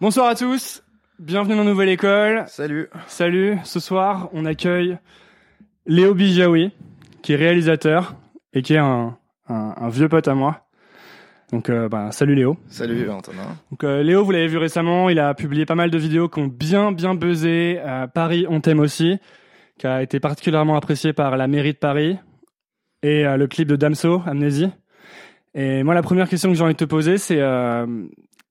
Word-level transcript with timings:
Bonsoir 0.00 0.28
à 0.28 0.36
tous, 0.36 0.84
bienvenue 1.18 1.56
dans 1.56 1.64
Nouvelle 1.64 1.88
École. 1.88 2.44
Salut. 2.46 2.88
Salut, 3.08 3.58
ce 3.64 3.80
soir 3.80 4.28
on 4.32 4.44
accueille 4.44 4.96
Léo 5.86 6.14
Bijawi, 6.14 6.70
qui 7.20 7.32
est 7.32 7.36
réalisateur 7.36 8.14
et 8.52 8.62
qui 8.62 8.74
est 8.74 8.78
un, 8.78 9.18
un, 9.48 9.74
un 9.76 9.88
vieux 9.88 10.08
pote 10.08 10.28
à 10.28 10.36
moi. 10.36 10.68
Donc 11.50 11.68
euh, 11.68 11.88
bah, 11.88 12.12
salut 12.12 12.36
Léo. 12.36 12.56
Salut 12.68 13.10
Antonin. 13.10 13.56
Donc 13.72 13.82
euh, 13.82 14.04
Léo, 14.04 14.22
vous 14.22 14.30
l'avez 14.30 14.46
vu 14.46 14.56
récemment, 14.56 15.08
il 15.08 15.18
a 15.18 15.34
publié 15.34 15.66
pas 15.66 15.74
mal 15.74 15.90
de 15.90 15.98
vidéos 15.98 16.28
qui 16.28 16.38
ont 16.38 16.46
bien 16.46 16.92
bien 16.92 17.16
buzzé. 17.16 17.80
Euh, 17.84 18.06
Paris, 18.06 18.46
on 18.48 18.60
t'aime 18.60 18.78
aussi, 18.78 19.18
qui 19.80 19.88
a 19.88 20.00
été 20.00 20.20
particulièrement 20.20 20.76
apprécié 20.76 21.12
par 21.12 21.36
la 21.36 21.48
mairie 21.48 21.72
de 21.72 21.78
Paris 21.78 22.18
et 23.02 23.26
euh, 23.26 23.36
le 23.36 23.48
clip 23.48 23.66
de 23.66 23.74
Damso, 23.74 24.22
Amnésie. 24.26 24.70
Et 25.54 25.82
moi, 25.82 25.94
la 25.94 26.02
première 26.02 26.28
question 26.28 26.50
que 26.50 26.56
j'ai 26.56 26.62
envie 26.62 26.74
de 26.74 26.78
te 26.78 26.84
poser, 26.84 27.18
c'est 27.18 27.40
euh, 27.40 27.84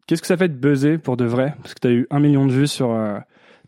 qu'est-ce 0.07 0.21
que 0.21 0.27
ça 0.27 0.37
fait 0.37 0.47
de 0.47 0.55
buzzer 0.55 0.97
pour 0.97 1.17
de 1.17 1.25
vrai? 1.25 1.53
Parce 1.61 1.73
que 1.73 1.79
tu 1.81 1.87
as 1.87 1.91
eu 1.91 2.07
un 2.09 2.19
million 2.19 2.45
de 2.45 2.51
vues 2.51 2.67
sur 2.67 2.91
euh, 2.91 3.19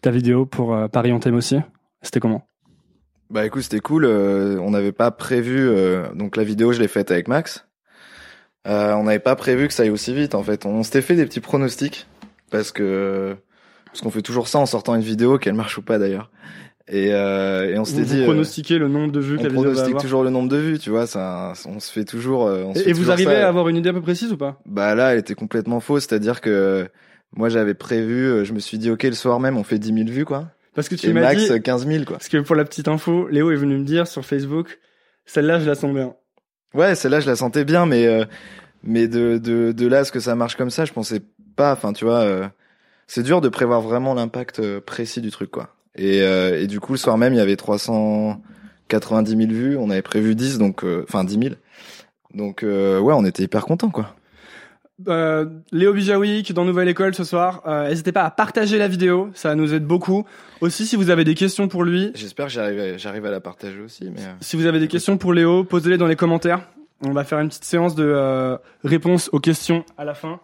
ta 0.01 0.09
vidéo 0.09 0.45
pour 0.45 0.73
euh, 0.73 0.87
Paris, 0.87 1.11
on 1.11 1.19
t'aime 1.19 1.35
aussi. 1.35 1.57
C'était 2.01 2.19
comment? 2.19 2.47
Bah 3.29 3.45
écoute, 3.45 3.61
c'était 3.61 3.81
cool. 3.81 4.05
euh, 4.05 4.57
on 4.59 4.71
n'avait 4.71 4.93
pas 4.93 5.11
prévu. 5.11 5.69
donc 6.15 6.35
la 6.35 6.43
vidéo, 6.43 6.71
je 6.71 6.79
l'ai 6.79 6.87
faite 6.87 7.11
avec 7.11 7.27
Max. 7.27 7.67
On 8.65 9.03
n'avait 9.03 9.19
pas 9.19 9.35
prévu 9.35 9.67
que 9.67 9.73
ça 9.73 9.83
aille 9.83 9.89
aussi 9.89 10.13
vite. 10.13 10.33
En 10.33 10.43
fait, 10.43 10.65
on 10.65 10.81
s'était 10.83 11.01
fait 11.01 11.15
des 11.15 11.25
petits 11.25 11.39
pronostics 11.39 12.07
parce 12.49 12.71
que 12.71 13.35
parce 13.85 14.01
qu'on 14.01 14.11
fait 14.11 14.21
toujours 14.21 14.47
ça 14.47 14.59
en 14.59 14.65
sortant 14.65 14.95
une 14.95 15.01
vidéo, 15.01 15.39
qu'elle 15.39 15.55
marche 15.55 15.77
ou 15.77 15.81
pas 15.81 15.97
d'ailleurs. 15.97 16.31
Et, 16.91 17.13
euh, 17.13 17.71
et 17.73 17.77
on 17.77 17.85
s'était 17.85 18.03
dit. 18.03 18.23
pronostiquez 18.23 18.79
le 18.79 18.87
nombre 18.87 19.11
de 19.11 19.19
vues 19.19 19.35
que 19.37 19.41
on 19.41 19.43
la 19.43 19.49
vidéo 19.49 19.61
va 19.61 19.63
pronostique 19.67 19.89
avoir 19.89 20.01
toujours 20.01 20.23
le 20.23 20.29
nombre 20.31 20.49
de 20.49 20.57
vues, 20.57 20.79
tu 20.79 20.89
vois. 20.89 21.05
Ça, 21.05 21.53
on 21.67 21.79
se 21.79 21.91
fait 21.91 22.03
toujours. 22.03 22.47
euh, 22.47 22.63
on 22.65 22.73
se 22.73 22.79
Et, 22.79 22.83
fait 22.85 22.89
et 22.89 22.93
vous 22.93 23.11
arrivez 23.11 23.31
ça. 23.35 23.45
à 23.45 23.47
avoir 23.49 23.67
une 23.69 23.75
idée 23.77 23.89
un 23.89 23.93
peu 23.93 24.01
précise 24.01 24.31
ou 24.31 24.37
pas? 24.37 24.59
Bah 24.65 24.95
là, 24.95 25.13
elle 25.13 25.19
était 25.19 25.35
complètement 25.35 25.79
fausse. 25.81 26.07
C'est-à-dire 26.07 26.41
que 26.41 26.87
moi, 27.35 27.49
j'avais 27.49 27.75
prévu. 27.75 28.25
euh, 28.25 28.43
Je 28.43 28.53
me 28.53 28.59
suis 28.59 28.79
dit, 28.79 28.89
ok, 28.89 29.03
le 29.03 29.11
soir 29.11 29.39
même, 29.39 29.55
on 29.57 29.63
fait 29.63 29.77
10 29.77 29.93
000 29.93 30.07
vues, 30.09 30.25
quoi. 30.25 30.47
Parce 30.73 30.89
que 30.89 30.95
tu 30.95 31.13
m'as 31.13 31.21
Max, 31.21 31.43
dit, 31.45 31.51
euh, 31.51 31.59
15 31.59 31.85
000, 31.87 32.05
quoi. 32.05 32.17
parce 32.17 32.29
que 32.29 32.37
pour 32.37 32.55
la 32.55 32.65
petite 32.65 32.87
info, 32.87 33.27
Léo 33.27 33.51
est 33.51 33.55
venu 33.55 33.77
me 33.77 33.83
dire 33.83 34.07
sur 34.07 34.25
Facebook, 34.25 34.79
celle-là 35.25 35.59
je 35.59 35.65
la 35.67 35.75
sens 35.75 35.93
bien. 35.93 36.13
Ouais, 36.73 36.95
celle-là, 36.95 37.19
je 37.19 37.27
la 37.27 37.35
sentais 37.35 37.65
bien, 37.65 37.85
mais 37.85 38.07
euh, 38.07 38.25
mais 38.83 39.07
de, 39.07 39.37
de 39.39 39.71
de 39.73 39.87
là 39.87 39.99
à 39.99 40.03
ce 40.05 40.11
que 40.11 40.19
ça 40.19 40.35
marche 40.35 40.55
comme 40.55 40.69
ça, 40.69 40.85
je 40.85 40.93
pensais 40.93 41.21
pas. 41.55 41.73
Enfin, 41.73 41.91
tu 41.93 42.05
vois, 42.05 42.21
euh, 42.21 42.47
c'est 43.07 43.23
dur 43.23 43.41
de 43.41 43.49
prévoir 43.49 43.81
vraiment 43.81 44.13
l'impact 44.13 44.59
euh, 44.59 44.79
précis 44.79 45.21
du 45.21 45.31
truc, 45.31 45.51
quoi. 45.51 45.75
Et 45.95 46.21
euh, 46.21 46.61
et 46.61 46.67
du 46.67 46.79
coup, 46.79 46.93
le 46.93 46.97
soir 46.97 47.17
même, 47.17 47.33
il 47.33 47.37
y 47.37 47.41
avait 47.41 47.55
390 47.55 49.35
000 49.37 49.51
vues. 49.51 49.77
On 49.77 49.89
avait 49.89 50.01
prévu 50.01 50.35
10, 50.35 50.57
donc 50.57 50.83
euh, 50.83 51.03
enfin 51.07 51.23
10 51.23 51.39
000. 51.41 51.55
Donc 52.33 52.63
euh, 52.63 52.99
ouais, 52.99 53.13
on 53.17 53.25
était 53.25 53.43
hyper 53.43 53.65
contents, 53.65 53.89
quoi. 53.89 54.15
Euh, 55.07 55.45
Léo 55.71 55.93
Bijawi 55.93 56.43
qui 56.43 56.51
est 56.51 56.55
dans 56.55 56.65
Nouvelle 56.65 56.89
École 56.89 57.15
ce 57.15 57.23
soir. 57.23 57.61
Euh, 57.65 57.87
N'hésitez 57.87 58.11
pas 58.11 58.23
à 58.25 58.31
partager 58.31 58.77
la 58.77 58.89
vidéo, 58.89 59.29
ça 59.33 59.55
nous 59.55 59.73
aide 59.73 59.85
beaucoup. 59.85 60.25
Aussi, 60.59 60.85
si 60.85 60.97
vous 60.97 61.09
avez 61.09 61.23
des 61.23 61.35
questions 61.35 61.69
pour 61.69 61.85
lui, 61.85 62.11
J'espère 62.15 62.47
que 62.47 62.51
j'arrive 62.51 62.79
à, 62.79 62.97
j'arrive 62.97 63.25
à 63.25 63.31
la 63.31 63.39
partager 63.39 63.79
aussi, 63.79 64.09
mais. 64.13 64.19
euh, 64.21 64.33
si 64.41 64.57
vous 64.57 64.65
avez 64.65 64.79
des 64.79 64.89
questions 64.89 65.17
pour 65.17 65.31
Léo, 65.33 65.63
posez-les 65.63 65.97
dans 65.97 66.05
les 66.07 66.17
commentaires. 66.17 66.67
On 67.01 67.11
va 67.13 67.23
faire 67.23 67.39
une 67.39 67.47
petite 67.47 67.63
séance 67.63 67.95
de 67.95 68.03
euh, 68.03 68.57
réponses 68.83 69.29
aux 69.31 69.39
questions 69.39 69.85
à 69.97 70.03
la 70.03 70.13
fin. 70.13 70.41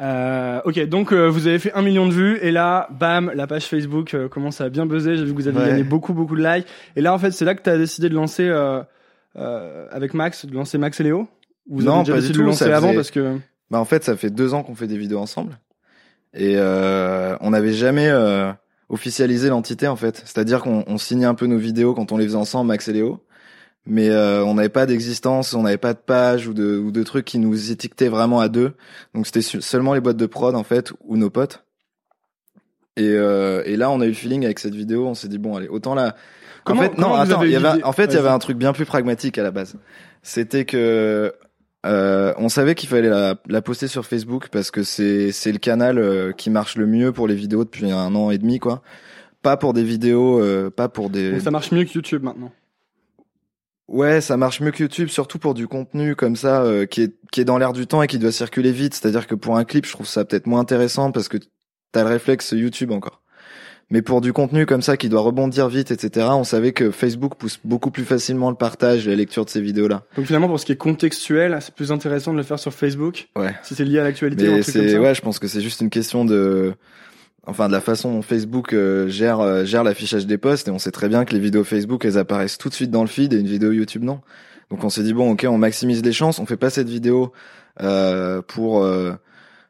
Euh, 0.00 0.60
ok, 0.64 0.78
donc 0.88 1.12
euh, 1.12 1.26
vous 1.28 1.46
avez 1.46 1.58
fait 1.58 1.72
un 1.72 1.80
million 1.82 2.06
de 2.06 2.12
vues 2.12 2.38
et 2.42 2.50
là, 2.50 2.86
bam, 2.90 3.32
la 3.34 3.46
page 3.46 3.64
Facebook 3.64 4.12
euh, 4.14 4.28
commence 4.28 4.60
à 4.60 4.68
bien 4.68 4.84
buzzer. 4.84 5.16
J'ai 5.16 5.24
vu 5.24 5.30
que 5.32 5.36
vous 5.36 5.48
avez 5.48 5.58
Ouais. 5.58 5.68
gagné 5.68 5.84
beaucoup, 5.84 6.12
beaucoup 6.12 6.36
de 6.36 6.42
likes. 6.46 6.66
Et 6.96 7.00
là, 7.00 7.14
en 7.14 7.18
fait, 7.18 7.30
c'est 7.30 7.44
là 7.46 7.54
que 7.54 7.62
tu 7.62 7.70
as 7.70 7.78
décidé 7.78 8.08
de 8.10 8.14
lancer 8.14 8.46
euh, 8.46 8.82
euh, 9.36 9.86
avec 9.90 10.12
Max, 10.12 10.44
de 10.44 10.54
lancer 10.54 10.76
Max 10.76 11.00
et 11.00 11.04
Léo? 11.04 11.28
Ou 11.68 11.78
Vous 11.78 11.82
Non, 11.84 11.94
avez 11.94 12.00
déjà 12.02 12.12
pas 12.12 12.20
décidé 12.20 12.32
du 12.34 12.38
de 12.38 12.42
tout, 12.44 12.50
lancer 12.50 12.64
avant 12.70 12.94
parce 12.94 13.10
que 13.10 13.38
Bah 13.70 13.80
en 13.80 13.84
fait, 13.86 14.04
ça 14.04 14.16
fait 14.16 14.30
deux 14.30 14.52
ans 14.54 14.62
qu'on 14.62 14.74
fait 14.74 14.86
des 14.86 14.98
vidéos 14.98 15.18
ensemble 15.18 15.58
et 16.34 16.54
euh, 16.56 17.34
on 17.40 17.50
n'avait 17.50 17.72
jamais 17.72 18.08
euh, 18.10 18.52
officialisé 18.90 19.48
l'entité 19.48 19.88
en 19.88 19.96
fait. 19.96 20.18
C'est-à-dire 20.26 20.60
qu'on 20.60 20.84
on 20.86 20.98
signait 20.98 21.24
un 21.26 21.34
peu 21.34 21.46
nos 21.46 21.56
vidéos 21.58 21.94
quand 21.94 22.12
on 22.12 22.18
les 22.18 22.24
faisait 22.26 22.36
ensemble, 22.36 22.68
Max 22.68 22.86
et 22.88 22.92
Léo, 22.92 23.24
mais 23.86 24.08
euh, 24.10 24.44
on 24.44 24.54
n'avait 24.54 24.68
pas 24.68 24.86
d'existence, 24.86 25.54
on 25.54 25.62
n'avait 25.62 25.78
pas 25.78 25.94
de 25.94 25.98
page 25.98 26.48
ou 26.48 26.54
de 26.54 26.76
ou 26.76 26.90
de 26.90 27.02
trucs 27.02 27.24
qui 27.24 27.38
nous 27.38 27.70
étiquetaient 27.70 28.08
vraiment 28.08 28.40
à 28.40 28.48
deux. 28.48 28.72
Donc 29.14 29.26
c'était 29.26 29.42
seulement 29.42 29.94
les 29.94 30.00
boîtes 30.00 30.16
de 30.16 30.26
prod 30.26 30.54
en 30.54 30.64
fait 30.64 30.92
ou 31.04 31.16
nos 31.16 31.30
potes. 31.30 31.62
Et, 32.98 33.10
euh, 33.10 33.62
et 33.66 33.76
là, 33.76 33.90
on 33.90 34.00
a 34.00 34.06
eu 34.06 34.08
le 34.08 34.14
feeling 34.14 34.44
avec 34.44 34.58
cette 34.58 34.74
vidéo. 34.74 35.06
On 35.06 35.14
s'est 35.14 35.28
dit 35.28 35.38
bon, 35.38 35.54
allez, 35.56 35.68
autant 35.68 35.94
la. 35.94 36.16
Comment- 36.64 36.80
en 36.80 36.84
fait, 36.84 36.98
non, 36.98 37.14
attends. 37.14 37.40
avez 37.40 37.48
Il 37.48 37.52
y 37.52 37.56
avait, 37.56 37.82
en 37.84 37.92
fait, 37.92 38.06
il 38.06 38.14
y 38.14 38.18
avait 38.18 38.30
un 38.30 38.38
truc 38.38 38.56
bien 38.56 38.72
plus 38.72 38.86
pragmatique 38.86 39.38
à 39.38 39.42
la 39.42 39.50
base. 39.50 39.76
C'était 40.22 40.64
que 40.64 41.32
euh, 41.84 42.32
on 42.38 42.48
savait 42.48 42.74
qu'il 42.74 42.88
fallait 42.88 43.08
la, 43.10 43.36
la 43.48 43.62
poster 43.62 43.86
sur 43.86 44.06
Facebook 44.06 44.48
parce 44.50 44.70
que 44.70 44.82
c'est 44.82 45.30
c'est 45.30 45.52
le 45.52 45.58
canal 45.58 45.98
euh, 45.98 46.32
qui 46.32 46.50
marche 46.50 46.76
le 46.76 46.86
mieux 46.86 47.12
pour 47.12 47.28
les 47.28 47.34
vidéos 47.34 47.64
depuis 47.64 47.92
un 47.92 48.14
an 48.14 48.30
et 48.30 48.38
demi, 48.38 48.58
quoi. 48.58 48.82
Pas 49.42 49.56
pour 49.56 49.74
des 49.74 49.84
vidéos, 49.84 50.40
euh, 50.40 50.70
pas 50.70 50.88
pour 50.88 51.10
des. 51.10 51.32
donc 51.32 51.42
ça 51.42 51.50
marche 51.52 51.70
mieux 51.70 51.84
que 51.84 51.92
YouTube 51.92 52.22
maintenant. 52.24 52.50
Ouais, 53.88 54.20
ça 54.20 54.36
marche 54.36 54.60
mieux 54.60 54.72
que 54.72 54.82
YouTube, 54.82 55.08
surtout 55.08 55.38
pour 55.38 55.54
du 55.54 55.68
contenu 55.68 56.16
comme 56.16 56.34
ça 56.36 56.62
euh, 56.62 56.86
qui 56.86 57.02
est 57.02 57.14
qui 57.30 57.40
est 57.40 57.44
dans 57.44 57.56
l'air 57.58 57.72
du 57.72 57.86
temps 57.86 58.02
et 58.02 58.08
qui 58.08 58.18
doit 58.18 58.32
circuler 58.32 58.72
vite. 58.72 58.94
C'est-à-dire 58.94 59.26
que 59.26 59.34
pour 59.36 59.56
un 59.56 59.64
clip, 59.64 59.86
je 59.86 59.92
trouve 59.92 60.06
ça 60.06 60.24
peut-être 60.24 60.46
moins 60.46 60.60
intéressant 60.60 61.12
parce 61.12 61.28
que 61.28 61.36
t'as 61.92 62.02
le 62.02 62.08
réflexe 62.08 62.50
YouTube 62.52 62.90
encore. 62.90 63.22
Mais 63.88 64.02
pour 64.02 64.20
du 64.20 64.32
contenu 64.32 64.66
comme 64.66 64.82
ça 64.82 64.96
qui 64.96 65.08
doit 65.08 65.20
rebondir 65.20 65.68
vite, 65.68 65.92
etc., 65.92 66.26
on 66.32 66.42
savait 66.42 66.72
que 66.72 66.90
Facebook 66.90 67.36
pousse 67.36 67.60
beaucoup 67.62 67.92
plus 67.92 68.02
facilement 68.04 68.50
le 68.50 68.56
partage 68.56 69.06
et 69.06 69.10
la 69.10 69.16
lecture 69.16 69.44
de 69.44 69.50
ces 69.50 69.60
vidéos-là. 69.60 70.02
Donc 70.16 70.26
finalement, 70.26 70.48
pour 70.48 70.58
ce 70.58 70.66
qui 70.66 70.72
est 70.72 70.76
contextuel, 70.76 71.56
c'est 71.60 71.72
plus 71.72 71.92
intéressant 71.92 72.32
de 72.32 72.36
le 72.38 72.42
faire 72.42 72.58
sur 72.58 72.74
Facebook, 72.74 73.28
Ouais. 73.36 73.54
si 73.62 73.76
c'est 73.76 73.84
lié 73.84 74.00
à 74.00 74.02
l'actualité 74.02 74.48
ouais, 74.48 75.14
je 75.14 75.20
pense 75.20 75.38
que 75.38 75.46
c'est 75.46 75.60
juste 75.60 75.80
une 75.82 75.90
question 75.90 76.24
de 76.24 76.74
enfin 77.46 77.68
de 77.68 77.72
la 77.72 77.80
façon 77.80 78.12
dont 78.12 78.22
Facebook 78.22 78.72
euh, 78.72 79.08
gère 79.08 79.40
euh, 79.40 79.64
gère 79.64 79.84
l'affichage 79.84 80.26
des 80.26 80.38
posts 80.38 80.68
et 80.68 80.70
on 80.70 80.78
sait 80.78 80.90
très 80.90 81.08
bien 81.08 81.24
que 81.24 81.32
les 81.32 81.40
vidéos 81.40 81.64
Facebook 81.64 82.04
elles 82.04 82.18
apparaissent 82.18 82.58
tout 82.58 82.68
de 82.68 82.74
suite 82.74 82.90
dans 82.90 83.02
le 83.02 83.08
feed 83.08 83.32
et 83.32 83.38
une 83.38 83.46
vidéo 83.46 83.72
YouTube 83.72 84.02
non. 84.02 84.20
Donc 84.70 84.82
on 84.82 84.90
s'est 84.90 85.04
dit 85.04 85.14
bon 85.14 85.30
OK, 85.30 85.46
on 85.48 85.58
maximise 85.58 86.02
les 86.02 86.12
chances, 86.12 86.38
on 86.40 86.46
fait 86.46 86.56
pas 86.56 86.70
cette 86.70 86.88
vidéo 86.88 87.32
euh, 87.80 88.42
pour 88.42 88.82
euh, 88.82 89.12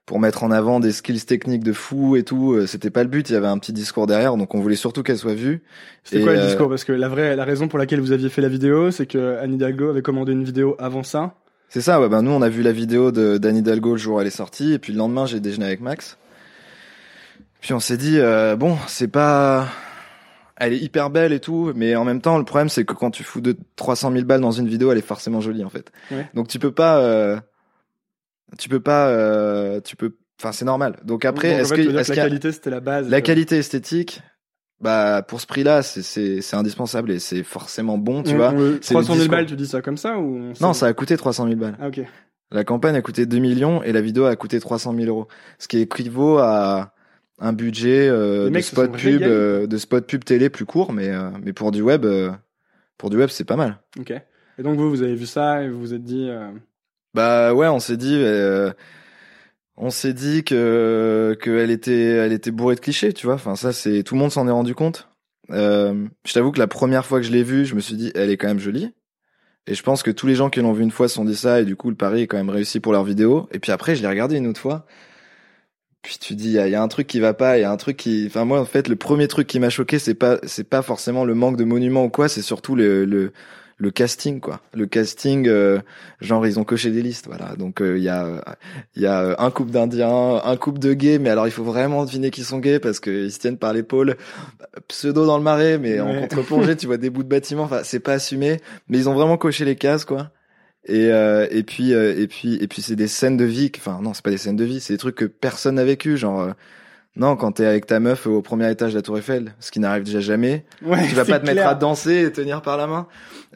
pour 0.06 0.20
mettre 0.20 0.44
en 0.44 0.52
avant 0.52 0.78
des 0.78 0.92
skills 0.92 1.26
techniques 1.26 1.64
de 1.64 1.72
fou 1.72 2.16
et 2.16 2.22
tout, 2.22 2.54
Euh, 2.54 2.66
c'était 2.66 2.90
pas 2.90 3.02
le 3.02 3.08
but, 3.08 3.28
il 3.28 3.32
y 3.32 3.36
avait 3.36 3.48
un 3.48 3.58
petit 3.58 3.72
discours 3.72 4.06
derrière 4.06 4.36
donc 4.36 4.54
on 4.54 4.60
voulait 4.60 4.76
surtout 4.76 5.02
qu'elle 5.02 5.18
soit 5.18 5.34
vue. 5.34 5.62
C'était 6.04 6.22
quoi 6.22 6.32
le 6.32 6.38
euh, 6.38 6.46
discours? 6.46 6.68
Parce 6.68 6.84
que 6.84 6.92
la 6.92 7.08
vraie, 7.08 7.36
la 7.36 7.44
raison 7.44 7.68
pour 7.68 7.78
laquelle 7.78 8.00
vous 8.00 8.12
aviez 8.12 8.28
fait 8.28 8.40
la 8.40 8.48
vidéo, 8.48 8.90
c'est 8.90 9.06
que 9.06 9.36
Anne 9.38 9.54
Hidalgo 9.54 9.90
avait 9.90 10.02
commandé 10.02 10.32
une 10.32 10.44
vidéo 10.44 10.76
avant 10.78 11.02
ça? 11.02 11.34
C'est 11.68 11.80
ça, 11.80 12.00
ouais, 12.00 12.08
ben 12.08 12.22
nous 12.22 12.30
on 12.30 12.40
a 12.42 12.48
vu 12.48 12.62
la 12.62 12.72
vidéo 12.72 13.10
de 13.10 13.36
d'Anne 13.38 13.56
Hidalgo 13.56 13.92
le 13.92 13.96
jour 13.98 14.16
où 14.16 14.20
elle 14.20 14.28
est 14.28 14.30
sortie, 14.30 14.72
et 14.72 14.78
puis 14.78 14.92
le 14.92 14.98
lendemain 14.98 15.26
j'ai 15.26 15.40
déjeuné 15.40 15.66
avec 15.66 15.80
Max. 15.80 16.16
Puis 17.60 17.72
on 17.72 17.80
s'est 17.80 17.96
dit, 17.96 18.18
euh, 18.18 18.56
bon, 18.56 18.76
c'est 18.86 19.08
pas... 19.08 19.66
Elle 20.58 20.72
est 20.72 20.78
hyper 20.78 21.10
belle 21.10 21.32
et 21.34 21.40
tout, 21.40 21.72
mais 21.74 21.96
en 21.96 22.04
même 22.04 22.22
temps 22.22 22.38
le 22.38 22.44
problème 22.44 22.70
c'est 22.70 22.86
que 22.86 22.94
quand 22.94 23.10
tu 23.10 23.22
fous 23.24 23.42
de 23.42 23.56
300 23.76 24.10
000 24.12 24.24
balles 24.24 24.40
dans 24.40 24.52
une 24.52 24.66
vidéo, 24.68 24.90
elle 24.90 24.96
est 24.96 25.02
forcément 25.06 25.42
jolie 25.42 25.62
en 25.64 25.68
fait. 25.68 25.92
Ouais. 26.10 26.26
Donc 26.32 26.48
tu 26.48 26.58
peux 26.58 26.72
pas... 26.72 26.98
euh, 27.00 27.38
Tu 28.58 28.68
peux 28.70 28.80
pas... 28.80 29.08
euh, 29.08 29.80
Tu 29.82 29.96
peux... 29.96 30.16
Enfin 30.40 30.52
c'est 30.52 30.64
normal. 30.64 30.96
Donc 31.04 31.24
après, 31.26 31.48
est-ce 31.50 31.74
que, 31.74 31.80
est-ce 31.80 32.10
que 32.12 32.16
la 32.16 32.22
qualité 32.24 32.52
c'était 32.52 32.70
la 32.70 32.80
base 32.80 33.08
la 33.10 33.18
euh, 33.18 33.20
qualité 33.20 33.58
esthétique, 33.58 34.22
bah 34.80 35.22
pour 35.26 35.40
ce 35.42 35.46
prix-là, 35.46 35.82
c'est 35.82 36.02
c'est 36.02 36.40
c'est 36.42 36.56
indispensable 36.56 37.10
et 37.10 37.18
c'est 37.18 37.42
forcément 37.42 37.96
bon, 37.98 38.22
tu 38.22 38.32
on- 38.32 38.36
vois. 38.36 38.52
on- 38.54 38.78
c'est 38.82 38.94
le 38.94 39.00
300 39.00 39.06
000 39.06 39.14
discours. 39.18 39.30
balles, 39.30 39.46
tu 39.46 39.56
dis 39.56 39.66
ça 39.66 39.80
comme 39.82 39.96
ça 39.96 40.18
ou 40.18 40.52
Non, 40.60 40.72
ça 40.74 40.86
a 40.86 40.92
coûté 40.94 41.16
300 41.16 41.44
000 41.48 41.56
balles. 41.56 41.76
Ah 41.80 41.88
ok. 41.88 42.00
La 42.50 42.64
campagne 42.64 42.96
a 42.96 43.02
coûté 43.02 43.24
2 43.26 43.38
millions 43.38 43.82
et 43.82 43.92
la 43.92 44.00
vidéo 44.02 44.24
a 44.26 44.36
coûté 44.36 44.60
300 44.60 44.94
000 44.94 45.06
euros. 45.06 45.26
Ce 45.58 45.68
qui 45.68 45.78
équivaut 45.80 46.38
à 46.38 46.92
un 47.38 47.52
budget 47.52 48.08
euh, 48.08 48.48
de 48.50 48.60
spot 48.60 48.92
pub, 48.96 49.22
euh, 49.22 49.66
de 49.66 49.76
spot 49.76 50.06
pub 50.06 50.24
télé 50.24 50.48
plus 50.50 50.64
court, 50.64 50.92
mais 50.92 51.08
euh, 51.08 51.30
mais 51.42 51.52
pour 51.52 51.70
du 51.72 51.82
web, 51.82 52.04
euh, 52.04 52.30
pour 52.98 53.10
du 53.10 53.16
web 53.16 53.28
c'est 53.30 53.44
pas 53.44 53.56
mal. 53.56 53.78
Ok. 53.98 54.10
Et 54.58 54.62
donc 54.62 54.78
vous, 54.78 54.88
vous 54.88 55.02
avez 55.02 55.14
vu 55.14 55.26
ça 55.26 55.62
et 55.62 55.68
vous 55.68 55.78
vous 55.80 55.94
êtes 55.94 56.04
dit. 56.04 56.28
euh, 56.30 56.50
Bah 57.14 57.52
ouais, 57.54 57.68
on 57.68 57.78
s'est 57.78 57.98
dit, 57.98 58.16
euh, 58.16 58.72
on 59.76 59.90
s'est 59.90 60.14
dit 60.14 60.44
que 60.44 61.36
qu'elle 61.42 61.70
était, 61.70 61.92
elle 62.10 62.32
était 62.32 62.50
bourrée 62.50 62.74
de 62.74 62.80
clichés, 62.80 63.12
tu 63.12 63.26
vois. 63.26 63.34
Enfin 63.34 63.54
ça 63.56 63.72
c'est 63.72 64.02
tout 64.02 64.14
le 64.14 64.20
monde 64.20 64.32
s'en 64.32 64.48
est 64.48 64.52
rendu 64.52 64.74
compte. 64.74 65.08
Euh, 65.50 66.06
je 66.24 66.32
t'avoue 66.32 66.50
que 66.52 66.58
la 66.58 66.66
première 66.66 67.04
fois 67.06 67.20
que 67.20 67.26
je 67.26 67.32
l'ai 67.32 67.42
vue, 67.44 67.66
je 67.66 67.74
me 67.74 67.80
suis 67.80 67.96
dit, 67.96 68.10
elle 68.14 68.30
est 68.30 68.36
quand 68.36 68.48
même 68.48 68.58
jolie. 68.58 68.92
Et 69.68 69.74
je 69.74 69.82
pense 69.82 70.02
que 70.02 70.10
tous 70.12 70.26
les 70.28 70.36
gens 70.36 70.48
qui 70.48 70.60
l'ont 70.60 70.72
vu 70.72 70.82
une 70.84 70.90
fois 70.92 71.08
se 71.08 71.16
sont 71.16 71.24
dit 71.24 71.34
ça, 71.36 71.60
et 71.60 71.64
du 71.64 71.74
coup, 71.76 71.90
le 71.90 71.96
pari 71.96 72.22
est 72.22 72.26
quand 72.28 72.36
même 72.36 72.50
réussi 72.50 72.78
pour 72.80 72.92
leur 72.92 73.02
vidéo. 73.04 73.48
Et 73.52 73.58
puis 73.58 73.72
après, 73.72 73.96
je 73.96 74.02
l'ai 74.02 74.08
regardé 74.08 74.36
une 74.36 74.46
autre 74.46 74.60
fois. 74.60 74.86
Puis 76.02 76.18
tu 76.20 76.34
dis, 76.36 76.52
il 76.54 76.66
y, 76.66 76.70
y 76.70 76.74
a 76.74 76.82
un 76.82 76.88
truc 76.88 77.06
qui 77.08 77.18
va 77.18 77.34
pas, 77.34 77.58
il 77.58 77.62
y 77.62 77.64
a 77.64 77.70
un 77.70 77.76
truc 77.76 77.96
qui, 77.96 78.24
enfin 78.28 78.44
moi 78.44 78.60
en 78.60 78.64
fait, 78.64 78.86
le 78.88 78.94
premier 78.96 79.26
truc 79.26 79.48
qui 79.48 79.58
m'a 79.58 79.70
choqué, 79.70 79.98
c'est 79.98 80.14
pas, 80.14 80.38
c'est 80.44 80.68
pas 80.68 80.82
forcément 80.82 81.24
le 81.24 81.34
manque 81.34 81.56
de 81.56 81.64
monuments 81.64 82.04
ou 82.04 82.10
quoi, 82.10 82.28
c'est 82.28 82.42
surtout 82.42 82.76
le, 82.76 83.04
le, 83.04 83.32
le 83.78 83.90
casting 83.90 84.38
quoi. 84.38 84.60
Le 84.72 84.86
casting, 84.86 85.48
euh, 85.48 85.80
genre 86.20 86.46
ils 86.46 86.60
ont 86.60 86.64
coché 86.64 86.90
des 86.92 87.02
listes, 87.02 87.26
voilà. 87.26 87.56
Donc 87.56 87.82
euh, 87.82 87.98
il 87.98 88.04
y 88.04 88.08
a, 88.08 88.44
il 88.94 89.02
y 89.02 89.06
a 89.06 89.34
un 89.38 89.50
couple 89.50 89.72
d'Indiens, 89.72 90.40
un 90.44 90.56
couple 90.56 90.78
de 90.78 90.92
gays, 90.92 91.18
mais 91.18 91.28
alors 91.28 91.48
il 91.48 91.50
faut 91.50 91.64
vraiment 91.64 92.04
deviner 92.04 92.30
qu'ils 92.30 92.44
sont 92.44 92.60
gays 92.60 92.78
parce 92.78 93.00
qu'ils 93.00 93.32
se 93.32 93.40
tiennent 93.40 93.58
par 93.58 93.72
l'épaule, 93.72 94.16
pseudo 94.86 95.26
dans 95.26 95.38
le 95.38 95.42
marais, 95.44 95.76
mais 95.78 95.98
en 95.98 96.20
contre-plongée, 96.20 96.76
tu 96.76 96.86
vois 96.86 96.98
des 96.98 97.10
bouts 97.10 97.24
de 97.24 97.28
bâtiments. 97.28 97.64
Enfin, 97.64 97.80
c'est 97.82 98.00
pas 98.00 98.12
assumé, 98.12 98.60
mais 98.88 98.98
ils 98.98 99.08
ont 99.08 99.14
vraiment 99.14 99.38
coché 99.38 99.64
les 99.64 99.76
cases 99.76 100.04
quoi. 100.04 100.30
Et 100.88 101.10
euh, 101.10 101.46
et 101.50 101.62
puis 101.62 101.94
euh, 101.94 102.14
et 102.16 102.26
puis 102.28 102.54
et 102.62 102.68
puis 102.68 102.80
c'est 102.82 102.96
des 102.96 103.08
scènes 103.08 103.36
de 103.36 103.44
vie. 103.44 103.70
que- 103.70 103.78
Enfin 103.78 103.98
non, 104.02 104.14
c'est 104.14 104.24
pas 104.24 104.30
des 104.30 104.38
scènes 104.38 104.56
de 104.56 104.64
vie, 104.64 104.80
c'est 104.80 104.94
des 104.94 104.98
trucs 104.98 105.16
que 105.16 105.24
personne 105.24 105.74
n'a 105.76 105.84
vécu. 105.84 106.16
Genre 106.16 106.40
euh, 106.40 106.50
non, 107.16 107.34
quand 107.34 107.52
t'es 107.52 107.64
avec 107.64 107.86
ta 107.86 107.98
meuf 107.98 108.26
au 108.26 108.42
premier 108.42 108.70
étage 108.70 108.92
de 108.92 108.98
la 108.98 109.02
Tour 109.02 109.16
Eiffel, 109.18 109.54
ce 109.58 109.70
qui 109.70 109.80
n'arrive 109.80 110.04
déjà 110.04 110.20
jamais. 110.20 110.64
Ouais, 110.84 111.08
Tu 111.08 111.14
vas 111.14 111.24
pas 111.24 111.40
te 111.40 111.46
mettre 111.46 111.66
à 111.66 111.74
danser 111.74 112.24
et 112.26 112.30
tenir 112.30 112.60
par 112.62 112.76
la 112.76 112.86
main. 112.86 113.06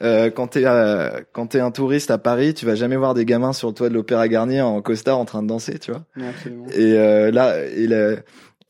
Euh, 0.01 0.29
quand 0.31 0.47
t'es 0.47 0.63
euh, 0.65 1.09
quand 1.31 1.45
t'es 1.47 1.59
un 1.59 1.69
touriste 1.71 2.09
à 2.11 2.17
Paris, 2.17 2.53
tu 2.55 2.65
vas 2.65 2.75
jamais 2.75 2.95
voir 2.97 3.13
des 3.13 3.23
gamins 3.23 3.53
sur 3.53 3.67
le 3.69 3.73
toit 3.75 3.87
de 3.89 3.93
l'Opéra 3.93 4.27
Garnier 4.27 4.61
en 4.61 4.81
costard 4.81 5.17
en 5.19 5.25
train 5.25 5.43
de 5.43 5.47
danser, 5.47 5.77
tu 5.79 5.91
vois. 5.91 6.03
Absolument. 6.27 6.65
Et 6.75 6.97
euh, 6.97 7.31
là 7.31 7.63
et 7.65 7.87
la- 7.87 8.13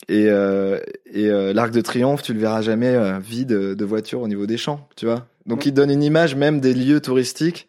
et 0.10 0.28
euh, 0.30 0.78
et 1.12 1.30
euh, 1.30 1.54
l'arc 1.54 1.72
de 1.72 1.80
triomphe, 1.81 2.22
tu 2.22 2.34
le 2.34 2.40
verras 2.40 2.62
jamais 2.62 2.90
euh, 2.90 3.18
vide 3.19 3.50
de 3.50 3.86
voitures 3.86 4.22
au 4.22 4.28
niveau 4.28 4.46
des 4.46 4.58
champs, 4.58 4.88
tu 4.98 5.06
vois. 5.06 5.25
Donc 5.46 5.60
Ouais. 5.60 5.66
il 5.68 5.72
donne 5.74 5.90
une 5.90 6.04
image 6.04 6.36
même 6.36 6.60
des 6.60 6.74
lieux 6.74 7.00
touristiques, 7.00 7.68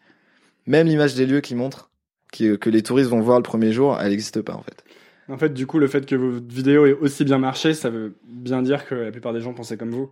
même 0.65 0.87
l'image 0.87 1.15
des 1.15 1.25
lieux 1.25 1.41
qui 1.41 1.55
montre 1.55 1.89
qui, 2.31 2.57
que 2.57 2.69
les 2.69 2.81
touristes 2.81 3.09
vont 3.09 3.21
voir 3.21 3.37
le 3.37 3.43
premier 3.43 3.71
jour, 3.71 3.97
elle 3.99 4.09
n'existe 4.09 4.41
pas 4.41 4.53
en 4.53 4.63
fait. 4.63 4.83
En 5.29 5.37
fait, 5.37 5.53
du 5.53 5.67
coup, 5.67 5.79
le 5.79 5.87
fait 5.87 6.05
que 6.05 6.15
votre 6.15 6.53
vidéo 6.53 6.85
ait 6.85 6.93
aussi 6.93 7.23
bien 7.23 7.37
marché, 7.37 7.73
ça 7.73 7.89
veut 7.89 8.15
bien 8.25 8.61
dire 8.61 8.85
que 8.85 8.95
la 8.95 9.11
plupart 9.11 9.31
des 9.31 9.39
gens 9.39 9.53
pensaient 9.53 9.77
comme 9.77 9.91
vous. 9.91 10.11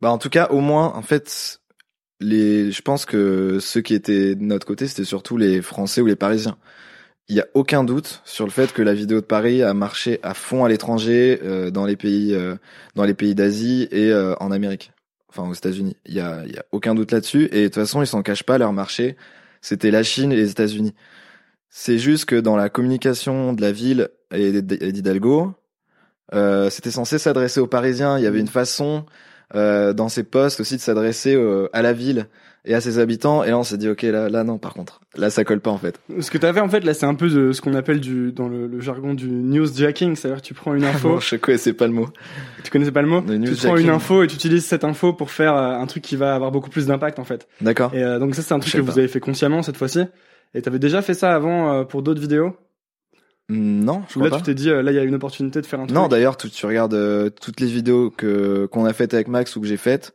Bah 0.00 0.10
en 0.10 0.18
tout 0.18 0.28
cas, 0.28 0.48
au 0.50 0.60
moins 0.60 0.92
en 0.94 1.02
fait 1.02 1.60
les 2.20 2.72
je 2.72 2.82
pense 2.82 3.04
que 3.04 3.58
ceux 3.60 3.80
qui 3.80 3.94
étaient 3.94 4.34
de 4.34 4.42
notre 4.42 4.66
côté, 4.66 4.86
c'était 4.86 5.04
surtout 5.04 5.36
les 5.36 5.62
Français 5.62 6.00
ou 6.00 6.06
les 6.06 6.16
Parisiens. 6.16 6.56
Il 7.28 7.36
y 7.36 7.40
a 7.40 7.46
aucun 7.54 7.82
doute 7.82 8.22
sur 8.24 8.44
le 8.44 8.52
fait 8.52 8.72
que 8.72 8.82
la 8.82 8.94
vidéo 8.94 9.20
de 9.20 9.26
Paris 9.26 9.62
a 9.62 9.74
marché 9.74 10.20
à 10.22 10.32
fond 10.32 10.64
à 10.64 10.68
l'étranger, 10.68 11.40
euh, 11.42 11.70
dans 11.70 11.84
les 11.84 11.96
pays, 11.96 12.34
euh, 12.34 12.54
dans 12.94 13.04
les 13.04 13.14
pays 13.14 13.34
d'Asie 13.34 13.88
et 13.90 14.10
euh, 14.12 14.34
en 14.38 14.52
Amérique, 14.52 14.92
enfin 15.36 15.48
aux 15.48 15.54
États-Unis. 15.54 15.96
Il 16.06 16.14
y 16.14 16.20
a, 16.20 16.44
y 16.46 16.56
a 16.56 16.64
aucun 16.72 16.94
doute 16.94 17.12
là-dessus. 17.12 17.48
Et 17.52 17.62
de 17.62 17.64
toute 17.66 17.74
façon, 17.74 18.02
ils 18.02 18.06
s'en 18.06 18.22
cachent 18.22 18.44
pas. 18.44 18.58
Leur 18.58 18.72
marché, 18.72 19.16
c'était 19.60 19.90
la 19.90 20.02
Chine 20.02 20.32
et 20.32 20.36
les 20.36 20.50
États-Unis. 20.50 20.94
C'est 21.70 21.98
juste 21.98 22.24
que 22.24 22.36
dans 22.36 22.56
la 22.56 22.68
communication 22.68 23.52
de 23.52 23.60
la 23.60 23.72
ville 23.72 24.08
et 24.32 24.62
d'Hidalgo, 24.62 25.52
euh, 26.34 26.70
c'était 26.70 26.90
censé 26.90 27.18
s'adresser 27.18 27.60
aux 27.60 27.66
Parisiens. 27.66 28.18
Il 28.18 28.24
y 28.24 28.26
avait 28.26 28.40
une 28.40 28.48
façon 28.48 29.04
euh, 29.54 29.92
dans 29.92 30.08
ces 30.08 30.24
postes 30.24 30.60
aussi 30.60 30.76
de 30.76 30.80
s'adresser 30.80 31.34
euh, 31.34 31.68
à 31.72 31.82
la 31.82 31.92
ville 31.92 32.28
et 32.66 32.74
à 32.74 32.80
ses 32.80 32.98
habitants. 32.98 33.44
Et 33.44 33.48
là, 33.50 33.58
on 33.58 33.62
s'est 33.62 33.78
dit, 33.78 33.88
ok, 33.88 34.02
là, 34.02 34.28
là, 34.28 34.44
non, 34.44 34.58
par 34.58 34.74
contre, 34.74 35.00
là, 35.16 35.30
ça 35.30 35.44
colle 35.44 35.60
pas 35.60 35.70
en 35.70 35.78
fait. 35.78 35.98
Ce 36.20 36.30
que 36.30 36.38
fait, 36.38 36.60
en 36.60 36.68
fait, 36.68 36.80
là, 36.84 36.92
c'est 36.92 37.06
un 37.06 37.14
peu 37.14 37.28
de 37.30 37.52
ce 37.52 37.60
qu'on 37.60 37.74
appelle 37.74 38.00
du, 38.00 38.32
dans 38.32 38.48
le, 38.48 38.66
le 38.66 38.80
jargon 38.80 39.14
du 39.14 39.28
newsjacking. 39.28 40.16
C'est-à-dire 40.16 40.42
tu 40.42 40.52
prends 40.52 40.74
une 40.74 40.84
info, 40.84 41.08
Bon, 41.14 41.20
je 41.20 41.36
connaissais 41.36 41.72
pas 41.72 41.86
le 41.86 41.92
mot. 41.92 42.08
tu 42.64 42.70
connaissais 42.70 42.92
pas 42.92 43.02
le 43.02 43.08
mot, 43.08 43.22
Le 43.26 43.38
tu 43.54 43.54
prends 43.66 43.76
une 43.76 43.88
info 43.90 44.22
et 44.22 44.26
tu 44.26 44.34
utilises 44.34 44.64
cette 44.66 44.84
info 44.84 45.12
pour 45.12 45.30
faire 45.30 45.54
euh, 45.56 45.78
un 45.78 45.86
truc 45.86 46.02
qui 46.02 46.16
va 46.16 46.34
avoir 46.34 46.50
beaucoup 46.50 46.70
plus 46.70 46.86
d'impact, 46.86 47.18
en 47.18 47.24
fait. 47.24 47.48
D'accord. 47.60 47.94
Et 47.94 48.02
euh, 48.02 48.18
donc 48.18 48.34
ça, 48.34 48.42
c'est 48.42 48.52
un 48.52 48.58
truc 48.58 48.74
que 48.74 48.80
vous 48.80 48.98
avez 48.98 49.08
fait 49.08 49.20
consciemment 49.20 49.62
cette 49.62 49.76
fois-ci. 49.76 50.00
Et 50.54 50.62
t'avais 50.62 50.78
déjà 50.78 51.02
fait 51.02 51.14
ça 51.14 51.34
avant 51.34 51.72
euh, 51.72 51.84
pour 51.84 52.02
d'autres 52.02 52.20
vidéos? 52.20 52.56
Hmm, 53.48 53.84
Non, 53.84 54.02
je 54.08 54.14
crois 54.14 54.24
là, 54.24 54.30
pas. 54.30 54.36
tu 54.38 54.42
t'es 54.42 54.54
dit, 54.54 54.70
euh, 54.70 54.82
là, 54.82 54.90
il 54.90 54.94
y 54.96 54.98
a 54.98 55.04
une 55.04 55.14
opportunité 55.14 55.60
de 55.60 55.66
faire 55.66 55.78
un 55.80 55.86
truc? 55.86 55.96
Non, 55.96 56.08
d'ailleurs, 56.08 56.36
tu, 56.36 56.50
tu 56.50 56.66
regardes 56.66 56.94
euh, 56.94 57.30
toutes 57.30 57.60
les 57.60 57.66
vidéos 57.68 58.10
que 58.10 58.66
qu'on 58.66 58.84
a 58.86 58.92
faites 58.92 59.14
avec 59.14 59.28
Max 59.28 59.54
ou 59.54 59.60
que 59.60 59.66
j'ai 59.68 59.76
faites. 59.76 60.14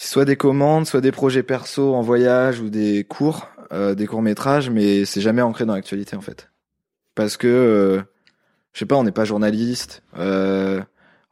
C'est 0.00 0.12
soit 0.12 0.24
des 0.24 0.36
commandes, 0.36 0.86
soit 0.86 1.00
des 1.00 1.10
projets 1.10 1.42
perso 1.42 1.92
en 1.96 2.02
voyage 2.02 2.60
ou 2.60 2.70
des 2.70 3.02
cours, 3.02 3.48
euh, 3.72 3.96
des 3.96 4.06
courts 4.06 4.22
métrages, 4.22 4.70
mais 4.70 5.04
c'est 5.04 5.20
jamais 5.20 5.42
ancré 5.42 5.66
dans 5.66 5.74
l'actualité 5.74 6.14
en 6.14 6.20
fait. 6.20 6.50
Parce 7.16 7.36
que, 7.36 7.48
euh, 7.48 8.00
je 8.74 8.78
sais 8.78 8.86
pas, 8.86 8.94
on 8.94 9.02
n'est 9.02 9.10
pas 9.10 9.24
journaliste, 9.24 10.04
euh, 10.16 10.80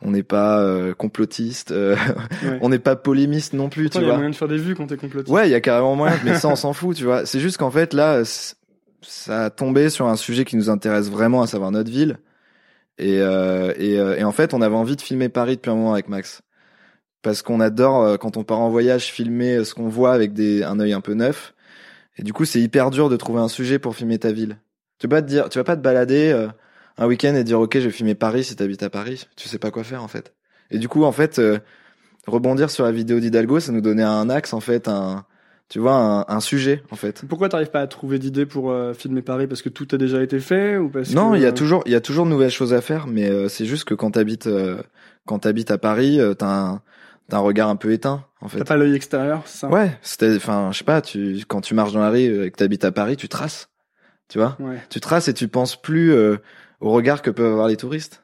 on 0.03 0.11
n'est 0.11 0.25
pas 0.25 0.59
euh, 0.59 0.95
complotiste, 0.95 1.71
euh, 1.71 1.95
Ouais. 2.43 2.59
on 2.61 2.69
n'est 2.69 2.81
pas 2.81 2.97
polémiste 2.97 3.53
non 3.53 3.69
plus, 3.69 3.85
Pourtant, 3.85 4.01
tu 4.01 4.05
il 4.05 4.09
y 4.09 4.11
a 4.11 4.15
vois. 4.15 4.17
moyen 4.17 4.31
de 4.31 4.35
faire 4.35 4.49
des 4.49 4.59
vues 4.59 4.75
quand 4.75 4.89
t'es 4.89 4.97
complotiste. 4.97 5.33
Ouais, 5.33 5.49
il 5.49 5.53
y 5.53 5.55
a 5.55 5.61
carrément 5.61 5.95
moyen, 5.95 6.17
mais 6.25 6.37
ça 6.37 6.49
on 6.49 6.57
s'en 6.57 6.73
fout, 6.73 6.97
tu 6.97 7.05
vois. 7.05 7.25
C'est 7.25 7.39
juste 7.39 7.59
qu'en 7.59 7.71
fait 7.71 7.95
là, 7.95 8.23
ça 9.03 9.45
a 9.45 9.51
tombé 9.51 9.91
sur 9.91 10.09
un 10.09 10.17
sujet 10.17 10.45
qui 10.45 10.57
nous 10.57 10.71
intéresse 10.71 11.09
vraiment, 11.09 11.41
à 11.41 11.47
savoir 11.47 11.71
notre 11.71 11.93
ville. 11.93 12.19
Et, 12.99 13.21
euh, 13.21 13.73
et, 13.79 14.01
euh, 14.01 14.17
et 14.17 14.25
en 14.25 14.33
fait, 14.33 14.55
on 14.55 14.61
avait 14.61 14.75
envie 14.75 14.97
de 14.97 15.03
filmer 15.03 15.29
Paris 15.29 15.55
depuis 15.55 15.71
un 15.71 15.77
moment 15.77 15.93
avec 15.93 16.09
Max, 16.09 16.41
parce 17.27 17.43
qu'on 17.43 17.59
adore 17.59 18.03
euh, 18.03 18.17
quand 18.19 18.37
on 18.37 18.45
part 18.45 18.61
en 18.61 18.71
voyage 18.71 19.07
filmer 19.07 19.57
euh, 19.57 19.65
ce 19.65 19.75
qu'on 19.75 19.89
voit 19.89 20.13
avec 20.13 20.33
des, 20.33 20.63
un 20.63 20.79
œil 20.79 20.93
un 20.93 21.01
peu 21.01 21.15
neuf. 21.15 21.55
Et 22.19 22.23
du 22.23 22.33
coup, 22.33 22.45
c'est 22.45 22.61
hyper 22.61 22.91
dur 22.91 23.09
de 23.09 23.17
trouver 23.17 23.41
un 23.41 23.49
sujet 23.49 23.81
pour 23.81 23.97
filmer 23.97 24.17
ta 24.17 24.31
ville. 24.31 24.59
Tu 25.01 25.09
vas 25.09 25.17
pas 25.17 25.23
te 25.23 25.27
dire, 25.27 25.49
tu 25.49 25.59
vas 25.59 25.65
pas 25.65 25.77
te 25.77 25.83
balader 25.83 26.31
euh, 26.31 26.47
un 26.99 27.07
week-end 27.09 27.35
et 27.35 27.43
dire 27.43 27.59
ok, 27.59 27.81
je 27.81 27.87
vais 27.87 27.91
filmer 27.91 28.15
Paris 28.15 28.45
si 28.45 28.55
t'habites 28.55 28.85
à 28.85 28.91
Paris. 28.91 29.27
Tu 29.35 29.49
sais 29.49 29.59
pas 29.59 29.73
quoi 29.73 29.83
faire 29.83 30.05
en 30.05 30.09
fait. 30.09 30.35
Et 30.71 30.79
du 30.79 30.87
coup, 30.87 31.03
en 31.03 31.11
fait, 31.11 31.41
euh, 31.41 31.59
rebondir 32.29 32.71
sur 32.71 32.85
la 32.85 32.93
vidéo 32.93 33.19
d'Hidalgo, 33.19 33.59
ça 33.59 33.73
nous 33.73 33.81
donnait 33.81 34.05
un 34.05 34.31
axe 34.31 34.53
en 34.53 34.61
fait, 34.61 34.87
un, 34.87 35.25
tu 35.69 35.81
vois, 35.81 35.97
un, 35.97 36.25
un 36.29 36.41
sujet 36.41 36.85
en 36.93 36.97
fait. 36.97 37.25
Pourquoi 37.29 37.49
t'arrives 37.49 37.73
pas 37.73 37.81
à 37.81 37.89
trouver 37.89 38.21
d'idées 38.21 38.47
pour 38.47 38.71
euh, 38.71 38.95
filmer 38.95 39.23
Paris? 39.23 39.49
Parce 39.49 39.63
que 39.63 39.69
tout 39.69 39.89
a 39.91 39.97
déjà 39.97 40.23
été 40.23 40.39
fait 40.39 40.77
ou 40.77 40.91
parce 40.91 41.11
Non, 41.11 41.35
il 41.35 41.43
y 41.43 41.47
a 41.47 41.51
toujours, 41.51 41.83
il 41.87 41.93
y 41.93 41.97
a 41.97 42.01
toujours 42.01 42.25
de 42.25 42.31
nouvelles 42.31 42.51
choses 42.51 42.73
à 42.73 42.81
faire, 42.81 43.09
mais 43.09 43.49
c'est 43.49 43.67
juste 43.67 43.83
que 43.83 43.95
quand 43.95 44.13
t'habites, 44.13 44.49
quand 45.27 45.41
t'habites 45.41 45.73
à 45.73 45.79
Paris, 45.79 46.21
t'as 46.39 46.47
un, 46.47 46.83
t'as 47.29 47.37
un 47.39 47.41
regard 47.41 47.69
un 47.69 47.77
peu 47.77 47.93
éteint 47.93 48.25
en 48.41 48.49
fait. 48.49 48.59
T'as 48.59 48.65
pas 48.65 48.77
l'œil 48.77 48.95
extérieur, 48.95 49.47
ça? 49.47 49.69
Ouais, 49.69 49.97
c'était, 50.03 50.37
enfin, 50.37 50.71
je 50.73 50.79
sais 50.79 50.85
pas, 50.85 51.01
tu, 51.01 51.41
quand 51.49 51.61
tu 51.61 51.75
marches 51.75 51.93
dans 51.93 52.01
la 52.01 52.11
rue 52.11 52.45
et 52.47 52.51
que 52.51 52.57
t'habites 52.57 52.85
à 52.85 52.93
Paris, 52.93 53.17
tu 53.17 53.29
traces, 53.29 53.69
tu 54.29 54.39
vois, 54.39 54.57
Ouais. 54.61 54.79
tu 54.91 55.01
traces 55.01 55.29
et 55.29 55.35
tu 55.35 55.49
penses 55.49 55.81
plus 55.81 56.13
euh, 56.13 56.37
au 56.81 56.91
regard 56.91 57.23
que 57.23 57.31
peuvent 57.31 57.53
avoir 57.53 57.69
les 57.69 57.77
touristes. 57.77 58.23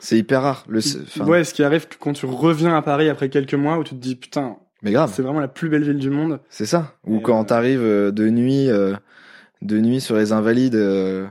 C'est 0.00 0.18
hyper 0.18 0.42
rare. 0.42 0.64
Le, 0.68 0.80
Ouais, 1.24 1.44
ce 1.44 1.54
qui 1.54 1.62
arrive 1.62 1.86
quand 2.00 2.12
tu 2.14 2.26
reviens 2.26 2.76
à 2.76 2.82
Paris 2.82 3.08
après 3.08 3.28
quelques 3.28 3.54
mois 3.54 3.78
où 3.78 3.84
tu 3.84 3.90
te 3.94 4.00
dis 4.00 4.16
putain, 4.16 4.56
mais 4.82 4.90
grave. 4.90 5.12
c'est 5.14 5.22
vraiment 5.22 5.40
la 5.40 5.48
plus 5.48 5.68
belle 5.68 5.84
ville 5.84 5.98
du 5.98 6.10
monde. 6.10 6.40
C'est 6.50 6.66
ça. 6.66 6.94
Ou 7.06 7.20
quand 7.20 7.40
euh, 7.40 7.44
t'arrives 7.44 7.80
euh, 7.82 8.10
de 8.10 8.28
nuit, 8.28 8.68
euh, 8.68 8.94
de 9.62 9.78
nuit 9.80 10.00
sur 10.00 10.16
les 10.16 10.32
Invalides, 10.32 10.74
euh, 10.74 11.26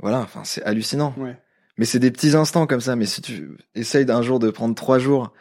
voilà. 0.00 0.18
Enfin, 0.18 0.40
c'est 0.44 0.62
hallucinant. 0.64 1.14
Ouais. 1.16 1.38
Mais 1.78 1.84
c'est 1.84 2.00
des 2.00 2.10
petits 2.10 2.34
instants 2.36 2.66
comme 2.66 2.80
ça. 2.80 2.96
Mais 2.96 3.06
si 3.06 3.22
tu 3.22 3.56
essayes 3.76 4.04
d'un 4.04 4.20
jour 4.20 4.40
de 4.40 4.50
prendre 4.50 4.74
trois 4.74 4.98
jours 4.98 5.32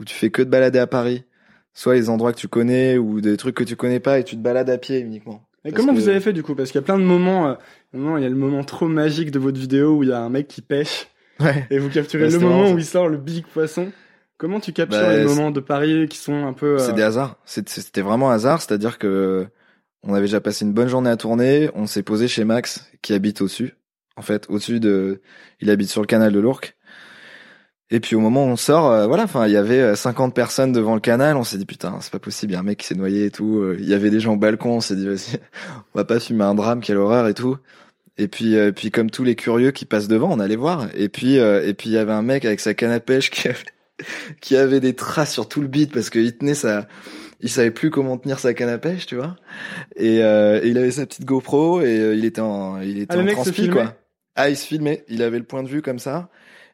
où 0.00 0.04
tu 0.04 0.14
fais 0.14 0.30
que 0.30 0.42
de 0.42 0.48
balader 0.50 0.78
à 0.78 0.86
Paris, 0.86 1.24
soit 1.74 1.94
les 1.94 2.08
endroits 2.10 2.32
que 2.32 2.38
tu 2.38 2.48
connais 2.48 2.98
ou 2.98 3.20
des 3.20 3.36
trucs 3.36 3.54
que 3.54 3.64
tu 3.64 3.76
connais 3.76 4.00
pas 4.00 4.18
et 4.18 4.24
tu 4.24 4.36
te 4.36 4.40
balades 4.40 4.70
à 4.70 4.78
pied 4.78 4.98
uniquement. 5.00 5.42
Et 5.64 5.70
Parce 5.70 5.80
comment 5.82 5.94
que- 5.94 6.00
vous 6.00 6.08
avez 6.08 6.20
fait 6.20 6.32
du 6.32 6.42
coup? 6.42 6.54
Parce 6.54 6.70
qu'il 6.70 6.80
y 6.80 6.84
a 6.84 6.86
plein 6.86 6.98
de 6.98 7.02
moments. 7.04 7.48
euh, 7.48 7.54
il 7.92 8.22
y 8.22 8.26
a 8.26 8.28
le 8.28 8.34
moment 8.36 8.62
trop 8.62 8.88
magique 8.88 9.30
de 9.30 9.38
votre 9.38 9.58
vidéo 9.58 9.96
où 9.96 10.02
il 10.02 10.10
y 10.10 10.12
a 10.12 10.20
un 10.20 10.28
mec 10.30 10.46
qui 10.48 10.62
pêche 10.62 11.08
Ouais. 11.40 11.66
et 11.70 11.78
vous 11.78 11.88
capturez 11.90 12.30
le 12.30 12.38
moment 12.38 12.70
où 12.72 12.78
il 12.78 12.84
sort 12.84 13.08
le 13.08 13.16
big 13.18 13.44
poisson. 13.46 13.90
Comment 14.38 14.60
tu 14.60 14.72
captures 14.72 15.00
Bah, 15.00 15.16
les 15.16 15.24
moments 15.24 15.50
de 15.50 15.60
Paris 15.60 16.06
qui 16.08 16.18
sont 16.18 16.46
un 16.46 16.52
peu. 16.52 16.74
euh, 16.74 16.78
C'est 16.78 16.92
des 16.92 17.02
hasards. 17.02 17.36
C'était 17.46 18.02
vraiment 18.02 18.30
hasard. 18.30 18.60
C'est-à-dire 18.60 18.98
que 18.98 19.46
on 20.02 20.12
avait 20.14 20.26
déjà 20.26 20.40
passé 20.42 20.64
une 20.66 20.72
bonne 20.74 20.88
journée 20.88 21.10
à 21.10 21.16
tourner. 21.16 21.70
On 21.74 21.86
s'est 21.86 22.02
posé 22.02 22.28
chez 22.28 22.44
Max, 22.44 22.86
qui 23.02 23.12
habite 23.14 23.40
au-dessus. 23.40 23.74
En 24.16 24.22
fait, 24.22 24.46
au-dessus 24.50 24.78
de, 24.78 25.20
il 25.60 25.68
habite 25.70 25.88
sur 25.88 26.00
le 26.02 26.06
canal 26.06 26.32
de 26.32 26.38
l'Ourcq. 26.38 26.75
Et 27.90 28.00
puis 28.00 28.16
au 28.16 28.20
moment 28.20 28.44
où 28.44 28.48
on 28.48 28.56
sort, 28.56 28.90
euh, 28.90 29.06
voilà, 29.06 29.24
enfin, 29.24 29.46
il 29.46 29.52
y 29.52 29.56
avait 29.56 29.80
euh, 29.80 29.94
50 29.94 30.34
personnes 30.34 30.72
devant 30.72 30.94
le 30.94 31.00
canal. 31.00 31.36
On 31.36 31.44
s'est 31.44 31.58
dit 31.58 31.66
putain, 31.66 31.98
c'est 32.00 32.10
pas 32.10 32.18
possible. 32.18 32.52
Il 32.52 32.54
y 32.54 32.56
a 32.56 32.60
un 32.60 32.64
mec 32.64 32.78
qui 32.78 32.86
s'est 32.86 32.96
noyé 32.96 33.26
et 33.26 33.30
tout. 33.30 33.58
Euh, 33.60 33.76
Il 33.78 33.88
y 33.88 33.94
avait 33.94 34.10
des 34.10 34.18
gens 34.18 34.34
au 34.34 34.36
balcon. 34.36 34.70
On 34.70 34.80
s'est 34.80 34.96
dit 34.96 35.06
vas-y, 35.06 35.38
on 35.94 35.98
va 35.98 36.04
pas 36.04 36.18
filmer 36.18 36.44
un 36.44 36.54
drame, 36.54 36.80
quelle 36.80 36.96
horreur 36.96 37.28
et 37.28 37.34
tout. 37.34 37.58
Et 38.18 38.28
puis, 38.28 38.56
euh, 38.56 38.72
puis 38.72 38.90
comme 38.90 39.10
tous 39.10 39.24
les 39.24 39.34
curieux 39.34 39.72
qui 39.72 39.84
passent 39.84 40.08
devant, 40.08 40.32
on 40.32 40.40
allait 40.40 40.56
voir. 40.56 40.88
Et 40.94 41.08
puis, 41.08 41.38
euh, 41.38 41.66
et 41.66 41.74
puis 41.74 41.90
il 41.90 41.92
y 41.92 41.98
avait 41.98 42.12
un 42.12 42.22
mec 42.22 42.44
avec 42.44 42.60
sa 42.60 42.74
canne 42.74 42.90
à 42.92 43.00
pêche 43.00 43.30
qui 43.30 43.48
avait, 43.48 43.58
qui 44.40 44.56
avait 44.56 44.80
des 44.80 44.94
traces 44.94 45.32
sur 45.32 45.48
tout 45.48 45.60
le 45.60 45.68
beat 45.68 45.92
parce 45.92 46.08
qu'il 46.08 46.34
tenait 46.36 46.54
sa, 46.54 46.88
il 47.40 47.50
savait 47.50 47.70
plus 47.70 47.90
comment 47.90 48.16
tenir 48.16 48.38
sa 48.38 48.54
canne 48.54 48.70
à 48.70 48.78
pêche, 48.78 49.06
tu 49.06 49.16
vois. 49.16 49.36
Et, 49.96 50.22
euh, 50.22 50.60
et 50.62 50.68
il 50.68 50.78
avait 50.78 50.92
sa 50.92 51.04
petite 51.04 51.26
GoPro 51.26 51.82
et 51.82 52.00
euh, 52.00 52.14
il 52.14 52.24
était 52.24 52.40
en, 52.40 52.80
il 52.80 52.98
était 53.00 53.16
Ah, 53.16 53.20
en 53.20 53.26
transpi 53.26 53.68
quoi. 53.68 53.94
Ah, 54.34 54.48
il 54.48 54.56
se 54.56 54.66
filmait. 54.66 55.04
Il 55.08 55.22
avait 55.22 55.38
le 55.38 55.44
point 55.44 55.62
de 55.62 55.68
vue 55.68 55.82
comme 55.82 55.98
ça. 55.98 56.28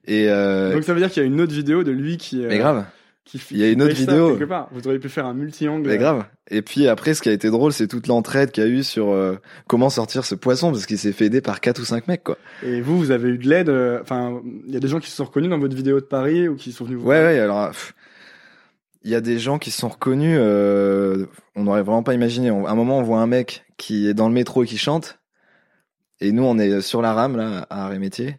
Et 0.06 0.28
euh, 0.28 0.72
Donc 0.72 0.84
ça 0.84 0.92
veut 0.94 1.00
dire 1.00 1.10
qu'il 1.10 1.22
y 1.22 1.24
a 1.24 1.28
une 1.28 1.40
autre 1.40 1.52
vidéo 1.54 1.84
de 1.84 1.92
lui 1.92 2.16
qui. 2.16 2.44
euh, 2.44 2.48
mais 2.48 2.58
grave, 2.58 2.84
qui 3.24 3.40
Il 3.52 3.58
y 3.58 3.62
a 3.64 3.70
une 3.70 3.82
autre 3.82 3.94
vidéo. 3.94 4.30
quelque 4.36 4.48
part. 4.48 4.68
Vous 4.72 4.84
auriez 4.86 4.98
pu 4.98 5.08
faire 5.08 5.26
un 5.26 5.34
multi-angle. 5.34 5.88
mais 5.88 5.96
grave. 5.98 6.24
Et 6.50 6.60
puis 6.60 6.88
après, 6.88 7.14
ce 7.14 7.22
qui 7.22 7.28
a 7.28 7.32
été 7.32 7.50
drôle, 7.50 7.72
c'est 7.72 7.86
toute 7.86 8.08
l'entraide 8.08 8.50
qu'il 8.50 8.64
y 8.64 8.66
a 8.66 8.68
eu 8.68 8.82
sur 8.82 9.10
euh, 9.10 9.38
comment 9.68 9.90
sortir 9.90 10.24
ce 10.24 10.34
poisson 10.34 10.72
parce 10.72 10.86
qu'il 10.86 10.98
s'est 10.98 11.12
fait 11.12 11.26
aider 11.26 11.40
par 11.40 11.60
quatre 11.60 11.80
ou 11.80 11.84
cinq 11.84 12.08
mecs 12.08 12.24
quoi. 12.24 12.36
Et 12.64 12.80
vous, 12.80 12.98
vous 12.98 13.10
avez 13.12 13.28
eu 13.30 13.38
de 13.38 13.48
l'aide. 13.48 13.68
euh, 13.68 14.00
Enfin, 14.02 14.40
il 14.66 14.74
y 14.74 14.76
a 14.76 14.80
des 14.80 14.88
gens 14.88 14.98
qui 14.98 15.08
se 15.08 15.16
sont 15.16 15.24
reconnus 15.24 15.50
dans 15.50 15.58
votre 15.58 15.76
vidéo 15.76 16.00
de 16.00 16.04
Paris 16.04 16.48
ou 16.48 16.56
qui 16.56 16.72
sont 16.72 16.84
venus 16.84 16.98
vous. 16.98 17.06
Ouais, 17.08 17.20
ouais, 17.22 17.38
alors, 17.38 17.70
il 19.04 19.10
y 19.10 19.14
a 19.14 19.20
des 19.20 19.38
gens 19.38 19.58
qui 19.58 19.70
se 19.70 19.78
sont 19.80 19.88
reconnus, 19.88 20.36
euh, 20.40 21.26
on 21.56 21.62
n'aurait 21.64 21.82
vraiment 21.82 22.02
pas 22.02 22.14
imaginé. 22.14 22.50
On- 22.50 22.66
à 22.66 22.70
un 22.70 22.74
moment, 22.74 22.98
on 22.98 23.02
voit 23.02 23.20
un 23.20 23.26
mec 23.28 23.64
qui 23.76 24.08
est 24.08 24.14
dans 24.14 24.28
le 24.28 24.34
métro 24.34 24.62
et 24.64 24.66
qui 24.66 24.78
chante, 24.78 25.18
et 26.20 26.30
nous, 26.32 26.42
on 26.44 26.58
est 26.58 26.80
sur 26.82 27.02
la 27.02 27.12
rame, 27.14 27.36
là, 27.36 27.66
à 27.70 27.84
Arrêt-Métier, 27.86 28.36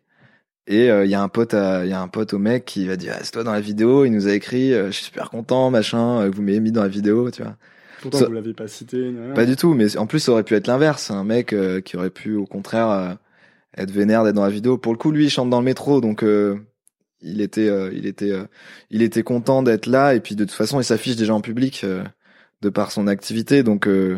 et 0.67 0.89
euh, 0.89 1.05
il 1.05 1.11
y 1.11 1.15
a 1.15 1.21
un 1.21 1.27
pote, 1.29 1.53
il 1.53 1.89
y 1.89 1.93
a 1.93 2.01
un 2.01 2.07
pote 2.07 2.33
au 2.33 2.39
mec 2.39 2.65
qui 2.65 2.87
va 2.87 2.95
dire, 2.95 3.13
ah, 3.15 3.19
c'est 3.23 3.31
toi 3.31 3.43
dans 3.43 3.51
la 3.51 3.59
vidéo, 3.61 4.05
il 4.05 4.11
nous 4.11 4.27
a 4.27 4.33
écrit, 4.33 4.73
euh, 4.73 4.87
je 4.87 4.91
suis 4.91 5.05
super 5.05 5.29
content, 5.29 5.69
machin, 5.69 6.21
euh, 6.21 6.29
que 6.29 6.35
vous 6.35 6.41
m'ayez 6.41 6.59
mis 6.59 6.71
dans 6.71 6.81
la 6.83 6.87
vidéo, 6.87 7.29
tu 7.31 7.41
vois. 7.43 7.55
Pourtant, 8.01 8.19
Ça- 8.19 8.25
vous 8.25 8.31
l'aviez 8.33 8.53
pas 8.53 8.67
cité. 8.67 8.97
rien. 8.97 9.33
Pas 9.33 9.45
du 9.45 9.55
tout, 9.55 9.73
mais 9.73 9.97
en 9.97 10.07
plus, 10.07 10.19
ça 10.19 10.31
aurait 10.31 10.43
pu 10.43 10.55
être 10.55 10.67
l'inverse, 10.67 11.11
un 11.11 11.23
mec 11.23 11.53
euh, 11.53 11.81
qui 11.81 11.95
aurait 11.97 12.09
pu, 12.09 12.35
au 12.35 12.45
contraire, 12.45 12.89
euh, 12.89 13.13
être 13.77 13.91
vénère 13.91 14.23
d'être 14.23 14.35
dans 14.35 14.43
la 14.43 14.49
vidéo. 14.49 14.77
Pour 14.77 14.91
le 14.93 14.97
coup, 14.97 15.11
lui, 15.11 15.25
il 15.25 15.29
chante 15.29 15.49
dans 15.49 15.59
le 15.59 15.65
métro, 15.65 16.01
donc 16.01 16.23
euh, 16.23 16.57
il 17.21 17.41
était, 17.41 17.69
euh, 17.69 17.89
il 17.93 18.05
était, 18.05 18.31
euh, 18.31 18.43
il 18.89 19.01
était 19.01 19.23
content 19.23 19.63
d'être 19.63 19.87
là. 19.87 20.15
Et 20.15 20.19
puis 20.19 20.35
de 20.35 20.43
toute 20.43 20.53
façon, 20.53 20.79
il 20.79 20.83
s'affiche 20.83 21.15
déjà 21.15 21.33
en 21.33 21.41
public 21.41 21.81
euh, 21.85 22.03
de 22.61 22.69
par 22.69 22.91
son 22.91 23.07
activité, 23.07 23.63
donc 23.63 23.87
euh, 23.87 24.17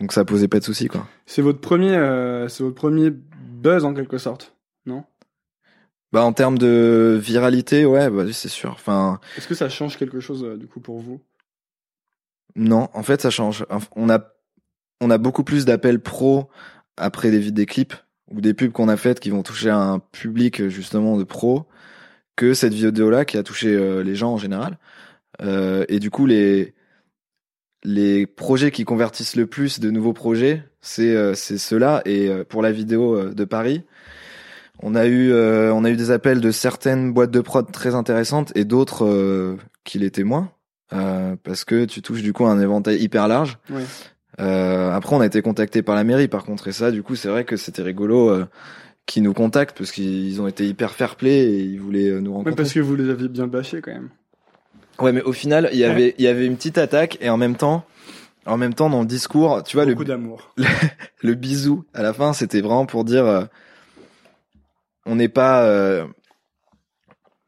Donc 0.00 0.12
ça 0.12 0.24
posait 0.24 0.46
pas 0.48 0.60
de 0.60 0.64
soucis 0.64 0.86
quoi. 0.86 1.08
C'est 1.26 1.42
votre 1.42 1.60
premier, 1.60 1.96
euh, 1.96 2.46
c'est 2.46 2.62
votre 2.62 2.76
premier 2.76 3.10
buzz 3.10 3.84
en 3.84 3.94
quelque 3.94 4.16
sorte, 4.18 4.54
non? 4.86 5.02
Bah 6.12 6.22
en 6.22 6.32
termes 6.32 6.58
de 6.58 7.18
viralité, 7.20 7.84
ouais, 7.84 8.08
bah 8.08 8.24
c'est 8.32 8.48
sûr. 8.48 8.70
Enfin, 8.72 9.20
Est-ce 9.36 9.48
que 9.48 9.54
ça 9.54 9.68
change 9.68 9.98
quelque 9.98 10.20
chose 10.20 10.42
euh, 10.44 10.56
du 10.56 10.66
coup 10.66 10.80
pour 10.80 11.00
vous? 11.00 11.20
Non, 12.56 12.88
en 12.94 13.02
fait 13.02 13.20
ça 13.20 13.30
change. 13.30 13.66
On 13.94 14.08
a 14.08 14.32
on 15.00 15.10
a 15.10 15.18
beaucoup 15.18 15.44
plus 15.44 15.64
d'appels 15.64 16.00
pro 16.00 16.48
après 16.96 17.30
des 17.30 17.66
clips 17.66 17.94
ou 18.30 18.40
des 18.40 18.54
pubs 18.54 18.72
qu'on 18.72 18.88
a 18.88 18.96
faites 18.96 19.20
qui 19.20 19.30
vont 19.30 19.42
toucher 19.42 19.70
un 19.70 19.98
public 19.98 20.68
justement 20.68 21.16
de 21.16 21.24
pro 21.24 21.66
que 22.36 22.54
cette 22.54 22.74
vidéo 22.74 23.10
là 23.10 23.24
qui 23.24 23.36
a 23.36 23.42
touché 23.42 23.68
euh, 23.68 24.02
les 24.02 24.14
gens 24.14 24.32
en 24.32 24.38
général. 24.38 24.78
Euh, 25.42 25.84
et 25.88 25.98
du 25.98 26.10
coup 26.10 26.26
les 26.26 26.74
les 27.84 28.26
projets 28.26 28.70
qui 28.70 28.84
convertissent 28.84 29.36
le 29.36 29.46
plus 29.46 29.80
de 29.80 29.90
nouveaux 29.90 30.12
projets, 30.12 30.64
c'est 30.80 31.14
euh, 31.14 31.34
c'est 31.34 31.58
ceux-là. 31.58 32.02
Et 32.04 32.28
euh, 32.28 32.44
pour 32.44 32.62
la 32.62 32.72
vidéo 32.72 33.16
euh, 33.16 33.34
de 33.34 33.44
Paris, 33.44 33.84
on 34.80 34.94
a 34.94 35.06
eu 35.06 35.32
on 35.32 35.84
a 35.84 35.90
eu 35.90 35.96
des 35.96 36.10
appels 36.10 36.40
de 36.40 36.50
certaines 36.50 37.12
boîtes 37.12 37.30
de 37.30 37.40
prod 37.40 37.70
très 37.70 37.94
intéressantes 37.94 38.52
et 38.54 38.64
d'autres 38.64 39.56
qui 39.84 39.98
l'étaient 39.98 40.24
moins, 40.24 40.50
parce 40.90 41.64
que 41.64 41.84
tu 41.84 42.02
touches 42.02 42.22
du 42.22 42.32
coup 42.32 42.46
un 42.46 42.60
éventail 42.60 42.98
hyper 43.02 43.28
large. 43.28 43.58
Ouais. 43.70 43.82
après, 44.38 45.16
on 45.16 45.20
a 45.20 45.26
été 45.26 45.42
contacté 45.42 45.82
par 45.82 45.94
la 45.94 46.04
mairie, 46.04 46.28
par 46.28 46.44
contre, 46.44 46.68
et 46.68 46.72
ça, 46.72 46.90
du 46.90 47.02
coup, 47.02 47.16
c'est 47.16 47.28
vrai 47.28 47.44
que 47.44 47.56
c'était 47.56 47.82
rigolo 47.82 48.44
qui 49.06 49.22
nous 49.22 49.32
contactent 49.32 49.76
parce 49.76 49.90
qu'ils 49.90 50.40
ont 50.40 50.46
été 50.46 50.66
hyper 50.66 50.92
fair-play 50.92 51.44
et 51.44 51.60
ils 51.60 51.80
voulaient 51.80 52.20
nous 52.20 52.32
rencontrer. 52.32 52.50
Ouais, 52.50 52.56
parce 52.56 52.72
que 52.72 52.80
vous 52.80 52.94
les 52.94 53.08
aviez 53.10 53.28
bien 53.28 53.46
bâchés 53.46 53.80
quand 53.80 53.92
même. 53.92 54.10
Ouais, 55.00 55.12
mais 55.12 55.22
au 55.22 55.32
final, 55.32 55.68
il 55.72 55.78
y 55.78 55.84
avait, 55.84 56.14
il 56.18 56.24
y 56.24 56.28
avait 56.28 56.46
une 56.46 56.56
petite 56.56 56.78
attaque 56.78 57.18
et 57.20 57.30
en 57.30 57.36
même 57.36 57.56
temps, 57.56 57.84
en 58.46 58.56
même 58.56 58.74
temps, 58.74 58.90
dans 58.90 59.00
le 59.00 59.06
discours, 59.06 59.62
tu 59.62 59.76
vois, 59.76 59.86
Beaucoup 59.86 60.00
le, 60.00 60.06
d'amour. 60.06 60.52
le, 60.56 60.64
le 61.22 61.34
bisou 61.34 61.84
à 61.94 62.02
la 62.02 62.12
fin, 62.12 62.32
c'était 62.32 62.60
vraiment 62.60 62.86
pour 62.86 63.04
dire, 63.04 63.24
euh, 63.24 63.44
on 65.08 65.16
n'est 65.16 65.28
pas, 65.28 65.64
euh, 65.64 66.06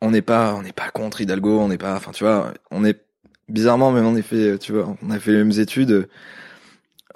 on 0.00 0.11
n'est 0.11 0.23
pas, 0.23 0.55
on 0.55 0.62
n'est 0.62 0.73
pas 0.73 0.90
contre 0.90 1.21
Hidalgo, 1.21 1.61
on 1.61 1.69
n'est 1.69 1.79
pas, 1.79 1.95
enfin, 1.95 2.11
tu 2.12 2.25
vois, 2.25 2.52
on 2.71 2.85
est 2.85 3.00
bizarrement, 3.49 3.93
même 3.93 4.07
en 4.07 4.17
effet, 4.17 4.59
tu 4.59 4.73
vois, 4.73 4.97
on 5.02 5.11
a 5.11 5.19
fait 5.19 5.33
les 5.33 5.38
mêmes 5.45 5.59
études. 5.61 6.09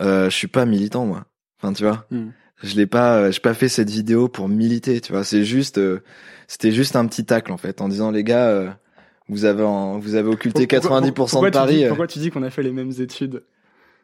Euh, 0.00 0.28
je 0.28 0.36
suis 0.36 0.48
pas 0.48 0.66
militant, 0.66 1.06
moi. 1.06 1.24
Enfin, 1.60 1.72
tu 1.72 1.84
vois, 1.84 2.06
Hmm. 2.10 2.30
je 2.62 2.74
l'ai 2.76 2.86
pas, 2.86 3.30
j'ai 3.30 3.40
pas 3.40 3.54
fait 3.54 3.68
cette 3.68 3.90
vidéo 3.90 4.28
pour 4.28 4.48
militer, 4.48 5.00
tu 5.00 5.12
vois. 5.12 5.24
C'est 5.24 5.44
juste, 5.44 5.78
euh, 5.78 6.00
c'était 6.46 6.72
juste 6.72 6.96
un 6.96 7.06
petit 7.06 7.24
tacle 7.24 7.52
en 7.52 7.56
fait, 7.56 7.80
en 7.80 7.88
disant 7.88 8.10
les 8.10 8.24
gars. 8.24 8.48
euh, 8.48 8.70
vous 9.30 9.46
avez 9.46 9.62
en- 9.62 9.98
vous 9.98 10.16
avez 10.16 10.28
occulté 10.28 10.66
Pourquoi- 10.66 11.00
90% 11.00 11.38
pourquoi 11.40 11.48
de 11.50 11.54
tu 11.54 11.58
Paris. 11.58 11.76
dis- 11.76 11.84
euh. 11.84 11.88
pourquoi 11.88 12.06
tu 12.06 12.18
dis 12.18 12.30
qu'on 12.30 12.42
a 12.42 12.50
fait 12.50 12.62
les 12.62 12.72
mêmes 12.72 12.92
études? 12.98 13.42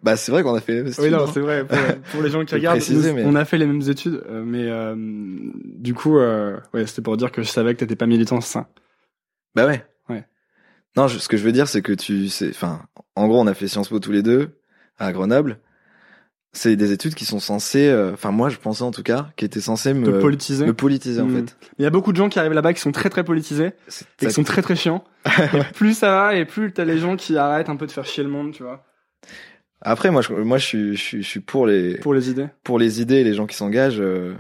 Bah 0.02 0.16
c'est 0.16 0.32
vrai 0.32 0.42
qu'on 0.42 0.54
a 0.54 0.60
fait 0.60 0.72
les 0.74 0.82
mêmes 0.84 0.92
Oui, 0.98 1.10
non, 1.10 1.24
hein. 1.24 1.30
c'est 1.32 1.40
vrai. 1.40 1.66
Pour, 1.66 1.78
pour 2.12 2.22
les 2.22 2.30
gens 2.30 2.44
qui 2.44 2.54
regardent, 2.54 2.78
préciser, 2.78 3.10
nous, 3.10 3.16
mais- 3.16 3.24
on 3.24 3.34
a 3.34 3.44
fait 3.44 3.58
les 3.58 3.66
mêmes 3.66 3.82
études, 3.88 4.22
euh, 4.28 4.42
mais 4.44 4.64
euh, 4.68 4.94
du 4.96 5.92
coup, 5.94 6.18
euh, 6.18 6.58
ouais, 6.72 6.86
c'était 6.86 7.02
pour 7.02 7.16
dire 7.16 7.30
que 7.32 7.42
je 7.42 7.48
savais 7.48 7.74
que 7.74 7.80
t'étais 7.80 7.96
pas 7.96 8.06
militant, 8.06 8.40
ça? 8.40 8.68
Bah 9.54 9.66
ouais. 9.66 9.84
Ouais. 10.08 10.24
Non, 10.96 11.06
je- 11.06 11.18
ce 11.18 11.28
que 11.28 11.36
je 11.36 11.44
veux 11.44 11.52
dire, 11.52 11.68
c'est 11.68 11.82
que 11.82 11.92
tu 11.92 12.28
sais, 12.28 12.48
enfin, 12.50 12.82
en 13.14 13.26
gros, 13.28 13.40
on 13.40 13.46
a 13.46 13.54
fait 13.54 13.68
Sciences 13.68 13.88
Po 13.90 13.98
tous 14.00 14.12
les 14.12 14.22
deux 14.22 14.58
à 14.98 15.12
Grenoble. 15.12 15.58
C'est 16.52 16.74
des 16.74 16.90
études 16.90 17.14
qui 17.14 17.24
sont 17.26 17.38
censées, 17.38 17.88
euh, 17.88 18.12
enfin 18.14 18.32
moi, 18.32 18.48
je 18.48 18.56
pensais 18.56 18.82
en 18.82 18.90
tout 18.90 19.04
cas, 19.04 19.28
qui 19.36 19.44
étaient 19.44 19.60
censées 19.60 19.94
me, 19.94 20.04
Te 20.06 20.10
politiser. 20.20 20.66
me 20.66 20.74
politiser 20.74 21.20
en 21.20 21.26
Hmm. 21.26 21.36
fait. 21.46 21.56
Il 21.78 21.82
y 21.82 21.86
a 21.86 21.90
beaucoup 21.90 22.10
de 22.10 22.16
gens 22.16 22.28
qui 22.28 22.40
arrivent 22.40 22.54
là-bas 22.54 22.72
qui 22.74 22.80
sont 22.80 22.90
très 22.90 23.08
très 23.08 23.22
politisés 23.22 23.70
et 24.20 24.26
qui 24.26 24.32
sont 24.32 24.42
très 24.42 24.60
très 24.62 24.74
chiants. 24.74 25.04
et 25.54 25.62
plus 25.74 25.94
ça 25.96 26.10
va 26.10 26.34
et 26.34 26.44
plus 26.46 26.72
t'as 26.72 26.84
les 26.84 26.98
gens 26.98 27.14
qui 27.16 27.36
arrêtent 27.36 27.68
un 27.68 27.76
peu 27.76 27.86
de 27.86 27.92
faire 27.92 28.04
chier 28.04 28.24
le 28.24 28.30
monde, 28.30 28.50
tu 28.52 28.64
vois, 28.64 28.84
Après, 29.82 30.10
moi, 30.10 30.22
je, 30.22 30.32
moi, 30.32 30.58
je 30.58 30.66
suis, 30.66 30.96
je 30.96 31.00
suis, 31.02 31.22
je 31.22 31.28
suis 31.28 31.40
pour 31.40 31.66
les, 31.66 31.96
pour 31.98 32.12
les 32.14 32.30
idées. 32.30 32.48
pour 32.64 32.78
les 32.78 33.00
idées, 33.00 33.24
les 33.24 33.34
gens 33.34 33.46
qui 33.46 33.56
s'engagent. 33.56 34.00
euh, 34.00 34.34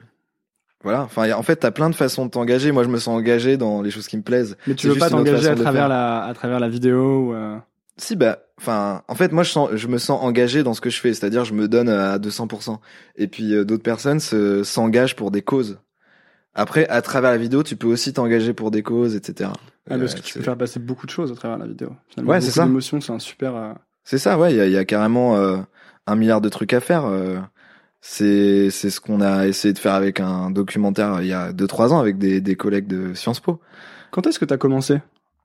voilà. 0.82 1.02
Enfin, 1.02 1.30
en 1.32 1.42
fait, 1.42 1.56
t'as 1.56 1.70
plein 1.70 1.90
de 1.90 1.94
façons 1.94 2.26
de 2.26 2.30
t'engager. 2.30 2.72
Moi, 2.72 2.84
je 2.84 2.88
me 2.88 2.98
sens 2.98 3.16
engagé 3.18 3.56
dans 3.56 3.82
les 3.82 3.90
choses 3.90 4.06
qui 4.06 4.16
me 4.16 4.22
plaisent. 4.22 4.56
Mais 4.66 4.74
tu 4.74 4.88
veux 4.88 4.96
pas 4.96 5.10
t'engager 5.10 5.48
à 5.48 5.54
travers 5.54 5.88
la 5.88 6.24
à 6.24 6.34
travers 6.34 6.60
la 6.60 6.68
vidéo 6.68 7.28
ou 7.28 7.34
euh, 7.34 7.56
Si, 7.98 8.16
bah, 8.16 8.38
enfin, 8.58 9.02
en 9.08 9.14
fait, 9.14 9.32
moi, 9.32 9.42
je, 9.42 9.50
sens, 9.50 9.70
je 9.74 9.86
me 9.88 9.98
sens 9.98 10.22
engagé 10.22 10.62
dans 10.62 10.72
ce 10.74 10.80
que 10.80 10.88
je 10.90 10.98
fais, 11.00 11.12
c'est-à-dire, 11.14 11.44
je 11.44 11.52
me 11.54 11.68
donne 11.68 11.88
à 11.90 12.18
200%. 12.18 12.78
Et 13.16 13.26
puis, 13.26 13.54
euh, 13.54 13.64
d'autres 13.64 13.82
personnes 13.82 14.20
se- 14.20 14.62
s'engagent 14.62 15.16
pour 15.16 15.30
des 15.30 15.42
causes. 15.42 15.78
Après, 16.54 16.86
à 16.88 17.00
travers 17.02 17.30
la 17.30 17.36
vidéo, 17.38 17.62
tu 17.62 17.76
peux 17.76 17.86
aussi 17.86 18.12
t'engager 18.12 18.52
pour 18.54 18.70
des 18.70 18.82
causes, 18.82 19.14
etc. 19.16 19.50
ah, 19.88 19.98
parce 19.98 20.14
que 20.14 20.20
Euh, 20.20 20.22
tu 20.22 20.32
c'est- 20.32 20.38
peux 20.40 20.44
faire 20.44 20.56
passer 20.58 20.80
beaucoup 20.80 21.06
de 21.06 21.10
choses 21.10 21.30
à 21.30 21.34
travers 21.34 21.58
la 21.58 21.66
vidéo. 21.66 21.90
Finalement, 22.08 22.32
Ouais, 22.32 22.40
c'est 22.40 22.50
ça. 22.50 22.64
d'émotions, 22.64 23.00
c'est 23.00 23.12
un 23.12 23.18
super. 23.18 23.54
C'est 24.10 24.18
ça, 24.18 24.36
ouais, 24.36 24.52
il 24.52 24.56
y 24.56 24.60
a, 24.60 24.66
il 24.66 24.72
y 24.72 24.76
a 24.76 24.84
carrément 24.84 25.36
euh, 25.36 25.58
un 26.08 26.16
milliard 26.16 26.40
de 26.40 26.48
trucs 26.48 26.72
à 26.72 26.80
faire. 26.80 27.04
euh, 27.04 27.38
c'est 28.00 28.68
c'est 28.70 28.90
ce 28.90 29.00
qu'on 29.00 29.20
a 29.20 29.46
essayé 29.46 29.72
de 29.72 29.78
faire 29.78 29.94
avec 29.94 30.18
un 30.18 30.50
documentaire 30.50 31.14
euh, 31.14 31.22
il 31.22 31.28
y 31.28 31.32
a 31.32 31.52
2-3 31.52 31.92
ans 31.92 32.00
avec 32.00 32.18
des, 32.18 32.40
des 32.40 32.56
collègues 32.56 32.88
de 32.88 33.14
Sciences 33.14 33.38
Po. 33.38 33.60
Quand 34.10 34.26
est-ce 34.26 34.40
que 34.40 34.44
t'as 34.44 34.56
commencé 34.56 34.98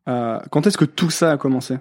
Quand 0.07 0.65
est-ce 0.65 0.79
que 0.79 0.85
tout 0.85 1.11
ça 1.11 1.31
a 1.33 1.37
commencé? 1.37 1.75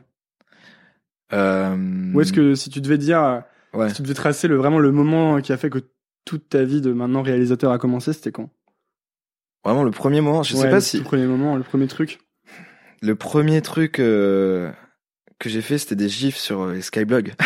Ou 1.32 2.20
est-ce 2.20 2.34
que 2.34 2.54
si 2.54 2.68
tu 2.68 2.82
devais 2.82 2.98
dire, 2.98 3.44
Ouais. 3.72 3.88
si 3.88 3.94
tu 3.96 4.02
devais 4.02 4.12
tracer 4.14 4.46
le 4.46 4.56
vraiment 4.56 4.78
le 4.78 4.92
moment 4.92 5.40
qui 5.40 5.54
a 5.54 5.56
fait 5.56 5.70
que 5.70 5.78
toute 6.26 6.50
ta 6.50 6.64
vie 6.64 6.82
de 6.82 6.92
maintenant 6.92 7.22
réalisateur 7.22 7.72
a 7.72 7.78
commencé, 7.78 8.12
c'était 8.12 8.30
quand? 8.30 8.50
Vraiment 9.64 9.84
le 9.84 9.90
premier 9.90 10.20
moment, 10.20 10.42
je 10.42 10.54
sais 10.54 10.64
Ouais, 10.64 10.68
pas 10.68 10.74
le 10.76 10.80
si... 10.82 10.98
tout 10.98 11.04
premier 11.04 11.24
moment, 11.26 11.56
le 11.56 11.62
premier 11.62 11.86
truc. 11.86 12.18
Le 13.00 13.14
premier 13.14 13.62
truc 13.62 14.00
euh, 14.00 14.70
que 15.44 15.50
j'ai 15.50 15.60
fait, 15.60 15.78
c'était 15.78 15.94
des 15.96 16.08
gifs 16.08 16.36
sur 16.36 16.62
euh, 16.62 16.72
les 16.74 16.82
Skyblog. 16.82 17.32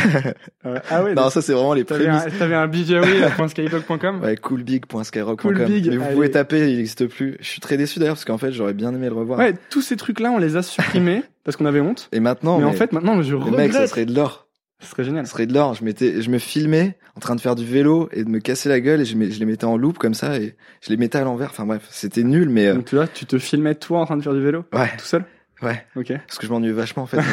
Euh, 0.66 0.78
ah 0.90 1.04
ouais. 1.04 1.14
non, 1.16 1.30
ça 1.30 1.40
c'est 1.40 1.52
vraiment 1.52 1.72
les 1.72 1.84
prémices. 1.84 2.08
un, 2.08 2.30
t'avais 2.30 2.54
un 2.56 2.66
bijawi.skyblog.com 2.66 4.20
Ouais, 4.22 4.36
coolbig.skyrock.com. 4.36 5.36
Coolbig, 5.54 5.88
Mais 5.88 5.96
vous 5.96 6.02
allez. 6.04 6.14
pouvez 6.14 6.30
taper, 6.30 6.70
il 6.70 6.76
n'existe 6.76 7.06
plus. 7.06 7.36
Je 7.40 7.46
suis 7.46 7.60
très 7.60 7.76
déçu 7.76 7.98
d'ailleurs 7.98 8.14
parce 8.14 8.24
qu'en 8.24 8.38
fait, 8.38 8.52
j'aurais 8.52 8.74
bien 8.74 8.92
aimé 8.94 9.08
le 9.08 9.14
revoir. 9.14 9.38
Ouais, 9.38 9.54
tous 9.70 9.82
ces 9.82 9.96
trucs-là, 9.96 10.30
on 10.30 10.38
les 10.38 10.56
a 10.56 10.62
supprimés 10.62 11.22
parce 11.44 11.56
qu'on 11.56 11.66
avait 11.66 11.80
honte. 11.80 12.08
Et 12.12 12.20
maintenant, 12.20 12.58
mais, 12.58 12.64
mais, 12.64 12.70
en 12.70 12.74
fait, 12.74 12.92
maintenant, 12.92 13.22
je 13.22 13.34
regrette. 13.34 13.56
mec, 13.56 13.72
ça 13.72 13.86
serait 13.86 14.04
de 14.06 14.14
l'or. 14.14 14.46
Ce 14.80 14.88
serait 14.90 15.04
génial. 15.04 15.26
Ça 15.26 15.32
serait 15.32 15.46
de 15.46 15.54
l'or. 15.54 15.74
Je 15.74 15.84
m'étais, 15.84 16.20
je 16.22 16.30
me 16.30 16.38
filmais 16.38 16.96
en 17.16 17.20
train 17.20 17.34
de 17.34 17.40
faire 17.40 17.54
du 17.56 17.64
vélo 17.64 18.08
et 18.12 18.22
de 18.24 18.28
me 18.28 18.38
casser 18.38 18.68
la 18.68 18.80
gueule 18.80 19.00
et 19.00 19.04
je, 19.04 19.16
mets- 19.16 19.30
je 19.30 19.38
les 19.40 19.46
mettais 19.46 19.64
en 19.64 19.76
loop 19.76 19.98
comme 19.98 20.14
ça 20.14 20.36
et 20.38 20.54
je 20.82 20.90
les 20.90 20.96
mettais 20.96 21.18
à 21.18 21.24
l'envers. 21.24 21.50
Enfin 21.50 21.66
bref, 21.66 21.86
c'était 21.90 22.22
nul, 22.22 22.48
mais 22.48 22.66
euh, 22.68 22.74
Donc 22.74 22.84
tu 22.86 22.94
vois, 22.96 23.08
tu 23.08 23.26
te 23.26 23.38
filmais 23.38 23.74
toi 23.74 24.00
en 24.00 24.04
train 24.06 24.16
de 24.16 24.22
faire 24.22 24.34
du 24.34 24.40
vélo, 24.42 24.64
ouais, 24.72 24.90
tout 24.98 25.04
seul. 25.04 25.24
Ouais. 25.62 25.86
Ok. 25.96 26.12
Parce 26.26 26.38
que 26.38 26.46
je 26.46 26.50
m'ennuyais 26.52 26.72
vachement 26.72 27.02
en 27.04 27.06
fait. 27.06 27.18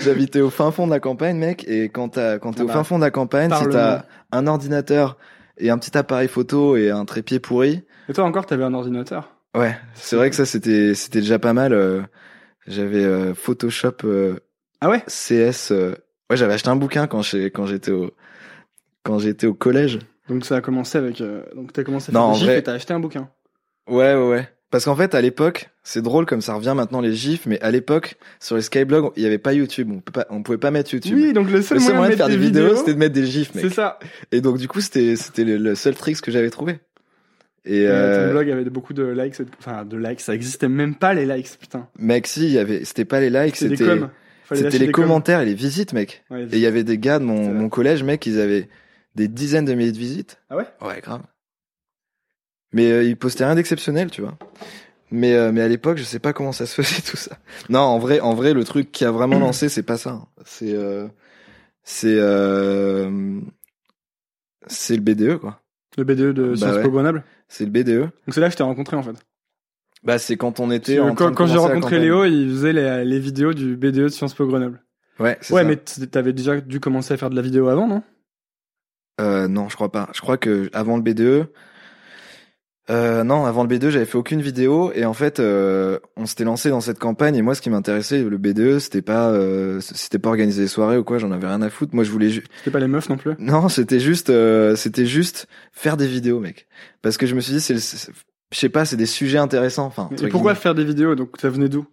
J'habitais 0.00 0.40
au 0.40 0.50
fin 0.50 0.70
fond 0.70 0.86
de 0.86 0.92
la 0.92 1.00
campagne, 1.00 1.36
mec, 1.36 1.66
et 1.68 1.84
quand 1.90 2.08
t'as, 2.10 2.38
quand 2.38 2.52
t'es 2.52 2.60
Ah 2.62 2.64
au 2.64 2.68
fin 2.68 2.84
fond 2.84 2.96
de 2.98 3.04
la 3.04 3.10
campagne, 3.10 3.50
si 3.52 3.68
t'as 3.68 4.04
un 4.32 4.46
ordinateur 4.46 5.18
et 5.58 5.70
un 5.70 5.78
petit 5.78 5.96
appareil 5.96 6.28
photo 6.28 6.76
et 6.76 6.90
un 6.90 7.04
trépied 7.04 7.38
pourri, 7.40 7.84
Et 8.08 8.12
toi 8.12 8.24
encore, 8.24 8.46
t'avais 8.46 8.64
un 8.64 8.74
ordinateur? 8.74 9.36
ouais, 9.54 9.76
c'est 9.94 10.16
vrai 10.16 10.30
que 10.30 10.36
ça 10.36 10.46
c'était, 10.46 10.94
c'était 10.94 11.20
déjà 11.20 11.38
pas 11.38 11.52
mal. 11.52 11.72
euh, 11.72 12.02
j'avais 12.66 13.04
euh, 13.04 13.34
Photoshop 13.34 13.92
euh, 14.04 14.38
Ah 14.80 14.88
ouais? 14.88 15.02
CS. 15.06 15.70
ouais, 16.30 16.36
j'avais 16.36 16.54
acheté 16.54 16.70
un 16.70 16.76
bouquin 16.76 17.06
quand 17.06 17.22
j'ai, 17.22 17.50
quand 17.50 17.66
j'étais 17.66 17.90
au, 17.92 18.12
quand 19.04 19.18
j'étais 19.18 19.46
au 19.46 19.54
collège. 19.54 19.98
Donc 20.28 20.44
ça 20.46 20.56
a 20.56 20.60
commencé 20.62 20.96
avec. 20.96 21.22
donc 21.54 21.72
t'as 21.72 21.84
commencé 21.84 22.10
à 22.10 22.14
Non, 22.14 22.20
faire 22.20 22.28
en 22.28 22.32
des 22.32 22.38
gifs 22.38 22.48
vrai- 22.48 22.58
et 22.58 22.62
t'as 22.62 22.72
acheté 22.72 22.94
un 22.94 23.00
bouquin. 23.00 23.28
Ouais, 23.88 24.14
ouais, 24.14 24.28
ouais. 24.28 24.48
Parce 24.72 24.86
qu'en 24.86 24.96
fait, 24.96 25.14
à 25.14 25.20
l'époque, 25.20 25.68
c'est 25.82 26.00
drôle 26.00 26.24
comme 26.24 26.40
ça 26.40 26.54
revient 26.54 26.72
maintenant 26.74 27.02
les 27.02 27.12
gifs, 27.12 27.44
mais 27.44 27.60
à 27.60 27.70
l'époque, 27.70 28.16
sur 28.40 28.56
les 28.56 28.62
Skyblogs, 28.62 29.12
il 29.16 29.22
y 29.22 29.26
avait 29.26 29.36
pas 29.36 29.52
YouTube. 29.52 29.90
On, 29.92 30.00
peut 30.00 30.12
pas, 30.12 30.26
on 30.30 30.42
pouvait 30.42 30.56
pas 30.56 30.70
mettre 30.70 30.94
YouTube. 30.94 31.14
Oui, 31.14 31.34
donc 31.34 31.50
le 31.50 31.60
seul, 31.60 31.76
le 31.76 31.84
seul 31.84 31.94
moyen 31.94 32.12
de 32.12 32.16
faire 32.16 32.28
des 32.28 32.38
des 32.38 32.42
vidéos, 32.46 32.74
c'était 32.76 32.94
de 32.94 32.98
mettre 32.98 33.12
des 33.12 33.26
gifs, 33.26 33.54
mec. 33.54 33.66
C'est 33.66 33.74
ça. 33.74 33.98
Et 34.32 34.40
donc, 34.40 34.56
du 34.56 34.68
coup, 34.68 34.80
c'était, 34.80 35.14
c'était 35.16 35.44
le, 35.44 35.58
le 35.58 35.74
seul 35.74 35.94
trick 35.94 36.18
que 36.22 36.30
j'avais 36.30 36.48
trouvé. 36.48 36.78
Et, 37.66 37.86
euh, 37.86 38.28
Ton 38.28 38.32
blog 38.32 38.50
avait 38.50 38.64
beaucoup 38.64 38.94
de 38.94 39.04
likes. 39.04 39.36
Enfin, 39.58 39.84
de 39.84 39.98
likes. 39.98 40.22
Ça 40.22 40.34
existait 40.34 40.70
même 40.70 40.94
pas 40.94 41.12
les 41.12 41.26
likes, 41.26 41.50
putain. 41.60 41.86
mec, 41.98 42.26
si, 42.26 42.44
il 42.44 42.52
y 42.52 42.58
avait, 42.58 42.86
c'était 42.86 43.04
pas 43.04 43.20
les 43.20 43.28
likes, 43.28 43.56
C'était 43.56 43.76
c'était, 44.54 44.78
les 44.78 44.90
commentaires 44.90 45.42
et 45.42 45.44
les 45.44 45.54
visites, 45.54 45.92
mec. 45.92 46.24
Ouais, 46.30 46.44
Et 46.44 46.56
il 46.56 46.60
y 46.60 46.66
avait 46.66 46.82
des 46.82 46.96
gars 46.96 47.18
de 47.18 47.24
mon, 47.24 47.52
mon 47.52 47.68
collège, 47.68 48.04
mec, 48.04 48.24
ils 48.24 48.40
avaient 48.40 48.68
des 49.16 49.28
dizaines 49.28 49.66
de 49.66 49.74
milliers 49.74 49.92
de 49.92 49.98
visites. 49.98 50.38
Ah 50.48 50.56
ouais? 50.56 50.66
Ouais, 50.80 51.00
grave. 51.02 51.20
Mais 52.72 52.90
euh, 52.90 53.04
ils 53.04 53.16
postaient 53.16 53.44
rien 53.44 53.54
d'exceptionnel, 53.54 54.10
tu 54.10 54.22
vois. 54.22 54.36
Mais 55.10 55.34
euh, 55.34 55.52
mais 55.52 55.60
à 55.60 55.68
l'époque, 55.68 55.98
je 55.98 56.04
sais 56.04 56.18
pas 56.18 56.32
comment 56.32 56.52
ça 56.52 56.66
se 56.66 56.80
faisait 56.82 57.02
tout 57.10 57.16
ça. 57.16 57.36
Non, 57.68 57.80
en 57.80 57.98
vrai, 57.98 58.20
en 58.20 58.34
vrai, 58.34 58.54
le 58.54 58.64
truc 58.64 58.90
qui 58.92 59.04
a 59.04 59.10
vraiment 59.10 59.38
lancé, 59.38 59.68
c'est 59.68 59.82
pas 59.82 59.98
ça. 59.98 60.22
C'est 60.44 60.72
euh, 60.74 61.06
c'est 61.84 62.16
c'est 64.66 64.96
le 64.96 65.02
BDE 65.02 65.38
quoi. 65.38 65.60
Le 65.98 66.04
BDE 66.04 66.32
de 66.32 66.50
Bah 66.50 66.56
Sciences 66.56 66.76
ouais. 66.76 66.82
Po 66.82 66.90
Grenoble. 66.90 67.24
C'est 67.48 67.64
le 67.64 67.70
BDE. 67.70 68.00
Donc 68.00 68.10
c'est 68.30 68.40
là 68.40 68.46
que 68.46 68.52
je 68.52 68.56
t'ai 68.56 68.62
rencontré 68.62 68.96
en 68.96 69.02
fait. 69.02 69.16
Bah 70.02 70.18
c'est 70.18 70.36
quand 70.36 70.58
on 70.60 70.70
était 70.70 70.98
en 70.98 71.14
quand 71.14 71.46
j'ai 71.46 71.58
rencontré. 71.58 72.00
Léo, 72.00 72.24
il 72.24 72.48
faisait 72.50 72.72
les, 72.72 73.04
les 73.04 73.18
vidéos 73.20 73.52
du 73.52 73.76
BDE 73.76 73.90
de 73.92 74.08
Sciences 74.08 74.34
Po 74.34 74.46
Grenoble. 74.46 74.82
Ouais, 75.20 75.36
c'est 75.42 75.52
Ouais, 75.52 75.62
ça. 75.62 75.68
mais 75.68 75.76
t'avais 76.06 76.32
déjà 76.32 76.60
dû 76.60 76.80
commencer 76.80 77.12
à 77.12 77.16
faire 77.16 77.28
de 77.30 77.36
la 77.36 77.42
vidéo 77.42 77.68
avant, 77.68 77.86
non? 77.86 78.02
Euh, 79.20 79.46
non, 79.46 79.68
je 79.68 79.74
crois 79.76 79.92
pas. 79.92 80.08
Je 80.14 80.20
crois 80.20 80.38
que 80.38 80.70
avant 80.72 80.96
le 80.96 81.02
BDE, 81.02 81.46
Euh, 82.92 83.24
non, 83.24 83.46
avant 83.46 83.64
le 83.64 83.68
B2, 83.74 83.88
j'avais 83.90 84.04
fait 84.04 84.18
aucune 84.18 84.42
vidéo 84.42 84.92
et 84.94 85.04
en 85.06 85.14
fait, 85.14 85.40
euh, 85.40 85.98
on 86.16 86.26
s'était 86.26 86.44
lancé 86.44 86.68
dans 86.68 86.80
cette 86.82 86.98
campagne 86.98 87.34
et 87.36 87.42
moi, 87.42 87.54
ce 87.54 87.62
qui 87.62 87.70
m'intéressait, 87.70 88.22
le 88.22 88.36
B2, 88.38 88.80
c'était 88.80 89.00
pas, 89.02 89.30
euh, 89.30 89.80
c'était 89.80 90.18
pas 90.18 90.28
organiser 90.28 90.62
des 90.62 90.68
soirées 90.68 90.98
ou 90.98 91.04
quoi, 91.04 91.16
j'en 91.18 91.30
avais 91.30 91.46
rien 91.46 91.62
à 91.62 91.70
foutre. 91.70 91.94
Moi, 91.94 92.04
je 92.04 92.10
voulais, 92.10 92.28
ju- 92.28 92.44
C'était 92.58 92.70
pas 92.70 92.80
les 92.80 92.88
meufs 92.88 93.08
non 93.08 93.16
plus? 93.16 93.32
non, 93.38 93.68
c'était 93.70 93.98
juste, 94.00 94.30
c'était 94.76 95.06
juste 95.06 95.46
faire 95.72 95.96
des 95.96 96.06
vidéos, 96.06 96.38
mec. 96.38 96.66
Parce 97.00 97.16
que 97.16 97.26
je 97.26 97.34
me 97.34 97.40
suis 97.40 97.54
dit, 97.54 97.60
c'est, 97.60 97.74
le- 97.74 97.80
je 98.52 98.58
sais 98.58 98.68
pas, 98.68 98.84
c'est 98.84 98.96
des 98.98 99.06
sujets 99.06 99.38
intéressants. 99.38 99.86
Enfin, 99.86 100.10
Et 100.12 100.16
pourquoi 100.28 100.52
guillemets. 100.52 100.54
faire 100.56 100.74
des 100.74 100.84
vidéos? 100.84 101.14
Donc 101.14 101.36
ça 101.40 101.48
venait 101.48 101.70
d'où? 101.70 101.86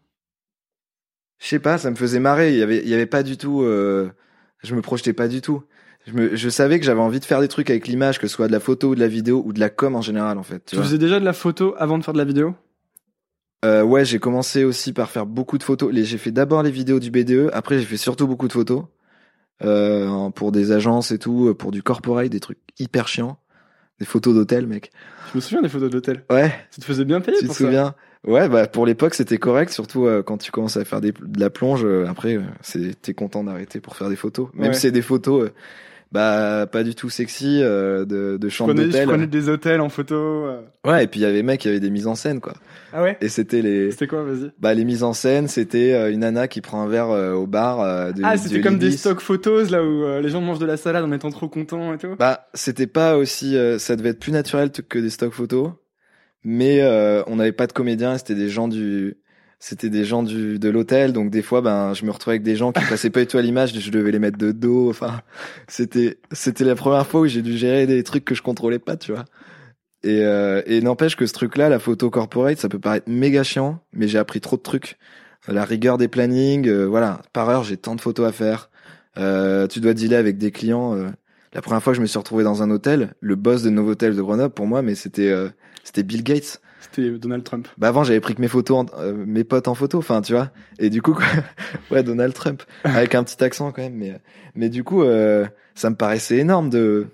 Je 1.40 1.48
sais 1.48 1.60
pas, 1.60 1.78
ça 1.78 1.90
me 1.90 1.96
faisait 1.96 2.20
marrer. 2.20 2.52
Il 2.52 2.60
y 2.60 2.64
avait, 2.64 2.80
il 2.80 2.90
y 2.90 2.94
avait 2.94 3.06
pas 3.06 3.24
du 3.24 3.38
tout. 3.38 3.62
Je 3.64 4.76
me 4.76 4.82
projetais 4.82 5.14
pas 5.14 5.30
du 5.30 5.40
tout. 5.40 5.64
Je, 6.06 6.14
me, 6.14 6.36
je 6.36 6.50
savais 6.50 6.80
que 6.80 6.86
j'avais 6.86 7.02
envie 7.02 7.20
de 7.20 7.26
faire 7.26 7.42
des 7.42 7.48
trucs 7.48 7.70
avec 7.70 7.88
l'image, 7.88 8.20
que 8.20 8.28
ce 8.28 8.34
soit 8.34 8.48
de 8.48 8.52
la 8.52 8.60
photo 8.60 8.90
ou 8.90 8.96
de 8.96 9.00
la 9.00 9.08
vidéo 9.08 9.44
ou 9.46 9.54
de 9.54 9.60
la 9.60 9.70
com 9.70 9.96
en 9.96 10.02
général, 10.02 10.38
en 10.38 10.44
fait. 10.44 10.66
Tu 10.66 10.76
faisais 10.78 10.98
déjà 10.98 11.20
de 11.20 11.26
la 11.26 11.34
photo 11.34 11.76
avant 11.78 11.98
de 11.98 12.04
faire 12.04 12.14
de 12.14 12.20
la 12.20 12.26
vidéo? 12.26 12.56
Euh, 13.66 13.84
ouais, 13.84 14.06
j'ai 14.06 14.20
commencé 14.20 14.64
aussi 14.64 14.94
par 14.94 15.10
faire 15.10 15.26
beaucoup 15.26 15.58
de 15.58 15.64
photos. 15.64 15.94
J'ai 15.94 16.18
fait 16.18 16.32
d'abord 16.32 16.64
les 16.64 16.72
vidéos 16.72 17.00
du 17.00 17.12
BDE. 17.12 17.50
Après, 17.54 17.78
j'ai 17.78 17.86
fait 17.86 17.98
surtout 17.98 18.26
beaucoup 18.28 18.48
de 18.48 18.54
photos 18.54 18.86
euh, 19.64 20.30
pour 20.30 20.52
des 20.54 20.72
agences 20.72 21.12
et 21.12 21.20
tout, 21.20 21.54
pour 21.56 21.72
du 21.72 21.84
corporate, 21.84 22.30
des 22.30 22.40
trucs 22.40 22.60
hyper 22.80 23.08
chiants, 23.10 23.38
des 24.00 24.06
photos 24.06 24.34
d'hôtel, 24.34 24.66
mec. 24.66 24.92
Je 25.32 25.38
me 25.38 25.42
souviens 25.42 25.62
des 25.62 25.68
photos 25.70 25.90
d'hôtel. 25.90 26.24
Ouais, 26.32 26.52
Tu 26.72 26.80
te 26.80 26.86
faisais 26.86 27.04
bien 27.06 27.20
payer 27.20 27.38
tu 27.38 27.44
te 27.44 27.48
pour 27.48 27.56
ça? 27.58 27.66
souviens? 27.66 27.96
Ouais, 28.26 28.50
bah 28.50 28.68
pour 28.68 28.86
l'époque 28.86 29.14
c'était 29.14 29.38
correct, 29.38 29.72
surtout 29.72 30.06
euh, 30.06 30.22
quand 30.24 30.38
tu 30.38 30.52
commences 30.52 30.76
à 30.76 30.84
faire 30.84 31.00
des, 31.00 31.14
de 31.14 31.40
la 31.40 31.50
plonge. 31.50 31.86
euh, 31.86 32.06
après, 32.06 32.36
euh, 32.36 32.42
c'est 32.60 33.02
t'es 33.02 33.14
content 33.14 33.46
d'arrêter 33.46 33.80
pour 33.80 33.96
faire 33.96 34.10
des 34.10 34.18
photos, 34.18 34.50
même 34.54 34.70
Ouais. 34.70 34.74
si 34.74 34.82
c'est 34.82 34.92
des 34.92 35.02
photos, 35.02 35.46
euh, 35.46 35.54
bah 36.12 36.66
pas 36.72 36.84
du 36.84 36.96
tout 36.96 37.10
sexy, 37.10 37.60
euh, 37.62 38.04
de, 38.06 38.38
de 38.38 38.50
Je 38.50 38.54
chambres 38.54 38.74
prenais, 38.74 38.88
je 38.88 38.92
d'hôtel. 38.92 39.08
prenais 39.08 39.28
des 39.28 39.48
hôtels 39.50 39.80
en 39.82 39.90
photo. 39.90 40.16
euh. 40.16 40.62
Ouais, 40.86 41.04
et 41.04 41.08
puis 41.08 41.20
il 41.20 41.24
y 41.24 41.26
avait 41.26 41.44
mecs 41.44 41.60
qui 41.62 41.68
avaient 41.68 41.80
des 41.80 41.92
mises 41.92 42.08
en 42.08 42.16
scène 42.16 42.40
quoi. 42.40 42.54
Ah 42.92 43.04
ouais? 43.04 43.18
Et 43.22 43.30
c'était 43.30 43.62
les, 43.62 43.92
C'était 43.92 44.08
quoi, 44.08 44.24
vas-y? 44.24 44.52
Bah 44.60 44.74
les 44.74 44.86
mises 44.86 45.04
en 45.04 45.14
scène, 45.14 45.48
c'était 45.48 45.94
euh, 45.94 46.12
une 46.12 46.22
nana 46.22 46.48
qui 46.48 46.62
prend 46.62 46.82
un 46.82 46.88
verre 46.88 47.10
euh, 47.12 47.34
au 47.34 47.46
bar. 47.46 48.14
de, 48.14 48.22
Ah, 48.24 48.38
c'était 48.38 48.62
comme 48.62 48.80
des 48.80 48.92
stock 48.92 49.20
photos 49.20 49.70
là 49.70 49.84
où 49.84 50.20
les 50.22 50.30
gens 50.30 50.42
mangent 50.42 50.58
de 50.60 50.66
la 50.66 50.78
salade 50.78 51.04
en 51.04 51.12
étant 51.12 51.30
trop 51.30 51.48
contents 51.48 51.94
et 51.94 51.98
tout. 52.00 52.16
Bah, 52.18 52.48
c'était 52.56 52.88
pas 52.88 53.16
aussi, 53.16 53.56
euh, 53.56 53.78
ça 53.78 53.96
devait 53.96 54.10
être 54.10 54.20
plus 54.20 54.32
naturel 54.32 54.72
que 54.72 54.98
des 54.98 55.12
stock 55.12 55.32
photos, 55.34 55.72
mais 56.44 56.82
euh, 56.82 57.22
on 57.28 57.36
n'avait 57.36 57.52
pas 57.52 57.68
de 57.68 57.74
comédiens, 57.74 58.18
c'était 58.18 58.34
des 58.36 58.50
gens 58.50 58.68
du, 58.68 59.18
c'était 59.60 59.90
des 59.90 60.06
gens 60.06 60.24
du 60.24 60.58
de 60.58 60.70
l'hôtel, 60.70 61.12
donc 61.12 61.30
des 61.30 61.42
fois, 61.42 61.62
ben, 61.62 61.94
je 61.94 62.06
me 62.06 62.12
retrouvais 62.12 62.36
avec 62.36 62.44
des 62.44 62.56
gens 62.56 62.72
qui 62.72 62.84
passaient 62.90 63.10
pas 63.10 63.20
du 63.20 63.28
tout 63.28 63.38
à 63.38 63.42
l'image, 63.42 63.78
je 63.78 63.92
devais 63.92 64.12
les 64.12 64.20
mettre 64.20 64.38
de 64.38 64.52
dos, 64.52 64.90
enfin, 64.90 65.22
c'était, 65.68 66.18
c'était 66.32 66.64
la 66.64 66.76
première 66.76 67.06
fois 67.06 67.22
où 67.22 67.28
j'ai 67.28 67.42
dû 67.42 67.58
gérer 67.58 67.86
des 67.86 68.04
trucs 68.04 68.26
que 68.26 68.36
je 68.36 68.42
contrôlais 68.42 68.80
pas, 68.80 68.96
tu 68.98 69.12
vois. 69.12 69.26
Et, 70.04 70.22
euh, 70.24 70.62
et 70.66 70.82
n'empêche 70.82 71.18
que 71.18 71.26
ce 71.26 71.34
truc-là, 71.34 71.68
la 71.68 71.80
photo 71.80 72.10
corporate, 72.10 72.58
ça 72.58 72.70
peut 72.70 72.80
paraître 72.80 73.10
méga 73.10 73.44
chiant, 73.44 73.80
mais 73.92 74.08
j'ai 74.08 74.18
appris 74.18 74.40
trop 74.40 74.56
de 74.56 74.62
trucs. 74.62 74.98
La 75.48 75.66
rigueur 75.66 75.98
des 75.98 76.08
plannings, 76.08 76.68
euh, 76.68 76.86
voilà, 76.86 77.22
par 77.34 77.50
heure 77.50 77.64
j'ai 77.64 77.76
tant 77.76 77.96
de 77.96 78.02
photos 78.02 78.28
à 78.28 78.32
faire. 78.32 78.70
Euh, 79.18 79.68
tu 79.68 79.82
dois 79.82 79.94
dealer 79.94 80.16
avec 80.18 80.38
des 80.38 80.52
clients. 80.52 80.96
Euh, 81.52 81.56
la 81.56 81.62
première 81.62 81.82
fois 81.84 81.94
que 81.94 81.98
je 81.98 82.02
me 82.02 82.08
suis 82.08 82.18
retrouvé 82.20 82.44
dans 82.44 82.62
un 82.64 82.70
hôtel, 82.72 83.14
le 83.20 83.36
boss 83.36 83.64
de 83.64 83.70
Novotel 83.70 84.16
de 84.16 84.22
Grenoble 84.22 84.54
pour 84.54 84.68
moi, 84.68 84.82
mais 84.82 84.96
c'était 84.96 85.30
euh, 85.30 85.50
c'était 85.84 86.04
Bill 86.04 86.24
Gates. 86.24 86.62
C'était 86.82 87.12
Donald 87.12 87.44
Trump. 87.44 87.68
Bah 87.78 87.90
avant 87.90 88.04
j'avais 88.04 88.20
pris 88.22 88.34
que 88.36 88.42
mes 88.42 88.48
photos, 88.48 88.80
en- 88.80 89.00
euh, 89.00 89.14
mes 89.14 89.44
potes 89.44 89.68
en 89.68 89.76
photo, 89.76 89.98
enfin 89.98 90.22
tu 90.22 90.34
vois. 90.34 90.52
Et 90.80 90.90
du 90.90 91.02
coup 91.02 91.14
quoi, 91.14 91.26
ouais 91.92 92.04
Donald 92.04 92.34
Trump 92.34 92.64
avec 92.84 93.16
un 93.16 93.24
petit 93.24 93.44
accent 93.44 93.72
quand 93.72 93.82
même, 93.82 93.96
mais 93.96 94.20
mais 94.56 94.70
du 94.70 94.84
coup 94.84 95.04
euh, 95.04 95.46
ça 95.76 95.90
me 95.90 95.96
paraissait 95.96 96.38
énorme 96.38 96.70
de 96.70 97.08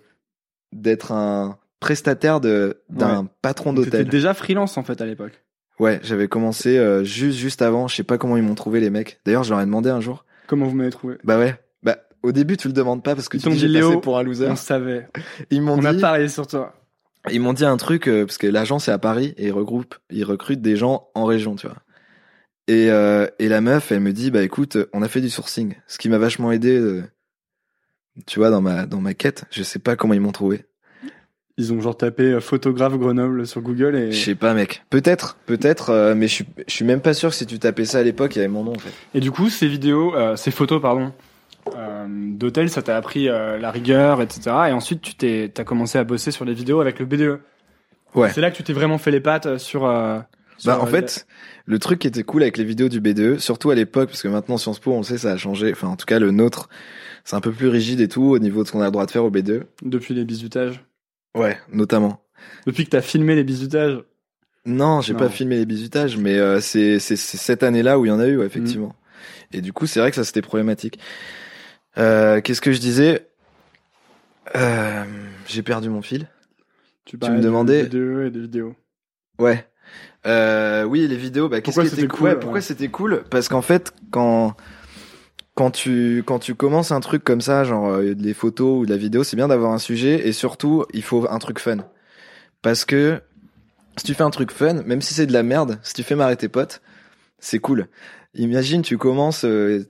d'être 0.72 1.12
un 1.12 1.58
prestataire 1.80 2.40
de 2.42 2.82
d'un 2.90 3.24
Ouais. 3.24 3.28
patron 3.42 3.74
d'hôtel. 3.74 4.08
déjà 4.08 4.34
freelance 4.34 4.78
en 4.78 4.84
fait 4.84 5.02
à 5.02 5.06
l'époque. 5.06 5.42
Ouais, 5.80 6.00
j'avais 6.04 6.28
commencé 6.28 6.78
euh, 6.78 7.04
juste 7.04 7.38
juste 7.38 7.62
avant. 7.62 7.88
Je 7.88 7.96
sais 7.96 8.04
pas 8.04 8.18
comment 8.18 8.38
ils 8.38 8.44
m'ont 8.44 8.56
trouvé 8.56 8.80
les 8.80 8.90
mecs. 8.90 9.20
D'ailleurs 9.26 9.44
je 9.44 9.50
leur 9.52 9.60
ai 9.62 9.66
demandé 9.66 9.90
un 9.90 10.00
jour. 10.02 10.26
Comment 10.48 10.68
vous 10.68 10.76
m'avez 10.76 10.90
trouvé? 10.92 11.16
Bah 11.24 11.38
ouais. 11.40 11.56
Au 12.26 12.32
début 12.32 12.58
tu 12.58 12.68
le 12.68 12.74
demandes 12.74 13.04
pas 13.04 13.16
parce 13.16 13.30
que 13.30 13.38
Ils 13.38 13.44
tu 13.44 13.50
dis 13.50 13.58
j'ai 13.60 13.68
dit, 13.68 13.80
passé 13.80 13.98
pour 14.02 14.18
un 14.18 14.24
loser. 14.24 14.48
On 14.50 14.56
savait. 14.56 15.08
Ils 15.52 15.62
m'ont 15.62 15.78
On 15.80 15.86
a 15.86 15.94
dit. 15.94 16.02
parlé 16.02 16.28
sur 16.28 16.48
toi. 16.48 16.74
Ils 17.32 17.40
m'ont 17.42 17.54
dit 17.54 17.66
un 17.66 17.78
truc 17.78 18.08
euh, 18.08 18.26
parce 18.26 18.38
que 18.38 18.48
l'agence 18.48 18.88
est 18.88 18.92
à 18.92 18.98
Paris 19.00 19.34
et 19.38 19.48
ils 19.48 19.52
regroupent, 19.52 19.96
ils 20.12 20.24
recrutent 20.24 20.62
des 20.62 20.76
gens 20.76 21.08
en 21.16 21.26
région, 21.26 21.56
tu 21.56 21.68
vois. 21.68 21.78
Et 22.68 22.90
euh, 22.92 23.28
et 23.40 23.48
la 23.48 23.62
meuf, 23.62 23.92
elle 23.92 24.00
me 24.00 24.12
dit 24.14 24.32
bah 24.32 24.42
écoute, 24.44 24.78
on 24.94 25.02
a 25.02 25.08
fait 25.08 25.22
du 25.22 25.30
sourcing, 25.30 25.76
ce 25.88 25.98
qui 25.98 26.10
m'a 26.10 26.18
vachement 26.18 26.52
aidé, 26.52 26.76
euh, 26.78 27.04
tu 28.26 28.40
vois, 28.40 28.50
dans 28.50 28.62
ma 28.62 28.86
dans 28.86 29.02
ma 29.02 29.14
quête. 29.14 29.46
Je 29.52 29.64
sais 29.64 29.80
pas 29.80 29.96
comment 29.96 30.14
ils 30.14 30.20
m'ont 30.22 30.32
trouvé. 30.32 30.66
Ils 31.58 31.72
ont 31.72 31.80
genre 31.80 31.96
tapé 31.96 32.38
photographe 32.42 32.98
Grenoble 32.98 33.48
sur 33.48 33.62
Google 33.62 33.96
et, 33.96 34.12
Je 34.12 34.22
sais 34.26 34.36
pas, 34.36 34.54
mec. 34.54 34.84
Peut-être, 34.90 35.38
peut-être, 35.46 35.90
euh, 35.90 36.14
mais 36.14 36.28
je 36.28 36.34
suis 36.34 36.46
je 36.68 36.74
suis 36.74 36.84
même 36.86 37.00
pas 37.00 37.14
sûr 37.14 37.30
que 37.30 37.36
si 37.36 37.46
tu 37.46 37.60
tapais 37.60 37.86
ça 37.86 38.00
à 38.00 38.04
l'époque, 38.04 38.36
il 38.36 38.40
y 38.40 38.42
avait 38.42 38.50
mon 38.50 38.64
nom 38.66 38.74
en 38.74 38.80
fait. 38.80 38.92
et 39.14 39.22
du 39.22 39.32
coup 39.32 39.50
ces 39.50 39.68
vidéos, 39.68 40.14
euh, 40.16 40.36
ces 40.36 40.52
photos 40.52 40.82
pardon, 40.82 41.14
euh, 41.76 42.06
d'hôtel, 42.10 42.70
ça 42.70 42.82
t'a 42.82 42.96
appris 42.98 43.28
euh, 43.30 43.58
la 43.58 43.72
rigueur, 43.72 44.22
etc. 44.22 44.42
Et 44.70 44.72
ensuite 44.72 45.02
tu 45.02 45.16
t'es, 45.16 45.52
t'as 45.54 45.64
commencé 45.64 45.98
à 45.98 46.04
bosser 46.04 46.32
sur 46.32 46.46
les 46.46 46.54
vidéos 46.54 46.82
avec 46.82 47.00
le 47.00 47.06
BDE. 47.06 47.40
Ouais. 48.14 48.32
C'est 48.32 48.42
là 48.42 48.52
que 48.52 48.56
tu 48.58 48.64
t'es 48.64 48.74
vraiment 48.74 48.98
fait 48.98 49.12
les 49.12 49.20
pattes 49.20 49.46
euh, 49.46 49.58
sur. 49.58 49.86
euh, 49.86 50.20
sur, 50.58 50.72
Bah 50.72 50.80
en 50.82 50.86
euh, 50.86 50.90
fait, 50.90 51.28
le 51.66 51.80
truc 51.80 52.00
qui 52.00 52.08
était 52.08 52.24
cool 52.24 52.44
avec 52.44 52.58
les 52.58 52.64
vidéos 52.64 52.88
du 52.88 53.02
BDE, 53.02 53.40
surtout 53.40 53.72
à 53.72 53.76
l'époque, 53.76 54.10
parce 54.10 54.22
que 54.22 54.28
maintenant 54.30 54.58
Sciences 54.58 54.80
Po, 54.80 54.94
on 54.94 54.98
le 55.00 55.04
sait, 55.04 55.18
ça 55.18 55.32
a 55.34 55.38
changé. 55.38 55.72
Enfin, 55.72 55.88
en 55.90 55.96
tout 55.98 56.06
cas, 56.06 56.18
le 56.20 56.32
nôtre, 56.32 56.70
c'est 57.26 57.36
un 57.36 57.42
peu 57.42 57.52
plus 57.52 57.68
rigide 57.68 58.00
et 58.00 58.08
tout 58.08 58.24
au 58.24 58.40
niveau 58.40 58.64
de 58.64 58.68
ce 58.68 58.72
qu'on 58.72 58.82
a 58.82 58.86
le 58.86 58.92
droit 58.92 59.06
de 59.06 59.12
faire 59.12 59.26
au 59.26 59.30
BDE. 59.30 59.66
depuis 59.82 60.14
les 60.14 60.24
bisutages, 60.24 60.82
Ouais, 61.36 61.58
notamment. 61.74 62.22
depuis 62.66 62.86
que 62.86 62.92
t'as 62.92 63.02
filmé 63.02 63.36
les 63.36 63.44
bisutages. 63.44 64.00
Non, 64.68 65.02
j'ai 65.02 65.14
pas 65.14 65.30
filmé 65.30 65.58
les 65.58 65.66
bisutages, 65.66 66.18
mais 66.18 66.38
euh, 66.40 66.60
c'est 66.62 66.98
c'est 67.00 67.16
c'est 67.18 67.38
cette 67.38 67.62
année-là 67.62 68.00
où 68.00 68.06
il 68.06 68.08
y 68.08 68.12
en 68.12 68.20
a 68.20 68.26
eu, 68.28 68.38
ouais, 68.38 68.46
effectivement. 68.48 68.96
Et 69.52 69.62
du 69.62 69.74
coup, 69.74 69.86
c'est 69.86 70.00
vrai 70.00 70.10
que 70.10 70.16
ça 70.16 70.24
c'était 70.24 70.42
problématique. 70.42 70.98
Euh, 71.98 72.42
Qu'est-ce 72.42 72.62
que 72.62 72.72
je 72.72 72.80
disais 72.80 73.28
euh, 74.56 75.04
J'ai 75.48 75.64
perdu 75.64 75.90
mon 75.90 76.02
fil. 76.02 76.28
Tu, 77.06 77.16
me 77.18 77.22
parlais 77.22 77.38
de 77.38 77.44
demandais- 77.44 77.84
BDE 77.84 78.26
et 78.28 78.32
des 78.32 78.40
vidéos. 78.42 78.76
Ouais. 79.40 79.66
Euh, 80.26 80.84
oui, 80.84 81.08
les 81.08 81.18
vidéos. 81.18 81.50
Bah, 81.50 81.62
qu'est-ce 81.62 81.76
Pourquoi 81.76 81.90
c'était 81.90 82.08
cool 82.08 82.18
cool, 82.18 82.28
ouais, 82.28 82.34
ouais. 82.34 82.40
Pourquoi 82.40 82.62
c'était 82.62 82.88
cool 82.88 83.24
Parce 83.30 83.48
qu'en 83.48 83.62
fait, 83.62 83.94
quand 84.12 84.56
quand 85.54 85.72
tu 85.72 86.24
quand 86.26 86.40
tu 86.40 86.56
commences 86.56 86.92
un 86.92 87.00
truc 87.00 87.24
comme 87.24 87.42
ça, 87.42 87.64
genre 87.64 87.88
euh, 87.90 88.14
les 88.18 88.34
photos 88.34 88.82
ou 88.82 88.86
de 88.86 88.92
la 88.92 88.98
vidéo, 88.98 89.24
c'est 89.24 89.36
bien 89.38 89.48
d'avoir 89.48 89.72
un 89.72 89.78
sujet 89.78 90.28
et 90.28 90.32
surtout 90.32 90.86
il 90.94 91.04
faut 91.04 91.28
un 91.30 91.40
truc 91.40 91.60
fun. 91.60 91.78
Parce 92.62 92.86
que 92.86 93.22
si 93.98 94.06
tu 94.06 94.14
fais 94.16 94.24
un 94.24 94.32
truc 94.32 94.52
fun, 94.52 94.82
même 94.84 95.02
si 95.02 95.14
c'est 95.14 95.28
de 95.28 95.34
la 95.34 95.44
merde, 95.44 95.80
si 95.84 95.94
tu 95.94 96.04
fais 96.04 96.16
marrer 96.16 96.36
tes 96.36 96.50
potes, 96.50 96.82
c'est 97.40 97.60
cool. 97.60 97.88
Imagine, 98.34 98.82
tu 98.82 98.98
commences, 98.98 99.46
euh, 99.46 99.86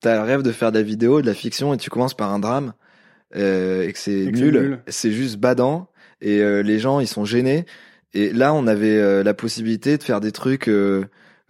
t'as 0.00 0.16
le 0.16 0.22
rêve 0.22 0.42
de 0.42 0.52
faire 0.52 0.72
de 0.72 0.78
la 0.78 0.84
vidéo, 0.84 1.20
de 1.20 1.26
la 1.26 1.34
fiction, 1.34 1.74
et 1.74 1.76
tu 1.76 1.90
commences 1.90 2.14
par 2.14 2.32
un 2.32 2.38
drame, 2.38 2.72
euh, 3.36 3.86
et 3.86 3.92
que 3.92 3.98
c'est 3.98 4.26
nul, 4.26 4.52
nul. 4.52 4.80
c'est 4.88 5.12
juste 5.12 5.38
badant, 5.38 5.88
et 6.20 6.40
euh, 6.40 6.62
les 6.62 6.78
gens 6.78 7.00
ils 7.00 7.08
sont 7.08 7.24
gênés. 7.24 7.66
Et 8.14 8.32
là, 8.32 8.54
on 8.54 8.66
avait 8.66 8.96
euh, 8.96 9.22
la 9.22 9.34
possibilité 9.34 9.98
de 9.98 10.02
faire 10.02 10.20
des 10.20 10.32
trucs 10.32 10.70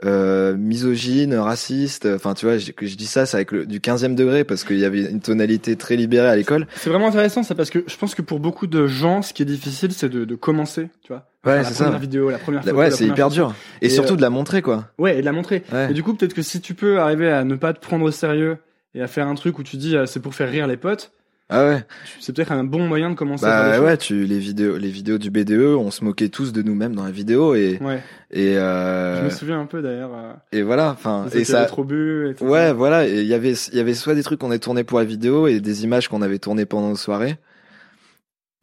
euh, 0.04 0.48
euh, 0.48 0.56
misogynes, 0.56 1.34
racistes. 1.34 2.06
Enfin, 2.14 2.34
tu 2.34 2.46
vois, 2.46 2.58
je, 2.58 2.72
que 2.72 2.86
je 2.86 2.96
dis 2.96 3.06
ça, 3.06 3.26
c'est 3.26 3.36
avec 3.36 3.52
le, 3.52 3.66
du 3.66 3.80
15e 3.80 4.14
degré 4.14 4.44
parce 4.44 4.64
qu'il 4.64 4.78
y 4.78 4.84
avait 4.84 5.10
une 5.10 5.20
tonalité 5.20 5.76
très 5.76 5.96
libérée 5.96 6.28
à 6.28 6.36
l'école. 6.36 6.66
C'est 6.76 6.90
vraiment 6.90 7.08
intéressant 7.08 7.42
ça 7.42 7.54
parce 7.54 7.70
que 7.70 7.84
je 7.86 7.96
pense 7.96 8.14
que 8.14 8.22
pour 8.22 8.40
beaucoup 8.40 8.66
de 8.66 8.86
gens, 8.86 9.22
ce 9.22 9.32
qui 9.32 9.42
est 9.42 9.46
difficile, 9.46 9.92
c'est 9.92 10.08
de, 10.08 10.24
de 10.24 10.34
commencer, 10.34 10.88
tu 11.02 11.12
vois. 11.12 11.26
Ouais, 11.44 11.62
c'est 11.64 11.70
la 11.70 11.74
ça. 11.76 11.84
première 11.84 12.00
vidéo, 12.00 12.30
la 12.30 12.38
première 12.38 12.64
photo, 12.64 12.76
ouais, 12.76 12.90
la 12.90 12.96
c'est 12.96 13.06
hyper 13.06 13.28
dur. 13.30 13.54
Et, 13.80 13.86
Et, 13.86 13.88
surtout 13.90 14.14
euh, 14.14 14.16
de 14.16 14.22
la 14.22 14.30
montrer, 14.30 14.62
quoi. 14.62 14.86
Ouais, 14.98 15.16
et 15.18 15.20
de 15.20 15.24
la 15.24 15.32
montrer. 15.32 15.62
Ouais. 15.72 15.90
Et 15.90 15.94
du 15.94 16.02
coup, 16.02 16.14
peut-être 16.14 16.34
que 16.34 16.42
si 16.42 16.60
tu 16.60 16.74
peux 16.74 16.98
arriver 17.00 17.30
à 17.30 17.44
ne 17.44 17.54
pas 17.54 17.72
te 17.72 17.80
prendre 17.80 18.04
au 18.04 18.10
sérieux 18.10 18.58
et 18.94 19.02
à 19.02 19.06
faire 19.06 19.26
un 19.26 19.34
truc 19.34 19.58
où 19.58 19.62
tu 19.62 19.76
dis 19.76 19.96
euh, 19.96 20.06
c'est 20.06 20.20
pour 20.20 20.34
faire 20.34 20.50
rire 20.50 20.66
les 20.66 20.76
potes, 20.76 21.12
Ah 21.50 21.64
ouais. 21.64 21.84
c'est 22.20 22.34
peut-être 22.36 22.52
un 22.52 22.62
bon 22.62 22.86
moyen 22.86 23.08
de 23.08 23.14
commencer 23.14 23.46
Bah 23.46 23.80
ouais, 23.80 23.96
tu 23.96 24.24
les 24.26 24.38
vidéos, 24.38 24.76
les 24.76 24.90
vidéos 24.90 25.16
du 25.16 25.30
BDE, 25.30 25.76
on 25.78 25.90
se 25.90 26.04
moquait 26.04 26.28
tous 26.28 26.52
de 26.52 26.60
nous-mêmes 26.60 26.94
dans 26.94 27.04
la 27.04 27.10
vidéo 27.10 27.54
et. 27.54 27.78
Ouais. 27.80 28.02
et 28.30 28.52
Je 28.52 28.58
euh, 28.58 29.24
me 29.24 29.30
souviens 29.30 29.58
un 29.58 29.64
peu 29.64 29.80
d'ailleurs. 29.80 30.10
Euh, 30.14 30.32
et 30.52 30.60
voilà. 30.62 30.90
Enfin, 30.90 31.26
et 31.32 31.44
ça 31.44 31.64
trop 31.64 31.84
bu. 31.84 32.36
Ouais, 32.42 32.74
voilà. 32.74 33.08
Et 33.08 33.22
il 33.22 33.26
y 33.26 33.32
avait 33.32 33.52
il 33.54 33.74
y 33.74 33.80
avait 33.80 33.94
soit 33.94 34.14
des 34.14 34.22
trucs 34.22 34.40
qu'on 34.40 34.50
avait 34.50 34.58
tournés 34.58 34.84
pour 34.84 34.98
la 34.98 35.06
vidéo 35.06 35.46
et 35.46 35.60
des 35.60 35.84
images 35.84 36.08
qu'on 36.08 36.20
avait 36.20 36.38
tournées 36.38 36.66
pendant 36.66 36.90
nos 36.90 36.96
soirées. 36.96 37.38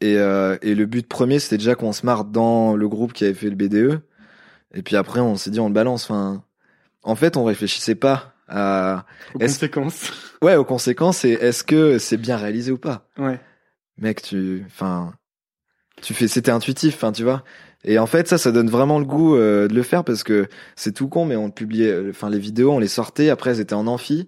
Et 0.01 0.17
euh, 0.19 0.57
et 0.61 0.75
le 0.75 0.85
but 0.85 1.07
premier, 1.07 1.39
c'était 1.39 1.57
déjà 1.57 1.73
qu'on 1.73 1.91
se 1.91 2.05
marre 2.05 2.23
dans 2.23 2.75
le 2.75 2.87
groupe 2.87 3.13
qui 3.13 3.23
avait 3.23 3.33
fait 3.33 3.49
le 3.49 3.55
BDE. 3.55 4.01
Et 4.75 4.83
puis 4.83 4.95
après, 4.95 5.21
on 5.21 5.37
s'est 5.37 5.49
dit 5.49 5.59
on 5.59 5.69
le 5.69 5.73
balance. 5.73 6.03
Enfin, 6.03 6.43
en 7.01 7.15
fait, 7.15 7.35
on 7.35 7.45
réfléchissait 7.45 7.95
pas 7.95 8.34
à 8.47 9.05
Aux 9.33 9.39
conséquences. 9.39 10.11
ouais 10.41 10.55
aux 10.55 10.65
conséquences 10.65 11.25
et 11.25 11.31
est-ce 11.33 11.63
que 11.63 11.97
c'est 11.99 12.17
bien 12.17 12.37
réalisé 12.37 12.71
ou 12.71 12.77
pas? 12.77 13.07
ouais. 13.17 13.39
mec, 13.97 14.21
tu, 14.21 14.63
enfin, 14.67 15.13
tu 16.01 16.13
fais, 16.13 16.27
c'était 16.27 16.51
intuitif, 16.51 16.95
enfin, 16.95 17.11
tu 17.11 17.23
vois. 17.23 17.43
Et 17.83 17.99
en 17.99 18.07
fait, 18.07 18.27
ça, 18.27 18.37
ça 18.37 18.51
donne 18.51 18.69
vraiment 18.69 18.99
le 18.99 19.05
goût 19.05 19.35
euh, 19.35 19.67
de 19.67 19.73
le 19.75 19.83
faire 19.83 20.03
parce 20.03 20.23
que 20.23 20.47
c'est 20.75 20.91
tout 20.91 21.07
con, 21.07 21.25
mais 21.25 21.35
on 21.35 21.51
publiait, 21.51 21.91
euh, 21.91 22.09
enfin, 22.09 22.29
les 22.29 22.39
vidéos, 22.39 22.71
on 22.73 22.79
les 22.79 22.87
sortait, 22.87 23.29
après, 23.29 23.51
elles 23.51 23.59
étaient 23.59 23.75
en 23.75 23.87
amphi. 23.87 24.27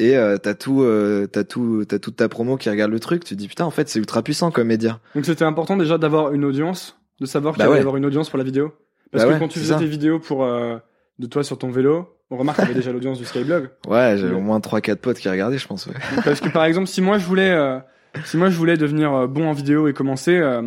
Et 0.00 0.16
euh, 0.16 0.36
t'as 0.36 0.54
tout, 0.54 0.82
euh, 0.82 1.28
t'as 1.30 1.44
tout, 1.44 1.84
t'as 1.86 2.00
toute 2.00 2.16
ta 2.16 2.28
promo 2.28 2.56
qui 2.56 2.68
regarde 2.68 2.90
le 2.90 2.98
truc. 2.98 3.24
Tu 3.24 3.34
te 3.34 3.38
dis 3.38 3.46
putain, 3.46 3.64
en 3.64 3.70
fait, 3.70 3.88
c'est 3.88 4.00
ultra 4.00 4.22
puissant 4.22 4.50
comme 4.50 4.66
média. 4.66 4.98
Donc 5.14 5.24
c'était 5.26 5.44
important 5.44 5.76
déjà 5.76 5.96
d'avoir 5.96 6.32
une 6.32 6.44
audience 6.44 6.98
de 7.20 7.26
savoir 7.26 7.54
qu'il 7.54 7.60
Bah 7.62 7.66
allait 7.70 7.76
y 7.76 7.80
avoir 7.80 7.96
une 7.96 8.04
audience 8.06 8.28
pour 8.28 8.38
la 8.38 8.42
vidéo? 8.44 8.72
Parce 9.12 9.22
Bah 9.24 9.28
que 9.28 9.34
ouais, 9.34 9.38
quand 9.38 9.48
tu 9.48 9.60
faisais 9.60 9.74
ça. 9.74 9.78
tes 9.78 9.86
vidéos 9.86 10.18
pour 10.18 10.42
euh, 10.44 10.76
de 11.22 11.26
toi 11.26 11.44
sur 11.44 11.56
ton 11.56 11.70
vélo, 11.70 12.18
on 12.30 12.36
remarque 12.36 12.58
qu'il 12.58 12.66
y 12.66 12.70
avait 12.70 12.78
déjà 12.78 12.92
l'audience 12.92 13.18
du 13.18 13.24
Skyblog. 13.24 13.70
Ouais, 13.86 14.16
j'avais 14.18 14.34
au 14.34 14.40
moins 14.40 14.58
3-4 14.58 14.96
potes 14.96 15.18
qui 15.18 15.28
regardaient, 15.28 15.58
je 15.58 15.66
pense. 15.66 15.86
Ouais. 15.86 15.94
Parce 16.24 16.40
que 16.40 16.48
par 16.48 16.64
exemple, 16.64 16.88
si 16.88 17.00
moi 17.00 17.18
je 17.18 17.24
voulais, 17.24 17.50
euh, 17.50 17.78
si 18.24 18.36
moi 18.36 18.50
je 18.50 18.56
voulais 18.56 18.76
devenir 18.76 19.12
euh, 19.14 19.26
bon 19.26 19.48
en 19.48 19.52
vidéo 19.52 19.88
et 19.88 19.92
commencer, 19.92 20.36
euh, 20.36 20.62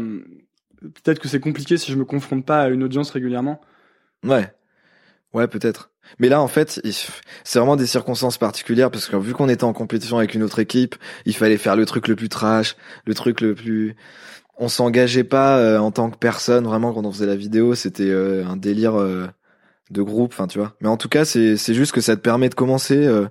peut-être 0.82 1.20
que 1.20 1.28
c'est 1.28 1.40
compliqué 1.40 1.78
si 1.78 1.92
je 1.92 1.98
me 1.98 2.06
confronte 2.06 2.46
pas 2.46 2.62
à 2.62 2.70
une 2.70 2.84
audience 2.84 3.12
régulièrement. 3.12 3.62
Ouais, 4.24 4.52
ouais, 5.34 5.48
peut-être. 5.48 5.92
Mais 6.20 6.30
là, 6.30 6.42
en 6.42 6.48
fait, 6.48 6.82
c'est 7.44 7.60
vraiment 7.60 7.76
des 7.76 7.88
circonstances 7.88 8.38
particulières 8.38 8.92
parce 8.92 9.08
que 9.08 9.16
vu 9.16 9.34
qu'on 9.34 9.50
était 9.50 9.64
en 9.64 9.74
compétition 9.74 10.18
avec 10.18 10.34
une 10.34 10.44
autre 10.44 10.60
équipe, 10.60 10.96
il 11.26 11.36
fallait 11.36 11.58
faire 11.58 11.76
le 11.76 11.86
truc 11.86 12.08
le 12.08 12.16
plus 12.16 12.30
trash, 12.30 12.76
le 13.06 13.14
truc 13.14 13.42
le 13.42 13.56
plus. 13.56 13.96
On 14.58 14.70
s'engageait 14.70 15.24
pas 15.26 15.58
euh, 15.58 15.80
en 15.80 15.92
tant 15.92 16.10
que 16.10 16.18
personne 16.18 16.66
vraiment 16.66 16.94
quand 16.94 17.06
on 17.06 17.12
faisait 17.12 17.26
la 17.26 17.36
vidéo. 17.36 17.76
C'était 17.76 18.10
euh, 18.10 18.46
un 18.46 18.56
délire 18.56 18.96
euh, 18.96 19.28
de 19.92 20.02
groupe, 20.02 20.32
enfin 20.34 20.48
tu 20.48 20.58
vois. 20.60 20.76
Mais 20.82 20.88
en 20.88 20.98
tout 20.98 21.10
cas, 21.10 21.26
c'est 21.26 21.58
c'est 21.58 21.74
juste 21.74 21.92
que 21.92 22.02
ça 22.02 22.16
te 22.16 22.22
permet 22.22 22.50
de 22.50 22.56
commencer 22.56 23.06
euh, 23.06 23.28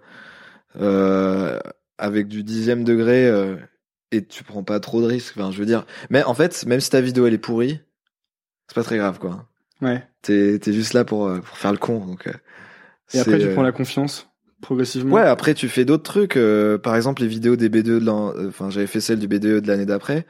euh, 0.81 1.59
avec 1.99 2.29
du 2.29 2.43
dixième 2.45 2.85
degré 2.85 3.27
euh, 3.27 3.57
et 4.13 4.25
tu 4.25 4.45
prends 4.45 4.63
pas 4.63 4.81
trop 4.81 5.01
de 5.01 5.07
risques. 5.07 5.35
Enfin, 5.37 5.51
je 5.51 5.59
veux 5.59 5.67
dire. 5.67 5.87
Mais 6.11 6.23
en 6.25 6.35
fait, 6.35 6.65
même 6.67 6.81
si 6.81 6.91
ta 6.91 7.01
vidéo 7.01 7.27
elle 7.27 7.35
est 7.35 7.39
pourrie, 7.39 7.81
c'est 8.69 8.75
pas 8.75 8.85
très 8.85 8.97
grave 8.97 9.19
quoi. 9.19 9.47
Ouais. 9.83 10.03
T'es 10.23 10.59
t'es 10.59 10.73
juste 10.73 10.93
là 10.95 11.05
pour 11.05 11.27
euh, 11.27 11.41
pour 11.41 11.57
faire 11.59 11.73
le 11.73 11.79
con 11.79 12.05
donc. 12.07 12.27
euh, 12.27 12.33
Et 13.13 13.19
après, 13.19 13.39
tu 13.39 13.47
euh, 13.47 13.53
prends 13.53 13.63
la 13.63 13.73
confiance 13.73 14.29
progressivement. 14.63 15.15
Ouais, 15.15 15.21
après 15.23 15.55
tu 15.55 15.69
fais 15.69 15.85
d'autres 15.85 16.05
trucs. 16.05 16.37
euh, 16.37 16.79
par 16.79 16.97
exemple, 16.97 17.23
les 17.23 17.29
vidéos 17.29 17.57
des 17.57 17.69
B2 17.69 17.83
de 17.83 18.05
l'an. 18.05 18.33
euh, 18.37 18.49
Enfin, 18.49 18.71
j'avais 18.71 18.87
fait 18.87 19.01
celle 19.01 19.19
du 19.19 19.29
B2 19.29 19.61
de 19.61 19.67
l'année 19.69 19.87
d'après. 19.87 20.27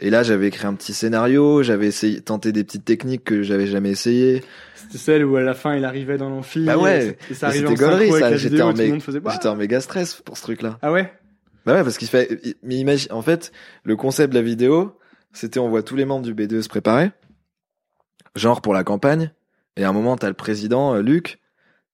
Et 0.00 0.10
là, 0.10 0.22
j'avais 0.22 0.48
écrit 0.48 0.66
un 0.66 0.74
petit 0.74 0.92
scénario. 0.92 1.62
J'avais 1.62 1.86
essayé 1.86 2.20
tenté 2.20 2.52
des 2.52 2.62
petites 2.64 2.84
techniques 2.84 3.24
que 3.24 3.42
j'avais 3.42 3.66
jamais 3.66 3.90
essayé. 3.90 4.44
C'était 4.76 4.98
celle 4.98 5.24
où 5.24 5.36
à 5.36 5.42
la 5.42 5.54
fin 5.54 5.74
il 5.76 5.84
arrivait 5.84 6.16
dans 6.18 6.30
l'amphi. 6.30 6.64
Bah 6.64 6.78
ouais. 6.78 7.18
Et 7.30 7.34
ça 7.34 7.48
arrivait 7.48 7.66
en 7.66 7.76
synchro 7.76 8.18
ça. 8.18 8.36
J'étais 8.36 8.62
en, 8.62 8.72
mé- 8.72 9.20
bah. 9.20 9.38
en 9.44 9.56
méga 9.56 9.80
stress 9.80 10.14
pour 10.24 10.36
ce 10.36 10.42
truc-là. 10.42 10.78
Ah 10.82 10.92
ouais? 10.92 11.12
Bah 11.66 11.74
ouais, 11.74 11.82
parce 11.82 11.98
qu'il 11.98 12.08
fait. 12.08 12.40
Mais 12.62 12.76
imagine, 12.76 13.12
en 13.12 13.22
fait, 13.22 13.52
le 13.82 13.96
concept 13.96 14.32
de 14.32 14.38
la 14.38 14.44
vidéo, 14.44 14.96
c'était 15.32 15.58
on 15.58 15.68
voit 15.68 15.82
tous 15.82 15.96
les 15.96 16.04
membres 16.04 16.24
du 16.24 16.32
B2 16.34 16.62
se 16.62 16.68
préparer, 16.68 17.10
genre 18.36 18.60
pour 18.62 18.72
la 18.74 18.84
campagne. 18.84 19.32
Et 19.76 19.84
à 19.84 19.88
un 19.88 19.92
moment, 19.92 20.16
t'as 20.16 20.28
le 20.28 20.34
président 20.34 20.94
euh, 20.94 21.02
Luc 21.02 21.38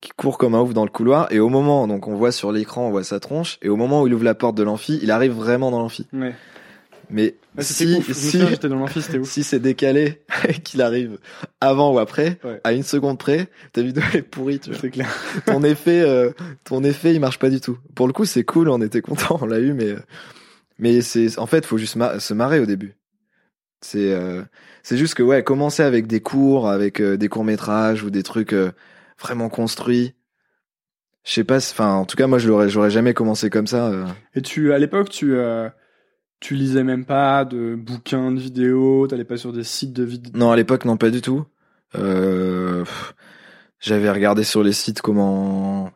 qui 0.01 0.11
court 0.17 0.37
comme 0.37 0.55
un 0.55 0.61
ouf 0.61 0.75
dans 0.75 0.85
le 0.85 0.91
couloir. 0.91 1.27
Et 1.33 1.41
au 1.41 1.49
moment, 1.49 1.87
donc 1.89 2.07
on 2.09 2.15
voit 2.15 2.31
sur 2.33 2.53
l'écran, 2.53 2.87
on 2.89 2.91
voit 2.91 3.05
sa 3.05 3.21
tronche. 3.21 3.59
Et 3.63 3.69
au 3.71 3.77
moment 3.77 4.03
où 4.03 4.07
il 4.07 4.13
ouvre 4.15 4.25
la 4.25 4.35
porte 4.35 4.55
de 4.55 4.63
l'amphi, 4.63 4.99
il 5.03 5.11
arrive 5.11 5.33
vraiment 5.33 5.71
dans 5.71 5.79
l'amphi. 5.81 6.07
Ouais. 6.13 6.35
Mais 7.11 7.35
Ouais, 7.57 7.63
c'était 7.63 7.91
si 7.93 7.97
ouf. 7.99 8.13
Si 8.13 8.39
dans 8.39 8.83
ouf. 8.83 9.31
si 9.31 9.45
c'est 9.45 9.61
décalé 9.61 10.23
et 10.49 10.55
qu'il 10.61 10.83
arrive 10.83 11.19
avant 11.61 11.93
ou 11.93 11.99
après, 11.99 12.39
Ouais. 12.45 12.61
à 12.65 12.73
une 12.73 12.83
seconde 12.83 13.19
près, 13.19 13.49
ta 13.73 13.83
vidéo 13.83 14.03
elle 14.13 14.21
est 14.21 14.23
pourrie. 14.23 14.59
Tu 14.59 14.71
vois. 14.71 14.79
C'est 14.81 14.91
clair. 14.91 15.09
ton 15.47 15.63
effet, 15.63 16.01
euh, 16.03 16.31
ton 16.65 16.83
effet, 16.85 17.15
il 17.15 17.21
marche 17.21 17.39
pas 17.39 17.51
du 17.51 17.61
tout. 17.61 17.79
Pour 17.95 18.07
le 18.07 18.13
coup, 18.13 18.25
c'est 18.25 18.45
cool, 18.45 18.69
on 18.69 18.81
était 18.83 19.03
content, 19.03 19.39
on 19.41 19.47
l'a 19.47 19.61
eu, 19.61 19.73
mais 19.73 19.91
euh, 19.91 20.01
mais 20.79 21.01
c'est 21.03 21.39
en 21.39 21.47
fait, 21.47 21.65
faut 21.67 21.79
juste 21.79 21.97
se 22.19 22.35
marrer 22.35 22.59
au 22.61 22.67
début. 22.67 22.95
C'est 23.81 24.13
euh, 24.13 24.43
c'est 24.83 24.97
juste 24.97 25.15
que 25.15 25.23
ouais, 25.23 25.43
commencer 25.45 25.83
avec 25.83 26.07
des 26.07 26.21
cours, 26.21 26.69
avec 26.69 27.01
euh, 27.01 27.17
des 27.17 27.29
courts 27.29 27.45
métrages 27.45 28.03
ou 28.03 28.11
des 28.11 28.23
trucs 28.23 28.53
euh, 28.53 28.73
vraiment 29.21 29.49
construits. 29.49 30.15
Je 31.27 31.33
sais 31.33 31.45
pas, 31.45 31.57
enfin, 31.57 31.93
en 31.95 32.05
tout 32.05 32.17
cas, 32.17 32.27
moi, 32.27 32.39
je 32.39 32.49
l'aurais, 32.49 32.69
j'aurais 32.69 32.91
jamais 32.91 33.15
commencé 33.15 33.49
comme 33.49 33.67
ça. 33.67 33.87
euh. 33.89 34.07
Et 34.35 34.43
tu, 34.43 34.75
à 34.75 34.79
l'époque, 34.79 35.09
tu, 35.09 35.35
euh, 35.35 35.71
tu 36.45 36.55
lisais 36.57 36.85
même 36.85 37.07
pas 37.07 37.47
de 37.47 37.75
bouquins 37.75 38.31
de 38.31 38.39
vidéos, 38.39 39.07
t'allais 39.07 39.25
pas 39.25 39.39
sur 39.39 39.51
des 39.51 39.65
sites 39.65 39.95
de 39.95 40.05
vidéos. 40.05 40.33
Non, 40.35 40.51
à 40.51 40.57
l'époque, 40.57 40.85
non, 40.85 40.99
pas 40.99 41.09
du 41.09 41.23
tout. 41.23 41.47
Euh, 41.95 42.85
J'avais 43.81 44.11
regardé 44.11 44.45
sur 44.45 44.63
les 44.63 44.73
sites 44.75 45.01
comment 45.01 45.91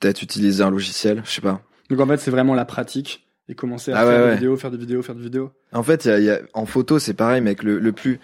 peut-être 0.00 0.22
utiliser 0.22 0.64
un 0.64 0.70
logiciel, 0.70 1.22
je 1.24 1.30
sais 1.30 1.40
pas. 1.40 1.62
Donc 1.88 2.00
en 2.00 2.06
fait, 2.08 2.16
c'est 2.16 2.32
vraiment 2.32 2.54
la 2.54 2.64
pratique 2.64 3.28
et 3.48 3.54
commencer 3.54 3.92
à 3.92 3.98
Ah 4.00 4.04
faire 4.04 4.08
ouais, 4.10 4.18
des 4.18 4.24
ouais. 4.24 4.34
vidéos, 4.34 4.56
faire 4.56 4.70
des 4.72 4.76
vidéos, 4.76 5.02
faire 5.02 5.14
des 5.14 5.22
vidéos. 5.22 5.52
En 5.72 5.84
fait, 5.84 6.04
y 6.04 6.10
a, 6.10 6.18
y 6.18 6.30
a- 6.30 6.40
en 6.52 6.66
photo, 6.66 6.98
c'est 6.98 7.14
pareil, 7.14 7.40
mec. 7.40 7.62
Le, 7.62 7.78
le 7.78 7.92
plus, 7.92 8.18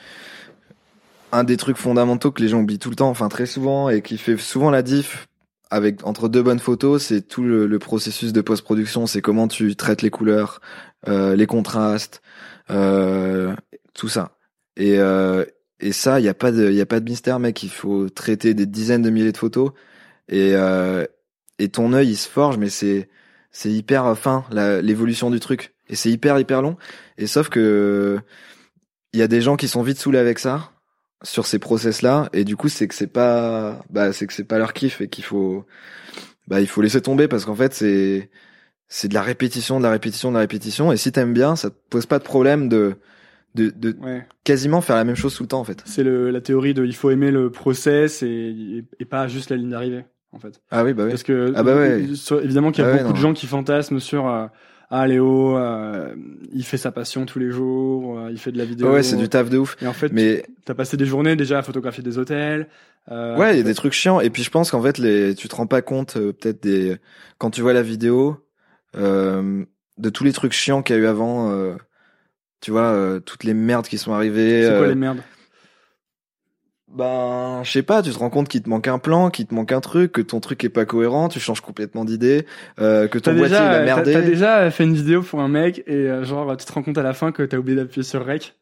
un 1.30 1.44
des 1.44 1.56
trucs 1.56 1.76
fondamentaux 1.76 2.32
que 2.32 2.42
les 2.42 2.48
gens 2.48 2.60
oublient 2.60 2.80
tout 2.80 2.90
le 2.90 2.96
temps, 2.96 3.08
enfin 3.08 3.28
très 3.28 3.46
souvent, 3.46 3.88
et 3.88 4.02
qui 4.02 4.18
fait 4.18 4.36
souvent 4.36 4.70
la 4.70 4.82
diff 4.82 5.28
avec 5.70 6.04
entre 6.04 6.28
deux 6.28 6.42
bonnes 6.42 6.58
photos, 6.58 7.04
c'est 7.04 7.22
tout 7.22 7.42
le, 7.44 7.66
le 7.66 7.78
processus 7.78 8.32
de 8.32 8.40
post-production. 8.40 9.06
C'est 9.06 9.22
comment 9.22 9.46
tu 9.48 9.76
traites 9.76 10.02
les 10.02 10.10
couleurs, 10.10 10.60
les 11.06 11.46
contrastes, 11.46 12.22
euh, 12.70 13.54
tout 13.94 14.08
ça. 14.08 14.36
Et 14.76 14.98
euh, 14.98 15.44
et 15.80 15.92
ça, 15.92 16.20
il 16.20 16.24
y 16.24 16.28
a 16.28 16.34
pas 16.34 16.52
de, 16.52 16.80
a 16.80 16.86
pas 16.86 17.00
de 17.00 17.04
mystère, 17.04 17.38
mec. 17.38 17.62
Il 17.62 17.70
faut 17.70 18.08
traiter 18.08 18.54
des 18.54 18.66
dizaines 18.66 19.02
de 19.02 19.10
milliers 19.10 19.32
de 19.32 19.36
photos, 19.36 19.72
et 20.28 20.54
euh, 20.54 21.04
et 21.58 21.68
ton 21.70 21.92
œil, 21.92 22.10
il 22.10 22.16
se 22.16 22.28
forge, 22.28 22.58
mais 22.58 22.70
c'est 22.70 23.08
c'est 23.50 23.70
hyper 23.70 24.16
fin 24.18 24.44
l'évolution 24.82 25.30
du 25.30 25.40
truc, 25.40 25.74
et 25.88 25.96
c'est 25.96 26.10
hyper 26.10 26.38
hyper 26.38 26.62
long. 26.62 26.76
Et 27.18 27.26
sauf 27.26 27.48
que 27.48 28.20
il 29.12 29.20
y 29.20 29.22
a 29.22 29.28
des 29.28 29.40
gens 29.42 29.56
qui 29.56 29.68
sont 29.68 29.82
vite 29.82 29.98
saoulés 29.98 30.18
avec 30.18 30.38
ça 30.38 30.70
sur 31.22 31.46
ces 31.46 31.58
process 31.58 32.02
là 32.02 32.28
et 32.32 32.44
du 32.44 32.56
coup 32.56 32.68
c'est 32.68 32.88
que 32.88 32.94
c'est 32.94 33.06
pas 33.06 33.84
bah 33.90 34.12
c'est 34.12 34.26
que 34.26 34.32
c'est 34.32 34.44
pas 34.44 34.58
leur 34.58 34.72
kiff 34.72 35.00
et 35.00 35.08
qu'il 35.08 35.24
faut 35.24 35.64
bah 36.48 36.60
il 36.60 36.66
faut 36.66 36.82
laisser 36.82 37.00
tomber 37.00 37.28
parce 37.28 37.44
qu'en 37.44 37.54
fait 37.54 37.74
c'est 37.74 38.30
c'est 38.94 39.08
de 39.08 39.14
la 39.14 39.22
répétition 39.22 39.78
de 39.78 39.84
la 39.84 39.90
répétition 39.90 40.28
de 40.30 40.34
la 40.34 40.40
répétition 40.40 40.92
et 40.92 40.96
si 40.98 41.10
t'aimes 41.12 41.32
bien 41.32 41.56
ça 41.56 41.70
te 41.70 41.76
pose 41.88 42.04
pas 42.06 42.18
de 42.18 42.24
problème 42.24 42.68
de 42.68 42.96
de, 43.54 43.70
de 43.74 43.96
Ouais. 44.02 44.26
quasiment 44.44 44.80
faire 44.80 44.96
la 44.96 45.04
même 45.04 45.16
chose 45.16 45.34
tout 45.34 45.42
le 45.42 45.48
temps 45.48 45.60
en 45.60 45.64
fait 45.64 45.82
C'est 45.86 46.02
le, 46.04 46.30
la 46.30 46.40
théorie 46.40 46.74
de 46.74 46.84
il 46.84 46.94
faut 46.94 47.10
aimer 47.10 47.30
le 47.30 47.50
process 47.50 48.22
et, 48.22 48.26
et, 48.28 48.84
et 49.00 49.04
pas 49.04 49.28
juste 49.28 49.50
la 49.50 49.56
ligne 49.56 49.70
d'arrivée, 49.70 50.04
en 50.32 50.38
fait. 50.38 50.60
ah 50.70 50.84
oui 50.84 50.92
bah 50.94 51.04
oui 51.04 51.10
Parce 51.10 51.22
que 51.22 51.52
Ah 51.54 51.62
bah 51.62 51.74
ouais. 51.76 52.14
sur- 52.14 52.42
évidemment 52.42 52.70
qu'il 52.70 52.82
y 52.82 52.86
a 52.86 52.90
Ah 52.90 52.92
ouais, 52.96 53.02
beaucoup 53.02 53.12
de 53.12 53.18
gens 53.18 53.32
qui 53.34 53.46
fantasment 53.46 53.98
sur 54.00 54.26
euh, 54.28 54.46
ah 54.94 55.06
Léo, 55.06 55.56
euh, 55.56 56.14
il 56.52 56.64
fait 56.64 56.76
sa 56.78 56.92
passion 56.92 57.24
tous 57.26 57.38
les 57.38 57.50
jours, 57.50 58.18
euh, 58.18 58.30
il 58.30 58.38
fait 58.38 58.52
de 58.52 58.58
la 58.58 58.64
vidéo. 58.66 58.88
ouais, 58.88 58.92
ouais, 58.94 59.02
c'est 59.02 59.16
du 59.16 59.28
taf 59.28 59.48
de 59.50 59.56
ouf 59.58 59.76
Et 59.82 59.86
en 59.86 59.92
fait, 59.92 60.12
mais 60.12 60.44
t'as 60.66 60.74
passé 60.74 60.96
des 60.98 61.06
journées 61.06 61.34
déjà 61.36 61.58
à 61.58 61.62
photographier 61.62 62.02
des 62.02 62.16
hôtels. 62.18 62.68
euh, 63.10 63.38
Ouais, 63.38 63.54
il 63.54 63.58
y 63.58 63.60
a 63.60 63.64
des 63.64 63.74
trucs 63.74 63.92
chiants. 63.94 64.20
Et 64.20 64.28
puis 64.30 64.42
je 64.42 64.50
pense 64.50 64.70
qu'en 64.70 64.82
fait, 64.82 64.98
les, 64.98 65.34
tu 65.34 65.48
te 65.48 65.56
rends 65.56 65.66
pas 65.66 65.80
compte 65.82 66.16
euh, 66.18 66.32
peut-être 66.32 66.62
des 66.62 66.96
quand 67.38 67.50
tu 67.50 67.60
vois 67.62 67.72
la 67.74 67.82
vidéo 67.82 68.30
euh, 68.30 68.34
de 68.94 70.10
tous 70.10 70.24
les 70.24 70.32
trucs 70.32 70.52
chiants 70.52 70.82
qu'il 70.82 70.96
y 70.96 70.98
a 70.98 71.02
eu 71.02 71.06
avant. 71.06 71.50
euh, 71.50 71.74
tu 72.60 72.70
vois, 72.70 72.92
euh, 72.92 73.18
toutes 73.20 73.44
les 73.44 73.54
merdes 73.54 73.86
qui 73.88 73.98
sont 73.98 74.12
arrivées. 74.12 74.62
C'est 74.62 74.76
quoi 74.76 74.86
euh, 74.86 74.88
les 74.88 74.94
merdes? 74.94 75.18
Ben, 76.88 77.62
je 77.64 77.70
sais 77.72 77.82
pas. 77.82 78.02
Tu 78.02 78.10
te 78.10 78.18
rends 78.18 78.30
compte 78.30 78.48
qu'il 78.48 78.62
te 78.62 78.68
manque 78.68 78.86
un 78.86 78.98
plan, 78.98 79.30
qu'il 79.30 79.46
te 79.46 79.54
manque 79.54 79.72
un 79.72 79.80
truc, 79.80 80.12
que 80.12 80.20
ton 80.20 80.40
truc 80.40 80.62
est 80.62 80.68
pas 80.68 80.84
cohérent. 80.84 81.28
Tu 81.28 81.40
changes 81.40 81.60
complètement 81.60 82.04
d'idée, 82.04 82.46
euh, 82.80 83.08
que 83.08 83.18
ton 83.18 83.34
boîtier 83.34 83.56
il 83.56 83.74
a 83.74 83.80
merdé. 83.84 84.12
t'as 84.12 84.22
déjà 84.22 84.70
fait 84.70 84.84
une 84.84 84.94
vidéo 84.94 85.22
pour 85.22 85.40
un 85.40 85.48
mec 85.48 85.82
et 85.86 86.08
euh, 86.08 86.24
genre 86.24 86.56
tu 86.56 86.66
te 86.66 86.72
rends 86.72 86.82
compte 86.82 86.98
à 86.98 87.02
la 87.02 87.14
fin 87.14 87.32
que 87.32 87.42
t'as 87.42 87.56
oublié 87.56 87.76
d'appuyer 87.76 88.02
sur 88.02 88.24
rec? 88.24 88.54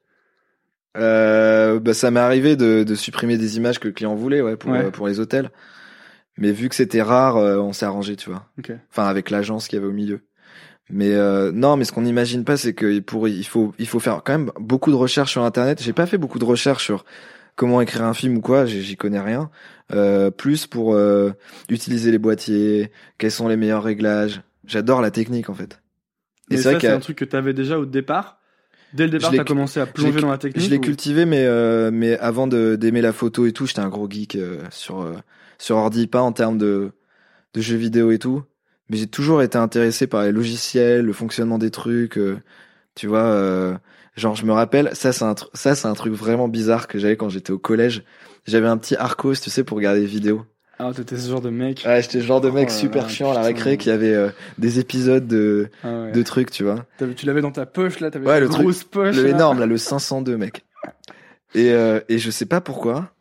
Euh, 0.96 1.78
bah, 1.78 1.94
ça 1.94 2.10
m'est 2.10 2.20
arrivé 2.20 2.56
de, 2.56 2.82
de 2.84 2.94
supprimer 2.94 3.36
des 3.36 3.56
images 3.56 3.78
que 3.78 3.88
le 3.88 3.94
client 3.94 4.14
voulait, 4.14 4.40
ouais, 4.40 4.56
pour 4.56 4.72
Ouais. 4.72 4.86
euh, 4.86 4.90
pour 4.90 5.08
les 5.08 5.20
hôtels. 5.20 5.50
Mais 6.38 6.52
vu 6.52 6.68
que 6.68 6.74
c'était 6.74 7.02
rare, 7.02 7.36
euh, 7.36 7.58
on 7.58 7.72
s'est 7.72 7.86
arrangé, 7.86 8.16
tu 8.16 8.30
vois. 8.30 8.46
Ok. 8.58 8.72
enfin 8.90 9.04
avec 9.06 9.30
l'agence 9.30 9.68
qu'il 9.68 9.76
y 9.78 9.80
avait 9.80 9.88
au 9.90 9.92
milieu. 9.94 10.20
Mais 10.88 11.12
euh, 11.14 11.52
non, 11.52 11.76
mais 11.76 11.84
ce 11.84 11.92
qu'on 11.92 12.02
n'imagine 12.02 12.44
pas, 12.44 12.56
c'est 12.56 12.72
que 12.74 12.98
pour 13.00 13.28
il 13.28 13.44
faut 13.46 13.72
il 13.78 13.86
faut 13.86 14.00
faire 14.00 14.22
quand 14.24 14.32
même 14.32 14.50
beaucoup 14.58 14.90
de 14.90 14.96
recherches 14.96 15.30
sur 15.32 15.44
internet. 15.44 15.80
J'ai 15.82 15.92
pas 15.92 16.06
fait 16.06 16.18
beaucoup 16.18 16.38
de 16.38 16.44
recherches 16.44 16.84
sur 16.84 17.04
comment 17.54 17.80
écrire 17.80 18.04
un 18.04 18.14
film 18.14 18.38
ou 18.38 18.40
quoi, 18.40 18.64
j'y 18.66 18.96
connais 18.96 19.20
rien. 19.20 19.50
Euh, 19.92 20.30
plus 20.30 20.66
pour 20.66 20.94
euh, 20.94 21.32
utiliser 21.68 22.10
les 22.10 22.18
boîtiers, 22.18 22.90
quels 23.18 23.30
sont 23.30 23.48
les 23.48 23.56
meilleurs 23.56 23.82
réglages. 23.84 24.40
J'adore 24.66 25.00
la 25.00 25.10
technique 25.10 25.48
en 25.50 25.54
fait. 25.54 25.80
Mais 26.50 26.56
c'est 26.56 26.72
ça, 26.72 26.80
c'est 26.80 26.88
un 26.88 26.98
truc 27.00 27.18
que 27.18 27.24
t'avais 27.24 27.52
déjà 27.54 27.78
au 27.78 27.86
départ. 27.86 28.38
Dès 28.92 29.04
le 29.04 29.10
départ, 29.10 29.30
t'as 29.30 29.44
commencé 29.44 29.78
à 29.78 29.86
plonger 29.86 30.20
dans 30.20 30.30
la 30.30 30.38
technique. 30.38 30.64
Je 30.64 30.70
l'ai 30.70 30.78
ou- 30.78 30.80
cultivé, 30.80 31.24
mais 31.24 31.44
euh, 31.44 31.90
mais 31.92 32.18
avant 32.18 32.48
d'aimer 32.48 33.00
la 33.00 33.12
photo 33.12 33.46
et 33.46 33.52
tout, 33.52 33.66
j'étais 33.66 33.78
un 33.80 33.88
gros 33.88 34.10
geek 34.10 34.34
euh, 34.34 34.58
sur 34.70 35.02
euh, 35.02 35.12
sur 35.60 35.76
ordi, 35.76 36.08
pas 36.08 36.20
en 36.22 36.32
termes 36.32 36.58
de 36.58 36.90
de 37.54 37.60
jeux 37.60 37.76
vidéo 37.76 38.10
et 38.10 38.18
tout. 38.18 38.42
Mais 38.88 38.96
j'ai 38.96 39.06
toujours 39.06 39.42
été 39.42 39.56
intéressé 39.58 40.08
par 40.08 40.24
les 40.24 40.32
logiciels, 40.32 41.04
le 41.04 41.12
fonctionnement 41.12 41.58
des 41.58 41.70
trucs. 41.70 42.18
euh, 42.18 42.38
tu 42.96 43.06
vois, 43.06 43.22
euh, 43.22 43.76
genre 44.16 44.34
je 44.34 44.44
me 44.44 44.52
rappelle, 44.52 44.90
ça 44.94 45.12
c'est 45.12 45.24
un 45.24 45.34
ça 45.54 45.74
c'est 45.76 45.86
un 45.86 45.94
truc 45.94 46.12
vraiment 46.14 46.48
bizarre 46.48 46.88
que 46.88 46.98
j'avais 46.98 47.16
quand 47.16 47.28
j'étais 47.28 47.52
au 47.52 47.58
collège. 47.58 48.02
J'avais 48.46 48.66
un 48.68 48.76
petit 48.78 48.96
Arcos, 48.96 49.34
tu 49.34 49.50
sais, 49.50 49.62
pour 49.62 49.76
regarder 49.76 50.00
des 50.00 50.06
vidéos. 50.06 50.44
Ah, 50.82 50.92
t'étais 50.96 51.18
ce 51.18 51.28
genre 51.28 51.42
de 51.42 51.50
mec. 51.50 51.82
Ouais, 51.86 52.00
j'étais 52.00 52.18
le 52.18 52.24
genre 52.24 52.40
de 52.40 52.48
mec 52.48 52.68
Oh 52.70 52.72
là 52.72 52.78
super 52.78 53.02
là, 53.02 53.08
chiant 53.08 53.30
à 53.30 53.34
la 53.34 53.42
récré 53.42 53.76
qui 53.76 53.90
avait 53.90 54.14
euh, 54.14 54.30
des 54.56 54.78
épisodes 54.78 55.26
de 55.28 55.68
Ah 55.84 56.04
ouais. 56.04 56.12
de 56.12 56.22
trucs, 56.22 56.50
tu 56.50 56.64
vois. 56.64 56.86
Tu 57.16 57.26
l'avais 57.26 57.42
dans 57.42 57.50
ta 57.52 57.66
poche 57.66 58.00
là, 58.00 58.10
t'avais 58.10 58.26
Ouais, 58.26 58.38
une 58.38 58.44
le 58.44 58.48
truc- 58.48 58.88
poche. 58.90 59.14
Le 59.14 59.24
là. 59.24 59.28
énorme, 59.28 59.58
là, 59.60 59.66
le 59.66 59.76
502, 59.76 60.38
mec. 60.38 60.64
Et, 61.54 61.70
euh, 61.72 62.00
et 62.08 62.18
je 62.18 62.30
sais 62.30 62.46
pas 62.46 62.60
pourquoi. 62.62 63.12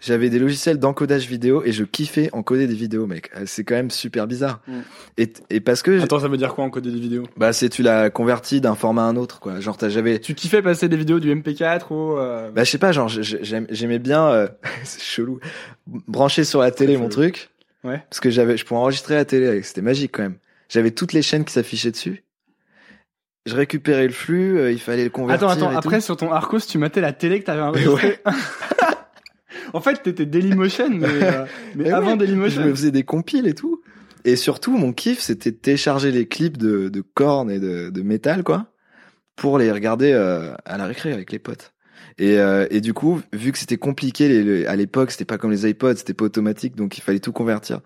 J'avais 0.00 0.30
des 0.30 0.38
logiciels 0.38 0.78
d'encodage 0.78 1.26
vidéo 1.26 1.62
et 1.64 1.72
je 1.72 1.82
kiffais 1.84 2.30
encoder 2.32 2.66
des 2.66 2.74
vidéos, 2.74 3.06
mec. 3.06 3.30
Euh, 3.36 3.42
C'est 3.46 3.64
quand 3.64 3.74
même 3.74 3.90
super 3.90 4.26
bizarre. 4.26 4.60
Mm. 4.68 4.72
Et, 5.18 5.32
et 5.50 5.60
parce 5.60 5.82
que, 5.82 6.00
Attends, 6.00 6.20
ça 6.20 6.28
veut 6.28 6.36
dire 6.36 6.54
quoi 6.54 6.64
encoder 6.64 6.90
des 6.92 7.00
vidéos? 7.00 7.24
Bah, 7.36 7.52
c'est 7.52 7.68
tu 7.68 7.82
l'as 7.82 8.08
converti 8.10 8.60
d'un 8.60 8.74
format 8.76 9.02
à 9.02 9.06
un 9.06 9.16
autre, 9.16 9.40
quoi. 9.40 9.58
Genre, 9.60 9.76
t'as 9.76 9.88
j'avais, 9.88 10.18
Tu 10.20 10.34
kiffais 10.34 10.62
passer 10.62 10.88
des 10.88 10.96
vidéos 10.96 11.18
du 11.20 11.34
MP4 11.34 11.92
ou 11.92 12.16
euh, 12.16 12.50
bah, 12.50 12.64
je 12.64 12.70
sais 12.70 12.78
pas, 12.78 12.92
genre, 12.92 13.08
j'ai- 13.08 13.22
j'ai- 13.22 13.66
j'aimais 13.70 13.98
bien, 13.98 14.28
euh, 14.28 14.48
c'est 14.84 15.02
chelou, 15.02 15.40
brancher 15.86 16.44
sur 16.44 16.60
la 16.60 16.70
télé 16.70 16.96
mon 16.96 17.08
truc. 17.08 17.50
Ouais. 17.84 18.02
Parce 18.10 18.20
que 18.20 18.30
j'avais, 18.30 18.56
je 18.56 18.64
pouvais 18.64 18.80
enregistrer 18.80 19.14
la 19.14 19.24
télé 19.24 19.46
avec, 19.46 19.64
c'était 19.64 19.82
magique 19.82 20.12
quand 20.12 20.22
même. 20.22 20.36
J'avais 20.68 20.90
toutes 20.90 21.12
les 21.12 21.22
chaînes 21.22 21.44
qui 21.44 21.52
s'affichaient 21.52 21.90
dessus. 21.92 22.24
Je 23.46 23.54
récupérais 23.54 24.06
le 24.06 24.12
flux, 24.12 24.58
euh, 24.58 24.70
il 24.72 24.78
fallait 24.80 25.04
le 25.04 25.10
convertir. 25.10 25.48
Attends, 25.48 25.56
attends, 25.66 25.70
et 25.70 25.80
tout. 25.80 25.88
après 25.88 26.00
sur 26.02 26.16
ton 26.18 26.30
Arcos, 26.32 26.58
tu 26.68 26.76
matais 26.76 27.00
la 27.00 27.12
télé 27.12 27.40
que 27.40 27.46
t'avais 27.46 27.62
enregistrée. 27.62 28.20
en 29.72 29.80
fait, 29.80 30.02
t'étais 30.02 30.26
Dailymotion, 30.26 30.90
mais, 30.90 31.06
euh, 31.06 31.44
mais 31.76 31.90
avant 31.90 32.12
ouais, 32.12 32.16
Dailymotion. 32.16 32.62
Je 32.62 32.68
me 32.68 32.74
faisais 32.74 32.90
des 32.90 33.02
compiles 33.04 33.46
et 33.46 33.54
tout. 33.54 33.80
Et 34.24 34.36
surtout, 34.36 34.76
mon 34.76 34.92
kiff, 34.92 35.20
c'était 35.20 35.50
de 35.52 35.56
télécharger 35.56 36.10
les 36.10 36.26
clips 36.26 36.56
de, 36.58 36.88
de 36.88 37.00
cornes 37.00 37.50
et 37.50 37.60
de, 37.60 37.90
de 37.90 38.02
métal, 38.02 38.42
quoi, 38.44 38.66
pour 39.36 39.58
les 39.58 39.70
regarder 39.70 40.12
euh, 40.12 40.52
à 40.64 40.76
la 40.76 40.86
récré 40.86 41.12
avec 41.12 41.30
les 41.32 41.38
potes. 41.38 41.72
Et, 42.18 42.38
euh, 42.38 42.66
et 42.70 42.80
du 42.80 42.94
coup, 42.94 43.20
vu 43.32 43.52
que 43.52 43.58
c'était 43.58 43.76
compliqué 43.76 44.28
les- 44.28 44.42
les- 44.42 44.66
à 44.66 44.74
l'époque, 44.74 45.12
c'était 45.12 45.24
pas 45.24 45.38
comme 45.38 45.52
les 45.52 45.68
iPods, 45.70 45.96
c'était 45.96 46.14
pas 46.14 46.24
automatique, 46.24 46.74
donc 46.74 46.98
il 46.98 47.00
fallait 47.00 47.20
tout 47.20 47.32
convertir. 47.32 47.80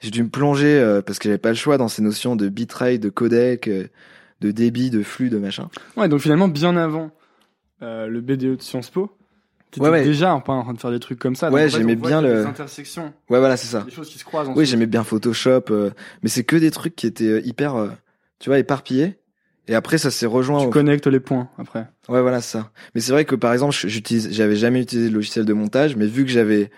J'ai 0.00 0.10
dû 0.10 0.22
me 0.22 0.28
plonger 0.28 0.78
euh, 0.78 1.00
parce 1.00 1.18
que 1.18 1.24
j'avais 1.28 1.38
pas 1.38 1.48
le 1.50 1.54
choix 1.54 1.78
dans 1.78 1.88
ces 1.88 2.02
notions 2.02 2.34
de 2.36 2.48
bitrate, 2.48 2.98
de 3.00 3.08
codec, 3.08 3.68
euh, 3.68 3.86
de 4.40 4.50
débit, 4.50 4.90
de 4.90 5.02
flux, 5.02 5.30
de 5.30 5.38
machin. 5.38 5.68
Ouais, 5.96 6.08
donc 6.08 6.20
finalement, 6.20 6.48
bien 6.48 6.76
avant 6.76 7.10
euh, 7.82 8.06
le 8.08 8.20
BDE 8.20 8.56
de 8.56 8.62
Sciences 8.62 8.90
Po, 8.90 9.16
t'étais 9.70 9.80
Ouais, 9.84 9.90
ouais. 9.90 10.04
déjà 10.04 10.32
un 10.32 10.40
peu 10.40 10.52
en 10.52 10.62
train 10.64 10.72
de 10.74 10.78
faire 10.78 10.90
des 10.90 10.98
trucs 11.00 11.18
comme 11.18 11.34
ça. 11.36 11.50
Ouais, 11.50 11.68
j'aimais 11.68 11.96
bien 11.96 12.20
le- 12.22 12.34
Des 12.42 12.46
intersections, 12.46 13.12
Ouais, 13.30 13.38
voilà, 13.38 13.56
c'est 13.56 13.66
ça. 13.66 13.82
des 13.82 13.90
choses 13.90 14.08
qui 14.08 14.18
se 14.18 14.24
croisent. 14.24 14.50
Oui, 14.54 14.66
j'aimais 14.66 14.86
bien 14.86 15.04
Photoshop, 15.04 15.64
euh, 15.70 15.90
mais 16.22 16.28
c'est 16.28 16.44
que 16.44 16.56
des 16.56 16.70
trucs 16.70 16.96
qui 16.96 17.06
étaient 17.06 17.24
euh, 17.24 17.40
hyper, 17.44 17.76
euh, 17.76 17.88
tu 18.38 18.50
vois, 18.50 18.58
éparpillés. 18.58 19.18
Et 19.70 19.74
après, 19.74 19.98
ça 19.98 20.10
s'est 20.10 20.24
rejoint. 20.26 20.60
Tu 20.60 20.66
au- 20.66 20.70
connectes 20.70 21.06
les 21.06 21.20
points 21.20 21.50
après. 21.58 21.86
Ouais, 22.08 22.22
voilà, 22.22 22.40
c'est 22.40 22.52
ça. 22.58 22.70
Mais 22.94 23.00
c'est 23.02 23.12
vrai 23.12 23.24
que 23.26 23.34
par 23.34 23.52
exemple, 23.52 23.74
j'utilise, 23.84 24.28
j'avais 24.32 24.56
jamais 24.56 24.80
utilisé 24.80 25.10
de 25.10 25.14
logiciel 25.14 25.44
de 25.44 25.52
montage, 25.52 25.94
mais 25.96 26.06
vu 26.06 26.24
que 26.24 26.30
j'avais, 26.30 26.70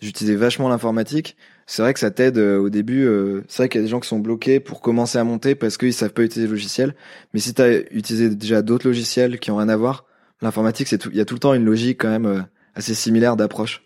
j'utilisais 0.00 0.36
vachement 0.36 0.68
l'informatique, 0.68 1.36
c'est 1.66 1.82
vrai 1.82 1.92
que 1.92 1.98
ça 1.98 2.12
t'aide 2.12 2.38
euh, 2.38 2.58
au 2.58 2.68
début. 2.70 3.04
euh, 3.04 3.42
c'est 3.48 3.62
vrai 3.64 3.68
qu'il 3.68 3.80
y 3.80 3.82
a 3.82 3.86
des 3.86 3.90
gens 3.90 3.98
qui 3.98 4.06
sont 4.08 4.20
bloqués 4.20 4.60
pour 4.60 4.80
commencer 4.80 5.18
à 5.18 5.24
monter 5.24 5.56
parce 5.56 5.76
qu'ils 5.76 5.92
savent 5.92 6.12
pas 6.12 6.22
utiliser 6.22 6.46
le 6.46 6.52
logiciel. 6.52 6.94
Mais 7.34 7.40
si 7.40 7.52
t'as 7.52 7.80
utilisé 7.90 8.30
déjà 8.30 8.62
d'autres 8.62 8.86
logiciels 8.86 9.40
qui 9.40 9.50
ont 9.50 9.56
rien 9.56 9.68
à 9.68 9.76
voir, 9.76 10.04
l'informatique, 10.42 10.88
c'est 10.88 10.98
tout, 10.98 11.10
il 11.10 11.16
y 11.16 11.20
a 11.20 11.24
tout 11.24 11.34
le 11.34 11.40
temps 11.40 11.54
une 11.54 11.64
logique 11.64 12.00
quand 12.00 12.08
même 12.10 12.26
euh, 12.26 12.40
assez 12.74 12.94
similaire 12.94 13.36
d'approche. 13.36 13.82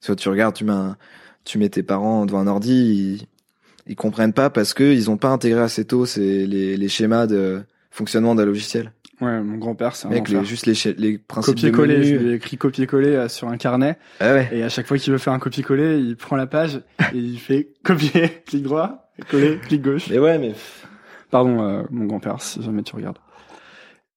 Soit 0.00 0.16
tu 0.16 0.28
regardes, 0.28 0.54
tu 0.54 0.64
mets 0.64 0.72
un- 0.72 0.96
tu 1.44 1.58
mets 1.58 1.68
tes 1.68 1.82
parents 1.82 2.26
devant 2.26 2.40
un 2.40 2.46
ordi, 2.46 3.18
ils, 3.18 3.26
ils 3.92 3.96
comprennent 3.96 4.32
pas 4.32 4.50
parce 4.50 4.74
que 4.74 4.84
ils 4.84 5.10
ont 5.10 5.16
pas 5.16 5.28
intégré 5.28 5.60
assez 5.60 5.84
tôt 5.86 6.04
c'est 6.06 6.46
les, 6.46 6.76
les 6.76 6.88
schémas 6.88 7.26
de 7.26 7.62
fonctionnement 7.90 8.34
d'un 8.34 8.44
logiciel. 8.44 8.92
Ouais, 9.20 9.40
mon 9.42 9.58
grand-père, 9.58 9.96
c'est 9.96 10.06
un 10.06 10.10
Mec, 10.10 10.28
les, 10.30 10.44
juste 10.44 10.64
les, 10.64 10.74
les 10.94 11.18
principes 11.18 11.54
Copier-coller, 11.54 12.04
je 12.04 12.14
lui 12.16 12.30
ai 12.30 12.34
écrit 12.34 12.56
copier-coller 12.56 13.14
euh, 13.16 13.28
sur 13.28 13.48
un 13.48 13.58
carnet, 13.58 13.98
Ah 14.18 14.32
ouais. 14.32 14.48
et 14.50 14.62
à 14.62 14.70
chaque 14.70 14.86
fois 14.86 14.96
qu'il 14.96 15.12
veut 15.12 15.18
faire 15.18 15.34
un 15.34 15.38
copier-coller, 15.38 15.98
il 15.98 16.16
prend 16.16 16.36
la 16.36 16.46
page, 16.46 16.76
et 17.12 17.18
il 17.18 17.38
fait 17.38 17.68
copier, 17.84 18.42
clic 18.46 18.62
droit, 18.62 19.10
coller, 19.30 19.58
clic 19.58 19.82
gauche. 19.82 20.06
Mais 20.08 20.18
ouais, 20.18 20.38
mais 20.38 20.54
Pardon, 21.30 21.62
euh, 21.62 21.82
mon 21.90 22.06
grand-père, 22.06 22.40
si 22.40 22.62
jamais 22.62 22.82
tu 22.82 22.96
regardes. 22.96 23.18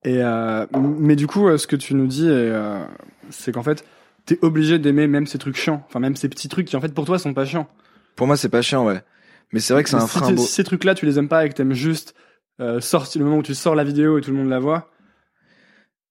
Et 0.05 0.21
euh, 0.21 0.65
mais 0.99 1.15
du 1.15 1.27
coup, 1.27 1.47
euh, 1.47 1.57
ce 1.57 1.67
que 1.67 1.75
tu 1.75 1.95
nous 1.95 2.07
dis, 2.07 2.27
euh, 2.29 2.83
c'est 3.29 3.51
qu'en 3.51 3.63
fait, 3.63 3.85
t'es 4.25 4.37
obligé 4.41 4.79
d'aimer 4.79 5.07
même 5.07 5.27
ces 5.27 5.37
trucs 5.37 5.55
chiants, 5.55 5.83
enfin 5.87 5.99
même 5.99 6.15
ces 6.15 6.29
petits 6.29 6.49
trucs 6.49 6.67
qui 6.67 6.75
en 6.75 6.81
fait 6.81 6.93
pour 6.93 7.05
toi 7.05 7.19
sont 7.19 7.33
pas 7.33 7.45
chiants. 7.45 7.67
pour 8.15 8.27
moi 8.27 8.35
c'est 8.37 8.49
pas 8.49 8.61
chiant, 8.61 8.85
ouais. 8.85 9.01
Mais 9.53 9.59
c'est 9.59 9.73
vrai 9.73 9.83
que 9.83 9.89
c'est 9.89 9.95
un 9.95 10.07
si 10.07 10.17
frein. 10.17 10.35
Si 10.35 10.47
ces 10.47 10.63
trucs-là, 10.63 10.95
tu 10.95 11.05
les 11.05 11.19
aimes 11.19 11.29
pas 11.29 11.45
et 11.45 11.49
que 11.49 11.53
t'aimes 11.53 11.73
juste 11.73 12.15
euh, 12.59 12.81
sortir 12.81 13.19
le 13.19 13.25
moment 13.25 13.37
où 13.39 13.43
tu 13.43 13.53
sors 13.55 13.75
la 13.75 13.83
vidéo 13.83 14.17
et 14.17 14.21
tout 14.21 14.31
le 14.31 14.37
monde 14.37 14.49
la 14.49 14.59
voit, 14.59 14.89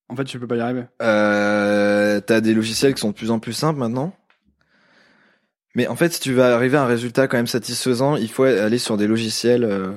en 0.09 0.15
fait, 0.15 0.23
tu 0.23 0.39
peux 0.39 0.47
pas 0.47 0.55
y 0.55 0.61
arriver. 0.61 0.83
Euh, 1.01 2.19
t'as 2.21 2.39
des 2.41 2.53
logiciels 2.53 2.93
qui 2.93 3.01
sont 3.01 3.09
de 3.09 3.15
plus 3.15 3.31
en 3.31 3.39
plus 3.39 3.53
simples 3.53 3.79
maintenant. 3.79 4.15
Mais 5.75 5.87
en 5.87 5.95
fait, 5.95 6.13
si 6.13 6.19
tu 6.19 6.33
veux 6.33 6.43
arriver 6.43 6.77
à 6.77 6.83
un 6.83 6.87
résultat 6.87 7.27
quand 7.27 7.37
même 7.37 7.47
satisfaisant, 7.47 8.15
il 8.15 8.29
faut 8.29 8.43
aller 8.43 8.77
sur 8.77 8.95
des 8.97 9.07
logiciels. 9.07 9.63
euh, 9.63 9.91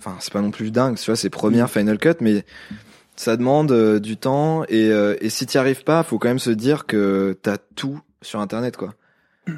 Enfin, 0.00 0.16
c'est 0.20 0.32
pas 0.32 0.42
non 0.42 0.50
plus 0.50 0.70
dingue, 0.70 0.96
tu 0.98 1.06
vois, 1.06 1.16
c'est 1.16 1.30
Premiere, 1.30 1.70
Final 1.70 1.98
Cut, 1.98 2.16
mais 2.20 2.44
ça 3.16 3.36
demande 3.36 3.70
euh, 3.72 3.98
du 4.00 4.16
temps 4.16 4.64
et, 4.68 4.90
euh, 4.90 5.14
et 5.20 5.28
si 5.30 5.46
t'y 5.46 5.58
arrives 5.58 5.84
pas, 5.84 6.02
faut 6.02 6.18
quand 6.18 6.28
même 6.28 6.38
se 6.38 6.50
dire 6.50 6.86
que 6.86 7.36
t'as 7.42 7.56
tout 7.76 8.00
sur 8.22 8.40
Internet, 8.40 8.76
quoi. 8.76 8.94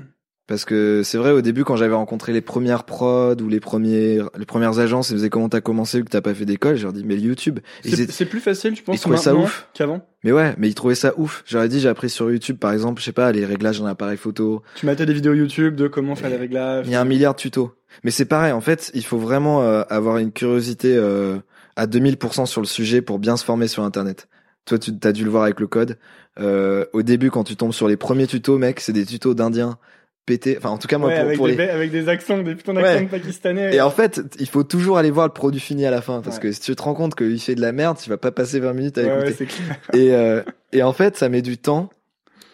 Parce 0.48 0.64
que 0.64 1.02
c'est 1.02 1.18
vrai, 1.18 1.32
au 1.32 1.40
début, 1.40 1.64
quand 1.64 1.74
j'avais 1.74 1.96
rencontré 1.96 2.32
les 2.32 2.40
premières 2.40 2.84
prods 2.84 3.34
ou 3.42 3.48
les 3.48 3.58
premières, 3.58 4.30
les 4.38 4.46
premières 4.46 4.78
agences, 4.78 5.10
ils 5.10 5.14
me 5.14 5.18
disaient 5.18 5.28
comment 5.30 5.48
t'as 5.48 5.60
commencé 5.60 6.00
ou 6.00 6.04
que 6.04 6.08
t'as 6.10 6.20
pas 6.20 6.34
fait 6.34 6.44
d'école, 6.44 6.76
je 6.76 6.84
leur 6.84 6.92
dis, 6.92 7.02
mais 7.04 7.16
YouTube. 7.16 7.58
C'est 7.82 7.98
étaient- 7.98 8.24
plus 8.26 8.38
facile, 8.38 8.74
tu 8.74 8.84
penses, 8.84 8.94
ils 8.96 9.00
trouvaient 9.00 9.16
ça 9.16 9.34
ouf. 9.34 9.68
qu'avant 9.74 10.06
mais 10.22 10.30
ouais, 10.30 10.54
mais 10.58 10.68
ils 10.68 10.74
trouvaient 10.74 10.94
ça 10.94 11.14
ouf. 11.16 11.42
J'aurais 11.46 11.68
dit, 11.68 11.80
j'ai 11.80 11.88
appris 11.88 12.10
sur 12.10 12.30
YouTube, 12.30 12.58
par 12.58 12.72
exemple, 12.72 13.00
je 13.00 13.06
sais 13.06 13.12
pas, 13.12 13.32
les 13.32 13.44
réglages 13.44 13.80
d'un 13.80 13.86
appareil 13.86 14.16
photo. 14.16 14.62
Tu 14.76 14.86
matais 14.86 15.04
des 15.06 15.14
vidéos 15.14 15.34
YouTube 15.34 15.74
de 15.74 15.88
comment 15.88 16.14
faire 16.14 16.30
les 16.30 16.36
réglages. 16.36 16.86
Il 16.86 16.92
y 16.92 16.96
a 16.96 17.00
un 17.00 17.04
milliard 17.04 17.34
de 17.34 17.40
tutos. 17.40 17.72
Mais 18.04 18.12
c'est 18.12 18.24
pareil, 18.24 18.52
en 18.52 18.60
fait, 18.60 18.92
il 18.94 19.04
faut 19.04 19.18
vraiment 19.18 19.62
euh, 19.62 19.82
avoir 19.88 20.18
une 20.18 20.30
curiosité 20.30 20.94
euh, 20.96 21.38
à 21.76 21.86
2000% 21.86 22.46
sur 22.46 22.60
le 22.60 22.66
sujet 22.66 23.02
pour 23.02 23.18
bien 23.18 23.36
se 23.36 23.44
former 23.44 23.68
sur 23.68 23.82
Internet. 23.84 24.28
Toi, 24.64 24.78
tu 24.78 24.90
as 25.04 25.12
dû 25.12 25.24
le 25.24 25.30
voir 25.30 25.44
avec 25.44 25.60
le 25.60 25.66
code. 25.66 25.96
Euh, 26.40 26.84
au 26.92 27.02
début, 27.02 27.30
quand 27.30 27.44
tu 27.44 27.54
tombes 27.56 27.72
sur 27.72 27.86
les 27.88 27.96
premiers 27.96 28.26
tutos, 28.26 28.58
mec, 28.58 28.80
c'est 28.80 28.92
des 28.92 29.06
tutos 29.06 29.34
d'indiens 29.34 29.78
pétés. 30.26 30.56
Enfin, 30.58 30.70
en 30.70 30.78
tout 30.78 30.88
cas, 30.88 30.98
moi, 30.98 31.10
Ouais, 31.10 31.14
pour, 31.16 31.24
avec, 31.24 31.36
pour 31.38 31.46
des, 31.46 31.54
les... 31.56 31.68
avec 31.68 31.90
des 31.92 32.08
accents, 32.08 32.42
des 32.42 32.56
putains 32.56 32.74
d'accents 32.74 32.98
Ouais. 33.04 33.06
pakistanais. 33.06 33.74
Et 33.76 33.80
en 33.80 33.90
fait, 33.90 34.20
il 34.40 34.48
faut 34.48 34.64
toujours 34.64 34.98
aller 34.98 35.12
voir 35.12 35.28
le 35.28 35.32
produit 35.32 35.60
fini 35.60 35.86
à 35.86 35.90
la 35.92 36.02
fin, 36.02 36.20
parce 36.20 36.40
que 36.40 36.50
si 36.50 36.60
tu 36.60 36.74
te 36.74 36.82
rends 36.82 36.94
compte 36.94 37.14
qu'il 37.14 37.38
fait 37.40 37.54
de 37.54 37.60
la 37.60 37.70
merde, 37.70 37.96
tu 38.02 38.10
vas 38.10 38.16
pas 38.16 38.32
passer 38.32 38.58
20 38.58 38.72
minutes 38.72 38.98
à 38.98 39.02
écouter. 39.22 39.46
clair. 39.46 39.76
Et, 39.94 40.12
euh, 40.14 40.42
et 40.72 40.82
en 40.82 40.92
fait, 40.92 41.16
ça 41.16 41.28
met 41.28 41.42
du 41.42 41.58
temps 41.58 41.90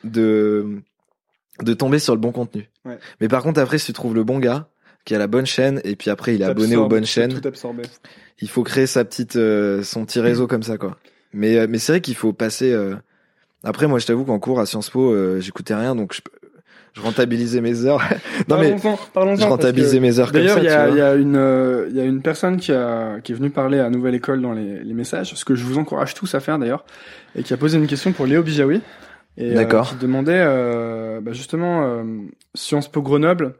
de, 0.05 0.81
de 1.63 1.75
tomber 1.75 1.99
sur 1.99 2.15
le 2.15 2.21
bon 2.21 2.33
contenu. 2.33 2.69
Ouais. 2.85 2.99
Mais 3.23 3.29
par 3.29 3.43
contre, 3.43 3.59
après, 3.61 3.79
si 3.79 3.87
tu 3.87 3.93
trouves 3.95 4.15
le 4.15 4.25
bon 4.25 4.39
gars, 4.39 4.69
qui 5.05 5.15
a 5.15 5.19
la 5.19 5.27
bonne 5.27 5.47
chaîne, 5.47 5.81
et 5.85 5.97
puis 5.97 6.11
après, 6.11 6.35
il 6.35 6.43
est 6.43 6.45
abonné 6.45 6.77
aux 6.77 6.88
bonnes 6.88 7.07
chaînes, 7.07 7.41
Tout 7.41 7.47
absorbé. 7.49 7.83
il 8.41 8.49
faut 8.49 8.62
créer 8.62 8.87
sa 8.87 9.05
petite, 9.05 9.37
euh, 9.37 9.83
son 9.83 10.05
petit 10.05 10.21
réseau 10.21 10.47
comme 10.47 10.62
ça, 10.62 10.79
quoi. 10.79 10.97
Mais, 11.33 11.59
euh, 11.59 11.67
mais 11.69 11.79
c'est 11.79 11.93
vrai 11.93 12.01
qu'il 12.01 12.15
faut 12.15 12.33
passer, 12.33 12.73
euh, 12.73 12.95
après, 13.65 13.87
moi, 13.87 13.99
je 13.99 14.07
t'avoue 14.07 14.25
qu'en 14.25 14.38
cours 14.38 14.61
à 14.61 14.67
Sciences 14.67 14.91
Po, 14.91 15.12
euh, 15.12 15.41
j'écoutais 15.41 15.75
rien, 15.75 15.95
donc 15.95 16.15
je, 16.15 16.21
je 16.93 17.01
rentabilisais 17.01 17.61
mes 17.61 17.85
heures. 17.85 18.03
non, 18.49 18.59
mais 18.59 18.77
parlons-en, 19.15 19.37
je 19.37 19.47
rentabilisais 19.47 20.01
mes 20.01 20.19
heures 20.19 20.31
D'ailleurs, 20.31 20.59
il 20.59 20.65
y 20.65 20.69
a, 20.69 20.88
y 20.91 21.01
a 21.01 21.15
une, 21.15 21.37
euh, 21.37 21.87
il 21.88 21.97
y 21.97 22.01
a 22.01 22.05
une 22.05 22.23
personne 22.23 22.59
qui 22.59 22.73
a, 22.73 23.21
qui 23.21 23.33
est 23.33 23.35
venue 23.35 23.51
parler 23.51 23.79
à 23.79 23.88
Nouvelle 23.91 24.15
École 24.15 24.43
dans 24.43 24.53
les, 24.53 24.85
les 24.85 24.95
messages, 24.95 25.35
ce 25.35 25.45
que 25.45 25.55
je 25.55 25.65
vous 25.65 25.79
encourage 25.79 26.15
tous 26.15 26.35
à 26.35 26.41
faire 26.41 26.59
d'ailleurs, 26.59 26.85
et 27.35 27.43
qui 27.43 27.55
a 27.55 27.57
posé 27.57 27.79
une 27.79 27.87
question 27.87 28.12
pour 28.12 28.27
Léo 28.27 28.43
Bijawi. 28.43 28.81
Et, 29.38 29.53
euh, 29.53 29.55
D'accord. 29.55 29.88
qui 29.88 29.97
demandait, 29.97 30.43
euh, 30.45 31.21
bah, 31.23 31.33
justement, 31.33 31.85
euh, 31.85 32.05
Sciences 32.55 32.88
Po 32.88 33.01
Grenoble, 33.01 33.55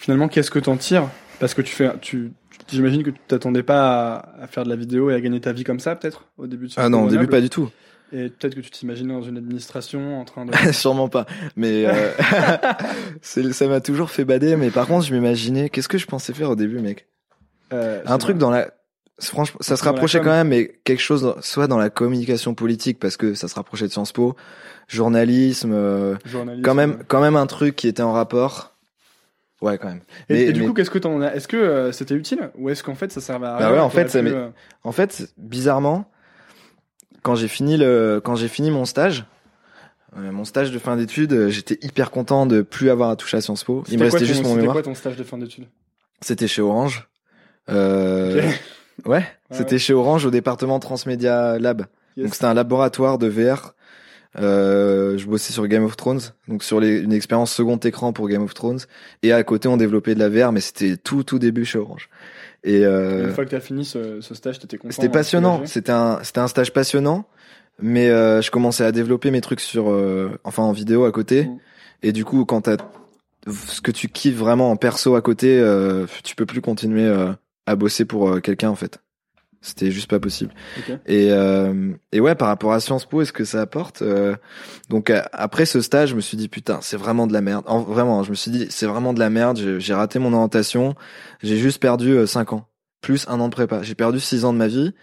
finalement, 0.00 0.28
qu'est-ce 0.28 0.50
que 0.50 0.58
t'en 0.58 0.76
tires? 0.76 1.08
Parce 1.38 1.54
que 1.54 1.62
tu 1.62 1.74
fais, 1.74 1.90
tu, 2.00 2.32
j'imagine 2.68 3.02
que 3.02 3.10
tu 3.10 3.20
t'attendais 3.28 3.62
pas 3.62 4.16
à, 4.16 4.42
à 4.42 4.46
faire 4.46 4.64
de 4.64 4.70
la 4.70 4.76
vidéo 4.76 5.10
et 5.10 5.14
à 5.14 5.20
gagner 5.20 5.40
ta 5.40 5.52
vie 5.52 5.64
comme 5.64 5.78
ça, 5.78 5.94
peut-être, 5.94 6.24
au 6.38 6.46
début 6.46 6.66
de 6.66 6.72
Sciences 6.72 6.84
Ah 6.84 6.88
non, 6.88 7.04
au 7.04 7.08
début, 7.08 7.26
pas 7.26 7.40
du 7.40 7.50
tout. 7.50 7.70
Et 8.12 8.28
peut-être 8.28 8.56
que 8.56 8.60
tu 8.60 8.70
t'imaginais 8.70 9.12
dans 9.12 9.22
une 9.22 9.36
administration 9.36 10.20
en 10.20 10.24
train 10.24 10.44
de, 10.44 10.52
Sûrement 10.72 11.08
pas. 11.08 11.26
Mais 11.54 11.84
euh, 11.86 12.10
ça 13.22 13.68
m'a 13.68 13.80
toujours 13.80 14.10
fait 14.10 14.24
bader. 14.24 14.56
Mais 14.56 14.70
par 14.70 14.86
contre, 14.86 15.06
je 15.06 15.14
m'imaginais, 15.14 15.68
qu'est-ce 15.68 15.88
que 15.88 15.98
je 15.98 16.06
pensais 16.06 16.32
faire 16.32 16.50
au 16.50 16.56
début, 16.56 16.80
mec 16.80 17.06
euh, 17.72 18.02
Un 18.06 18.18
truc 18.18 18.36
dans 18.36 18.50
la... 18.50 18.68
Franchement, 19.20 19.58
ça 19.60 19.76
se 19.76 19.84
rapprochait 19.84 20.20
quand 20.20 20.30
même, 20.30 20.48
mais 20.48 20.80
quelque 20.82 21.02
chose, 21.02 21.34
soit 21.42 21.66
dans 21.66 21.76
la 21.76 21.90
communication 21.90 22.54
politique, 22.54 22.98
parce 22.98 23.18
que 23.18 23.34
ça 23.34 23.48
se 23.48 23.54
rapprochait 23.54 23.86
de 23.86 23.92
Sciences 23.92 24.12
Po, 24.12 24.34
journalisme, 24.88 25.72
euh, 25.74 26.16
journaliste, 26.24 26.64
quand 26.64 26.74
même, 26.74 26.92
ouais. 26.92 27.04
quand 27.06 27.20
même 27.20 27.36
un 27.36 27.46
truc 27.46 27.76
qui 27.76 27.86
était 27.86 28.02
en 28.02 28.12
rapport. 28.12 28.78
Ouais, 29.62 29.76
quand 29.78 29.88
même. 29.88 30.00
Et, 30.28 30.34
Mais- 30.34 30.40
et 30.46 30.52
du 30.52 30.60
mais- 30.60 30.66
coup, 30.68 30.72
qu'est-ce 30.74 30.90
que 30.90 30.98
t'en 30.98 31.20
as 31.20 31.34
Est-ce 31.34 31.46
que 31.48 31.56
euh, 31.56 31.92
c'était 31.92 32.14
utile 32.14 32.50
ou 32.56 32.70
est-ce 32.70 32.82
qu'en 32.82 32.94
fait 32.94 33.12
ça 33.12 33.20
servait 33.20 33.46
à 33.46 33.50
Bah 33.50 33.56
rien 33.58 33.70
ouais, 33.72 33.76
et 33.76 33.80
en 33.80 33.90
fait, 33.90 34.08
ça 34.08 34.20
pu, 34.22 34.28
euh, 34.28 34.48
En 34.84 34.92
fait, 34.92 35.32
bizarrement, 35.36 36.10
quand 37.22 37.34
j'ai 37.34 37.48
fini 37.48 37.76
le, 37.76 38.20
quand 38.24 38.34
j'ai 38.36 38.48
fini 38.48 38.70
mon 38.70 38.84
stage, 38.86 39.26
euh, 40.16 40.32
mon 40.32 40.44
stage 40.44 40.70
de 40.72 40.78
fin 40.78 40.96
d'études, 40.96 41.48
j'étais 41.48 41.78
hyper 41.82 42.10
content 42.10 42.46
de 42.46 42.62
plus 42.62 42.88
avoir 42.90 43.10
à 43.10 43.16
toucher 43.16 43.36
à 43.36 43.40
Sciences 43.42 43.64
Po. 43.64 43.82
Il 43.86 43.90
c'était 43.90 43.96
me 43.98 44.02
restait 44.04 44.18
ton- 44.20 44.24
juste 44.26 44.42
mon 44.42 44.48
C'était 44.48 44.56
mémoire. 44.60 44.74
quoi 44.76 44.82
ton 44.82 44.94
stage 44.94 45.16
de 45.16 45.24
fin 45.24 45.36
d'études? 45.38 45.66
C'était 46.22 46.48
chez 46.48 46.62
Orange. 46.62 47.08
Euh. 47.70 48.42
Ouais, 49.06 49.24
c'était 49.50 49.72
ouais. 49.72 49.78
chez 49.78 49.94
Orange 49.94 50.26
au 50.26 50.30
département 50.30 50.78
Transmedia 50.78 51.58
Lab. 51.58 51.86
Yes. 52.18 52.24
Donc 52.24 52.34
c'était 52.34 52.44
un 52.46 52.52
laboratoire 52.52 53.16
de 53.16 53.28
VR. 53.28 53.74
Euh, 54.38 55.18
je 55.18 55.26
bossais 55.26 55.52
sur 55.52 55.66
Game 55.66 55.84
of 55.84 55.96
Thrones, 55.96 56.20
donc 56.46 56.62
sur 56.62 56.78
les, 56.78 57.00
une 57.00 57.12
expérience 57.12 57.52
second 57.52 57.78
écran 57.78 58.12
pour 58.12 58.28
Game 58.28 58.42
of 58.42 58.54
Thrones. 58.54 58.78
Et 59.22 59.32
à 59.32 59.42
côté, 59.42 59.66
on 59.66 59.76
développait 59.76 60.14
de 60.14 60.20
la 60.20 60.28
VR, 60.28 60.52
mais 60.52 60.60
c'était 60.60 60.96
tout 60.96 61.24
tout 61.24 61.38
début 61.38 61.64
chez 61.64 61.78
Orange. 61.78 62.08
Et 62.62 62.84
euh, 62.84 63.28
Une 63.28 63.34
fois 63.34 63.44
que 63.44 63.50
t'as 63.50 63.60
fini 63.60 63.84
ce, 63.84 64.20
ce 64.20 64.34
stage, 64.34 64.58
t'étais 64.60 64.76
content 64.76 64.92
c'était 64.92 65.08
passionnant. 65.08 65.62
C'était 65.64 65.92
un 65.92 66.20
c'était 66.22 66.40
un 66.40 66.48
stage 66.48 66.72
passionnant. 66.72 67.26
Mais 67.82 68.10
euh, 68.10 68.42
je 68.42 68.50
commençais 68.50 68.84
à 68.84 68.92
développer 68.92 69.30
mes 69.30 69.40
trucs 69.40 69.60
sur, 69.60 69.90
euh, 69.90 70.38
enfin 70.44 70.62
en 70.62 70.72
vidéo 70.72 71.04
à 71.04 71.12
côté. 71.12 71.44
Mm. 71.44 71.58
Et 72.02 72.12
du 72.12 72.24
coup, 72.24 72.44
quand 72.44 72.62
t'as 72.62 72.76
ce 73.46 73.80
que 73.80 73.90
tu 73.90 74.08
kiffes 74.08 74.36
vraiment 74.36 74.70
en 74.70 74.76
perso 74.76 75.14
à 75.14 75.22
côté, 75.22 75.58
euh, 75.58 76.06
tu 76.22 76.36
peux 76.36 76.46
plus 76.46 76.60
continuer 76.60 77.10
à 77.66 77.76
bosser 77.76 78.04
pour 78.04 78.40
quelqu'un 78.42 78.68
en 78.70 78.74
fait. 78.74 78.98
C'était 79.62 79.90
juste 79.90 80.08
pas 80.08 80.18
possible. 80.18 80.54
Et, 81.06 81.28
euh, 81.32 81.92
et 82.12 82.20
ouais, 82.20 82.34
par 82.34 82.48
rapport 82.48 82.72
à 82.72 82.80
Sciences 82.80 83.04
Po, 83.04 83.20
est-ce 83.20 83.32
que 83.32 83.44
ça 83.44 83.60
apporte 83.60 84.00
euh, 84.00 84.34
Donc 84.88 85.10
euh, 85.10 85.20
après 85.32 85.66
ce 85.66 85.82
stage, 85.82 86.10
je 86.10 86.14
me 86.14 86.22
suis 86.22 86.38
dit 86.38 86.48
putain, 86.48 86.78
c'est 86.80 86.96
vraiment 86.96 87.26
de 87.26 87.34
la 87.34 87.42
merde. 87.42 87.64
En, 87.66 87.80
vraiment, 87.80 88.22
je 88.22 88.30
me 88.30 88.34
suis 88.34 88.50
dit 88.50 88.66
c'est 88.70 88.86
vraiment 88.86 89.12
de 89.12 89.18
la 89.18 89.28
merde. 89.28 89.60
J'ai- 89.78 89.94
raté 89.94 90.18
mon 90.18 90.32
orientation. 90.32 90.94
J'ai 91.42 91.58
juste 91.58 91.78
perdu 91.80 92.26
5 92.26 92.54
ans, 92.54 92.68
plus 93.02 93.26
un 93.28 93.38
an 93.38 93.48
de 93.48 93.52
prépa. 93.52 93.82
J'ai 93.82 93.94
perdu 93.94 94.18
6 94.18 94.46
ans 94.46 94.52
de 94.54 94.58
ma 94.58 94.66
vie. 94.68 94.94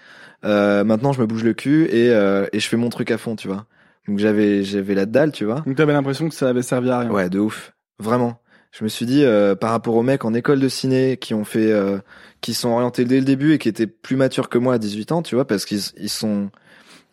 Euh, 0.44 0.84
maintenant, 0.84 1.14
je 1.14 1.22
me 1.22 1.28
bouge 1.28 1.44
le 1.44 1.54
cul 1.54 1.86
et, 1.92 2.10
euh, 2.10 2.48
et 2.52 2.60
je 2.60 2.68
fais 2.68 2.78
mon 2.78 2.90
truc 2.90 3.12
à 3.12 3.18
fond, 3.20 3.36
tu 3.36 3.48
vois. 3.48 3.66
Donc 4.08 4.18
j'avais 4.18 4.64
j'avais 4.64 4.96
la 4.96 5.06
dalle, 5.06 5.32
tu 5.34 5.46
vois. 5.46 5.62
Donc 5.68 5.76
t'avais 5.76 5.94
l'impression 5.94 6.30
que 6.30 6.34
ça 6.36 6.50
avait 6.50 6.62
servi 6.64 6.90
à 6.90 7.00
rien. 7.00 7.12
Ouais, 7.12 7.30
de 7.30 7.38
ouf. 7.40 7.74
Vraiment. 8.00 8.40
Je 8.72 8.84
me 8.84 8.90
suis 8.90 9.06
dit, 9.06 9.24
euh, 9.24 9.56
par 9.56 9.72
rapport 9.72 9.96
aux 9.96 10.04
mecs 10.04 10.26
en 10.26 10.34
école 10.34 10.60
de 10.60 10.68
ciné 10.70 11.18
qui 11.18 11.34
ont 11.34 11.46
fait, 11.46 11.72
euh, 11.72 11.98
qui 12.42 12.54
sont 12.54 12.70
orientés 12.70 13.06
dès 13.06 13.20
le 13.20 13.26
début 13.26 13.54
et 13.54 13.58
qui 13.58 13.70
étaient 13.70 13.88
plus 13.88 14.16
matures 14.16 14.50
que 14.50 14.58
moi 14.58 14.76
à 14.76 14.78
18 14.78 15.12
ans, 15.12 15.22
tu 15.22 15.36
vois, 15.36 15.46
parce 15.46 15.66
qu'ils 15.66 15.82
ils 15.98 16.10
sont, 16.10 16.50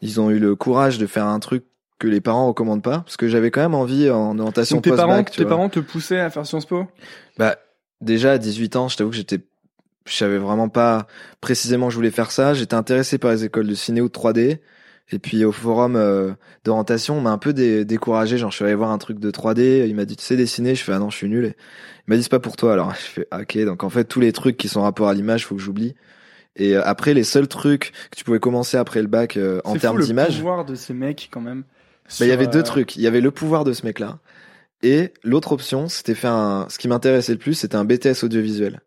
ils 0.02 0.20
ont 0.20 0.30
eu 0.30 0.38
le 0.38 0.54
courage 0.54 0.98
de 0.98 1.06
faire 1.06 1.26
un 1.26 1.40
truc 1.40 1.64
que 1.98 2.08
les 2.08 2.20
parents 2.20 2.48
recommandent 2.48 2.82
pas, 2.82 3.00
parce 3.00 3.16
que 3.16 3.28
j'avais 3.28 3.50
quand 3.50 3.62
même 3.62 3.74
envie 3.74 4.10
en 4.10 4.38
orientation 4.38 4.76
Donc 4.76 4.84
tes 4.84 4.90
parents, 4.90 5.08
post-bac, 5.08 5.30
tu 5.30 5.38
tes 5.38 5.44
vois. 5.44 5.50
parents 5.50 5.68
te 5.68 5.80
poussaient 5.80 6.20
à 6.20 6.28
faire 6.28 6.44
Sciences 6.44 6.66
Po? 6.66 6.86
Bah, 7.38 7.56
déjà 8.00 8.32
à 8.32 8.38
18 8.38 8.76
ans, 8.76 8.88
je 8.88 8.96
t'avoue 8.96 9.10
que 9.10 9.16
j'étais, 9.16 9.38
je 10.06 10.12
savais 10.12 10.38
vraiment 10.38 10.68
pas 10.68 11.06
précisément 11.40 11.86
que 11.86 11.92
je 11.92 11.96
voulais 11.96 12.10
faire 12.10 12.30
ça. 12.30 12.52
J'étais 12.52 12.74
intéressé 12.74 13.16
par 13.18 13.30
les 13.30 13.44
écoles 13.44 13.68
de 13.68 13.74
ciné 13.74 14.00
ou 14.00 14.08
de 14.08 14.12
3D. 14.12 14.58
Et 15.10 15.18
puis 15.18 15.44
au 15.44 15.52
forum 15.52 15.96
euh, 15.96 16.32
d'orientation, 16.64 17.18
on 17.18 17.20
m'a 17.20 17.30
un 17.30 17.38
peu 17.38 17.52
dé- 17.52 17.84
découragé. 17.84 18.38
Genre, 18.38 18.50
je 18.50 18.56
suis 18.56 18.64
allé 18.64 18.74
voir 18.74 18.90
un 18.90 18.98
truc 18.98 19.18
de 19.18 19.30
3D. 19.30 19.86
Il 19.86 19.94
m'a 19.94 20.04
dit, 20.06 20.16
tu 20.16 20.24
sais 20.24 20.36
dessiner? 20.36 20.74
Je 20.74 20.82
fais, 20.82 20.92
ah 20.92 20.98
non, 20.98 21.10
je 21.10 21.16
suis 21.16 21.28
nul. 21.28 21.44
Et 21.44 21.48
il 21.48 22.10
m'a 22.10 22.16
dit, 22.16 22.22
c'est 22.22 22.30
pas 22.30 22.40
pour 22.40 22.56
toi. 22.56 22.72
Alors, 22.72 22.90
je 22.94 23.00
fais, 23.00 23.28
ah, 23.30 23.40
ok. 23.42 23.58
Donc 23.64 23.84
en 23.84 23.90
fait, 23.90 24.04
tous 24.04 24.20
les 24.20 24.32
trucs 24.32 24.56
qui 24.56 24.68
sont 24.68 24.80
en 24.80 24.84
rapport 24.84 25.08
à 25.08 25.14
l'image, 25.14 25.46
faut 25.46 25.54
que 25.54 25.60
j'oublie. 25.60 25.94
Et 26.56 26.76
euh, 26.76 26.82
après, 26.84 27.14
les 27.14 27.24
seuls 27.24 27.48
trucs 27.48 27.92
que 28.10 28.16
tu 28.16 28.24
pouvais 28.24 28.38
commencer 28.40 28.76
après 28.76 29.02
le 29.02 29.08
bac 29.08 29.36
euh, 29.36 29.60
en 29.64 29.76
termes 29.76 29.96
fou 29.96 30.00
le 30.00 30.06
d'image, 30.06 30.36
pouvoir 30.36 30.64
de 30.64 30.74
ces 30.74 30.94
mecs 30.94 31.28
quand 31.30 31.40
même. 31.40 31.62
bah, 32.18 32.26
il 32.26 32.28
y 32.28 32.32
avait 32.32 32.46
deux 32.46 32.60
euh, 32.60 32.62
trucs. 32.62 32.96
Il 32.96 33.02
y 33.02 33.06
avait 33.06 33.20
le 33.20 33.30
pouvoir 33.30 33.64
de 33.64 33.72
ce 33.72 33.84
mec-là. 33.84 34.20
Et 34.82 35.12
l'autre 35.22 35.52
option, 35.52 35.88
c'était 35.88 36.14
faire 36.14 36.32
un, 36.32 36.66
ce 36.70 36.78
qui 36.78 36.88
m'intéressait 36.88 37.32
le 37.32 37.38
plus, 37.38 37.54
c'était 37.54 37.76
un 37.76 37.84
BTS 37.84 38.22
audiovisuel. 38.22 38.80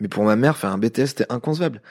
Mais 0.00 0.08
pour 0.08 0.24
ma 0.24 0.36
mère, 0.36 0.56
faire 0.56 0.70
un 0.70 0.78
BTS, 0.78 1.06
c'était 1.06 1.26
inconcevable. 1.30 1.82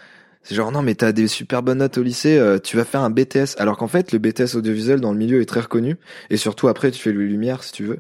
C'est 0.43 0.55
genre, 0.55 0.71
non, 0.71 0.81
mais 0.81 0.95
t'as 0.95 1.11
des 1.11 1.27
super 1.27 1.61
bonnes 1.61 1.77
notes 1.79 1.97
au 1.97 2.03
lycée, 2.03 2.37
euh, 2.37 2.57
tu 2.57 2.75
vas 2.77 2.83
faire 2.85 3.01
un 3.01 3.09
BTS. 3.11 3.55
Alors 3.57 3.77
qu'en 3.77 3.87
fait, 3.87 4.11
le 4.11 4.17
BTS 4.19 4.55
audiovisuel 4.55 4.99
dans 4.99 5.11
le 5.11 5.17
milieu 5.17 5.39
est 5.41 5.45
très 5.45 5.59
reconnu. 5.59 5.97
Et 6.31 6.37
surtout, 6.37 6.67
après, 6.67 6.89
tu 6.91 6.99
fais 6.99 7.11
le 7.11 7.23
Lumière, 7.25 7.63
si 7.63 7.71
tu 7.71 7.83
veux. 7.85 7.99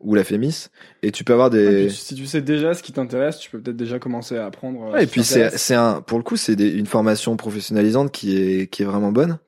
Ou 0.00 0.14
la 0.14 0.24
Fémis. 0.24 0.66
Et 1.02 1.10
tu 1.10 1.24
peux 1.24 1.32
avoir 1.32 1.48
des... 1.48 1.86
puis 1.86 1.94
si 1.94 2.14
tu 2.14 2.26
sais 2.26 2.42
déjà 2.42 2.74
ce 2.74 2.82
qui 2.82 2.92
t'intéresse, 2.92 3.38
tu 3.38 3.50
peux 3.50 3.60
peut-être 3.60 3.76
déjà 3.76 3.98
commencer 3.98 4.36
à 4.36 4.44
apprendre. 4.46 4.88
euh, 4.88 4.92
Ouais, 4.92 5.04
et 5.04 5.06
puis 5.06 5.24
c'est, 5.24 5.56
c'est 5.56 5.74
un, 5.74 6.02
pour 6.02 6.18
le 6.18 6.24
coup, 6.24 6.36
c'est 6.36 6.52
une 6.52 6.86
formation 6.86 7.34
professionnalisante 7.36 8.12
qui 8.12 8.36
est, 8.36 8.66
qui 8.66 8.82
est 8.82 8.84
vraiment 8.84 9.10
bonne. 9.12 9.38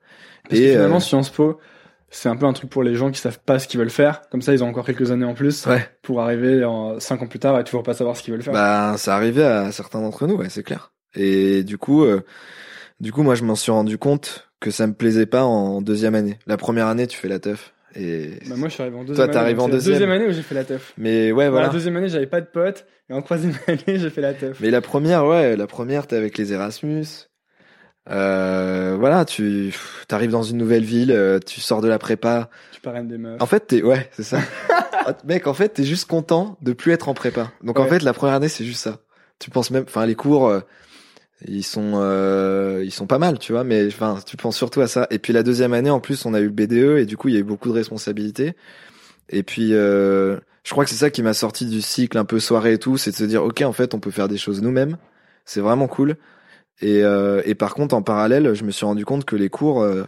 Parce 0.48 0.60
que 0.60 0.64
et, 0.64 0.70
finalement, 0.72 0.96
euh, 0.96 1.00
Sciences 1.00 1.28
Po, 1.30 1.58
c'est 2.08 2.30
un 2.30 2.36
peu 2.36 2.46
un 2.46 2.54
truc 2.54 2.70
pour 2.70 2.82
les 2.82 2.94
gens 2.94 3.10
qui 3.10 3.20
savent 3.20 3.40
pas 3.44 3.58
ce 3.58 3.68
qu'ils 3.68 3.78
veulent 3.78 3.90
faire. 3.90 4.22
Comme 4.30 4.40
ça, 4.40 4.54
ils 4.54 4.64
ont 4.64 4.68
encore 4.68 4.86
quelques 4.86 5.10
années 5.10 5.26
en 5.26 5.34
plus 5.34 5.66
Ouais. 5.66 5.86
pour 6.00 6.22
arriver 6.22 6.64
en 6.64 6.98
cinq 6.98 7.20
ans 7.20 7.26
plus 7.26 7.40
tard 7.40 7.58
et 7.60 7.64
toujours 7.64 7.82
pas 7.82 7.92
savoir 7.92 8.16
ce 8.16 8.22
qu'ils 8.22 8.32
veulent 8.32 8.42
faire. 8.42 8.54
Bah, 8.54 8.94
ça 8.96 9.14
arrivait 9.16 9.44
à 9.44 9.70
certains 9.70 10.00
d'entre 10.00 10.26
nous, 10.26 10.36
ouais, 10.36 10.48
c'est 10.48 10.62
clair. 10.62 10.92
Et 11.14 11.62
du 11.64 11.78
coup, 11.78 12.04
euh, 12.04 12.22
du 13.00 13.12
coup, 13.12 13.22
moi, 13.22 13.34
je 13.34 13.44
m'en 13.44 13.54
suis 13.56 13.72
rendu 13.72 13.98
compte 13.98 14.48
que 14.60 14.70
ça 14.70 14.86
me 14.86 14.92
plaisait 14.92 15.26
pas 15.26 15.44
en 15.44 15.80
deuxième 15.82 16.14
année. 16.14 16.38
La 16.46 16.56
première 16.56 16.86
année, 16.88 17.06
tu 17.06 17.16
fais 17.16 17.28
la 17.28 17.38
teuf. 17.38 17.72
Et 17.94 18.38
Bah, 18.48 18.56
moi, 18.56 18.68
je 18.68 18.74
suis 18.74 18.82
arrivé 18.82 18.96
en 18.98 19.04
deuxième 19.04 19.24
année. 19.24 19.32
t'arrives 19.32 19.56
donc 19.56 19.64
en 19.64 19.66
c'est 19.66 19.72
la 19.72 19.76
deuxième. 19.78 19.92
deuxième 19.94 20.10
année 20.10 20.26
où 20.26 20.32
j'ai 20.32 20.42
fait 20.42 20.54
la 20.54 20.64
teuf. 20.64 20.92
mais 20.98 21.32
ouais, 21.32 21.46
Dans 21.46 21.50
voilà. 21.52 21.66
La 21.68 21.72
deuxième 21.72 21.96
année, 21.96 22.08
j'avais 22.08 22.26
pas 22.26 22.40
de 22.40 22.46
potes. 22.46 22.86
Et 23.08 23.14
en 23.14 23.22
troisième 23.22 23.54
année, 23.66 23.98
j'ai 23.98 24.10
fait 24.10 24.20
la 24.20 24.34
teuf. 24.34 24.58
Mais 24.60 24.70
la 24.70 24.80
première, 24.80 25.24
ouais, 25.26 25.56
la 25.56 25.66
première, 25.66 26.06
t'es 26.06 26.16
avec 26.16 26.36
les 26.38 26.52
Erasmus. 26.52 27.06
Euh, 28.10 28.96
voilà, 28.98 29.24
tu 29.24 29.74
t'arrives 30.08 30.30
dans 30.30 30.42
une 30.42 30.56
nouvelle 30.56 30.84
ville, 30.84 31.12
euh, 31.12 31.38
tu 31.44 31.60
sors 31.60 31.82
de 31.82 31.88
la 31.88 31.98
prépa. 31.98 32.48
Tu 32.72 32.80
parraines 32.80 33.06
des 33.08 33.18
meufs. 33.18 33.40
En 33.40 33.46
fait, 33.46 33.60
t'es, 33.66 33.82
ouais, 33.82 34.08
c'est 34.12 34.22
ça. 34.22 34.38
Mec, 35.26 35.46
en 35.46 35.54
fait, 35.54 35.70
t'es 35.70 35.84
juste 35.84 36.06
content 36.06 36.56
de 36.62 36.72
plus 36.72 36.92
être 36.92 37.08
en 37.08 37.14
prépa. 37.14 37.50
Donc 37.62 37.78
en 37.78 37.86
fait, 37.86 38.02
la 38.02 38.12
première 38.14 38.36
année, 38.36 38.48
c'est 38.48 38.64
juste 38.64 38.80
ça. 38.82 38.98
Tu 39.38 39.50
penses 39.50 39.70
même, 39.70 39.84
enfin, 39.86 40.04
les 40.06 40.14
cours, 40.14 40.50
ils 41.46 41.62
sont, 41.62 41.92
euh, 41.94 42.82
ils 42.84 42.90
sont 42.90 43.06
pas 43.06 43.18
mal, 43.18 43.38
tu 43.38 43.52
vois. 43.52 43.64
Mais 43.64 43.86
enfin, 43.86 44.18
tu 44.26 44.36
penses 44.36 44.56
surtout 44.56 44.80
à 44.80 44.88
ça. 44.88 45.06
Et 45.10 45.18
puis 45.18 45.32
la 45.32 45.42
deuxième 45.42 45.72
année, 45.72 45.90
en 45.90 46.00
plus, 46.00 46.26
on 46.26 46.34
a 46.34 46.40
eu 46.40 46.50
BDE 46.50 46.98
et 46.98 47.06
du 47.06 47.16
coup, 47.16 47.28
il 47.28 47.34
y 47.34 47.36
a 47.36 47.40
eu 47.40 47.44
beaucoup 47.44 47.68
de 47.68 47.74
responsabilités. 47.74 48.54
Et 49.30 49.42
puis, 49.42 49.74
euh, 49.74 50.38
je 50.64 50.70
crois 50.72 50.84
que 50.84 50.90
c'est 50.90 50.96
ça 50.96 51.10
qui 51.10 51.22
m'a 51.22 51.34
sorti 51.34 51.66
du 51.66 51.80
cycle 51.80 52.18
un 52.18 52.24
peu 52.24 52.40
soirée 52.40 52.74
et 52.74 52.78
tout, 52.78 52.96
c'est 52.96 53.10
de 53.10 53.16
se 53.16 53.24
dire, 53.24 53.44
ok, 53.44 53.62
en 53.62 53.72
fait, 53.72 53.94
on 53.94 54.00
peut 54.00 54.10
faire 54.10 54.28
des 54.28 54.38
choses 54.38 54.62
nous-mêmes. 54.62 54.96
C'est 55.44 55.60
vraiment 55.60 55.88
cool. 55.88 56.16
Et, 56.80 57.02
euh, 57.04 57.42
et 57.44 57.54
par 57.54 57.74
contre, 57.74 57.94
en 57.94 58.02
parallèle, 58.02 58.54
je 58.54 58.64
me 58.64 58.70
suis 58.70 58.86
rendu 58.86 59.04
compte 59.04 59.24
que 59.24 59.36
les 59.36 59.48
cours, 59.48 59.82
euh, 59.82 60.04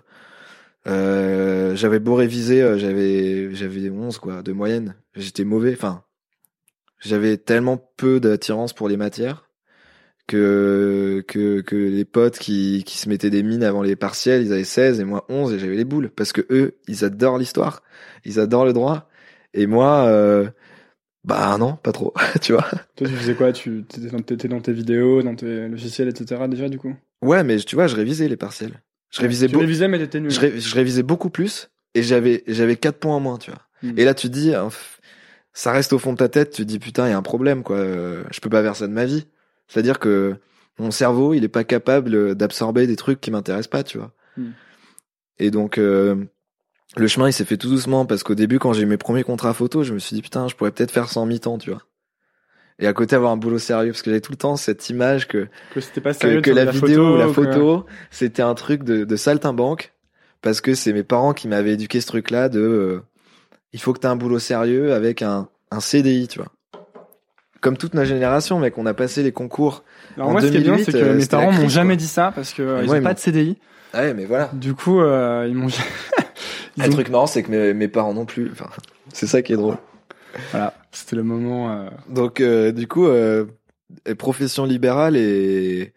euh, 0.87 1.77
j'avais 1.77 1.99
beau 1.99 2.15
réviser, 2.15 2.63
euh, 2.63 2.79
j'avais 2.79 3.55
j'avais 3.55 3.91
11 3.91 4.19
quoi 4.19 4.43
de 4.43 4.53
moyenne. 4.53 4.95
J'étais 5.15 5.45
mauvais. 5.45 5.73
Enfin, 5.75 6.05
j'avais 7.01 7.37
tellement 7.37 7.77
peu 7.97 8.21
d'attirance 8.21 8.73
pour 8.73 8.89
les 8.89 8.97
matières 8.97 9.50
que 10.27 11.25
que 11.29 11.61
que 11.61 11.77
les 11.77 12.05
potes 12.05 12.39
qui 12.39 12.85
qui 12.87 12.99
se 12.99 13.09
mettaient 13.09 13.31
des 13.31 13.43
mines 13.43 13.65
avant 13.65 13.83
les 13.83 13.97
partiels, 13.97 14.43
ils 14.43 14.53
avaient 14.53 14.65
16 14.65 15.01
et 15.01 15.05
moi 15.05 15.25
11 15.29 15.53
et 15.53 15.59
j'avais 15.59 15.77
les 15.77 15.85
boules 15.85 16.11
parce 16.11 16.33
que 16.33 16.43
eux, 16.51 16.79
ils 16.89 17.05
adorent 17.05 17.39
l'histoire, 17.39 17.83
ils 18.25 18.39
adorent 18.41 18.65
le 18.65 18.73
droit 18.73 19.09
et 19.55 19.67
moi 19.67 20.05
euh, 20.07 20.49
bah 21.25 21.57
non, 21.59 21.77
pas 21.77 21.93
trop, 21.93 22.15
tu 22.41 22.53
vois. 22.53 22.69
Toi, 22.97 23.07
tu 23.09 23.15
faisais 23.15 23.35
quoi? 23.35 23.53
Tu 23.53 23.81
étais 23.81 24.01
dans, 24.49 24.57
dans 24.57 24.61
tes 24.61 24.73
vidéos, 24.73 25.23
dans 25.23 25.35
tes 25.35 25.69
logiciels, 25.69 26.09
etc. 26.09 26.49
déjà, 26.49 26.69
du 26.69 26.79
coup? 26.79 26.95
Ouais, 27.23 27.45
mais 27.45 27.59
tu 27.59 27.75
vois, 27.77 27.87
je 27.87 27.97
révisais 27.97 28.29
les 28.29 28.37
partiels. 28.37 28.83
Je 29.11 29.21
révisais 29.21 29.47
Tu 29.47 29.53
beaucoup. 29.53 29.63
révisais, 29.63 29.89
mais 29.89 29.99
t'étais 29.99 30.21
nul. 30.21 30.31
je, 30.31 30.41
ré- 30.41 30.61
je 30.61 30.75
révisais 30.75 31.03
beaucoup 31.03 31.31
plus 31.31 31.71
et 31.95 32.03
j'avais 32.03 32.43
j'avais 32.47 32.77
quatre 32.77 32.99
points 32.99 33.17
en 33.17 33.21
moins, 33.21 33.39
tu 33.39 33.51
vois. 33.51 33.61
Hmm. 33.83 33.99
Et 33.99 34.05
là 34.05 34.15
tu 34.15 34.29
te 34.29 34.33
dis 34.33 34.55
hein, 34.55 34.69
ça 35.53 35.73
reste 35.73 35.93
au 35.93 35.99
fond 35.99 36.13
de 36.13 36.19
ta 36.19 36.29
tête, 36.29 36.51
tu 36.53 36.63
te 36.63 36.67
dis 36.69 36.79
putain, 36.79 37.07
il 37.09 37.11
y 37.11 37.13
a 37.13 37.19
un 37.19 37.23
problème 37.23 37.63
quoi, 37.63 37.77
Euh, 37.77 38.25
je 38.31 38.41
peux 38.41 38.49
pas 38.51 38.63
faire 38.63 38.77
ça 38.77 38.87
de 38.87 38.93
ma 38.93 39.05
vie. 39.05 39.27
C'est-à-dire 39.71 40.01
que 40.01 40.37
mon 40.79 40.91
cerveau, 40.91 41.33
il 41.33 41.45
est 41.45 41.49
pas 41.49 41.65
capable 41.65 42.15
euh, 42.15 42.35
d'absorber 42.35 42.87
des 42.87 42.97
trucs 42.97 43.21
qui 43.21 43.31
m'intéressent 43.31 43.71
pas, 43.71 43.85
tu 43.85 43.99
vois. 43.99 44.13
Hmm. 44.37 44.51
Et 45.39 45.51
donc 45.51 45.79
euh, 45.79 46.17
le 46.97 47.07
chemin, 47.07 47.29
il 47.29 47.33
s'est 47.33 47.45
fait 47.45 47.57
tout 47.57 47.69
doucement 47.69 48.05
parce 48.05 48.23
qu'au 48.25 48.35
début 48.35 48.59
quand 48.59 48.73
j'ai 48.73 48.83
eu 48.83 48.87
mes 48.87 48.97
premiers 48.97 49.23
contrats 49.23 49.55
photo, 49.55 49.85
je 49.85 49.95
me 49.95 49.99
suis 49.99 50.15
dit 50.15 50.23
putain, 50.23 50.49
je 50.49 50.57
pourrais 50.57 50.73
peut-être 50.73 50.91
faire 50.91 51.09
ça 51.09 51.21
en 51.21 51.27
mi-temps, 51.27 51.59
tu 51.59 51.71
vois. 51.71 51.83
Et 52.81 52.87
à 52.87 52.93
côté 52.93 53.15
avoir 53.15 53.31
un 53.31 53.37
boulot 53.37 53.59
sérieux 53.59 53.93
parce 53.93 54.03
que 54.03 54.11
j'avais 54.11 54.23
tout 54.23 54.33
le 54.33 54.39
temps 54.39 54.57
cette 54.57 54.89
image 54.91 55.29
que 55.29 55.49
Que 55.73 55.81
c'était 55.81 56.01
pas 56.01 56.15
que, 56.15 56.21
sérieux 56.21 56.37
de 56.37 56.41
que 56.41 56.53
faire 56.53 56.65
la 56.65 56.71
vidéo 56.71 57.15
ou 57.15 57.17
la 57.17 57.29
photo, 57.29 57.87
c'était 58.11 58.43
un 58.43 58.55
truc 58.55 58.83
de, 58.83 59.05
de 59.05 59.17
saltimbanque, 59.17 59.93
parce 60.41 60.61
que 60.61 60.75
c'est 60.75 60.95
mes 60.95 61.03
parents 61.05 61.35
qui 61.35 61.47
m'avaient 61.47 61.75
éduqué 61.75 62.01
ce 62.01 62.07
truc-là 62.07 62.49
de, 62.49 62.59
euh, 62.59 63.03
il 63.73 63.81
faut 63.81 63.93
que 63.93 64.01
tu 64.01 64.07
aies 64.07 64.11
un 64.11 64.17
boulot 64.17 64.39
sérieux 64.39 64.95
avec 64.95 65.21
un, 65.21 65.49
un 65.71 65.81
CDI, 65.81 66.27
tu 66.27 66.39
vois. 66.39 66.51
Comme 67.61 67.77
toute 67.77 67.95
notre 67.95 68.09
génération, 68.09 68.59
mec, 68.59 68.79
on 68.79 68.87
a 68.87 68.95
passé 68.95 69.23
les 69.23 69.33
concours. 69.33 69.85
Alors 70.17 70.29
En 70.29 70.33
moi, 70.33 70.41
ce 70.41 70.47
qui 70.47 70.57
est 70.57 70.61
bien, 70.61 70.73
2008, 70.77 70.85
c'est 70.85 70.93
que 70.93 70.97
euh, 71.05 71.15
mes 71.15 71.27
parents 71.27 71.53
m'ont 71.53 71.69
jamais 71.69 71.97
dit 71.97 72.07
ça 72.07 72.33
parce 72.35 72.53
que 72.55 72.63
euh, 72.63 72.83
ils 72.85 72.91
Ouais, 72.91 73.01
ont 73.01 73.03
pas 73.03 73.15
de 73.15 73.19
CDI. 73.19 73.59
Ouais, 73.95 74.15
mais 74.15 74.25
voilà. 74.25 74.49
Du 74.55 74.75
coup, 74.75 75.01
euh, 75.01 75.47
ils 75.49 75.55
m'ont. 75.55 75.67
Le 76.79 76.87
ont- 76.87 76.91
truc 76.91 77.11
marrant, 77.11 77.27
c'est 77.27 77.43
que 77.43 77.51
mes, 77.51 77.75
mes 77.75 77.89
parents 77.89 78.15
non 78.15 78.25
plus. 78.25 78.49
Enfin, 78.53 78.67
c'est 79.13 79.27
ça 79.27 79.43
qui 79.43 79.53
est 79.53 79.57
drôle. 79.57 79.77
Voilà, 80.53 80.73
c'était 80.93 81.17
le 81.17 81.23
moment. 81.25 81.71
euh, 81.71 81.89
Donc, 82.09 82.41
du 82.41 82.87
coup, 82.89 83.07
profession 84.19 84.65
libérale 84.65 85.17
et, 85.17 85.93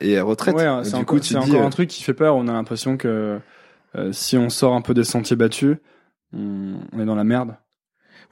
et 0.00 0.20
retraite. 0.20 0.56
Ouais, 0.56 0.66
c'est 0.84 0.94
encore, 0.96 1.20
dis, 1.20 1.36
encore 1.36 1.62
un 1.62 1.70
truc 1.70 1.88
qui 1.88 2.02
fait 2.02 2.14
peur. 2.14 2.36
On 2.36 2.48
a 2.48 2.52
l'impression 2.52 2.96
que 2.96 3.38
si 4.12 4.36
on 4.36 4.50
sort 4.50 4.74
un 4.74 4.80
peu 4.82 4.92
des 4.94 5.04
sentiers 5.04 5.36
battus, 5.36 5.76
on, 6.36 6.80
on 6.92 7.00
est 7.00 7.06
dans 7.06 7.14
la 7.14 7.24
merde. 7.24 7.54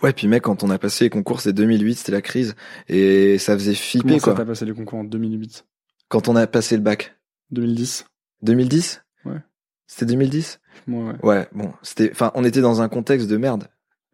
Ouais, 0.02 0.12
puis 0.12 0.28
mec, 0.28 0.42
quand 0.42 0.62
on 0.62 0.70
a 0.70 0.78
passé 0.78 1.04
les 1.04 1.10
concours, 1.10 1.40
c'est 1.40 1.52
2008, 1.52 1.94
c'était 1.96 2.12
la 2.12 2.22
crise. 2.22 2.54
Et 2.88 3.38
ça 3.38 3.54
faisait 3.54 3.74
flipper, 3.74 4.08
Comment 4.08 4.18
ça 4.18 4.24
quoi. 4.24 4.34
t'as 4.34 4.44
passé 4.44 4.64
les 4.64 4.72
concours 4.74 4.98
en 5.00 5.04
2008 5.04 5.64
Quand 6.08 6.28
on 6.28 6.36
a 6.36 6.46
passé 6.46 6.76
le 6.76 6.82
bac. 6.82 7.16
2010 7.50 8.06
2010 8.42 9.02
Ouais. 9.24 9.40
C'était 9.86 10.06
2010 10.06 10.60
Moi, 10.86 11.04
ouais. 11.04 11.14
Ouais, 11.28 11.48
bon, 11.52 11.72
c'était 11.82 12.10
enfin 12.12 12.32
on 12.34 12.44
était 12.44 12.60
dans 12.60 12.82
un 12.82 12.88
contexte 12.88 13.28
de 13.28 13.36
merde. 13.36 13.68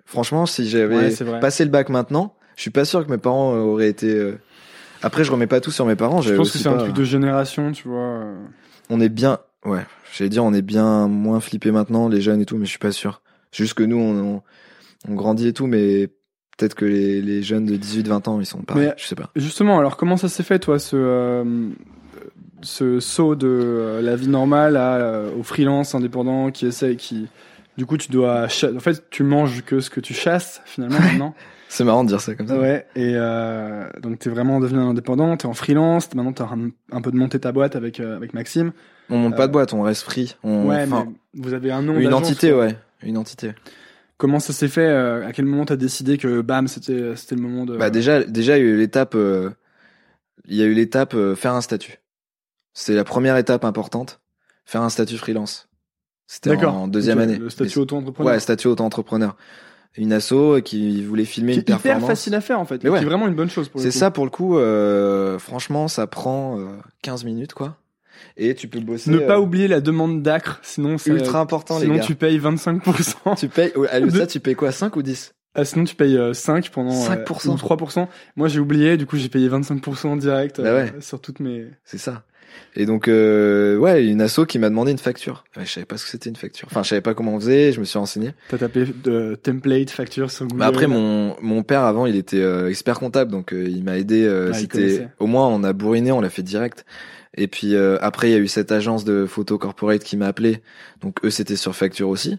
Franchement, 0.05 0.47
si 0.47 0.69
j'avais 0.69 1.11
Ouais, 1.11 1.41
passé 1.41 1.65
le 1.65 1.71
bac 1.71 1.89
maintenant, 1.89 2.35
je 2.57 2.63
suis 2.63 2.71
pas 2.71 2.85
sûr 2.85 3.05
que 3.07 3.11
mes 3.11 3.19
parents 3.19 3.55
euh, 3.55 3.61
auraient 3.61 3.89
été 3.89 4.15
euh, 4.15 4.39
Après 5.03 5.25
je 5.25 5.33
remets 5.33 5.47
pas 5.47 5.61
tout 5.61 5.71
sur 5.71 5.87
mes 5.87 5.97
parents, 5.97 6.21
Je 6.21 6.35
pense 6.35 6.51
que 6.53 6.59
c'est 6.59 6.69
un 6.69 6.77
truc 6.77 6.93
de 6.95 7.05
génération, 7.05 7.73
tu 7.73 7.89
vois. 7.89 8.01
euh. 8.23 8.45
on 8.91 9.01
est 9.01 9.09
bien 9.09 9.39
ouais, 9.65 9.85
j'allais 10.15 10.29
dire 10.29 10.45
on 10.45 10.53
est 10.53 10.63
bien 10.63 11.09
moins 11.09 11.41
flippé 11.41 11.71
maintenant 11.71 12.09
les 12.09 12.21
jeunes 12.21 12.41
et 12.41 12.45
tout 12.47 12.57
mais 12.59 12.67
je 12.67 12.71
suis 12.71 12.79
pas 12.79 12.93
sûr. 12.93 13.23
C'est 13.51 13.65
juste 13.65 13.75
que 13.75 13.83
nous 13.83 13.97
on, 13.99 14.19
on, 14.37 14.43
on 15.09 15.15
grandit 15.15 15.49
et 15.49 15.53
tout 15.53 15.67
mais 15.67 16.09
peut-être 16.59 16.75
que 16.75 16.85
les, 16.85 17.21
les 17.23 17.43
jeunes 17.43 17.67
de 17.67 17.77
18 17.77 18.09
20 18.09 18.29
ans, 18.29 18.41
ils 18.41 18.47
sont 18.47 18.63
pas 18.63 18.75
Mais- 18.75 18.95
je 18.97 19.05
sais 19.07 19.15
pas. 19.15 19.31
Justement, 19.37 19.79
alors 19.79 19.97
comment 19.97 20.17
ça 20.17 20.29
s'est 20.29 20.43
fait, 20.43 20.59
toi, 20.59 20.79
ce 20.79 20.97
euh, 20.97 21.71
ce 22.61 23.01
saut 23.01 23.35
de 23.35 23.49
euh, 23.49 24.03
la 24.03 24.15
vie 24.17 24.29
normale 24.29 24.77
à, 24.77 24.95
euh, 24.97 25.31
au 25.37 25.43
freelance 25.43 25.95
indépendant 25.95 26.51
qui 26.53 26.67
essaie, 26.67 26.95
qui, 26.97 27.27
du 27.77 27.87
coup, 27.87 27.97
tu 27.97 28.11
dois, 28.13 28.45
en 28.45 28.81
fait, 28.81 29.05
tu 29.11 29.25
manges 29.25 29.63
que 29.65 29.81
ce 29.81 29.91
que 29.91 29.99
tu 30.01 30.15
chasses 30.15 30.61
finalement 30.65 31.01
maintenant. 31.01 31.35
C'est 31.69 31.85
marrant 31.85 32.05
de 32.05 32.09
dire 32.11 32.21
ça 32.21 32.35
comme 32.35 32.49
ça. 32.49 32.59
Ouais, 32.59 32.87
et 32.97 33.15
euh, 33.17 33.89
donc 34.03 34.19
t'es 34.19 34.29
vraiment 34.29 34.61
devenu 34.61 34.79
indépendant, 34.81 35.35
t'es 35.39 35.47
en 35.47 35.55
freelance, 35.55 36.07
t'es- 36.11 36.17
maintenant 36.19 36.35
t'as 36.35 36.45
un, 36.45 36.69
un 36.93 37.01
peu 37.01 37.11
de 37.11 37.17
monter 37.17 37.41
ta 37.41 37.51
boîte 37.51 37.77
avec 37.77 37.99
euh, 37.99 38.15
avec 38.15 38.35
Maxime. 38.35 38.73
On 39.09 39.17
monte 39.17 39.37
pas 39.37 39.47
de 39.47 39.53
boîte, 39.53 39.73
on 39.73 39.81
reste 39.81 40.03
free. 40.03 40.37
On, 40.45 40.67
ouais, 40.69 40.87
mais 40.87 40.97
vous 41.35 41.55
avez 41.55 41.73
un 41.73 41.81
nom. 41.81 41.99
une 41.99 42.13
entité, 42.13 42.51
quoi. 42.51 42.67
ouais, 42.67 42.77
une 43.03 43.17
entité. 43.17 43.53
Comment 44.23 44.39
ça 44.39 44.53
s'est 44.53 44.69
fait 44.69 44.87
euh, 44.87 45.27
À 45.27 45.33
quel 45.33 45.47
moment 45.47 45.65
t'as 45.65 45.75
décidé 45.75 46.17
que 46.17 46.43
bam, 46.43 46.69
c'était 46.69 47.17
c'était 47.17 47.35
le 47.35 47.43
moment 47.43 47.67
de. 47.67 47.77
Bah 47.77 47.91
déjà, 47.91 48.23
déjà 48.23 48.57
il 48.57 48.65
y 48.65 48.69
a 48.69 48.71
eu 48.71 48.77
l'étape, 48.77 49.17
euh, 49.17 49.51
il 50.47 50.55
y 50.55 50.63
a 50.63 50.65
eu 50.65 50.75
l'étape 50.75 51.15
euh, 51.15 51.35
faire 51.35 51.55
un 51.55 51.61
statut. 51.61 51.99
C'est 52.73 52.95
la 52.95 53.03
première 53.03 53.37
étape 53.37 53.65
importante, 53.65 54.21
faire 54.65 54.83
un 54.83 54.91
statut 54.91 55.17
freelance. 55.17 55.69
C'était 56.29 56.55
en 56.65 56.87
deuxième 56.87 57.19
année. 57.19 57.37
Le 57.37 57.51
statut 57.51 57.81
auto-entrepreneur. 57.81 58.35
Ouais, 58.35 58.39
statut 58.39 58.69
auto-entrepreneur. 58.69 59.37
Une 59.97 60.13
asso 60.13 60.63
qui 60.65 61.03
voulait 61.03 61.25
filmer 61.25 61.55
qui 61.55 61.59
une 61.59 61.63
est 61.63 61.71
hyper 61.71 61.81
performance. 61.81 62.09
facile 62.09 62.37
à 62.37 62.41
faire 62.41 62.61
en 62.61 62.65
fait, 62.65 62.85
Mais 62.85 62.91
ouais. 62.91 63.01
qui 63.01 63.05
est 63.05 63.09
vraiment 63.09 63.27
une 63.27 63.35
bonne 63.35 63.51
chose 63.51 63.69
pour 63.69 63.81
le 63.81 63.83
C'est 63.85 63.91
ça 63.99 64.13
pour 64.13 64.25
le 64.25 64.31
coup. 64.31 64.57
euh, 64.57 65.41
franchement, 65.41 65.89
ça 65.89 66.07
prend 66.07 66.61
euh, 66.61 66.77
15 67.03 67.25
minutes 67.25 67.55
quoi. 67.55 67.77
Et 68.37 68.55
tu 68.55 68.69
peux 68.69 68.81
bosser. 68.81 69.11
Ne 69.11 69.19
euh, 69.19 69.27
pas 69.27 69.41
oublier 69.41 69.69
la 69.69 69.81
demande 69.81 70.23
d'acre, 70.23 70.59
sinon 70.63 70.99
c'est 70.99 71.11
ultra 71.11 71.41
important 71.41 71.79
sinon 71.79 71.95
les 71.95 72.01
gars. 72.01 72.05
tu 72.05 72.15
payes 72.15 72.39
25%. 72.39 73.37
Tu 73.39 73.49
payes. 73.49 73.73
ça, 74.11 74.27
tu 74.27 74.41
payes 74.41 74.55
quoi 74.55 74.73
5 74.73 74.95
ou 74.97 75.03
10 75.03 75.35
Ah, 75.55 75.65
sinon 75.65 75.85
tu 75.85 75.95
payes 75.95 76.17
euh, 76.17 76.33
5 76.33 76.71
pendant 76.71 76.93
euh, 76.93 77.25
5%. 77.25 77.51
ou 77.51 77.55
3%. 77.55 78.09
Moi 78.37 78.49
j'ai 78.49 78.61
oublié, 78.61 78.97
du 78.97 79.07
coup 79.07 79.17
j'ai 79.17 79.29
payé 79.29 79.49
25% 79.49 80.19
direct 80.19 80.61
Bah 80.61 80.69
euh, 80.69 80.85
ouais. 80.85 80.93
sur 81.01 81.21
toutes 81.21 81.41
mes. 81.41 81.67
C'est 81.85 81.99
ça. 81.99 82.25
Et 82.75 82.87
donc, 82.87 83.09
euh, 83.09 83.77
ouais, 83.77 84.05
une 84.05 84.21
asso 84.21 84.41
qui 84.47 84.59
m'a 84.59 84.69
demandé 84.69 84.93
une 84.93 84.99
facture. 84.99 85.45
Ouais, 85.57 85.65
je 85.65 85.71
savais 85.71 85.87
pas 85.87 85.97
ce 85.97 86.05
que 86.05 86.11
c'était 86.11 86.31
une 86.31 86.37
facture. 86.37 86.69
Enfin, 86.71 86.83
je 86.83 86.89
savais 86.91 87.01
pas 87.01 87.15
comment 87.15 87.35
on 87.35 87.41
faisait. 87.41 87.73
Je 87.73 87.81
me 87.81 87.85
suis 87.85 87.99
renseigné. 87.99 88.33
T'as 88.49 88.59
tapé 88.59 88.85
de 89.05 89.39
template 89.43 89.91
facture 89.91 90.31
sur 90.31 90.47
Google. 90.47 90.59
Mais 90.59 90.65
après, 90.67 90.87
mon 90.87 91.37
mon 91.41 91.63
père 91.63 91.83
avant, 91.83 92.07
il 92.07 92.17
était 92.17 92.41
euh, 92.41 92.69
expert 92.69 92.99
comptable, 92.99 93.31
donc 93.31 93.53
euh, 93.53 93.67
il 93.69 93.85
m'a 93.85 93.99
aidé. 93.99 94.25
Euh, 94.25 94.51
Ah, 94.53 94.55
c'était 94.55 95.09
au 95.19 95.27
moins 95.27 95.47
on 95.49 95.65
a 95.65 95.73
bourriné, 95.73 96.13
on 96.13 96.21
l'a 96.21 96.31
fait 96.31 96.43
direct. 96.43 96.85
Et 97.35 97.49
puis 97.49 97.75
euh, 97.75 97.99
après, 98.01 98.29
il 98.29 98.33
y 98.33 98.37
a 98.37 98.39
eu 98.39 98.49
cette 98.49 98.73
agence 98.73 99.05
de 99.05 99.27
photo 99.27 99.59
corporate 99.59 100.05
qui 100.05 100.17
m'a 100.17 100.27
appelé. 100.27 100.63
Donc 101.01 101.25
eux, 101.25 101.31
c'était 101.31 101.57
sur 101.57 101.75
facture 101.75 102.09
aussi. 102.09 102.39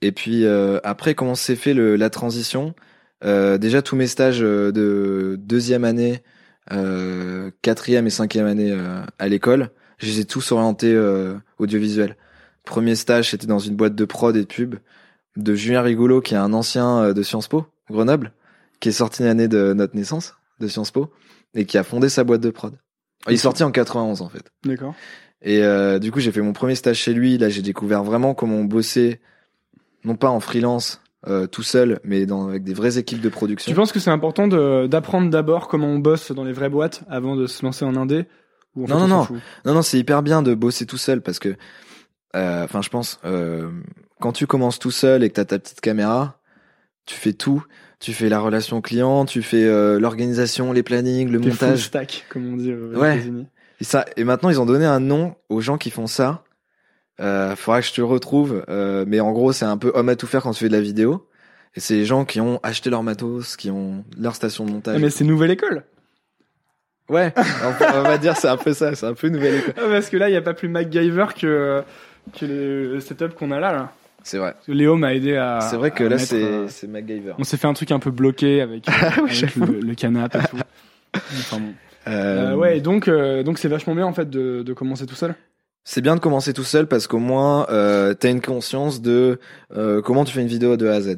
Et 0.00 0.12
puis 0.12 0.44
euh, 0.44 0.80
après, 0.82 1.14
comment 1.14 1.36
s'est 1.36 1.56
fait 1.56 1.74
le, 1.74 1.96
la 1.96 2.10
transition? 2.10 2.74
Euh, 3.24 3.58
Déjà 3.58 3.82
tous 3.82 3.94
mes 3.94 4.08
stages 4.08 4.42
euh, 4.42 4.72
de 4.72 5.36
deuxième 5.38 5.84
année, 5.84 6.22
euh, 6.72 7.50
quatrième 7.62 8.06
et 8.06 8.10
cinquième 8.10 8.46
année 8.46 8.72
euh, 8.72 9.02
à 9.18 9.28
l'école, 9.28 9.70
je 9.98 10.06
les 10.06 10.20
ai 10.20 10.24
tous 10.24 10.50
orientés 10.50 10.98
audiovisuel. 11.58 12.16
Premier 12.64 12.96
stage, 12.96 13.30
c'était 13.30 13.46
dans 13.46 13.60
une 13.60 13.76
boîte 13.76 13.94
de 13.94 14.04
prod 14.04 14.34
et 14.34 14.40
de 14.40 14.46
pub 14.46 14.74
de 15.36 15.54
Julien 15.54 15.80
Rigolo, 15.80 16.20
qui 16.20 16.34
est 16.34 16.38
un 16.38 16.52
ancien 16.52 17.12
de 17.12 17.22
Sciences 17.22 17.46
Po, 17.46 17.66
Grenoble, 17.88 18.32
qui 18.80 18.88
est 18.88 18.92
sorti 18.92 19.22
l'année 19.22 19.46
de 19.46 19.74
notre 19.74 19.94
naissance 19.94 20.34
de 20.58 20.66
Sciences 20.66 20.90
Po 20.90 21.12
et 21.54 21.66
qui 21.66 21.78
a 21.78 21.84
fondé 21.84 22.08
sa 22.08 22.24
boîte 22.24 22.40
de 22.40 22.50
prod. 22.50 22.74
Il 23.28 23.34
est 23.34 23.36
sorti 23.36 23.62
en 23.62 23.70
91 23.70 24.20
en 24.22 24.28
fait. 24.28 24.50
D'accord. 24.64 24.94
Et 25.42 25.62
euh, 25.62 25.98
du 25.98 26.10
coup, 26.12 26.20
j'ai 26.20 26.32
fait 26.32 26.40
mon 26.40 26.52
premier 26.52 26.74
stage 26.74 26.96
chez 26.98 27.12
lui. 27.14 27.36
Là, 27.38 27.48
j'ai 27.48 27.62
découvert 27.62 28.04
vraiment 28.04 28.34
comment 28.34 28.56
on 28.56 28.64
bossait, 28.64 29.20
non 30.04 30.14
pas 30.16 30.28
en 30.30 30.40
freelance 30.40 31.00
euh, 31.28 31.46
tout 31.46 31.62
seul, 31.62 32.00
mais 32.04 32.26
dans, 32.26 32.48
avec 32.48 32.64
des 32.64 32.74
vraies 32.74 32.98
équipes 32.98 33.20
de 33.20 33.28
production. 33.28 33.70
Tu 33.70 33.76
penses 33.76 33.92
que 33.92 34.00
c'est 34.00 34.10
important 34.10 34.48
de- 34.48 34.86
d'apprendre 34.88 35.30
d'abord 35.30 35.68
comment 35.68 35.86
on 35.88 35.98
bosse 35.98 36.32
dans 36.32 36.44
les 36.44 36.52
vraies 36.52 36.68
boîtes 36.68 37.02
avant 37.08 37.36
de 37.36 37.46
se 37.46 37.64
lancer 37.64 37.84
en 37.84 37.94
indé? 37.96 38.24
Ou 38.74 38.84
en 38.84 38.88
Non, 38.88 38.96
on 38.96 39.00
non, 39.00 39.08
non. 39.08 39.28
Non, 39.64 39.74
non, 39.74 39.82
c'est 39.82 39.98
hyper 39.98 40.22
bien 40.22 40.42
de 40.42 40.54
bosser 40.54 40.86
tout 40.86 40.96
seul 40.96 41.20
parce 41.20 41.38
que, 41.38 41.54
euh, 42.34 42.64
enfin, 42.64 42.82
je 42.82 42.88
pense, 42.88 43.20
euh, 43.24 43.70
quand 44.20 44.32
tu 44.32 44.46
commences 44.46 44.78
tout 44.78 44.90
seul 44.90 45.22
et 45.22 45.28
que 45.28 45.34
t'as 45.34 45.44
ta 45.44 45.58
petite 45.58 45.80
caméra, 45.80 46.40
tu 47.06 47.14
fais 47.16 47.32
tout. 47.32 47.64
Tu 48.02 48.12
fais 48.12 48.28
la 48.28 48.40
relation 48.40 48.80
client, 48.80 49.24
tu 49.26 49.42
fais 49.42 49.62
euh, 49.64 50.00
l'organisation, 50.00 50.72
les 50.72 50.82
plannings, 50.82 51.30
le 51.30 51.40
T'es 51.40 51.50
full 51.52 51.68
montage. 51.68 51.84
stack, 51.84 52.26
comme 52.28 52.52
on 52.52 52.56
dit 52.56 52.72
aux 52.74 52.98
Ouais. 52.98 53.14
États-Unis. 53.16 53.46
Et 53.80 53.84
ça, 53.84 54.04
et 54.16 54.24
maintenant 54.24 54.50
ils 54.50 54.60
ont 54.60 54.66
donné 54.66 54.84
un 54.84 54.98
nom 55.00 55.36
aux 55.48 55.60
gens 55.60 55.78
qui 55.78 55.90
font 55.90 56.08
ça. 56.08 56.42
Euh, 57.20 57.54
faudra 57.54 57.80
que 57.80 57.86
je 57.86 57.92
te 57.92 58.00
retrouve, 58.00 58.64
euh, 58.68 59.04
mais 59.06 59.20
en 59.20 59.30
gros 59.30 59.52
c'est 59.52 59.64
un 59.64 59.76
peu 59.76 59.92
homme 59.94 60.08
à 60.08 60.16
tout 60.16 60.26
faire 60.26 60.42
quand 60.42 60.50
tu 60.52 60.58
fais 60.64 60.68
de 60.68 60.72
la 60.74 60.80
vidéo. 60.80 61.28
Et 61.76 61.80
c'est 61.80 61.94
les 61.94 62.04
gens 62.04 62.24
qui 62.24 62.40
ont 62.40 62.58
acheté 62.64 62.90
leur 62.90 63.04
matos, 63.04 63.56
qui 63.56 63.70
ont 63.70 64.04
leur 64.18 64.34
station 64.34 64.66
de 64.66 64.72
montage. 64.72 64.96
Ah, 64.96 64.98
mais 65.00 65.08
c'est 65.10 65.24
nouvelle 65.24 65.52
école. 65.52 65.84
Ouais, 67.08 67.32
on, 67.94 68.02
va 68.02 68.18
dire 68.18 68.36
c'est 68.36 68.48
un 68.48 68.56
peu 68.56 68.72
ça, 68.72 68.94
c'est 68.96 69.06
un 69.06 69.14
peu 69.14 69.28
nouvelle 69.28 69.56
école. 69.60 69.74
Ah, 69.76 69.82
parce 69.88 70.08
que 70.08 70.16
là, 70.16 70.28
il 70.28 70.32
n'y 70.32 70.38
a 70.38 70.42
pas 70.42 70.54
plus 70.54 70.68
MacGyver 70.68 71.26
que, 71.38 71.82
que 72.38 72.46
le, 72.46 72.94
le 72.94 73.00
setup 73.00 73.34
qu'on 73.34 73.50
a 73.52 73.60
là. 73.60 73.72
là. 73.72 73.92
C'est 74.24 74.38
vrai. 74.38 74.54
Que 74.66 74.72
Léo 74.72 74.96
m'a 74.96 75.14
aidé 75.14 75.36
à. 75.36 75.60
c'est 75.60 75.76
vrai 75.76 75.90
que 75.90 76.04
là 76.04 76.18
c'est 76.18 76.42
euh, 76.42 76.66
MacGyver. 76.88 77.34
On 77.38 77.44
s'est 77.44 77.56
fait 77.56 77.66
un 77.66 77.72
truc 77.72 77.90
un 77.90 77.98
peu 77.98 78.10
bloqué 78.10 78.60
avec, 78.60 78.88
euh, 78.88 78.92
Ah 79.00 79.06
avec 79.18 79.56
le, 79.56 79.80
le 79.80 79.94
canapé 79.94 80.38
et 80.38 80.42
tout. 80.48 80.56
Enfin 81.14 81.58
bon. 81.58 81.72
Euh, 82.08 82.52
Euh, 82.52 82.56
ouais, 82.56 82.78
et 82.78 82.80
donc 82.80 83.08
donc 83.08 83.58
c'est 83.58 83.68
vachement 83.68 83.94
bien 83.94 84.06
en 84.06 84.12
fait 84.12 84.28
de, 84.28 84.62
de 84.62 84.72
commencer 84.72 85.06
tout 85.06 85.14
seul. 85.14 85.34
C'est 85.84 86.00
bien 86.00 86.14
de 86.14 86.20
commencer 86.20 86.52
tout 86.52 86.64
seul 86.64 86.86
parce 86.86 87.06
qu'au 87.06 87.18
moins 87.18 87.66
euh, 87.70 88.14
t'as 88.14 88.30
une 88.30 88.40
conscience 88.40 89.02
de 89.02 89.38
comment 90.04 90.24
tu 90.24 90.32
fais 90.32 90.42
une 90.42 90.48
vidéo 90.48 90.76
de 90.76 90.86
A 90.88 90.94
à 90.94 91.00
Z. 91.00 91.16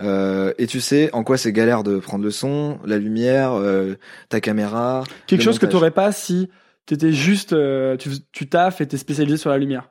Euh, 0.00 0.52
et 0.58 0.66
tu 0.68 0.80
sais 0.80 1.10
en 1.12 1.24
quoi 1.24 1.36
c'est 1.36 1.52
galère 1.52 1.82
de 1.82 1.98
prendre 1.98 2.24
le 2.24 2.30
son, 2.30 2.78
la 2.84 2.98
lumière, 2.98 3.52
euh, 3.54 3.94
ta 4.28 4.40
caméra. 4.40 5.02
Quelque 5.26 5.42
chose 5.42 5.58
que 5.58 5.66
montage. 5.66 5.72
t'aurais 5.72 5.90
pas 5.90 6.12
si 6.12 6.48
t'étais 6.86 7.12
juste 7.12 7.52
euh, 7.52 7.96
tu, 7.96 8.10
tu 8.32 8.48
taffes 8.48 8.80
et 8.80 8.86
t'es 8.86 8.96
spécialisé 8.96 9.36
sur 9.36 9.50
la 9.50 9.58
lumière. 9.58 9.90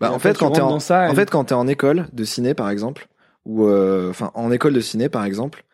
Bah, 0.00 0.12
en 0.12 0.18
fait, 0.18 0.36
quand 0.38 0.50
t'es 0.52 0.60
en, 0.60 0.80
ça, 0.80 1.10
en 1.10 1.12
et- 1.12 1.16
fait, 1.16 1.30
quand 1.30 1.44
t'es 1.44 1.54
en 1.54 1.66
école 1.68 2.06
de 2.12 2.24
ciné, 2.24 2.54
par 2.54 2.70
exemple, 2.70 3.08
ou 3.44 3.66
euh, 3.66 4.10
enfin 4.10 4.30
en 4.34 4.50
école 4.50 4.72
de 4.72 4.80
ciné, 4.80 5.08
par 5.08 5.24
exemple, 5.24 5.64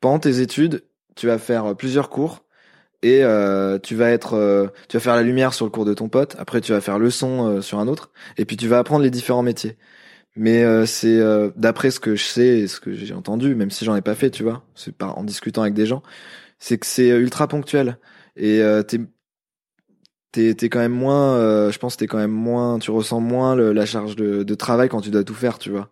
pendant 0.00 0.18
tes 0.18 0.40
études, 0.40 0.84
tu 1.16 1.26
vas 1.26 1.38
faire 1.38 1.66
euh, 1.66 1.74
plusieurs 1.74 2.10
cours 2.10 2.44
et 3.02 3.24
euh, 3.24 3.78
tu 3.78 3.96
vas 3.96 4.10
être, 4.10 4.34
euh, 4.34 4.68
tu 4.88 4.96
vas 4.96 5.00
faire 5.02 5.16
la 5.16 5.22
lumière 5.22 5.54
sur 5.54 5.66
le 5.66 5.70
cours 5.70 5.84
de 5.84 5.94
ton 5.94 6.08
pote. 6.08 6.36
Après, 6.38 6.60
tu 6.60 6.72
vas 6.72 6.80
faire 6.80 6.98
le 6.98 7.10
son 7.10 7.46
euh, 7.48 7.60
sur 7.62 7.78
un 7.80 7.88
autre, 7.88 8.10
et 8.38 8.44
puis 8.44 8.56
tu 8.56 8.68
vas 8.68 8.78
apprendre 8.78 9.04
les 9.04 9.10
différents 9.10 9.42
métiers. 9.42 9.76
Mais 10.36 10.62
euh, 10.64 10.86
c'est 10.86 11.18
euh, 11.20 11.50
d'après 11.56 11.90
ce 11.90 12.00
que 12.00 12.16
je 12.16 12.24
sais 12.24 12.46
et 12.60 12.68
ce 12.68 12.80
que 12.80 12.94
j'ai 12.94 13.14
entendu, 13.14 13.54
même 13.54 13.70
si 13.70 13.84
j'en 13.84 13.94
ai 13.96 14.00
pas 14.02 14.14
fait, 14.14 14.30
tu 14.30 14.42
vois, 14.42 14.64
c'est 14.74 14.96
pas 14.96 15.08
en 15.08 15.24
discutant 15.24 15.62
avec 15.62 15.74
des 15.74 15.86
gens, 15.86 16.02
c'est 16.58 16.78
que 16.78 16.86
c'est 16.86 17.08
ultra 17.10 17.48
ponctuel 17.48 17.98
et 18.36 18.62
euh, 18.62 18.82
t'es 18.82 19.00
t'es 20.32 20.54
t'es 20.54 20.68
quand 20.68 20.78
même 20.80 20.92
moins 20.92 21.36
euh, 21.36 21.70
je 21.70 21.78
pense 21.78 21.96
t'es 21.96 22.06
quand 22.06 22.18
même 22.18 22.30
moins 22.32 22.78
tu 22.78 22.90
ressens 22.90 23.20
moins 23.20 23.54
le- 23.54 23.72
la 23.72 23.86
charge 23.86 24.16
de, 24.16 24.42
de 24.42 24.54
travail 24.54 24.88
quand 24.88 25.00
tu 25.00 25.10
dois 25.10 25.24
tout 25.24 25.34
faire 25.34 25.58
tu 25.58 25.70
vois 25.70 25.90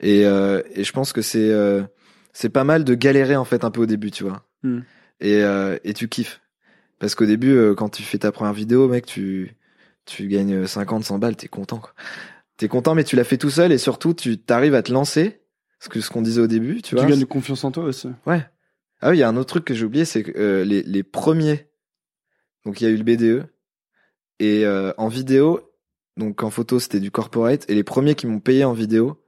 et 0.00 0.24
euh, 0.26 0.62
et 0.74 0.82
je 0.84 0.92
pense 0.92 1.12
que 1.12 1.22
c'est 1.22 1.50
euh, 1.50 1.82
c'est 2.32 2.48
pas 2.48 2.64
mal 2.64 2.84
de 2.84 2.94
galérer 2.94 3.36
en 3.36 3.44
fait 3.44 3.64
un 3.64 3.70
peu 3.70 3.82
au 3.82 3.86
début 3.86 4.10
tu 4.10 4.24
vois 4.24 4.42
Hmm. 4.62 4.80
et 5.20 5.42
euh, 5.44 5.76
et 5.84 5.92
tu 5.92 6.08
kiffes 6.08 6.40
parce 6.98 7.14
qu'au 7.14 7.26
début 7.26 7.52
euh, 7.54 7.74
quand 7.74 7.90
tu 7.90 8.02
fais 8.02 8.18
ta 8.18 8.32
première 8.32 8.54
vidéo 8.54 8.88
mec 8.88 9.04
tu 9.06 9.54
tu 10.06 10.26
gagnes 10.28 10.66
50 10.66 11.04
100 11.04 11.18
balles 11.18 11.36
t'es 11.36 11.48
content 11.48 11.78
quoi 11.78 11.92
t'es 12.56 12.68
content 12.68 12.94
mais 12.94 13.04
tu 13.04 13.16
l'as 13.16 13.24
fait 13.24 13.36
tout 13.36 13.50
seul 13.50 13.70
et 13.70 13.76
surtout 13.78 14.14
tu 14.14 14.38
t'arrives 14.38 14.74
à 14.74 14.82
te 14.82 14.90
lancer 14.92 15.40
ce 15.78 15.90
que 15.90 16.00
ce 16.00 16.08
qu'on 16.10 16.22
disait 16.22 16.40
au 16.40 16.46
début 16.46 16.76
tu 16.76 16.90
Tu, 16.90 16.94
vois 16.96 17.04
gagnes 17.04 17.20
de 17.20 17.24
confiance 17.26 17.62
en 17.64 17.70
toi 17.70 17.84
aussi. 17.84 18.08
Ouais. 18.24 18.46
Ah 19.02 19.10
oui, 19.10 19.18
il 19.18 19.20
y 19.20 19.22
a 19.22 19.28
un 19.28 19.36
autre 19.36 19.50
truc 19.50 19.66
que 19.66 19.74
j'ai 19.74 19.84
oublié, 19.84 20.06
c'est 20.06 20.22
que 20.22 20.32
euh, 20.38 20.64
les, 20.64 20.82
les 20.82 21.02
premiers. 21.02 21.68
Donc 22.64 22.80
il 22.80 22.84
y 22.84 22.86
a 22.86 22.90
eu 22.90 22.96
le 22.96 23.04
BDE 23.04 23.46
et 24.38 24.64
euh, 24.64 24.92
en 24.98 25.08
vidéo, 25.08 25.60
donc 26.16 26.42
en 26.42 26.50
photo 26.50 26.78
c'était 26.78 27.00
du 27.00 27.10
corporate 27.10 27.64
et 27.68 27.74
les 27.74 27.84
premiers 27.84 28.14
qui 28.14 28.26
m'ont 28.26 28.40
payé 28.40 28.64
en 28.64 28.72
vidéo, 28.72 29.22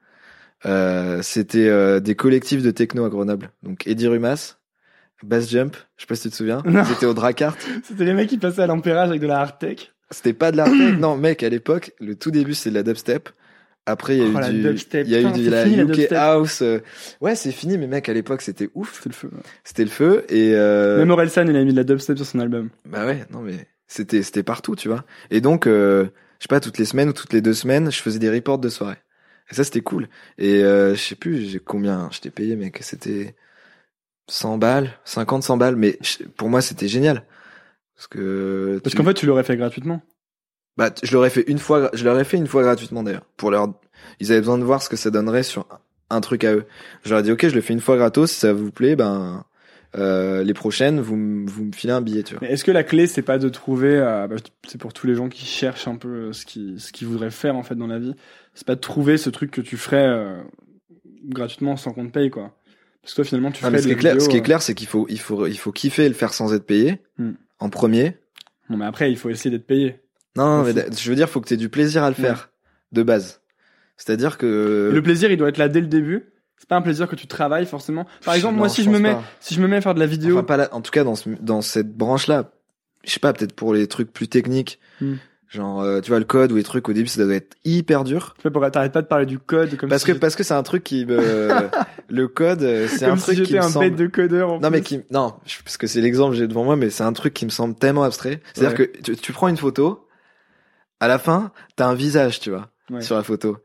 euh, 0.66 1.20
c'était 1.22 1.68
euh, 1.68 2.00
des 2.00 2.14
collectifs 2.14 2.62
de 2.62 2.70
techno 2.70 3.04
à 3.04 3.08
Grenoble. 3.08 3.50
Donc 3.62 3.86
Eddie 3.86 4.08
Rumas, 4.08 4.56
Bass 5.22 5.48
Jump, 5.50 5.76
je 5.96 6.02
sais 6.02 6.06
pas 6.06 6.14
si 6.14 6.22
tu 6.22 6.30
te 6.30 6.36
souviens. 6.36 6.62
C'était 6.86 7.06
au 7.06 7.14
Dracart. 7.14 7.56
C'était 7.84 8.04
les 8.04 8.14
mecs 8.14 8.28
qui 8.28 8.38
passaient 8.38 8.62
à 8.62 8.66
l'ampérage 8.66 9.08
avec 9.08 9.20
de 9.20 9.26
la 9.26 9.40
hard 9.40 9.58
tech. 9.58 9.92
C'était 10.10 10.32
pas 10.32 10.52
de 10.52 10.56
la 10.56 10.64
tech. 10.64 10.74
non 10.98 11.16
mec, 11.16 11.42
à 11.42 11.48
l'époque, 11.48 11.92
le 12.00 12.14
tout 12.14 12.30
début 12.30 12.54
c'est 12.54 12.70
de 12.70 12.74
la 12.74 12.82
dubstep. 12.82 13.30
Après 13.86 14.18
il 14.18 14.22
y 14.22 14.26
a 14.26 14.28
Oh, 14.28 14.38
la 14.38 14.50
eu 14.50 14.54
du, 14.54 14.62
dubstep, 14.62 15.06
il 15.06 15.12
y 15.12 15.14
a 15.14 15.20
eu 15.20 15.32
de 15.32 15.50
la 15.50 15.64
fini, 15.64 15.76
la 15.76 15.82
UK 15.84 15.88
dubstep. 15.88 16.12
house. 16.12 16.62
Ouais, 17.22 17.34
c'est 17.34 17.52
fini, 17.52 17.78
mais 17.78 17.86
mec 17.86 18.08
à 18.10 18.12
l'époque 18.12 18.42
c'était 18.42 18.68
ouf. 18.74 18.96
C'était 18.96 19.08
le 19.08 19.14
feu. 19.14 19.30
C'était 19.64 19.84
le 19.84 19.90
feu 19.90 20.24
et. 20.28 20.52
Euh... 20.54 20.98
Même 20.98 21.10
Orelsan, 21.10 21.46
il 21.48 21.56
a 21.56 21.64
mis 21.64 21.72
de 21.72 21.76
la 21.76 21.84
dubstep 21.84 22.18
sur 22.18 22.26
son 22.26 22.40
album. 22.40 22.68
Bah 22.84 23.06
ouais, 23.06 23.24
non 23.32 23.40
mais 23.40 23.66
c'était 23.88 24.22
c'était 24.22 24.42
partout, 24.44 24.76
tu 24.76 24.88
vois. 24.88 25.04
Et 25.30 25.40
donc 25.40 25.66
euh, 25.66 26.04
je 26.38 26.44
sais 26.44 26.48
pas 26.48 26.60
toutes 26.60 26.78
les 26.78 26.84
semaines 26.84 27.08
ou 27.08 27.12
toutes 27.12 27.32
les 27.32 27.40
deux 27.40 27.54
semaines, 27.54 27.90
je 27.90 28.00
faisais 28.00 28.18
des 28.20 28.30
reports 28.30 28.58
de 28.58 28.68
soirée. 28.68 28.98
Et 29.50 29.54
ça 29.54 29.64
c'était 29.64 29.80
cool. 29.80 30.08
Et 30.38 30.62
euh, 30.62 30.94
je 30.94 31.00
sais 31.00 31.14
plus 31.16 31.46
j'ai 31.48 31.58
combien 31.58 32.08
je 32.12 32.20
t'ai 32.20 32.30
payé 32.30 32.54
mec, 32.56 32.78
c'était 32.82 33.34
100 34.28 34.58
balles, 34.58 34.90
50 35.04 35.42
100 35.42 35.56
balles 35.56 35.76
mais 35.76 35.98
je- 36.02 36.24
pour 36.24 36.48
moi 36.50 36.60
c'était 36.60 36.88
génial. 36.88 37.24
Parce 37.96 38.06
que 38.08 38.80
Parce 38.84 38.94
qu'en 38.94 39.04
fait, 39.04 39.14
tu 39.14 39.26
l'aurais 39.26 39.42
fait 39.44 39.56
gratuitement. 39.56 40.02
bah 40.76 40.90
je 41.02 41.12
l'aurais 41.12 41.30
fait 41.30 41.44
une 41.48 41.58
fois 41.58 41.90
je 41.94 42.04
l'aurais 42.04 42.24
fait 42.24 42.36
une 42.36 42.46
fois 42.46 42.62
gratuitement 42.62 43.02
d'ailleurs 43.02 43.24
pour 43.36 43.50
leur 43.50 43.68
ils 44.20 44.30
avaient 44.30 44.40
besoin 44.40 44.58
de 44.58 44.64
voir 44.64 44.82
ce 44.82 44.88
que 44.88 44.96
ça 44.96 45.10
donnerait 45.10 45.42
sur 45.42 45.66
un- 46.10 46.16
un 46.16 46.20
truc 46.20 46.44
à 46.44 46.54
eux. 46.54 46.66
Je 47.04 47.10
leur 47.10 47.18
ai 47.20 47.22
dit 47.22 47.32
OK, 47.32 47.48
je 47.48 47.54
le 47.54 47.60
fais 47.60 47.72
une 47.72 47.80
fois 47.80 47.96
gratos 47.96 48.30
si 48.30 48.38
ça 48.40 48.52
vous 48.52 48.70
plaît 48.70 48.94
ben 48.96 49.44
euh, 49.98 50.44
les 50.44 50.54
prochaines, 50.54 51.00
vous, 51.00 51.44
vous 51.46 51.64
me 51.64 51.72
filez 51.72 51.92
un 51.92 52.00
billet, 52.00 52.22
tu 52.22 52.34
vois. 52.34 52.40
Mais 52.42 52.52
est-ce 52.52 52.64
que 52.64 52.70
la 52.70 52.84
clé, 52.84 53.06
c'est 53.06 53.22
pas 53.22 53.38
de 53.38 53.48
trouver, 53.48 53.96
euh, 53.96 54.26
bah, 54.28 54.36
c'est 54.66 54.78
pour 54.78 54.92
tous 54.92 55.06
les 55.06 55.14
gens 55.14 55.28
qui 55.28 55.44
cherchent 55.44 55.88
un 55.88 55.96
peu 55.96 56.08
euh, 56.08 56.32
ce 56.32 56.46
qu'ils 56.46 56.80
ce 56.80 56.92
qu'ils 56.92 57.08
voudraient 57.08 57.30
faire 57.30 57.56
en 57.56 57.62
fait 57.62 57.74
dans 57.74 57.86
la 57.86 57.98
vie, 57.98 58.14
c'est 58.54 58.66
pas 58.66 58.76
de 58.76 58.80
trouver 58.80 59.16
ce 59.18 59.28
truc 59.30 59.50
que 59.50 59.60
tu 59.60 59.76
ferais 59.76 60.06
euh, 60.06 60.40
gratuitement 61.24 61.76
sans 61.76 61.92
qu'on 61.92 62.06
te 62.06 62.12
paye 62.12 62.30
quoi. 62.30 62.56
Parce 63.02 63.12
que 63.12 63.16
toi 63.16 63.24
finalement 63.24 63.50
tu 63.50 63.58
Ah, 63.64 63.68
ferais 63.68 63.72
mais 63.72 63.82
ce 63.82 63.88
qui 63.88 63.96
clair, 63.96 64.20
ce 64.22 64.28
qui 64.28 64.36
est 64.36 64.42
clair, 64.42 64.62
c'est 64.62 64.74
qu'il 64.74 64.86
faut, 64.88 65.06
il 65.08 65.18
faut, 65.20 65.46
il 65.46 65.58
faut 65.58 65.72
kiffer 65.72 66.04
et 66.04 66.08
le 66.08 66.14
faire 66.14 66.32
sans 66.32 66.54
être 66.54 66.66
payé. 66.66 67.00
Hmm. 67.18 67.32
En 67.58 67.70
premier. 67.70 68.16
Non 68.70 68.76
mais 68.76 68.86
après 68.86 69.10
il 69.10 69.16
faut 69.16 69.30
essayer 69.30 69.50
d'être 69.50 69.66
payé. 69.66 70.00
Non, 70.36 70.58
non, 70.58 70.62
mais 70.62 70.72
je 70.96 71.10
veux 71.10 71.16
dire, 71.16 71.28
faut 71.28 71.40
que 71.40 71.48
tu 71.48 71.54
aies 71.54 71.58
du 71.58 71.68
plaisir 71.68 72.04
à 72.04 72.08
le 72.10 72.14
faire. 72.14 72.50
De 72.92 73.02
base. 73.02 73.42
C'est-à-dire 73.96 74.38
que. 74.38 74.90
Le 74.92 75.02
plaisir 75.02 75.30
il 75.30 75.36
doit 75.36 75.48
être 75.48 75.58
là 75.58 75.68
dès 75.68 75.80
le 75.80 75.88
début. 75.88 76.26
C'est 76.58 76.68
pas 76.68 76.76
un 76.76 76.82
plaisir 76.82 77.08
que 77.08 77.16
tu 77.16 77.26
travailles 77.26 77.66
forcément. 77.66 78.06
Par 78.24 78.34
exemple 78.34 78.54
Non, 78.54 78.58
moi 78.60 78.68
si 78.68 78.82
je 78.82 78.90
me 78.90 78.98
mets 78.98 79.12
pas. 79.12 79.22
si 79.40 79.54
je 79.54 79.60
me 79.60 79.68
mets 79.68 79.76
à 79.76 79.80
faire 79.80 79.94
de 79.94 80.00
la 80.00 80.06
vidéo, 80.06 80.36
Enfin, 80.36 80.44
pas 80.44 80.56
là, 80.56 80.68
en 80.72 80.80
tout 80.80 80.90
cas, 80.90 81.04
dans, 81.04 81.14
ce, 81.14 81.28
dans 81.40 81.62
cette 81.62 81.96
branche-là, 81.96 82.50
je 83.04 83.10
sais 83.12 83.20
pas, 83.20 83.32
peut-être 83.32 83.54
pour 83.54 83.72
les 83.74 83.86
trucs 83.86 84.12
plus 84.12 84.28
techniques, 84.28 84.78
Hmm. 85.00 85.14
genre, 85.48 85.80
euh, 85.80 86.00
tu 86.00 86.10
vois, 86.10 86.18
le 86.18 86.24
code 86.24 86.50
ou 86.52 86.56
les 86.56 86.64
trucs, 86.64 86.88
au 86.88 86.92
début, 86.92 87.06
ça 87.08 87.24
doit 87.24 87.32
être 87.34 87.56
hyper 87.64 88.02
dur. 88.04 88.34
tu 88.36 88.42
vois, 88.42 88.50
pour- 88.50 88.70
t'arrêtes 88.70 88.92
pas 88.92 89.00
de 89.02 89.06
parler 89.06 89.24
du 89.26 89.38
code 89.38 89.76
comme 89.76 89.88
Parce 89.88 90.02
si 90.04 90.08
que, 90.12 90.18
parce 90.18 90.34
que 90.36 90.42
c'est 90.42 90.52
un 90.54 90.62
truc 90.64 90.82
qui 90.84 91.06
me, 91.06 91.18
le 92.08 92.26
code, 92.28 92.62
euh, 92.64 92.88
c'est 92.88 93.04
un 93.06 93.16
si 93.16 93.22
truc 93.22 93.36
qui 93.36 93.44
j'étais 93.44 93.58
me 93.60 93.64
un 93.64 93.68
semble, 93.68 93.90
bête 93.90 93.96
de 93.96 94.06
codeur. 94.08 94.50
En 94.54 94.60
non, 94.60 94.70
mais 94.70 94.82
qui, 94.82 95.00
non, 95.12 95.34
parce 95.64 95.76
que 95.76 95.86
c'est 95.86 96.00
l'exemple 96.00 96.32
que 96.32 96.38
j'ai 96.38 96.48
devant 96.48 96.64
moi, 96.64 96.74
mais 96.76 96.90
c'est 96.90 97.04
un 97.04 97.12
truc 97.12 97.32
qui 97.34 97.44
me 97.46 97.50
semble 97.50 97.76
tellement 97.76 98.02
abstrait. 98.02 98.40
C'est-à-dire 98.52 98.78
Ouais. 98.78 98.88
que 98.88 99.00
tu, 99.00 99.16
tu 99.16 99.32
prends 99.32 99.48
une 99.48 99.56
photo, 99.56 100.06
à 101.00 101.06
la 101.08 101.18
fin, 101.20 101.52
t'as 101.76 101.86
un 101.86 101.94
visage, 101.94 102.40
tu 102.40 102.50
vois, 102.50 102.68
Ouais. 102.90 103.00
sur 103.00 103.14
la 103.16 103.22
photo. 103.22 103.58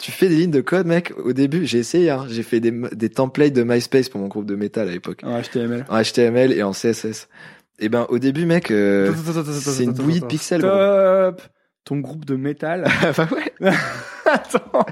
Tu 0.00 0.12
fais 0.12 0.30
des 0.30 0.36
lignes 0.36 0.50
de 0.50 0.62
code, 0.62 0.86
mec? 0.86 1.12
Au 1.22 1.34
début, 1.34 1.66
j'ai 1.66 1.78
essayé, 1.78 2.08
hein. 2.08 2.24
J'ai 2.26 2.42
fait 2.42 2.58
des, 2.58 2.70
des 2.70 3.10
templates 3.10 3.52
de 3.52 3.62
MySpace 3.62 4.08
pour 4.08 4.18
mon 4.18 4.28
groupe 4.28 4.46
de 4.46 4.56
métal 4.56 4.88
à 4.88 4.92
l'époque. 4.92 5.20
En 5.24 5.38
HTML. 5.38 5.84
En 5.90 6.02
HTML 6.02 6.52
et 6.52 6.62
en 6.62 6.72
CSS. 6.72 7.28
Et 7.80 7.90
ben, 7.90 8.06
au 8.08 8.18
début, 8.18 8.46
mec, 8.46 8.70
euh, 8.70 9.12
c'est 9.52 9.84
une 9.84 9.92
bouillie 9.92 10.20
de 10.20 10.26
pixels, 10.26 10.62
gros. 10.62 10.70
Stop. 10.70 11.42
Ton 11.84 11.98
groupe 11.98 12.24
de 12.24 12.34
métal. 12.36 12.86
bah 13.16 13.28
ouais. 13.30 13.70
Attends. 14.24 14.86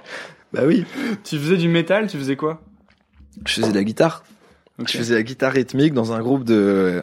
Bah 0.53 0.63
oui. 0.67 0.85
Tu 1.25 1.39
faisais 1.39 1.57
du 1.57 1.69
métal, 1.69 2.07
tu 2.07 2.19
faisais 2.19 2.37
quoi? 2.37 2.61
Je 3.47 3.55
faisais 3.55 3.71
de 3.71 3.77
la 3.77 3.85
guitare. 3.85 4.25
Je 4.79 4.97
faisais 4.97 5.15
la 5.15 5.23
guitare 5.23 5.53
rythmique 5.53 5.95
dans 5.95 6.13
un 6.13 6.21
groupe 6.21 6.45
de 6.45 7.03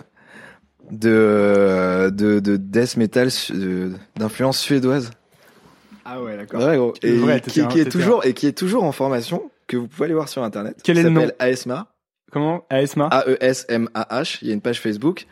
de 0.91 2.11
de, 2.13 2.39
de 2.39 2.57
death 2.57 2.97
metal 2.97 3.29
d'influence 4.15 4.59
suédoise. 4.59 5.09
Ah 6.05 6.21
ouais, 6.21 6.37
d'accord. 6.37 6.63
Ouais, 6.63 6.77
gros. 6.77 6.93
C'est 7.01 7.09
Et 7.09 7.17
vrai, 7.17 7.39
qui, 7.41 7.47
t'étais 7.49 7.61
un- 7.61 7.67
qui 7.67 7.79
est 7.79 7.91
toujours 7.91 8.25
et 8.25 8.33
qui 8.33 8.47
est 8.47 8.57
toujours 8.57 8.83
en 8.83 8.91
formation 8.91 9.49
que 9.67 9.75
vous 9.77 9.87
pouvez 9.87 10.05
aller 10.05 10.13
voir 10.13 10.29
sur 10.29 10.43
internet. 10.43 10.77
Quel 10.83 10.97
est 10.99 11.03
le 11.03 11.09
nom? 11.09 11.27
ASMA. 11.39 11.87
Comment? 12.31 12.65
ASMA 12.69 13.07
A 13.07 13.23
E 13.27 13.37
S 13.41 13.65
M 13.69 13.89
A 13.93 14.21
H. 14.21 14.37
Il 14.41 14.47
y 14.47 14.51
a 14.51 14.53
une 14.53 14.61
page 14.61 14.79
Facebook. 14.79 15.25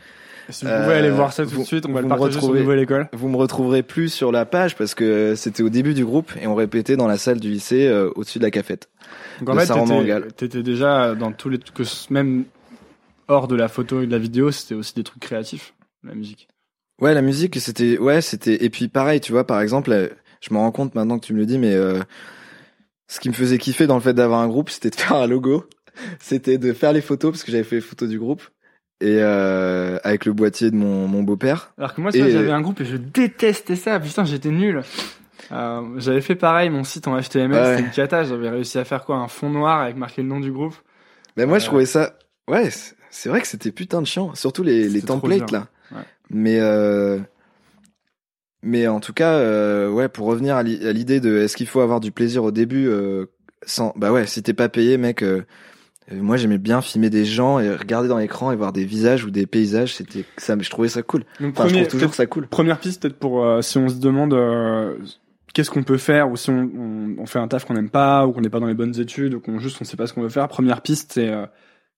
Si 0.49 0.65
vous 0.65 0.71
Euh, 0.71 0.83
pouvez 0.83 0.95
aller 0.95 1.09
voir 1.09 1.31
ça 1.31 1.43
tout 1.43 1.51
vous- 1.51 1.61
de 1.61 1.65
suite, 1.67 1.85
on 1.87 1.93
va 1.93 2.01
le 2.01 2.07
partager 2.09 2.39
sur. 2.39 2.53
Nouvelle 2.53 2.79
École. 2.79 3.07
Vous 3.13 3.29
me 3.29 3.37
retrouverez 3.37 3.81
plus 3.81 4.09
sur 4.09 4.31
la 4.31 4.45
page 4.45 4.75
parce 4.75 4.93
que 4.93 5.35
c'était 5.35 5.63
au 5.63 5.69
début 5.69 5.93
du 5.93 6.03
groupe 6.03 6.31
et 6.41 6.47
on 6.47 6.55
répétait 6.55 6.97
dans 6.97 7.07
la 7.07 7.17
salle 7.17 7.39
du 7.39 7.49
lycée 7.49 7.87
euh, 7.87 8.09
au-dessus 8.15 8.39
de 8.39 8.43
la 8.43 8.51
cafette. 8.51 8.89
Donc 9.39 9.49
en 9.49 9.59
fait, 9.59 9.71
t'étais- 10.35 10.63
déjà 10.63 11.15
dans 11.15 11.31
tous 11.31 11.47
les 11.49 11.59
que 11.59 11.83
ce- 11.85 12.11
même 12.11 12.43
hors 13.29 13.47
de 13.47 13.55
la 13.55 13.69
photo 13.69 14.01
et 14.01 14.05
de 14.05 14.11
la 14.11 14.17
vidéo, 14.17 14.51
c'était 14.51 14.75
aussi 14.75 14.93
des 14.95 15.03
trucs 15.03 15.21
créatifs, 15.21 15.73
la 16.03 16.13
musique. 16.13 16.49
Ouais, 17.01 17.13
la 17.13 17.21
musique, 17.21 17.57
c'était, 17.61 17.97
ouais, 17.97 18.21
c'était, 18.21 18.63
et 18.65 18.69
puis 18.69 18.89
pareil, 18.89 19.21
tu 19.21 19.31
vois, 19.31 19.47
par 19.47 19.61
exemple, 19.61 19.91
euh, 19.91 20.09
je 20.43 20.53
me 20.53 20.59
rends 20.59 20.71
compte 20.71 20.93
maintenant 20.95 21.17
que 21.19 21.25
tu 21.25 21.33
me 21.33 21.39
le 21.39 21.45
dis, 21.45 21.57
mais 21.57 21.73
euh, 21.73 21.99
ce 23.07 23.19
qui 23.19 23.29
me 23.29 23.33
faisait 23.33 23.57
kiffer 23.57 23.87
dans 23.87 23.95
le 23.95 24.01
fait 24.01 24.13
d'avoir 24.13 24.41
un 24.41 24.47
groupe, 24.47 24.69
c'était 24.69 24.89
de 24.89 24.95
faire 24.95 25.15
un 25.15 25.27
logo, 25.27 25.65
c'était 26.19 26.57
de 26.57 26.73
faire 26.73 26.91
les 26.91 27.01
photos 27.01 27.31
parce 27.31 27.43
que 27.43 27.51
j'avais 27.51 27.63
fait 27.63 27.75
les 27.75 27.81
photos 27.81 28.09
du 28.09 28.19
groupe 28.19 28.41
et 28.99 29.17
euh, 29.19 29.97
avec 30.03 30.25
le 30.25 30.33
boîtier 30.33 30.69
de 30.71 30.75
mon, 30.75 31.07
mon 31.07 31.23
beau-père. 31.23 31.73
Alors 31.77 31.93
que 31.93 32.01
moi, 32.01 32.11
j'avais 32.11 32.51
un 32.51 32.61
groupe 32.61 32.81
et 32.81 32.85
je 32.85 32.97
détestais 32.97 33.75
ça. 33.75 33.99
Putain, 33.99 34.25
j'étais 34.25 34.49
nul. 34.49 34.81
Euh, 35.51 35.81
j'avais 35.97 36.21
fait 36.21 36.35
pareil, 36.35 36.69
mon 36.69 36.83
site 36.83 37.07
en 37.07 37.19
HTML, 37.19 37.51
Ouais. 37.53 37.75
c'était 37.75 37.87
une 37.87 37.91
cata. 37.91 38.23
J'avais 38.23 38.49
réussi 38.49 38.77
à 38.79 38.85
faire 38.85 39.03
quoi 39.05 39.17
Un 39.17 39.27
fond 39.27 39.49
noir 39.49 39.81
avec 39.81 39.97
marqué 39.97 40.21
le 40.21 40.27
nom 40.27 40.39
du 40.39 40.51
groupe. 40.51 40.75
Mais 41.37 41.45
moi, 41.45 41.59
je 41.59 41.65
trouvais 41.65 41.85
ça, 41.85 42.17
ouais, 42.49 42.69
c'est- 43.09 43.29
vrai 43.29 43.41
que 43.41 43.47
c'était 43.47 43.71
putain 43.71 44.01
de 44.01 44.07
chiant, 44.07 44.33
surtout 44.35 44.63
les, 44.63 45.01
templates 45.01 45.51
là. 45.51 45.67
Ouais. 45.91 46.01
Mais 46.29 46.59
euh, 46.59 47.19
mais 48.63 48.87
en 48.87 48.99
tout 48.99 49.13
cas, 49.13 49.33
euh, 49.33 49.89
ouais, 49.89 50.09
pour 50.09 50.25
revenir 50.27 50.55
à 50.55 50.63
l'i- 50.63 50.85
à 50.87 50.91
l'idée 50.93 51.19
de 51.19 51.37
est-ce 51.37 51.55
qu'il 51.55 51.67
faut 51.67 51.81
avoir 51.81 51.99
du 51.99 52.11
plaisir 52.11 52.43
au 52.43 52.51
début 52.51 52.87
euh, 52.87 53.25
sans, 53.65 53.93
bah 53.95 54.11
ouais, 54.11 54.25
si 54.25 54.41
t'es 54.43 54.53
pas 54.53 54.69
payé, 54.69 54.97
mec. 54.97 55.21
euh, 55.23 55.43
euh, 56.11 56.21
moi, 56.21 56.35
j'aimais 56.35 56.57
bien 56.57 56.81
filmer 56.81 57.09
des 57.09 57.23
gens 57.25 57.59
et 57.59 57.73
regarder 57.73 58.09
dans 58.09 58.17
l'écran 58.17 58.51
et 58.51 58.55
voir 58.57 58.73
des 58.73 58.83
visages 58.85 59.23
ou 59.23 59.31
des 59.31 59.45
paysages. 59.45 59.95
C'était 59.95 60.25
ça, 60.37 60.55
je 60.59 60.69
trouvais 60.69 60.89
ça 60.89 61.01
cool. 61.01 61.23
Donc, 61.39 61.53
Enfin, 61.57 61.67
je 61.69 61.75
trouve 61.75 61.87
toujours 61.87 62.13
ça 62.15 62.25
cool. 62.25 62.47
Première 62.47 62.79
piste, 62.79 63.01
peut-être 63.03 63.17
pour 63.19 63.45
euh, 63.45 63.61
si 63.61 63.77
on 63.77 63.87
se 63.87 63.95
demande 63.95 64.33
euh, 64.33 64.97
qu'est-ce 65.53 65.71
qu'on 65.71 65.83
peut 65.83 65.97
faire 65.97 66.29
ou 66.29 66.35
si 66.35 66.49
on, 66.49 66.69
on, 66.77 67.15
on 67.19 67.25
fait 67.25 67.39
un 67.39 67.47
taf 67.47 67.63
qu'on 67.63 67.75
n'aime 67.75 67.89
pas 67.89 68.27
ou 68.27 68.33
qu'on 68.33 68.41
n'est 68.41 68.49
pas 68.49 68.59
dans 68.59 68.67
les 68.67 68.73
bonnes 68.73 68.99
études 68.99 69.33
ou 69.35 69.39
qu'on 69.39 69.59
juste 69.59 69.77
on 69.79 69.85
sait 69.85 69.95
pas 69.95 70.05
ce 70.07 70.13
qu'on 70.13 70.21
veut 70.23 70.29
faire. 70.29 70.47
Première 70.49 70.81
piste, 70.81 71.13
c'est 71.13 71.29
euh, 71.29 71.45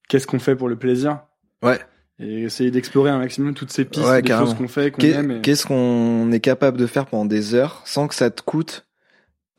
qu'est-ce 0.08 0.28
qu'on 0.28 0.40
fait 0.40 0.56
pour 0.56 0.70
le 0.70 0.76
plaisir? 0.76 1.22
Ouais. 1.64 1.80
Et 2.20 2.44
essayer 2.44 2.72
d'explorer 2.72 3.10
un 3.10 3.18
maximum 3.20 3.54
toutes 3.54 3.72
ces 3.72 3.86
pistes, 3.86 4.06
Ouais, 4.06 4.22
des 4.22 4.28
carrément. 4.28 4.48
choses 4.50 4.58
qu'on 4.58 4.68
fait, 4.68 4.92
qu'on 4.92 5.02
Qu'est- 5.02 5.12
aime. 5.12 5.32
et- 5.32 5.42
Qu'est-ce 5.42 5.66
qu'on 5.66 6.32
est 6.32 6.40
capable 6.40 6.78
de 6.78 6.88
faire 6.88 7.06
pendant 7.06 7.26
des 7.26 7.54
heures 7.56 7.82
sans 7.86 8.08
que 8.08 8.16
ça 8.16 8.30
te 8.30 8.42
coûte 8.42 8.86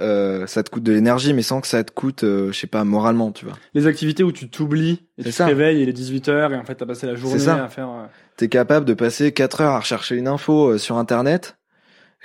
euh, 0.02 0.46
ça 0.46 0.62
te 0.62 0.68
coûte 0.68 0.82
de 0.82 0.92
l'énergie, 0.92 1.32
mais 1.32 1.40
sans 1.40 1.62
que 1.62 1.66
ça 1.66 1.82
te 1.82 1.90
coûte, 1.90 2.22
euh, 2.22 2.52
je 2.52 2.59
sais 2.59 2.66
pas, 2.66 2.84
moralement, 2.84 3.32
tu 3.32 3.46
vois. 3.46 3.54
Les 3.72 3.86
activités 3.86 4.22
où 4.22 4.30
tu 4.30 4.50
t'oublies 4.50 5.09
et 5.16 5.22
C'est 5.22 5.30
tu 5.30 5.32
ça. 5.32 5.44
te 5.44 5.48
réveilles 5.48 5.78
et 5.78 5.82
il 5.84 5.88
est 5.88 5.94
18h 5.94 6.52
et 6.52 6.57
en 6.57 6.64
fait 6.64 6.74
t'as 6.74 6.84
passé 6.84 7.07
la 7.07 7.14
journée 7.14 7.38
ça. 7.38 7.64
à 7.64 7.68
faire. 7.70 7.88
euh, 7.88 8.04
T'es 8.36 8.48
capable 8.50 8.84
de 8.84 8.92
passer 8.92 9.32
4 9.32 9.62
heures 9.62 9.72
à 9.72 9.80
rechercher 9.80 10.16
une 10.16 10.28
info 10.28 10.72
euh, 10.72 10.76
sur 10.78 10.98
internet 10.98 11.57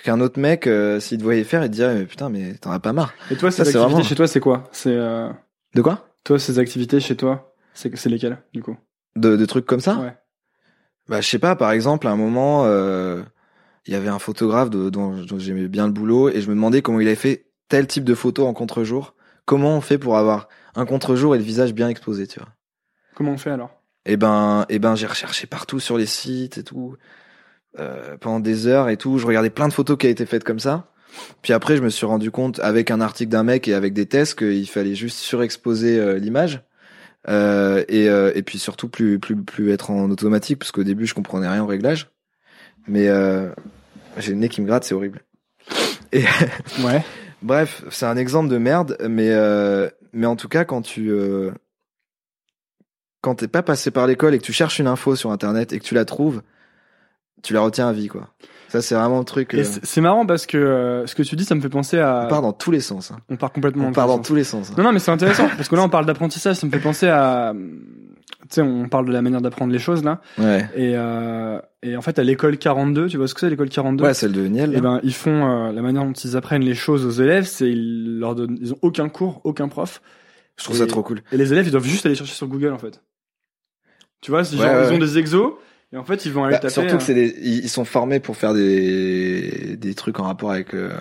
qu'un 0.03 0.19
autre 0.19 0.37
mec, 0.37 0.67
euh, 0.67 0.99
s'il 0.99 1.19
te 1.19 1.23
voyait 1.23 1.45
faire, 1.45 1.63
il 1.63 1.69
te 1.69 1.73
dirait 1.75 1.95
mais 1.95 2.05
putain 2.05 2.27
mais 2.29 2.55
t'en 2.55 2.71
as 2.71 2.79
pas 2.81 2.91
marre. 2.91 3.13
Et 3.31 3.37
toi, 3.37 3.51
ces 3.51 3.61
activités 3.61 3.79
vraiment- 3.79 4.03
chez 4.03 4.15
toi, 4.15 4.27
c'est 4.27 4.39
quoi? 4.41 4.67
C'est 4.73 4.93
De 4.93 5.81
quoi? 5.81 6.09
toi 6.25 6.39
ces 6.39 6.59
activités 6.59 6.99
chez 6.99 7.15
toi, 7.15 7.53
c'est 7.73 7.95
c'est 7.95 8.09
lesquelles 8.09 8.37
du 8.53 8.61
coup? 8.61 8.75
De, 9.15 9.37
de 9.37 9.45
trucs 9.45 9.65
comme 9.65 9.79
ça? 9.79 9.95
Ouais. 9.97 10.13
Bah 11.11 11.19
je 11.19 11.27
sais 11.27 11.39
pas, 11.39 11.57
par 11.57 11.73
exemple, 11.73 12.07
à 12.07 12.11
un 12.11 12.15
moment, 12.15 12.63
euh, 12.63 13.21
il 13.85 13.91
y 13.91 13.97
avait 13.97 14.07
un 14.07 14.17
photographe 14.17 14.69
de- 14.69 14.89
dont, 14.89 15.25
dont 15.25 15.37
j'aimais 15.37 15.67
bien 15.67 15.85
le 15.85 15.91
boulot 15.91 16.29
et 16.29 16.39
je 16.39 16.47
me 16.47 16.55
demandais 16.55 16.81
comment 16.81 17.01
il 17.01 17.07
avait 17.07 17.17
fait 17.17 17.47
tel 17.67 17.85
type 17.85 18.05
de 18.05 18.15
photo 18.15 18.47
en 18.47 18.53
contre-jour. 18.53 19.13
Comment 19.43 19.75
on 19.75 19.81
fait 19.81 19.97
pour 19.97 20.17
avoir 20.17 20.47
un 20.73 20.85
contre-jour 20.85 21.35
et 21.35 21.37
le 21.37 21.43
visage 21.43 21.73
bien 21.73 21.89
exposé, 21.89 22.27
tu 22.27 22.39
vois? 22.39 22.47
Comment 23.13 23.33
on 23.33 23.37
fait 23.37 23.49
alors? 23.49 23.71
Et 24.05 24.15
ben, 24.15 24.65
et 24.69 24.79
ben, 24.79 24.95
j'ai 24.95 25.05
recherché 25.05 25.47
partout 25.47 25.81
sur 25.81 25.97
les 25.97 26.05
sites 26.05 26.57
et 26.57 26.63
tout, 26.63 26.95
euh, 27.77 28.15
pendant 28.15 28.39
des 28.39 28.67
heures 28.67 28.87
et 28.87 28.95
tout. 28.95 29.17
Je 29.17 29.27
regardais 29.27 29.49
plein 29.49 29.67
de 29.67 29.73
photos 29.73 29.97
qui 29.97 30.05
avaient 30.05 30.13
été 30.13 30.25
faites 30.25 30.45
comme 30.45 30.59
ça. 30.59 30.93
Puis 31.41 31.51
après, 31.51 31.75
je 31.75 31.81
me 31.81 31.89
suis 31.89 32.05
rendu 32.05 32.31
compte 32.31 32.61
avec 32.61 32.89
un 32.89 33.01
article 33.01 33.31
d'un 33.31 33.43
mec 33.43 33.67
et 33.67 33.73
avec 33.73 33.91
des 33.91 34.05
tests 34.05 34.39
qu'il 34.39 34.69
fallait 34.69 34.95
juste 34.95 35.17
surexposer 35.17 35.99
euh, 35.99 36.17
l'image. 36.17 36.63
Euh, 37.27 37.83
et, 37.87 38.09
euh, 38.09 38.31
et 38.33 38.41
puis 38.41 38.57
surtout 38.57 38.89
plus, 38.89 39.19
plus, 39.19 39.35
plus 39.35 39.71
être 39.71 39.91
en 39.91 40.09
automatique 40.09 40.57
parce 40.57 40.71
qu'au 40.71 40.83
début 40.83 41.05
je 41.05 41.13
comprenais 41.13 41.47
rien 41.47 41.63
au 41.63 41.67
réglage. 41.67 42.09
Mais 42.87 43.07
euh, 43.07 43.49
j'ai 44.17 44.31
le 44.31 44.39
nez 44.39 44.49
qui 44.49 44.61
me 44.61 44.67
gratte, 44.67 44.83
c'est 44.83 44.95
horrible. 44.95 45.23
Et 46.11 46.23
Ouais. 46.83 47.03
Bref, 47.41 47.83
c'est 47.89 48.05
un 48.05 48.17
exemple 48.17 48.49
de 48.49 48.57
merde, 48.57 48.97
mais 49.09 49.29
euh, 49.31 49.89
mais 50.13 50.27
en 50.27 50.35
tout 50.35 50.47
cas, 50.47 50.63
quand 50.63 50.81
tu 50.81 51.09
euh, 51.09 51.51
quand 53.21 53.35
t'es 53.35 53.47
pas 53.47 53.63
passé 53.63 53.89
par 53.89 54.05
l'école 54.07 54.35
et 54.35 54.37
que 54.37 54.43
tu 54.43 54.53
cherches 54.53 54.79
une 54.79 54.87
info 54.87 55.15
sur 55.15 55.31
internet 55.31 55.73
et 55.73 55.79
que 55.79 55.83
tu 55.83 55.95
la 55.95 56.05
trouves, 56.05 56.43
tu 57.41 57.53
la 57.53 57.61
retiens 57.61 57.87
à 57.87 57.93
vie, 57.93 58.07
quoi. 58.07 58.29
Ça, 58.71 58.81
c'est 58.81 58.95
vraiment 58.95 59.19
le 59.19 59.25
truc. 59.25 59.53
Et 59.53 59.59
euh, 59.59 59.63
c'est 59.83 59.99
marrant 60.01 60.25
parce 60.25 60.45
que 60.45 60.57
euh, 60.57 61.05
ce 61.05 61.13
que 61.13 61.23
tu 61.23 61.35
dis, 61.35 61.43
ça 61.43 61.55
me 61.55 61.61
fait 61.61 61.67
penser 61.69 61.99
à. 61.99 62.23
on 62.25 62.29
part 62.29 62.41
dans 62.41 62.53
tous 62.53 62.71
les 62.71 62.79
sens. 62.79 63.11
hein. 63.11 63.17
On 63.29 63.35
part 63.35 63.51
complètement. 63.51 63.83
On 63.83 63.87
dans 63.87 63.93
part 63.93 64.05
tous 64.05 64.07
les 64.07 64.13
dans 64.15 64.17
sens. 64.21 64.27
tous 64.27 64.35
les 64.35 64.43
sens. 64.43 64.69
hein. 64.71 64.75
Non, 64.77 64.83
non, 64.85 64.91
mais 64.93 64.99
c'est 64.99 65.11
intéressant 65.11 65.49
parce 65.57 65.67
que 65.67 65.75
là, 65.75 65.83
on 65.83 65.89
parle 65.89 66.05
d'apprentissage. 66.05 66.55
Ça 66.55 66.65
me 66.67 66.71
fait 66.71 66.79
penser 66.79 67.07
à. 67.07 67.53
Tu 67.53 68.55
sais, 68.55 68.61
on 68.61 68.87
parle 68.89 69.05
de 69.07 69.11
la 69.11 69.21
manière 69.21 69.41
d'apprendre 69.41 69.71
les 69.73 69.79
choses 69.79 70.03
là. 70.03 70.19
Ouais. 70.37 70.65
Et, 70.75 70.93
euh, 70.95 71.59
et 71.83 71.95
en 71.97 72.01
fait, 72.01 72.17
à 72.19 72.23
l'école 72.23 72.57
42, 72.57 73.07
tu 73.07 73.17
vois 73.17 73.27
ce 73.27 73.33
que 73.33 73.39
c'est 73.41 73.49
l'école 73.49 73.69
42 73.69 74.03
Ouais, 74.03 74.13
celle 74.13 74.31
de 74.31 74.45
Niel. 74.47 74.71
Et 74.71 74.75
là. 74.75 74.81
ben, 74.81 74.99
ils 75.03 75.13
font 75.13 75.67
euh, 75.67 75.71
la 75.71 75.81
manière 75.81 76.03
dont 76.03 76.11
ils 76.13 76.35
apprennent 76.37 76.63
les 76.63 76.73
choses 76.75 77.05
aux 77.05 77.21
élèves, 77.21 77.45
c'est 77.45 77.69
ils 77.69 78.19
leur 78.19 78.35
donnent, 78.35 78.57
ils 78.61 78.73
ont 78.73 78.79
aucun 78.81 79.09
cours, 79.09 79.41
aucun 79.43 79.67
prof, 79.67 80.01
je 80.57 80.63
trouve 80.65 80.77
ça 80.77 80.85
trop 80.87 81.03
cool. 81.03 81.21
et 81.31 81.37
les 81.37 81.51
élèves 81.53 81.67
ils 81.67 81.71
doivent 81.71 81.85
juste 81.85 82.05
aller 82.05 82.15
chercher 82.15 82.33
sur 82.33 82.47
Google 82.47 82.71
en 82.73 82.77
fait. 82.77 83.01
Tu 84.21 84.31
vois, 84.31 84.41
Ouais, 84.41 84.45
genre 84.57 84.59
ouais, 84.61 84.87
ils 84.89 84.93
ont 84.93 84.99
des 84.99 85.17
exos 85.17 85.53
et 85.93 85.97
en 85.97 86.03
fait 86.05 86.25
ils 86.25 86.31
vont 86.31 86.43
aller 86.43 86.53
Bah, 86.55 86.59
taper. 86.59 86.73
surtout 86.73 86.97
que 86.97 87.03
c'est 87.03 87.13
des, 87.13 87.35
ils 87.41 87.69
sont 87.69 87.85
formés 87.85 88.19
pour 88.19 88.37
faire 88.37 88.53
des 88.53 89.75
des 89.77 89.93
trucs 89.95 90.19
en 90.19 90.23
rapport 90.23 90.51
avec 90.51 90.73
euh, 90.73 90.91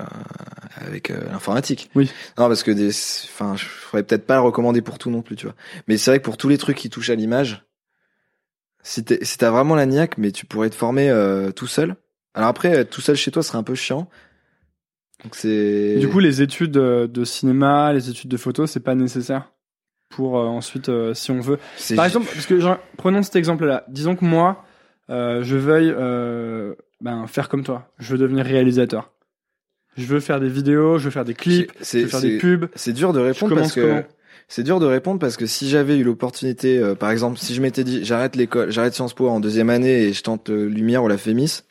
avec 0.77 1.11
euh, 1.11 1.21
l'informatique. 1.31 1.91
Oui. 1.95 2.11
Non 2.39 2.49
parce 2.49 2.63
que 2.63 2.71
des, 2.71 2.89
enfin, 2.89 3.55
je 3.57 3.65
ferais 3.65 4.03
peut-être 4.03 4.27
pas 4.27 4.35
le 4.37 4.41
recommander 4.43 4.83
pour 4.83 4.99
tout 4.99 5.11
non 5.11 5.23
plus, 5.23 5.37
tu 5.37 5.47
vois. 5.47 5.55
Mais 5.89 5.97
c'est 5.97 6.11
vrai 6.11 6.19
que 6.19 6.25
pour 6.25 6.37
tous 6.37 6.49
les 6.49 6.59
trucs 6.59 6.77
qui 6.77 6.91
touchent 6.91 7.11
à 7.11 7.15
l'image, 7.15 7.65
si 8.83 9.05
t'es, 9.05 9.19
si 9.25 9.37
t'as 9.39 9.51
vraiment 9.51 9.75
la 9.75 9.87
niaque, 9.87 10.17
mais 10.19 10.33
tu 10.33 10.47
pourrais 10.47 10.71
te 10.71 10.75
former 10.75 11.11
euh, 11.11 11.51
tout 11.53 11.67
seul. 11.67 11.97
Alors 12.35 12.49
après, 12.49 12.69
être 12.71 12.91
tout 12.91 13.01
seul 13.01 13.17
chez 13.17 13.31
toi 13.31 13.43
serait 13.43 13.59
un 13.59 13.63
peu 13.63 13.75
chiant. 13.75 14.09
Donc 15.23 15.35
c'est. 15.35 15.97
Du 15.99 16.09
coup, 16.09 16.19
les 16.21 16.41
études 16.43 16.71
de 16.73 17.25
cinéma, 17.25 17.93
les 17.93 18.09
études 18.09 18.31
de 18.31 18.37
photo, 18.37 18.67
c'est 18.67 18.81
pas 18.81 18.95
nécessaire. 18.95 19.53
pour 20.09 20.39
euh, 20.39 20.47
ensuite, 20.47 20.89
euh, 20.89 21.13
si 21.15 21.31
on 21.31 21.41
veut. 21.41 21.59
Par 21.95 22.07
exemple, 22.07 22.27
parce 22.33 22.47
que 22.47 22.59
genre, 22.59 22.79
prenons 22.97 23.23
cet 23.23 23.37
exemple-là. 23.37 23.85
Disons 23.89 24.17
que 24.17 24.25
moi, 24.25 24.65
je 25.11 25.57
veuille 25.57 25.93
euh, 25.97 26.75
ben, 27.01 27.27
faire 27.27 27.49
comme 27.49 27.65
toi. 27.65 27.89
Je 27.99 28.13
veux 28.13 28.19
devenir 28.19 28.45
réalisateur. 28.45 29.11
Je 29.97 30.07
veux 30.07 30.21
faire 30.21 30.41
des 30.41 30.49
vidéos, 30.49 30.99
je 30.99 31.05
veux 31.05 31.11
faire 31.11 31.25
des 31.25 31.35
clips, 31.35 31.73
je 31.81 31.99
veux 31.99 32.07
faire 32.07 32.21
des 32.21 32.39
pubs. 32.39 32.67
c'est 32.77 32.93
dur 32.93 33.13
de 33.13 33.19
répondre 33.19 33.55
parce 33.57 33.73
que 33.73 34.05
c'est 34.49 34.63
dur 34.63 34.81
de 34.81 34.87
répondre 34.87 35.19
parce 35.19 35.37
que 35.37 35.47
si 35.47 35.69
j'avais 35.69 35.99
eu 35.99 36.05
l'opportunité, 36.05 36.79
euh, 36.79 36.95
par 36.95 37.11
exemple, 37.11 37.39
si 37.39 37.55
je 37.55 37.61
m'étais 37.61 37.85
dit 37.85 38.05
j'arrête 38.05 38.37
l'école, 38.37 38.71
j'arrête 38.71 38.95
Sciences 38.95 39.15
Po 39.15 39.29
en 39.29 39.41
deuxième 39.41 39.71
année 39.71 40.05
et 40.05 40.13
je 40.13 40.23
tente 40.23 40.51
euh, 40.51 40.67
Lumière 40.67 41.05
ou 41.05 41.09
la 41.09 41.19
Fémis, 41.19 41.63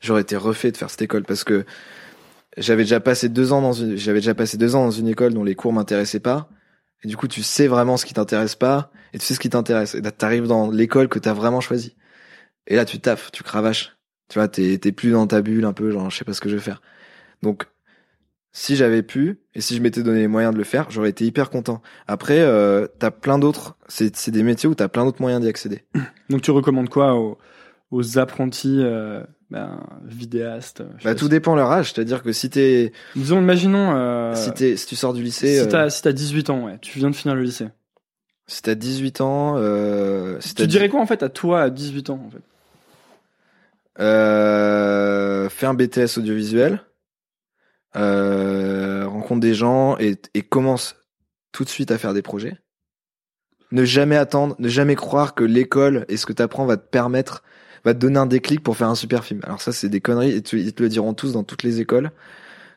j'aurais 0.00 0.22
été 0.22 0.36
refait 0.36 0.72
de 0.72 0.76
faire 0.76 0.90
cette 0.90 1.02
école 1.02 1.24
parce 1.24 1.44
que 1.44 1.64
j'avais 2.56 2.82
déjà 2.82 3.00
passé 3.00 3.28
deux 3.28 3.52
ans 3.52 3.60
dans 3.60 3.72
une, 3.72 3.96
j'avais 3.96 4.20
déjà 4.20 4.34
passé 4.34 4.56
deux 4.56 4.74
ans 4.74 4.84
dans 4.84 4.90
une 4.90 5.08
école 5.08 5.34
dont 5.34 5.44
les 5.44 5.54
cours 5.54 5.72
m'intéressaient 5.72 6.20
pas. 6.20 6.48
Et 7.04 7.08
du 7.08 7.16
coup, 7.16 7.28
tu 7.28 7.42
sais 7.42 7.66
vraiment 7.66 7.98
ce 7.98 8.06
qui 8.06 8.14
t'intéresse 8.14 8.54
pas 8.54 8.90
et 9.12 9.18
tu 9.18 9.24
sais 9.26 9.34
ce 9.34 9.40
qui 9.40 9.50
t'intéresse. 9.50 9.94
Et 9.94 10.00
là, 10.00 10.10
t'arrives 10.10 10.46
dans 10.46 10.70
l'école 10.70 11.08
que 11.08 11.18
t'as 11.18 11.34
vraiment 11.34 11.60
choisi. 11.60 11.94
Et 12.66 12.76
là, 12.76 12.84
tu 12.84 12.98
taffes, 13.00 13.30
tu 13.32 13.42
cravaches. 13.42 13.96
Tu 14.28 14.38
vois, 14.38 14.48
t'es, 14.48 14.76
t'es 14.78 14.92
plus 14.92 15.12
dans 15.12 15.26
ta 15.26 15.40
bulle 15.42 15.64
un 15.64 15.72
peu, 15.72 15.90
genre, 15.90 16.10
je 16.10 16.16
sais 16.16 16.24
pas 16.24 16.32
ce 16.32 16.40
que 16.40 16.48
je 16.48 16.56
vais 16.56 16.62
faire. 16.62 16.82
Donc, 17.42 17.66
si 18.52 18.74
j'avais 18.74 19.02
pu 19.02 19.38
et 19.54 19.60
si 19.60 19.76
je 19.76 19.82
m'étais 19.82 20.02
donné 20.02 20.20
les 20.20 20.28
moyens 20.28 20.52
de 20.52 20.58
le 20.58 20.64
faire, 20.64 20.90
j'aurais 20.90 21.10
été 21.10 21.24
hyper 21.26 21.50
content. 21.50 21.82
Après, 22.06 22.40
euh, 22.40 22.86
t'as 22.98 23.10
plein 23.10 23.38
d'autres, 23.38 23.76
c'est, 23.86 24.16
c'est 24.16 24.30
des 24.30 24.42
métiers 24.42 24.68
où 24.68 24.74
t'as 24.74 24.88
plein 24.88 25.04
d'autres 25.04 25.20
moyens 25.20 25.42
d'y 25.42 25.48
accéder. 25.48 25.84
Donc 26.30 26.42
tu 26.42 26.50
recommandes 26.50 26.88
quoi 26.88 27.14
aux, 27.14 27.38
aux 27.90 28.18
apprentis 28.18 28.78
euh, 28.80 29.22
ben, 29.50 29.78
vidéastes 30.04 30.82
Bah, 31.04 31.14
tout 31.14 31.26
si- 31.26 31.30
dépend 31.30 31.54
leur 31.54 31.70
âge. 31.70 31.92
C'est-à-dire 31.92 32.22
que 32.22 32.32
si 32.32 32.48
t'es, 32.50 32.92
Disons, 33.14 33.40
imaginons, 33.40 33.94
euh, 33.94 34.34
si 34.34 34.50
t'es, 34.52 34.76
si 34.76 34.86
tu 34.86 34.96
sors 34.96 35.12
du 35.12 35.22
lycée, 35.22 35.54
si 35.54 35.60
euh, 35.60 35.66
t'as 35.70 35.90
si 35.90 36.02
t'as 36.02 36.12
18 36.12 36.50
ans, 36.50 36.64
ouais, 36.64 36.78
tu 36.80 36.98
viens 36.98 37.10
de 37.10 37.14
finir 37.16 37.34
le 37.36 37.42
lycée. 37.42 37.68
si 38.48 38.62
t'as 38.62 38.74
18 38.74 39.20
ans, 39.20 39.54
euh, 39.58 40.38
si 40.40 40.54
Tu 40.54 40.66
dirais 40.66 40.88
quoi 40.88 41.00
en 41.00 41.06
fait 41.06 41.22
à 41.22 41.28
toi 41.28 41.60
à 41.62 41.70
18 41.70 42.08
ans 42.10 42.22
en 42.26 42.30
fait? 42.30 42.42
Euh, 43.98 45.48
fais 45.48 45.66
un 45.66 45.74
BTS 45.74 46.18
audiovisuel, 46.18 46.82
euh, 47.96 49.06
rencontre 49.06 49.40
des 49.40 49.54
gens 49.54 49.96
et, 49.98 50.16
et 50.34 50.42
commence 50.42 50.96
tout 51.52 51.64
de 51.64 51.68
suite 51.68 51.90
à 51.90 51.98
faire 51.98 52.12
des 52.14 52.22
projets. 52.22 52.56
Ne 53.72 53.84
jamais 53.84 54.16
attendre, 54.16 54.54
ne 54.58 54.68
jamais 54.68 54.94
croire 54.94 55.34
que 55.34 55.44
l'école 55.44 56.04
et 56.08 56.16
ce 56.16 56.26
que 56.26 56.32
tu 56.32 56.42
apprends 56.42 56.66
va 56.66 56.76
te 56.76 56.88
permettre, 56.88 57.42
va 57.84 57.94
te 57.94 57.98
donner 57.98 58.18
un 58.18 58.26
déclic 58.26 58.62
pour 58.62 58.76
faire 58.76 58.88
un 58.88 58.94
super 58.94 59.24
film. 59.24 59.40
Alors 59.44 59.60
ça, 59.60 59.72
c'est 59.72 59.88
des 59.88 60.00
conneries 60.00 60.32
et 60.32 60.42
tu- 60.42 60.60
ils 60.60 60.72
te 60.74 60.82
le 60.82 60.88
diront 60.88 61.14
tous 61.14 61.32
dans 61.32 61.42
toutes 61.42 61.62
les 61.62 61.80
écoles. 61.80 62.10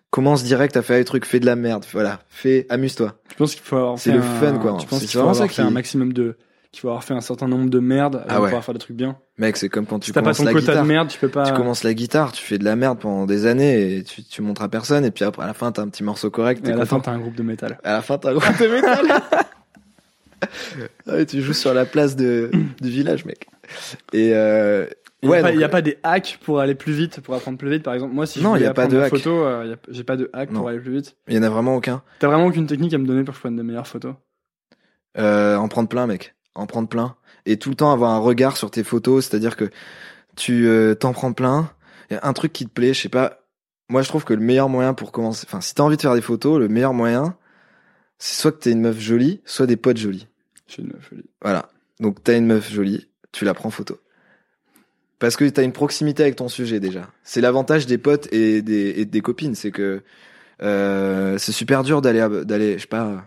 Commence 0.09 0.43
direct 0.43 0.75
à 0.77 0.81
faire 0.81 0.97
des 0.97 1.05
trucs, 1.05 1.25
fais 1.25 1.39
de 1.39 1.45
la 1.45 1.55
merde, 1.55 1.85
voilà, 1.91 2.21
fais, 2.29 2.65
amuse-toi. 2.69 3.19
Tu 3.29 3.35
penses 3.35 3.53
qu'il 3.53 3.63
faut 3.63 3.75
avoir 3.75 3.99
C'est 3.99 4.11
le 4.11 4.19
un- 4.19 4.39
fun, 4.39 4.57
quoi. 4.57 4.71
Penses 4.77 4.87
C'est 4.89 4.99
qu'il 5.01 5.09
faut 5.09 5.17
vraiment 5.19 5.31
avoir 5.33 5.47
fait 5.49 5.53
qui- 5.55 5.61
un 5.61 5.69
maximum 5.69 6.13
de 6.13 6.35
qu'il 6.71 6.81
faut 6.81 6.89
avoir 6.89 7.03
fait 7.03 7.15
un 7.15 7.21
certain 7.21 7.47
nombre 7.47 7.69
de 7.69 7.79
merdes 7.79 8.17
avant 8.17 8.25
Ah 8.29 8.39
ouais. 8.41 8.47
pouvoir 8.47 8.63
faire 8.63 8.73
des 8.75 8.79
trucs 8.79 8.95
bien. 8.95 9.17
Mec, 9.37 9.57
c'est 9.57 9.69
comme 9.69 9.85
quand 9.87 9.99
tu 9.99 10.07
Si 10.07 10.13
pas 10.13 10.21
commences 10.21 10.37
ton 10.37 10.43
la 10.43 10.51
quota 10.53 10.65
guitare. 10.67 10.83
de 10.83 10.87
merde, 10.87 11.07
tu 11.07 11.17
peux 11.19 11.29
pas. 11.29 11.43
Tu 11.43 11.53
commences 11.53 11.83
la 11.83 11.93
guitare, 11.93 12.31
tu 12.31 12.43
fais 12.43 12.57
de 12.59 12.63
la 12.63 12.75
merde 12.75 12.99
pendant 12.99 13.25
des 13.25 13.47
années 13.47 13.95
et 13.97 14.03
tu, 14.03 14.23
tu 14.23 14.41
montres 14.41 14.61
à 14.61 14.69
personne 14.69 15.03
et 15.03 15.11
puis 15.11 15.25
après 15.25 15.43
à 15.43 15.47
la 15.47 15.53
fin 15.55 15.71
t'as 15.71 15.81
un 15.81 15.89
petit 15.89 16.03
morceau 16.03 16.29
correct. 16.29 16.67
Et 16.67 16.71
à 16.71 16.75
la 16.75 16.85
fin, 16.85 16.97
content. 16.97 17.11
t'as 17.11 17.17
un 17.17 17.19
groupe 17.19 17.35
de 17.35 17.43
métal. 17.43 17.79
À 17.83 17.93
la 17.93 18.01
fin, 18.01 18.17
t'as 18.19 18.29
un 18.31 18.35
groupe 18.35 18.59
de 18.59 18.67
métal. 18.67 19.05
ouais, 21.07 21.25
tu 21.25 21.41
joues 21.41 21.53
sur 21.53 21.73
la 21.73 21.85
place 21.85 22.15
de, 22.15 22.51
du 22.81 22.89
village, 22.89 23.25
mec. 23.25 23.47
Et 24.13 24.31
euh, 24.33 24.85
Il 25.21 25.29
n'y 25.29 25.63
a, 25.63 25.65
a 25.65 25.69
pas 25.69 25.81
des 25.81 25.97
hacks 26.03 26.39
pour 26.43 26.59
aller 26.59 26.75
plus 26.75 26.93
vite, 26.93 27.21
pour 27.21 27.35
apprendre 27.35 27.57
plus 27.57 27.69
vite, 27.69 27.83
par 27.83 27.93
exemple. 27.93 28.13
Moi, 28.13 28.25
si 28.25 28.39
je 28.39 28.43
Non, 28.43 28.51
voulais 28.51 28.63
y 28.63 28.65
a 28.65 28.73
pas 28.73 28.83
apprendre 28.83 28.95
de 28.95 28.99
la 28.99 29.05
hack. 29.05 29.11
photo, 29.11 29.45
euh, 29.45 29.65
y 29.67 29.73
a- 29.73 29.77
j'ai 29.89 30.03
pas 30.03 30.17
de 30.17 30.29
hack 30.33 30.51
Non. 30.51 30.59
pour 30.59 30.69
aller 30.69 30.79
plus 30.79 30.91
vite. 30.93 31.15
il 31.27 31.35
y 31.35 31.39
en 31.39 31.43
a 31.43 31.49
vraiment 31.49 31.75
aucun. 31.75 32.01
T'as 32.19 32.27
vraiment 32.27 32.45
aucune 32.45 32.67
technique 32.67 32.93
à 32.93 32.97
me 32.97 33.05
donner 33.05 33.23
pour 33.23 33.33
que 33.33 33.37
je 33.37 33.41
prenne 33.41 33.55
de 33.55 33.63
meilleures 33.63 33.87
photos 33.87 34.15
Euh, 35.17 35.55
en 35.57 35.67
prendre 35.67 35.89
plein, 35.89 36.07
mec. 36.07 36.35
En 36.55 36.65
prendre 36.65 36.89
plein. 36.89 37.15
Et 37.45 37.57
tout 37.57 37.69
le 37.69 37.75
temps 37.75 37.91
avoir 37.91 38.11
un 38.11 38.19
regard 38.19 38.57
sur 38.57 38.71
tes 38.71 38.83
photos, 38.83 39.25
c'est-à-dire 39.25 39.55
que 39.55 39.69
tu 40.35 40.67
euh, 40.67 40.95
t'en 40.95 41.13
prends 41.13 41.33
plein. 41.33 41.71
Il 42.09 42.15
y 42.15 42.17
a 42.17 42.21
un 42.23 42.33
truc 42.33 42.53
qui 42.53 42.65
te 42.65 42.71
plaît, 42.71 42.93
je 42.93 43.01
sais 43.01 43.09
pas. 43.09 43.39
Moi, 43.89 44.01
je 44.01 44.09
trouve 44.09 44.23
que 44.23 44.33
le 44.33 44.41
meilleur 44.41 44.69
moyen 44.69 44.93
pour 44.93 45.11
commencer, 45.11 45.45
enfin, 45.47 45.61
si 45.61 45.73
t'as 45.73 45.83
envie 45.83 45.97
de 45.97 46.01
faire 46.01 46.15
des 46.15 46.21
photos, 46.21 46.59
le 46.59 46.67
meilleur 46.67 46.93
moyen, 46.93 47.35
c'est 48.19 48.39
soit 48.39 48.51
que 48.51 48.59
t'es 48.59 48.71
une 48.71 48.81
meuf 48.81 48.99
jolie, 48.99 49.41
soit 49.45 49.65
des 49.65 49.77
potes 49.77 49.97
jolis. 49.97 50.27
J'ai 50.67 50.83
une 50.83 50.93
folie. 51.01 51.25
Voilà. 51.41 51.69
Donc 51.99 52.23
t'as 52.23 52.37
une 52.37 52.45
meuf 52.45 52.71
jolie, 52.71 53.07
tu 53.31 53.45
la 53.45 53.53
prends 53.53 53.71
photo. 53.71 53.99
Parce 55.17 55.35
que 55.35 55.45
t'as 55.49 55.63
une 55.63 55.73
proximité 55.73 56.23
avec 56.23 56.35
ton 56.35 56.47
sujet 56.47 56.79
déjà. 56.79 57.09
C'est 57.23 57.41
l'avantage 57.41 57.85
des 57.87 57.97
potes 57.97 58.31
et 58.31 58.61
des, 58.61 58.93
et 58.97 59.05
des 59.05 59.21
copines, 59.21 59.55
c'est 59.55 59.71
que 59.71 60.01
euh, 60.61 61.37
c'est 61.37 61.51
super 61.51 61.83
dur 61.83 62.01
d'aller 62.01 62.25
d'aller, 62.45 62.77
je 62.77 62.81
sais 62.81 62.87
pas, 62.87 63.25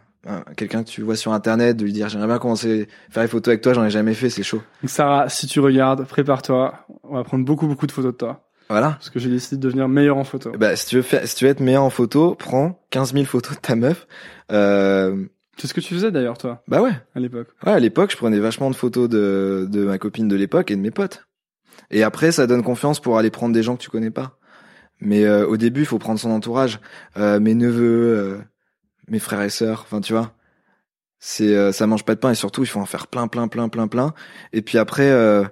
quelqu'un 0.57 0.83
que 0.85 0.89
tu 0.89 1.03
vois 1.03 1.17
sur 1.17 1.33
internet, 1.33 1.77
de 1.77 1.85
lui 1.85 1.93
dire 1.93 2.09
j'aimerais 2.09 2.29
bien 2.29 2.39
commencer 2.39 2.89
à 3.09 3.13
faire 3.13 3.23
des 3.25 3.29
photos 3.29 3.53
avec 3.53 3.61
toi, 3.63 3.73
j'en 3.75 3.85
ai 3.85 3.91
jamais 3.91 4.15
fait, 4.15 4.31
c'est 4.31 4.43
chaud. 4.43 4.63
Donc, 4.83 4.91
Sarah, 4.91 5.29
si 5.29 5.47
tu 5.47 5.61
regardes, 5.61 6.05
prépare-toi. 6.07 6.75
On 7.03 7.15
va 7.17 7.25
prendre 7.25 7.45
beaucoup, 7.45 7.67
beaucoup 7.67 7.87
de 7.87 7.93
photos 7.93 8.13
de 8.13 8.17
toi. 8.17 8.49
Voilà. 8.69 8.91
Parce 8.93 9.11
que 9.11 9.19
j'ai 9.19 9.29
décidé 9.29 9.57
de 9.57 9.61
devenir 9.63 9.89
meilleur 9.89 10.17
en 10.17 10.25
photo. 10.25 10.53
Bah 10.59 10.77
si 10.77 10.87
tu 10.87 10.97
veux 10.97 11.03
faire, 11.03 11.27
si 11.27 11.35
tu 11.37 11.45
veux 11.45 11.51
être 11.51 11.61
meilleur 11.61 11.83
en 11.83 11.91
photo, 11.91 12.35
prends 12.37 12.81
15 12.91 13.13
000 13.13 13.25
photos 13.25 13.57
de 13.57 13.61
ta 13.61 13.75
meuf. 13.77 14.07
Euh, 14.51 15.25
C'est 15.59 15.67
ce 15.67 15.75
que 15.75 15.81
tu 15.81 15.93
faisais 15.95 16.11
d'ailleurs, 16.11 16.39
toi, 16.39 16.63
bah 16.69 16.81
ouais. 16.81 16.93
à 17.15 17.21
l'époque. 17.21 17.49
Ouais, 17.67 17.73
à 17.73 17.79
l'époque, 17.81 18.13
je 18.13 18.17
prenais 18.17 18.39
vachement 18.39 18.71
de 18.71 18.77
photos 18.77 19.09
de, 19.09 19.67
de 19.71 19.85
ma 19.85 19.99
copine 19.99 20.29
de 20.29 20.37
l'époque 20.37 20.71
et 20.71 20.77
de 20.77 20.81
mes 20.81 20.91
potes. 20.91 21.27
Et 21.91 22.03
après, 22.03 22.33
ça 22.33 22.47
donne 22.47 22.63
confiance 22.63 23.01
pour 23.01 23.19
aller 23.19 23.31
prendre 23.31 23.53
des 23.55 23.63
gens 23.63 23.77
que 23.77 23.83
tu 23.83 23.91
connais 23.91 24.11
pas. 24.11 24.39
Mais 25.01 25.25
euh, 25.25 25.47
au 25.47 25.57
début, 25.59 25.81
il 25.81 25.87
faut 25.87 25.99
prendre 25.99 26.19
son 26.21 26.31
entourage, 26.31 26.81
Euh, 27.19 27.41
mes 27.41 27.55
neveux, 27.55 28.17
euh, 28.17 28.39
mes 29.13 29.21
frères 29.21 29.43
et 29.43 29.51
sœurs. 29.51 29.83
Enfin, 29.83 30.01
tu 30.01 30.13
vois, 30.13 30.35
c'est 31.21 31.55
euh, 31.55 31.71
ça 31.71 31.87
mange 31.87 32.05
pas 32.05 32.17
de 32.17 32.21
pain 32.21 32.31
et 32.31 32.35
surtout, 32.35 32.65
il 32.65 32.67
faut 32.67 32.81
en 32.81 32.87
faire 32.87 33.07
plein, 33.07 33.29
plein, 33.29 33.47
plein, 33.47 33.69
plein, 33.69 33.87
plein. 33.87 34.15
Et 34.53 34.63
puis 34.63 34.79
après, 34.79 35.09
euh, 35.09 35.45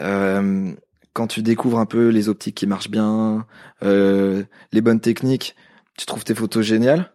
euh, 0.00 0.72
quand 1.12 1.28
tu 1.28 1.42
découvres 1.42 1.78
un 1.78 1.86
peu 1.86 2.08
les 2.08 2.28
optiques 2.28 2.56
qui 2.56 2.66
marchent 2.66 2.90
bien, 2.90 3.46
euh, 3.84 4.42
les 4.72 4.80
bonnes 4.80 5.00
techniques, 5.00 5.54
tu 5.96 6.06
trouves 6.06 6.24
tes 6.24 6.34
photos 6.34 6.64
géniales. 6.64 7.12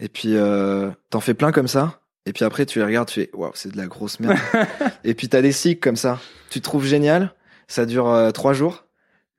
Et 0.00 0.08
puis 0.08 0.36
euh, 0.36 0.90
t'en 1.10 1.20
fais 1.20 1.34
plein 1.34 1.52
comme 1.52 1.68
ça. 1.68 2.00
Et 2.26 2.32
puis 2.32 2.44
après, 2.44 2.66
tu 2.66 2.78
les 2.78 2.84
regardes, 2.84 3.08
tu 3.08 3.22
fais 3.22 3.30
waouh, 3.32 3.52
c'est 3.54 3.72
de 3.72 3.76
la 3.76 3.86
grosse 3.86 4.20
merde. 4.20 4.38
et 5.04 5.14
puis 5.14 5.28
t'as 5.28 5.42
des 5.42 5.52
cycles 5.52 5.80
comme 5.80 5.96
ça. 5.96 6.18
Tu 6.50 6.60
te 6.60 6.64
trouves 6.64 6.84
génial, 6.84 7.34
ça 7.66 7.86
dure 7.86 8.08
euh, 8.08 8.30
trois 8.30 8.52
jours. 8.52 8.87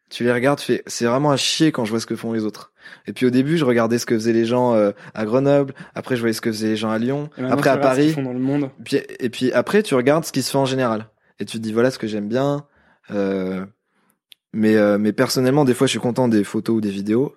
Tu 0.09 0.23
les 0.23 0.31
regardes, 0.33 0.59
tu 0.59 0.65
fais 0.65 0.83
c'est 0.87 1.05
vraiment 1.05 1.29
à 1.31 1.37
chier 1.37 1.71
quand 1.71 1.85
je 1.85 1.91
vois 1.91 1.99
ce 1.99 2.05
que 2.07 2.15
font 2.15 2.33
les 2.33 2.43
autres. 2.43 2.71
Et 3.05 3.13
puis 3.13 3.25
au 3.27 3.29
début, 3.29 3.57
je 3.57 3.65
regardais 3.65 3.99
ce 3.99 4.05
que 4.07 4.15
faisaient 4.15 4.33
les 4.33 4.45
gens 4.45 4.73
euh, 4.73 4.91
à 5.13 5.25
Grenoble. 5.25 5.73
Après, 5.93 6.15
je 6.15 6.21
voyais 6.21 6.33
ce 6.33 6.41
que 6.41 6.51
faisaient 6.51 6.69
les 6.69 6.75
gens 6.77 6.89
à 6.89 6.97
Lyon. 6.97 7.29
Après 7.49 7.69
à 7.69 7.77
Paris. 7.77 8.11
font 8.11 8.23
dans 8.23 8.33
le 8.33 8.39
monde. 8.39 8.71
Puis, 8.83 8.97
et 9.19 9.29
puis 9.29 9.51
après, 9.53 9.83
tu 9.83 9.93
regardes 9.93 10.25
ce 10.25 10.31
qui 10.31 10.41
se 10.41 10.49
fait 10.51 10.57
en 10.57 10.65
général. 10.65 11.09
Et 11.39 11.45
tu 11.45 11.57
te 11.57 11.63
dis, 11.63 11.71
voilà 11.73 11.91
ce 11.91 11.99
que 11.99 12.07
j'aime 12.07 12.27
bien. 12.27 12.65
Euh, 13.11 13.63
mais, 14.51 14.75
euh, 14.75 14.97
mais 14.97 15.13
personnellement, 15.13 15.63
des 15.63 15.73
fois, 15.75 15.85
je 15.85 15.91
suis 15.91 15.99
content 15.99 16.27
des 16.27 16.43
photos 16.43 16.77
ou 16.77 16.81
des 16.81 16.89
vidéos. 16.89 17.35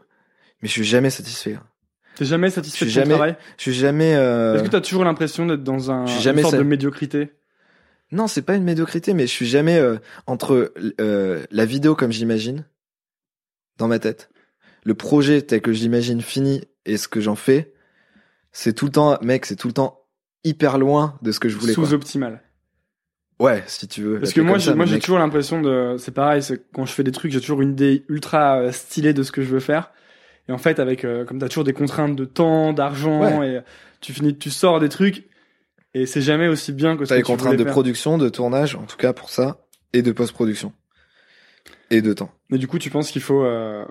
Mais 0.63 0.69
je 0.69 0.73
suis 0.73 0.85
jamais 0.85 1.11
satisfait. 1.11 1.59
T'es 2.17 2.25
jamais 2.25 2.51
satisfait 2.51 2.85
Je 2.85 2.85
de 2.87 2.91
suis 2.91 3.01
ton 3.01 3.05
jamais- 3.05 3.15
travail 3.15 3.37
Je 3.59 3.63
suis 3.63 3.73
jamais... 3.75 4.15
euh, 4.17 4.55
Est-ce 4.55 4.65
que 4.65 4.69
t'as 4.69 4.81
toujours 4.81 5.05
l'impression 5.05 5.45
d'être 5.47 5.63
dans 5.65 5.91
un, 5.91 6.03
une 6.07 6.21
jamais 6.21 6.41
sorte 6.43 6.53
sa- 6.53 6.59
de 6.59 6.63
médiocrité? 6.65 7.33
Non, 8.13 8.27
c'est 8.29 8.43
pas 8.43 8.55
une 8.55 8.65
médiocrité, 8.65 9.15
mais 9.15 9.27
je 9.27 9.33
suis 9.33 9.47
jamais 9.47 9.79
euh, 9.79 9.97
entre 10.27 10.73
euh, 11.01 11.45
la 11.51 11.65
vidéo 11.65 11.95
comme 11.95 12.13
j'imagine, 12.13 12.65
dans 13.79 13.89
ma 13.89 13.99
tête, 13.99 14.31
le 14.85 14.95
projet 14.95 15.43
tel 15.43 15.63
que 15.63 15.73
j'imagine 15.73 16.21
fini 16.21 16.63
et 16.85 16.99
ce 16.99 17.09
que 17.09 17.21
j'en 17.21 17.37
fais, 17.37 17.73
c'est 18.53 18.75
tout 18.75 18.85
le 18.85 18.93
temps, 18.93 19.19
mec, 19.23 19.47
c'est 19.47 19.57
tout 19.57 19.67
le 19.67 19.73
temps 19.73 20.05
hyper 20.45 20.77
loin 20.77 21.19
de 21.23 21.33
ce 21.33 21.41
que 21.41 21.49
je 21.49 21.57
voulais. 21.57 21.75
quoi. 21.75 21.87
Sous-optimal. 21.87 22.43
Ouais, 23.39 23.65
si 23.67 23.89
tu 23.89 24.03
veux. 24.03 24.21
Parce 24.21 24.35
que 24.35 24.41
moi, 24.43 24.59
j'ai, 24.59 24.75
moi, 24.75 24.85
j'ai 24.85 24.99
toujours 24.99 25.19
l'impression 25.19 25.63
de, 25.63 25.97
c'est 25.99 26.13
pareil, 26.13 26.43
c'est 26.43 26.63
quand 26.73 26.85
je 26.85 26.93
fais 26.93 27.03
des 27.03 27.13
trucs, 27.13 27.33
j'ai 27.33 27.41
toujours 27.41 27.63
une 27.63 27.73
idée 27.73 28.05
ultra 28.09 28.59
euh, 28.59 28.73
stylée 28.73 29.15
de 29.15 29.23
ce 29.23 29.33
que 29.33 29.43
je 29.43 29.49
veux 29.49 29.61
faire. 29.61 29.91
Et 30.49 30.53
en 30.53 30.59
fait, 30.59 30.79
avec, 30.81 31.05
euh, 31.05 31.25
comme 31.25 31.39
t'as 31.39 31.49
toujours 31.49 31.65
des 31.65 31.73
contraintes 31.73 32.15
de 32.15 32.25
temps, 32.25 32.73
d'argent, 32.73 33.43
et 33.43 33.61
tu 34.01 34.13
finis, 34.13 34.37
tu 34.37 34.51
sors 34.51 34.81
des 34.81 34.89
trucs, 34.89 35.25
et 35.95 36.07
c'est 36.07 36.23
jamais 36.23 36.49
aussi 36.49 36.73
bien 36.73 36.97
que 36.97 37.05
ce 37.05 37.11
T'as 37.11 37.17
les 37.17 37.23
contraintes 37.23 37.57
de 37.57 37.65
faire. 37.65 37.73
production, 37.73 38.19
de 38.19 38.29
tournage, 38.29 38.77
en 38.77 38.85
tout 38.85 38.97
cas 38.97 39.13
pour 39.13 39.31
ça, 39.31 39.67
et 39.93 40.03
de 40.03 40.13
post-production. 40.13 40.73
Et 41.91 42.01
de 42.01 42.13
temps. 42.15 42.31
Mais 42.49 42.59
du 42.59 42.67
coup, 42.67 42.79
tu 42.79 42.89
penses 42.89 43.11
qu'il 43.11 43.21
faut, 43.21 43.45
euh, 43.45 43.85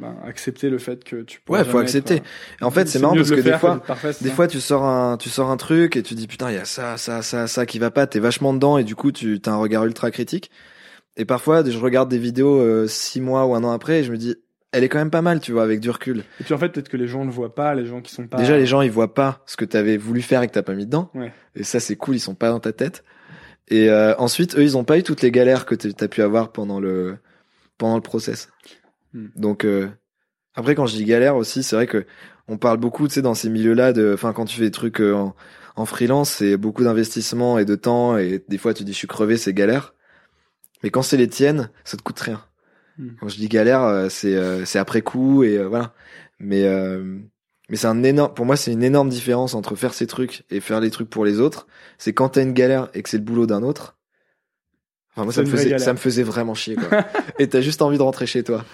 ben, 0.00 0.16
accepter 0.24 0.70
le 0.70 0.78
fait 0.78 1.04
que 1.04 1.22
tu. 1.22 1.40
Ouais, 1.48 1.64
faut 1.64 1.78
accepter. 1.78 2.22
Et 2.60 2.64
en 2.64 2.70
fait, 2.70 2.88
c'est 2.88 2.98
marrant 2.98 3.14
parce 3.14 3.30
que 3.30 3.40
des 3.40 3.58
fois, 3.58 3.82
Des 4.22 4.30
fois, 4.30 4.48
tu 4.48 4.60
sors 4.60 4.84
un, 4.84 5.16
tu 5.18 5.28
sors 5.28 5.50
un 5.50 5.56
truc 5.56 5.96
et 5.96 6.02
tu 6.02 6.14
dis 6.14 6.26
putain, 6.26 6.50
il 6.50 6.54
y 6.54 6.58
a 6.58 6.64
ça, 6.64 6.96
ça, 6.96 7.20
ça, 7.22 7.46
ça 7.46 7.66
qui 7.66 7.78
va 7.78 7.90
pas. 7.90 8.06
T'es 8.06 8.20
vachement 8.20 8.54
dedans 8.54 8.78
et 8.78 8.84
du 8.84 8.94
coup, 8.94 9.12
tu 9.12 9.38
as 9.44 9.50
un 9.50 9.56
regard 9.56 9.84
ultra 9.84 10.10
critique. 10.10 10.50
Et 11.18 11.24
parfois, 11.24 11.64
je 11.64 11.78
regarde 11.78 12.10
des 12.10 12.18
vidéos 12.18 12.60
euh, 12.60 12.86
six 12.86 13.20
mois 13.20 13.46
ou 13.46 13.54
un 13.54 13.64
an 13.64 13.72
après 13.72 14.00
et 14.00 14.04
je 14.04 14.12
me 14.12 14.18
dis, 14.18 14.36
elle 14.76 14.84
est 14.84 14.88
quand 14.90 14.98
même 14.98 15.10
pas 15.10 15.22
mal, 15.22 15.40
tu 15.40 15.52
vois, 15.52 15.62
avec 15.62 15.80
du 15.80 15.88
recul. 15.88 16.18
Et 16.38 16.44
puis 16.44 16.52
en 16.52 16.58
fait, 16.58 16.68
peut-être 16.68 16.90
que 16.90 16.98
les 16.98 17.08
gens 17.08 17.24
ne 17.24 17.30
voient 17.30 17.54
pas, 17.54 17.74
les 17.74 17.86
gens 17.86 18.02
qui 18.02 18.12
sont 18.12 18.26
pas. 18.26 18.36
Déjà, 18.36 18.58
les 18.58 18.66
gens, 18.66 18.82
ils 18.82 18.90
voient 18.90 19.14
pas 19.14 19.42
ce 19.46 19.56
que 19.56 19.64
t'avais 19.64 19.96
voulu 19.96 20.20
faire 20.20 20.42
et 20.42 20.48
que 20.48 20.52
t'as 20.52 20.62
pas 20.62 20.74
mis 20.74 20.84
dedans. 20.84 21.10
Ouais. 21.14 21.32
Et 21.54 21.62
ça, 21.62 21.80
c'est 21.80 21.96
cool, 21.96 22.16
ils 22.16 22.20
sont 22.20 22.34
pas 22.34 22.50
dans 22.50 22.60
ta 22.60 22.72
tête. 22.72 23.02
Et 23.68 23.88
euh, 23.88 24.14
ensuite, 24.18 24.54
eux, 24.56 24.62
ils 24.62 24.76
ont 24.76 24.84
pas 24.84 24.98
eu 24.98 25.02
toutes 25.02 25.22
les 25.22 25.30
galères 25.30 25.64
que 25.64 25.74
t'as 25.74 26.08
pu 26.08 26.20
avoir 26.20 26.52
pendant 26.52 26.78
le 26.78 27.16
pendant 27.78 27.96
le 27.96 28.02
process. 28.02 28.50
Hmm. 29.14 29.28
Donc 29.34 29.64
euh, 29.64 29.88
après, 30.54 30.74
quand 30.74 30.86
je 30.86 30.96
dis 30.96 31.04
galère 31.04 31.36
aussi, 31.36 31.62
c'est 31.62 31.74
vrai 31.74 31.86
que 31.86 32.06
on 32.46 32.58
parle 32.58 32.76
beaucoup, 32.76 33.08
tu 33.08 33.14
sais, 33.14 33.22
dans 33.22 33.34
ces 33.34 33.48
milieux-là 33.48 33.92
de, 33.92 34.12
enfin, 34.14 34.32
quand 34.32 34.44
tu 34.44 34.56
fais 34.56 34.64
des 34.64 34.70
trucs 34.70 35.00
euh, 35.00 35.14
en, 35.14 35.34
en 35.74 35.84
freelance, 35.86 36.30
c'est 36.30 36.56
beaucoup 36.56 36.84
d'investissement 36.84 37.58
et 37.58 37.64
de 37.64 37.74
temps, 37.74 38.16
et 38.18 38.44
des 38.46 38.58
fois 38.58 38.72
tu 38.72 38.84
dis 38.84 38.92
je 38.92 38.98
suis 38.98 39.08
crevé, 39.08 39.36
c'est 39.36 39.52
galère. 39.52 39.94
Mais 40.82 40.90
quand 40.90 41.02
c'est 41.02 41.16
les 41.16 41.28
tiennes, 41.28 41.70
ça 41.84 41.96
te 41.96 42.02
coûte 42.02 42.20
rien. 42.20 42.42
Hmm. 42.98 43.10
Quand 43.20 43.28
je 43.28 43.36
dis 43.36 43.48
galère, 43.48 43.82
euh, 43.82 44.08
c'est 44.08 44.34
euh, 44.34 44.64
c'est 44.64 44.78
après 44.78 45.02
coup 45.02 45.42
et 45.44 45.58
euh, 45.58 45.68
voilà. 45.68 45.92
Mais 46.38 46.64
euh, 46.64 47.18
mais 47.68 47.76
c'est 47.76 47.86
un 47.86 48.02
énorme, 48.02 48.32
pour 48.34 48.46
moi 48.46 48.56
c'est 48.56 48.72
une 48.72 48.82
énorme 48.82 49.08
différence 49.08 49.54
entre 49.54 49.74
faire 49.74 49.94
ces 49.94 50.06
trucs 50.06 50.44
et 50.50 50.60
faire 50.60 50.80
les 50.80 50.90
trucs 50.90 51.10
pour 51.10 51.24
les 51.24 51.40
autres. 51.40 51.66
C'est 51.98 52.12
quand 52.12 52.30
t'as 52.30 52.42
une 52.42 52.52
galère 52.52 52.88
et 52.94 53.02
que 53.02 53.08
c'est 53.08 53.18
le 53.18 53.24
boulot 53.24 53.46
d'un 53.46 53.62
autre. 53.62 53.96
Enfin 55.12 55.24
moi 55.24 55.32
ça 55.32 55.42
me 55.42 55.46
faisait 55.46 55.78
ça 55.78 55.92
me 55.92 55.98
faisait 55.98 56.22
vraiment 56.22 56.54
chier 56.54 56.76
quoi. 56.76 57.04
et 57.38 57.48
t'as 57.48 57.60
juste 57.60 57.82
envie 57.82 57.98
de 57.98 58.02
rentrer 58.02 58.26
chez 58.26 58.42
toi. 58.44 58.64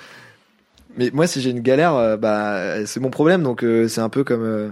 Mais 0.96 1.10
moi 1.12 1.26
si 1.26 1.40
j'ai 1.40 1.50
une 1.50 1.60
galère, 1.60 1.94
euh, 1.94 2.16
bah 2.16 2.84
c'est 2.86 3.00
mon 3.00 3.10
problème 3.10 3.42
donc 3.42 3.64
euh, 3.64 3.88
c'est 3.88 4.00
un 4.00 4.08
peu 4.08 4.24
comme 4.24 4.42
euh, 4.44 4.68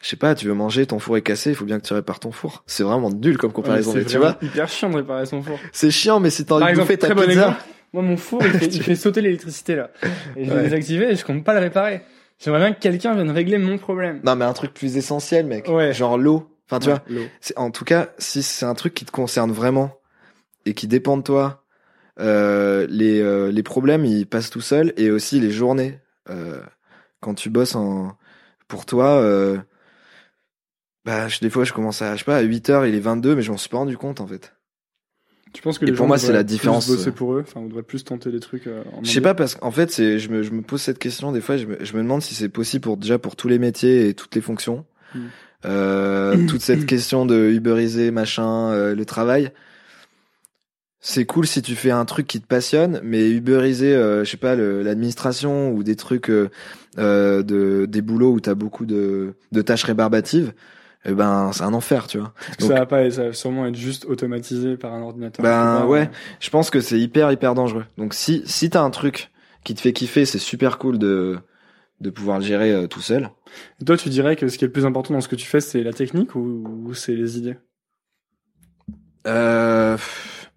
je 0.00 0.10
sais 0.10 0.16
pas, 0.16 0.34
tu 0.34 0.46
veux 0.46 0.54
manger, 0.54 0.84
ton 0.84 0.98
four 0.98 1.16
est 1.16 1.22
cassé, 1.22 1.50
il 1.50 1.56
faut 1.56 1.64
bien 1.64 1.80
que 1.80 1.86
tu 1.86 1.94
répares 1.94 2.20
ton 2.20 2.30
four. 2.30 2.62
C'est 2.66 2.82
vraiment 2.82 3.10
nul 3.10 3.38
comme 3.38 3.52
comparaison, 3.52 3.92
Ouais, 3.92 3.96
mais 3.96 4.02
c'est 4.02 4.10
tu 4.10 4.18
vois. 4.18 4.36
hyper 4.42 4.68
chiant 4.68 4.90
de 4.90 4.96
réparer 4.96 5.24
son 5.24 5.42
four. 5.42 5.58
C'est 5.72 5.90
chiant, 5.90 6.20
mais 6.20 6.28
si 6.28 6.44
t'as 6.44 6.56
envie 6.56 6.74
de 6.74 6.78
bouffer 6.78 6.98
ta 6.98 7.08
pizza, 7.08 7.24
exemple. 7.24 7.56
Moi, 7.94 8.02
mon 8.02 8.16
four, 8.18 8.42
il 8.44 8.52
fait, 8.58 8.66
il 8.66 8.82
fait 8.82 8.94
sauter 8.96 9.22
l'électricité 9.22 9.74
là. 9.76 9.90
Et 10.36 10.44
je 10.44 10.50
l'ai 10.50 10.56
Ouais. 10.56 10.62
désactivé 10.64 11.10
et 11.12 11.16
je 11.16 11.24
compte 11.24 11.44
pas 11.44 11.54
le 11.54 11.60
réparer. 11.60 12.02
J'aimerais 12.38 12.58
bien 12.60 12.72
que 12.74 12.80
quelqu'un 12.80 13.14
vienne 13.14 13.30
régler 13.30 13.56
mon 13.56 13.78
problème. 13.78 14.20
non 14.24 14.34
mais 14.36 14.44
un 14.44 14.52
truc 14.52 14.74
plus 14.74 14.96
essentiel, 14.98 15.46
mec. 15.46 15.68
Ouais. 15.68 15.94
Genre 15.94 16.18
l'eau. 16.18 16.50
Enfin 16.68 16.80
tu 16.80 16.88
vois, 16.90 17.02
Ouais, 17.08 17.28
en 17.56 17.70
tout 17.70 17.84
cas 17.84 18.08
si 18.18 18.42
c'est 18.42 18.66
un 18.66 18.74
truc 18.74 18.92
qui 18.94 19.04
te 19.04 19.12
concerne 19.12 19.52
vraiment 19.52 19.96
et 20.66 20.74
qui 20.74 20.86
dépend 20.88 21.16
de 21.16 21.22
toi, 21.22 21.64
euh, 22.20 22.86
les 22.90 23.20
euh, 23.20 23.50
les 23.52 23.62
problèmes 23.62 24.04
ils 24.04 24.26
passent 24.26 24.50
tout 24.50 24.60
seuls 24.60 24.92
et 24.96 25.10
aussi 25.10 25.38
les 25.40 25.50
journées. 25.50 26.00
Euh, 26.30 26.60
quand 27.20 27.34
tu 27.34 27.48
bosses 27.50 27.74
en 27.76 28.16
pour 28.66 28.86
toi. 28.86 29.22
Bah, 31.04 31.28
je- 31.28 31.40
des 31.40 31.50
fois, 31.50 31.64
je 31.64 31.72
commence 31.74 32.00
à, 32.00 32.14
je 32.14 32.20
sais 32.20 32.24
pas, 32.24 32.38
à 32.38 32.40
8 32.40 32.70
heures, 32.70 32.86
il 32.86 32.94
est 32.94 32.98
22, 33.00 33.34
mais 33.36 33.42
je 33.42 33.50
m'en 33.50 33.58
suis 33.58 33.68
pas 33.68 33.76
rendu 33.76 33.96
compte, 33.98 34.20
en 34.22 34.26
fait. 34.26 34.54
Tu 35.54 35.62
penses 35.62 35.78
que 35.78 35.84
Et 35.84 35.86
les 35.86 35.92
pour 35.92 36.04
gens 36.04 36.08
moi, 36.08 36.18
c'est 36.18 36.32
la 36.32 36.44
plus 36.44 36.54
différence, 36.54 36.86
bosser 36.86 37.08
euh. 37.08 37.12
pour 37.12 37.34
eux, 37.34 37.44
enfin, 37.46 37.60
on 37.60 37.68
devrait 37.68 37.82
plus 37.82 38.04
tenter 38.04 38.30
des 38.30 38.40
trucs. 38.40 38.66
euh, 38.66 38.82
en 38.92 39.02
Je 39.02 39.10
sais 39.10 39.22
pas 39.22 39.34
parce 39.34 39.54
qu'en 39.54 39.70
fait, 39.70 39.90
c'est, 39.90 40.18
je 40.18 40.28
me, 40.28 40.42
je 40.42 40.50
me 40.50 40.60
pose 40.60 40.82
cette 40.82 40.98
question 40.98 41.32
des 41.32 41.40
fois. 41.40 41.56
Je 41.56 41.64
me, 41.66 41.82
je 41.82 41.96
me 41.96 42.02
demande 42.02 42.20
si 42.20 42.34
c'est 42.34 42.50
possible 42.50 42.82
pour 42.82 42.96
déjà 42.98 43.18
pour 43.18 43.36
tous 43.36 43.48
les 43.48 43.58
métiers 43.58 44.08
et 44.08 44.14
toutes 44.14 44.34
les 44.34 44.42
fonctions. 44.42 44.84
Mm. 45.14 45.18
Euh, 45.64 46.46
toute 46.48 46.60
cette 46.60 46.84
question 46.84 47.24
de 47.24 47.48
uberiser 47.50 48.10
machin, 48.10 48.70
euh, 48.72 48.94
le 48.94 49.04
travail. 49.06 49.52
C'est 51.06 51.26
cool 51.26 51.46
si 51.46 51.60
tu 51.60 51.74
fais 51.74 51.90
un 51.90 52.06
truc 52.06 52.26
qui 52.26 52.40
te 52.40 52.46
passionne, 52.46 52.98
mais 53.04 53.28
uberiser, 53.28 53.94
euh, 53.94 54.24
je 54.24 54.30
sais 54.30 54.38
pas, 54.38 54.56
l'administration 54.56 55.70
ou 55.70 55.82
des 55.82 55.96
trucs 55.96 56.30
euh, 56.30 56.48
euh, 56.96 57.42
de 57.42 57.84
des 57.84 58.00
boulots 58.00 58.32
où 58.32 58.40
t'as 58.40 58.54
beaucoup 58.54 58.86
de, 58.86 59.34
de 59.52 59.60
tâches 59.60 59.84
rébarbatives, 59.84 60.54
eh 61.04 61.12
ben 61.12 61.50
c'est 61.52 61.62
un 61.64 61.74
enfer, 61.74 62.06
tu 62.06 62.18
vois. 62.18 62.32
Donc- 62.58 62.68
ça 62.70 62.74
va 62.74 62.86
pas, 62.86 63.10
ça 63.10 63.24
va 63.24 63.32
sûrement 63.32 63.66
être 63.66 63.76
juste 63.76 64.04
automatisé 64.06 64.76
par 64.76 64.92
un 64.94 65.02
ordinateur. 65.02 65.42
Ben, 65.42 65.86
ouais. 65.86 66.10
Je 66.40 66.50
pense 66.50 66.70
que 66.70 66.80
c'est 66.80 66.98
hyper 66.98 67.30
hyper 67.32 67.54
dangereux. 67.54 67.84
Donc 67.98 68.14
si 68.14 68.42
si 68.46 68.70
t'as 68.70 68.82
un 68.82 68.90
truc 68.90 69.30
qui 69.64 69.74
te 69.74 69.80
fait 69.80 69.92
kiffer, 69.92 70.24
c'est 70.24 70.38
super 70.38 70.78
cool 70.78 70.98
de 70.98 71.38
de 72.00 72.10
pouvoir 72.10 72.38
le 72.38 72.44
gérer 72.44 72.72
euh, 72.72 72.86
tout 72.86 73.00
seul. 73.00 73.30
Et 73.80 73.84
toi, 73.84 73.96
tu 73.96 74.08
dirais 74.08 74.36
que 74.36 74.48
ce 74.48 74.58
qui 74.58 74.64
est 74.64 74.68
le 74.68 74.72
plus 74.72 74.84
important 74.84 75.14
dans 75.14 75.20
ce 75.20 75.28
que 75.28 75.36
tu 75.36 75.46
fais, 75.46 75.60
c'est 75.60 75.82
la 75.82 75.92
technique 75.92 76.34
ou, 76.34 76.64
ou 76.86 76.94
c'est 76.94 77.14
les 77.14 77.38
idées? 77.38 77.56
Euh, 79.26 79.96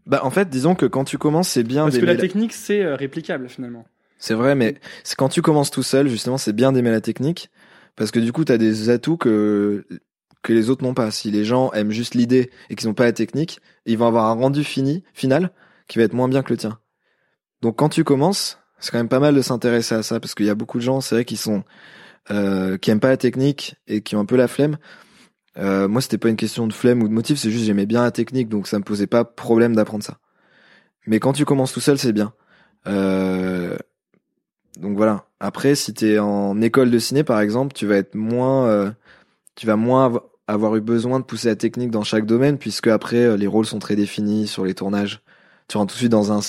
bah 0.05 0.21
en 0.23 0.29
fait, 0.29 0.49
disons 0.49 0.75
que 0.75 0.85
quand 0.85 1.03
tu 1.03 1.17
commences, 1.17 1.49
c'est 1.49 1.63
bien 1.63 1.83
Parce 1.85 1.97
que 1.97 2.05
la 2.05 2.13
la- 2.13 2.19
technique, 2.19 2.53
c'est 2.53 2.83
euh, 2.83 2.95
réplicable 2.95 3.49
finalement. 3.49 3.85
C'est 4.19 4.33
vrai, 4.33 4.55
mais 4.55 4.75
c'est 5.03 5.15
quand 5.15 5.29
tu 5.29 5.41
commences 5.41 5.69
tout 5.71 5.83
seul, 5.83 6.07
justement, 6.07 6.37
c'est 6.37 6.53
bien 6.53 6.71
d'aimer 6.71 6.91
la 6.91 7.01
technique 7.01 7.49
parce 7.95 8.11
que 8.11 8.19
du 8.19 8.31
coup, 8.31 8.43
t'as 8.45 8.57
des 8.57 8.89
atouts 8.89 9.17
que 9.17 9.85
que 10.43 10.53
les 10.53 10.69
autres 10.69 10.83
n'ont 10.83 10.93
pas. 10.93 11.11
Si 11.11 11.31
les 11.31 11.43
gens 11.43 11.71
aiment 11.73 11.91
juste 11.91 12.15
l'idée 12.15 12.51
et 12.69 12.75
qu'ils 12.75 12.87
n'ont 12.87 12.93
pas 12.93 13.05
la 13.05 13.13
technique, 13.13 13.59
ils 13.85 13.97
vont 13.97 14.07
avoir 14.07 14.25
un 14.25 14.33
rendu 14.33 14.63
fini 14.63 15.03
final 15.13 15.51
qui 15.87 15.97
va 15.97 16.05
être 16.05 16.13
moins 16.13 16.29
bien 16.29 16.43
que 16.43 16.51
le 16.51 16.57
tien. 16.57 16.79
Donc 17.61 17.77
quand 17.77 17.89
tu 17.89 18.03
commences, 18.03 18.59
c'est 18.79 18.91
quand 18.91 18.97
même 18.97 19.09
pas 19.09 19.19
mal 19.19 19.35
de 19.35 19.41
s'intéresser 19.41 19.95
à 19.95 20.03
ça 20.03 20.19
parce 20.19 20.35
qu'il 20.35 20.45
y 20.45 20.49
a 20.49 20.55
beaucoup 20.55 20.77
de 20.77 20.83
gens, 20.83 21.01
c'est 21.01 21.15
vrai, 21.15 21.25
qui 21.25 21.37
sont 21.37 21.63
euh, 22.29 22.77
qui 22.77 22.91
aiment 22.91 22.99
pas 22.99 23.09
la 23.09 23.17
technique 23.17 23.75
et 23.87 24.01
qui 24.01 24.15
ont 24.15 24.19
un 24.19 24.25
peu 24.25 24.35
la 24.35 24.47
flemme. 24.47 24.77
Euh, 25.57 25.87
moi, 25.87 26.01
c'était 26.01 26.17
pas 26.17 26.29
une 26.29 26.35
question 26.35 26.67
de 26.67 26.73
flemme 26.73 27.01
ou 27.01 27.07
de 27.07 27.13
motif, 27.13 27.39
c'est 27.39 27.49
juste 27.49 27.65
j'aimais 27.65 27.85
bien 27.85 28.03
la 28.03 28.11
technique, 28.11 28.49
donc 28.49 28.67
ça 28.67 28.77
me 28.77 28.83
posait 28.83 29.07
pas 29.07 29.23
problème 29.25 29.75
d'apprendre 29.75 30.03
ça. 30.03 30.19
Mais 31.07 31.19
quand 31.19 31.33
tu 31.33 31.45
commences 31.45 31.73
tout 31.73 31.79
seul, 31.79 31.97
c'est 31.97 32.13
bien. 32.13 32.33
Euh, 32.87 33.77
donc 34.79 34.97
voilà. 34.97 35.25
Après, 35.39 35.75
si 35.75 35.93
t'es 35.93 36.19
en 36.19 36.61
école 36.61 36.91
de 36.91 36.99
ciné, 36.99 37.23
par 37.23 37.39
exemple, 37.39 37.73
tu 37.73 37.87
vas 37.87 37.95
être 37.95 38.15
moins, 38.15 38.67
euh, 38.67 38.91
tu 39.57 39.67
vas 39.67 39.75
moins 39.75 40.05
av- 40.05 40.21
avoir 40.47 40.77
eu 40.77 40.81
besoin 40.81 41.19
de 41.19 41.25
pousser 41.25 41.49
la 41.49 41.57
technique 41.57 41.91
dans 41.91 42.03
chaque 42.03 42.25
domaine, 42.25 42.57
puisque 42.57 42.87
après 42.87 43.17
euh, 43.25 43.35
les 43.35 43.47
rôles 43.47 43.65
sont 43.65 43.79
très 43.79 43.97
définis 43.97 44.47
sur 44.47 44.63
les 44.63 44.73
tournages. 44.73 45.19
Tu 45.67 45.75
rentres 45.77 45.91
tout 45.93 45.97
de 45.97 45.99
suite 45.99 46.11
dans 46.11 46.31
un 46.31 46.39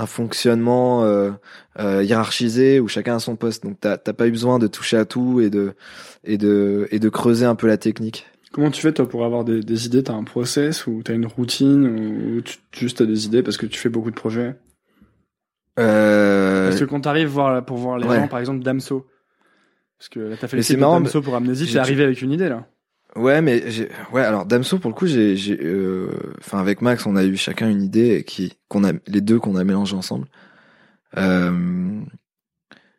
un 0.00 0.06
fonctionnement 0.06 1.04
euh, 1.04 1.32
euh, 1.80 2.04
hiérarchisé 2.04 2.78
où 2.78 2.86
chacun 2.86 3.16
a 3.16 3.18
son 3.18 3.34
poste. 3.34 3.64
Donc 3.64 3.78
t'as 3.80 3.96
t'as 3.96 4.12
pas 4.12 4.28
eu 4.28 4.30
besoin 4.30 4.58
de 4.58 4.66
toucher 4.66 4.96
à 4.98 5.04
tout 5.04 5.40
et 5.40 5.48
de 5.50 5.74
et 6.24 6.36
de 6.36 6.86
et 6.90 6.98
de 6.98 7.08
creuser 7.08 7.46
un 7.46 7.54
peu 7.54 7.66
la 7.66 7.78
technique. 7.78 8.26
Comment 8.52 8.70
tu 8.70 8.80
fais 8.80 8.92
toi 8.92 9.08
pour 9.08 9.24
avoir 9.24 9.44
des, 9.44 9.60
des 9.60 9.86
idées? 9.86 10.02
T'as 10.02 10.14
un 10.14 10.24
process 10.24 10.86
ou 10.86 11.02
t'as 11.02 11.14
une 11.14 11.26
routine 11.26 11.86
ou 11.86 12.40
tu, 12.42 12.58
juste 12.72 12.98
t'as 12.98 13.06
des 13.06 13.26
idées 13.26 13.42
parce 13.42 13.56
que 13.56 13.66
tu 13.66 13.78
fais 13.78 13.88
beaucoup 13.88 14.10
de 14.10 14.16
projets? 14.16 14.56
Euh, 15.78 16.68
Parce 16.68 16.80
que 16.80 16.84
quand 16.84 17.00
t'arrives 17.00 17.28
voir 17.28 17.64
pour 17.64 17.76
voir 17.76 17.98
les 17.98 18.08
ouais. 18.08 18.16
gens, 18.16 18.28
par 18.28 18.40
exemple 18.40 18.64
Damso, 18.64 19.06
parce 19.98 20.08
que 20.08 20.20
là, 20.20 20.36
t'as 20.40 20.48
fait 20.48 20.56
Mais 20.56 20.58
le 20.58 20.62
c'est 20.62 20.74
clip 20.74 20.78
de 20.78 20.80
marrant, 20.80 21.00
Damso 21.00 21.22
pour 21.22 21.34
Amnésie, 21.34 21.70
t'es 21.70 21.78
arrivé 21.78 22.04
avec 22.04 22.22
une 22.22 22.32
idée 22.32 22.48
là. 22.48 22.66
Ouais, 23.16 23.40
mais 23.40 23.70
j'ai, 23.70 23.88
ouais, 24.12 24.22
alors 24.22 24.44
Damso 24.44 24.78
pour 24.78 24.90
le 24.90 24.94
coup, 24.94 25.06
j'ai, 25.06 25.36
euh, 25.62 26.08
enfin 26.38 26.60
avec 26.60 26.82
Max, 26.82 27.06
on 27.06 27.16
a 27.16 27.24
eu 27.24 27.36
chacun 27.36 27.68
une 27.68 27.82
idée 27.82 28.22
qui, 28.24 28.56
qu'on 28.68 28.84
a, 28.84 28.92
les 29.06 29.20
deux 29.20 29.38
qu'on 29.38 29.56
a 29.56 29.64
mélangé 29.64 29.96
ensemble. 29.96 30.26
Euh, 31.16 32.00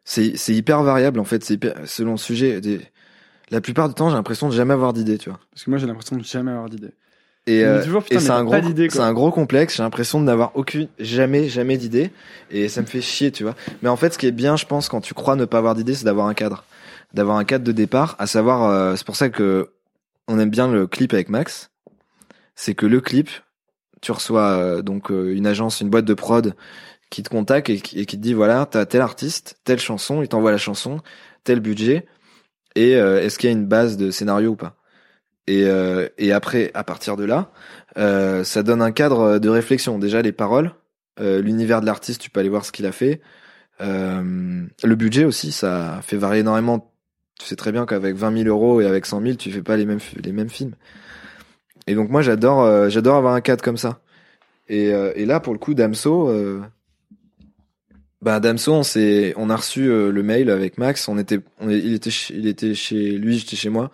c'est, 0.03 0.35
c'est 0.35 0.53
hyper 0.53 0.81
variable 0.83 1.19
en 1.19 1.25
fait, 1.25 1.43
c'est 1.43 1.53
hyper, 1.53 1.75
selon 1.85 2.11
le 2.11 2.17
sujet. 2.17 2.59
Des, 2.59 2.81
la 3.51 3.61
plupart 3.61 3.87
du 3.87 3.95
temps, 3.95 4.09
j'ai 4.09 4.15
l'impression 4.15 4.49
de 4.49 4.53
jamais 4.53 4.73
avoir 4.73 4.93
d'idée, 4.93 5.17
tu 5.17 5.29
vois. 5.29 5.39
Parce 5.51 5.63
que 5.63 5.69
moi 5.69 5.79
j'ai 5.79 5.87
l'impression 5.87 6.17
de 6.17 6.23
jamais 6.23 6.51
avoir 6.51 6.69
d'idée. 6.69 6.91
Et, 7.47 7.63
euh, 7.63 7.81
et 8.11 8.19
c'est 8.19 8.29
un 8.29 8.43
gros, 8.43 8.55
c'est 8.89 8.99
un 8.99 9.13
gros 9.13 9.31
complexe. 9.31 9.77
J'ai 9.77 9.83
l'impression 9.83 10.19
de 10.19 10.25
n'avoir 10.25 10.51
aucune, 10.55 10.87
jamais, 10.99 11.49
jamais 11.49 11.77
d'idée, 11.77 12.11
et 12.51 12.67
ça 12.67 12.81
me 12.81 12.85
fait 12.85 13.01
chier, 13.01 13.31
tu 13.31 13.43
vois. 13.43 13.55
Mais 13.81 13.89
en 13.89 13.95
fait, 13.95 14.13
ce 14.13 14.19
qui 14.19 14.27
est 14.27 14.31
bien, 14.31 14.55
je 14.55 14.65
pense, 14.65 14.87
quand 14.87 15.01
tu 15.01 15.15
crois 15.15 15.35
ne 15.35 15.45
pas 15.45 15.57
avoir 15.57 15.73
d'idée, 15.73 15.95
c'est 15.95 16.05
d'avoir 16.05 16.27
un 16.27 16.35
cadre, 16.35 16.65
d'avoir 17.13 17.37
un 17.37 17.43
cadre 17.45 17.63
de 17.63 17.71
départ. 17.71 18.15
À 18.19 18.27
savoir, 18.27 18.69
euh, 18.69 18.95
c'est 18.95 19.05
pour 19.05 19.15
ça 19.15 19.29
que 19.29 19.71
on 20.27 20.39
aime 20.39 20.49
bien 20.49 20.71
le 20.71 20.87
clip 20.87 21.13
avec 21.13 21.29
Max. 21.29 21.71
C'est 22.55 22.75
que 22.75 22.85
le 22.85 23.01
clip, 23.01 23.29
tu 24.01 24.11
reçois 24.11 24.51
euh, 24.51 24.81
donc 24.81 25.11
euh, 25.11 25.33
une 25.35 25.47
agence, 25.47 25.81
une 25.81 25.89
boîte 25.89 26.05
de 26.05 26.13
prod 26.13 26.55
qui 27.09 27.23
te 27.23 27.29
contacte 27.29 27.69
et 27.69 27.79
qui, 27.79 28.05
te 28.05 28.15
dit 28.15 28.33
voilà, 28.33 28.67
t'as 28.69 28.85
tel 28.85 29.01
artiste, 29.01 29.59
telle 29.63 29.79
chanson, 29.79 30.21
il 30.21 30.27
t'envoie 30.27 30.51
la 30.51 30.57
chanson, 30.57 30.99
tel 31.43 31.59
budget, 31.59 32.05
et 32.75 32.95
euh, 32.97 33.21
est-ce 33.21 33.39
qu'il 33.39 33.49
y 33.49 33.53
a 33.53 33.55
une 33.55 33.65
base 33.65 33.97
de 33.97 34.11
scénario 34.11 34.51
ou 34.51 34.55
pas? 34.55 34.75
Et, 35.47 35.65
euh, 35.65 36.07
et 36.19 36.31
après, 36.31 36.69
à 36.75 36.83
partir 36.83 37.17
de 37.17 37.23
là, 37.23 37.51
euh, 37.97 38.43
ça 38.43 38.61
donne 38.61 38.83
un 38.83 38.91
cadre 38.91 39.39
de 39.39 39.49
réflexion. 39.49 39.97
Déjà 39.97 40.21
les 40.21 40.31
paroles, 40.31 40.73
l'univers 41.19 41.81
de 41.81 41.85
l'artiste, 41.85 42.21
tu 42.21 42.29
peux 42.29 42.39
aller 42.39 42.49
voir 42.49 42.63
ce 42.63 42.71
qu'il 42.71 42.85
a 42.85 42.93
fait. 42.93 43.19
Euh, 43.81 44.65
le 44.83 44.95
budget 44.95 45.25
aussi, 45.25 45.51
ça 45.51 45.99
fait 46.03 46.17
varier 46.17 46.41
énormément. 46.41 46.88
Tu 47.39 47.45
sais 47.45 47.55
très 47.55 47.71
bien 47.71 47.85
qu'avec 47.85 48.15
20 48.15 48.43
000 48.43 48.49
euros 48.49 48.81
et 48.81 48.85
avec 48.85 49.05
100 49.05 49.21
000, 49.21 49.33
tu 49.35 49.51
fais 49.51 49.63
pas 49.63 49.77
les 49.77 49.85
mêmes 49.85 49.99
les 50.21 50.31
mêmes 50.31 50.49
films. 50.49 50.75
Et 51.87 51.95
donc 51.95 52.09
moi, 52.09 52.21
j'adore 52.21 52.61
euh, 52.61 52.89
j'adore 52.89 53.15
avoir 53.15 53.33
un 53.33 53.41
cadre 53.41 53.63
comme 53.63 53.77
ça. 53.77 54.01
Et, 54.67 54.93
euh, 54.93 55.13
là, 55.25 55.39
pour 55.39 55.53
le 55.53 55.59
coup, 55.59 55.73
Damso, 55.73 56.29
euh, 56.29 56.61
bah 58.21 58.39
Damso, 58.39 58.73
on 58.73 58.83
on 59.37 59.49
a 59.49 59.55
reçu 59.55 59.87
le 59.87 60.21
mail 60.21 60.49
avec 60.51 60.77
Max. 60.77 61.07
On 61.07 61.17
était 61.17 61.39
il 61.63 61.93
était 61.93 62.11
il 62.29 62.45
était 62.47 62.75
chez 62.75 63.11
lui, 63.17 63.39
j'étais 63.39 63.55
chez 63.55 63.69
moi. 63.69 63.89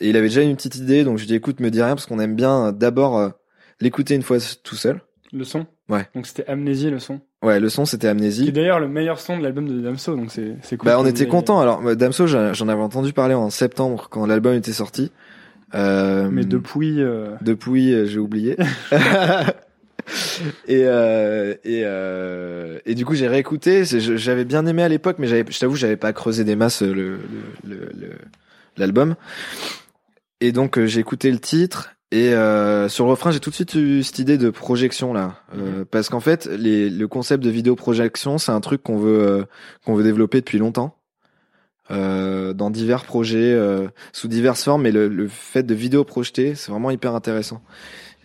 Et 0.00 0.10
il 0.10 0.16
avait 0.16 0.28
déjà 0.28 0.42
une 0.42 0.56
petite 0.56 0.76
idée, 0.76 1.04
donc 1.04 1.18
je 1.18 1.22
lui 1.22 1.28
dis 1.28 1.36
écoute, 1.36 1.60
me 1.60 1.70
dis 1.70 1.80
rien 1.82 1.94
parce 1.94 2.06
qu'on 2.06 2.18
aime 2.18 2.34
bien 2.34 2.72
d'abord 2.72 3.32
l'écouter 3.80 4.14
une 4.14 4.22
fois 4.22 4.38
tout 4.62 4.76
seul. 4.76 5.00
Le 5.34 5.44
son 5.44 5.66
Ouais. 5.88 6.08
Donc 6.14 6.26
c'était 6.26 6.46
Amnésie 6.46 6.88
le 6.90 6.98
son. 7.00 7.20
Ouais, 7.42 7.58
le 7.60 7.68
son 7.68 7.84
c'était 7.84 8.06
Amnésie. 8.08 8.50
d'ailleurs 8.52 8.78
le 8.80 8.88
meilleur 8.88 9.18
son 9.20 9.36
de 9.36 9.42
l'album 9.42 9.68
de 9.68 9.80
Damso, 9.82 10.14
donc 10.16 10.30
c'est 10.30 10.54
c'est 10.62 10.76
cool. 10.76 10.86
Bah 10.86 10.96
on 10.98 11.04
était 11.06 11.26
content. 11.26 11.60
Alors 11.60 11.84
euh, 11.86 11.94
Damso, 11.96 12.26
j'en 12.28 12.68
avais 12.68 12.80
entendu 12.82 13.12
parler 13.12 13.34
en 13.34 13.50
septembre 13.50 14.06
quand 14.10 14.24
l'album 14.26 14.54
était 14.54 14.72
sorti. 14.72 15.10
Euh, 15.74 16.28
Mais 16.30 16.44
depuis, 16.44 17.02
euh, 17.02 17.30
depuis, 17.42 17.92
euh, 17.92 18.06
j'ai 18.06 18.20
oublié. 18.20 18.56
et 20.68 20.84
euh, 20.86 21.54
et 21.64 21.82
euh, 21.84 22.78
et 22.86 22.94
du 22.94 23.04
coup 23.04 23.14
j'ai 23.14 23.26
réécouté. 23.28 23.84
C'est- 23.84 24.00
J'avais 24.00 24.44
bien 24.44 24.66
aimé 24.66 24.82
à 24.82 24.88
l'époque, 24.88 25.16
mais 25.18 25.26
j'avais, 25.26 25.44
je 25.50 25.58
t'avoue, 25.58 25.76
j'avais 25.76 25.96
pas 25.96 26.12
creusé 26.12 26.44
des 26.44 26.56
masses 26.56 26.82
le 26.82 26.92
le- 26.94 27.18
le- 27.66 27.90
le- 27.98 28.18
l'album. 28.76 29.14
Et 30.40 30.52
donc 30.52 30.78
euh, 30.78 30.86
j'ai 30.86 31.00
écouté 31.00 31.30
le 31.30 31.38
titre. 31.38 31.93
Et 32.16 32.32
euh, 32.32 32.88
sur 32.88 33.06
le 33.06 33.10
refrain, 33.10 33.32
j'ai 33.32 33.40
tout 33.40 33.50
de 33.50 33.54
suite 33.56 33.74
eu 33.74 34.02
cette 34.04 34.20
idée 34.20 34.38
de 34.38 34.50
projection 34.50 35.12
là, 35.12 35.34
Euh, 35.58 35.84
parce 35.90 36.08
qu'en 36.08 36.20
fait, 36.20 36.46
les, 36.46 36.88
le 36.88 37.08
concept 37.08 37.42
de 37.42 37.50
vidéo 37.50 37.74
projection, 37.74 38.38
c'est 38.38 38.52
un 38.52 38.60
truc 38.60 38.82
qu'on 38.84 38.98
veut 38.98 39.20
euh, 39.20 39.44
qu'on 39.84 39.94
veut 39.94 40.04
développer 40.04 40.38
depuis 40.40 40.58
longtemps. 40.58 40.94
dans 41.90 42.70
divers 42.70 43.04
projets, 43.04 43.58
sous 44.12 44.28
diverses 44.28 44.62
formes. 44.64 44.82
Mais 44.82 44.92
le, 44.92 45.08
le 45.08 45.28
fait 45.28 45.64
de 45.64 45.74
vidéo 45.74 46.04
projetée, 46.04 46.54
c'est 46.54 46.70
vraiment 46.70 46.90
hyper 46.90 47.14
intéressant. 47.14 47.60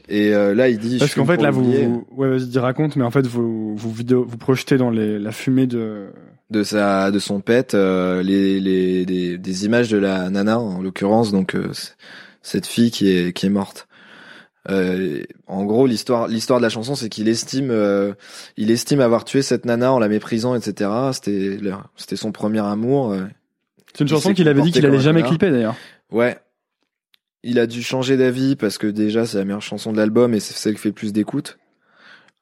Et 0.07 0.31
là, 0.31 0.69
il 0.69 0.77
dit. 0.79 0.97
Parce 0.99 1.13
qu'en 1.15 1.25
fait, 1.25 1.41
là, 1.41 1.51
vous, 1.51 2.05
ouais, 2.15 2.29
vas-y, 2.29 2.57
raconte, 2.59 2.95
mais 2.95 3.03
en 3.03 3.11
fait, 3.11 3.25
vous, 3.27 3.75
vous 3.75 3.91
vidéo, 3.91 4.25
vous 4.27 4.37
projetez 4.37 4.77
dans 4.77 4.89
les, 4.91 5.19
la 5.19 5.31
fumée 5.31 5.67
de, 5.67 6.07
de 6.49 6.63
sa, 6.63 7.11
de 7.11 7.19
son 7.19 7.41
pet, 7.41 7.73
les, 7.73 8.59
les, 8.59 9.05
des- 9.05 9.37
des 9.37 9.65
images 9.65 9.89
de 9.89 9.97
la 9.97 10.29
nana 10.29 10.59
en 10.59 10.81
l'occurrence, 10.81 11.31
donc 11.31 11.55
cette 12.41 12.65
fille 12.67 12.91
qui 12.91 13.09
est, 13.09 13.33
qui 13.33 13.45
est 13.45 13.49
morte. 13.49 13.87
Euh, 14.69 15.23
en 15.47 15.65
gros, 15.65 15.87
l'histoire, 15.87 16.27
l'histoire 16.27 16.59
de 16.59 16.63
la 16.63 16.69
chanson, 16.69 16.95
c'est 16.95 17.09
qu'il 17.09 17.27
estime, 17.27 17.71
euh, 17.71 18.13
il 18.57 18.71
estime 18.71 18.99
avoir 18.99 19.25
tué 19.25 19.41
cette 19.41 19.65
nana 19.65 19.93
en 19.93 19.99
la 19.99 20.09
méprisant, 20.09 20.55
etc. 20.55 20.89
C'était, 21.13 21.57
c'était 21.95 22.15
son 22.15 22.31
premier 22.31 22.59
amour. 22.59 23.11
euh. 23.11 23.23
c'est 23.93 24.01
une 24.01 24.07
Il 24.07 24.11
chanson 24.11 24.33
qu'il 24.33 24.47
avait 24.47 24.61
dit 24.61 24.71
qu'il 24.71 24.85
allait 24.85 24.99
jamais 24.99 25.23
clipper, 25.23 25.49
d'ailleurs. 25.51 25.75
Ouais. 26.11 26.37
Il 27.41 27.57
a 27.57 27.67
dû 27.67 27.81
changer 27.81 28.17
d'avis 28.17 28.57
parce 28.57 28.77
que 28.77 28.85
déjà 28.85 29.25
c'est 29.25 29.37
la 29.37 29.45
meilleure 29.45 29.61
chanson 29.61 29.93
de 29.93 29.97
l'album 29.97 30.33
et 30.33 30.41
c'est 30.41 30.53
celle 30.53 30.73
qui 30.73 30.81
fait 30.81 30.89
le 30.89 30.93
plus 30.93 31.13
d'écoute. 31.13 31.57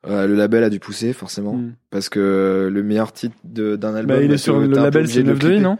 Euh, 0.07 0.25
le 0.25 0.33
label 0.35 0.63
a 0.63 0.69
dû 0.69 0.79
pousser 0.79 1.13
forcément 1.13 1.53
Mm. 1.53 1.73
parce 1.91 2.09
que 2.09 2.69
le 2.71 2.83
meilleur 2.83 3.11
titre 3.13 3.35
d'un 3.43 3.93
album. 3.95 4.17
Bah, 4.17 4.23
il 4.23 4.29
bah, 4.29 4.33
est 4.33 4.37
sur 4.37 4.59
le 4.59 4.67
label, 4.67 5.07
c'est 5.07 5.21
de 5.21 5.27
le 5.27 5.33
9 5.33 5.39
de 5.39 5.57
non? 5.59 5.77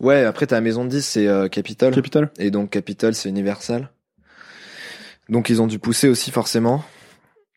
Ouais, 0.00 0.24
après 0.24 0.46
ta 0.46 0.60
maison 0.60 0.84
de 0.84 0.90
10 0.90 1.02
c'est 1.02 1.28
euh, 1.28 1.48
Capitol 1.48 1.94
Capital. 1.94 2.30
et 2.38 2.50
donc 2.50 2.70
Capitol 2.70 3.14
c'est 3.14 3.28
Universal. 3.28 3.90
Donc 5.28 5.48
ils 5.48 5.62
ont 5.62 5.66
dû 5.66 5.78
pousser 5.78 6.08
aussi 6.08 6.30
forcément. 6.30 6.84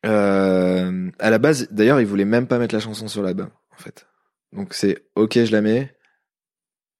Euh, 0.05 1.09
à 1.19 1.29
la 1.29 1.38
base, 1.38 1.67
d'ailleurs, 1.71 1.99
ils 1.99 2.05
voulaient 2.05 2.25
même 2.25 2.47
pas 2.47 2.59
mettre 2.59 2.75
la 2.75 2.79
chanson 2.79 3.07
sur 3.07 3.21
l'album 3.21 3.49
en 3.73 3.81
fait. 3.81 4.07
Donc 4.53 4.73
c'est 4.73 5.03
ok, 5.15 5.43
je 5.43 5.51
la 5.51 5.61
mets. 5.61 5.93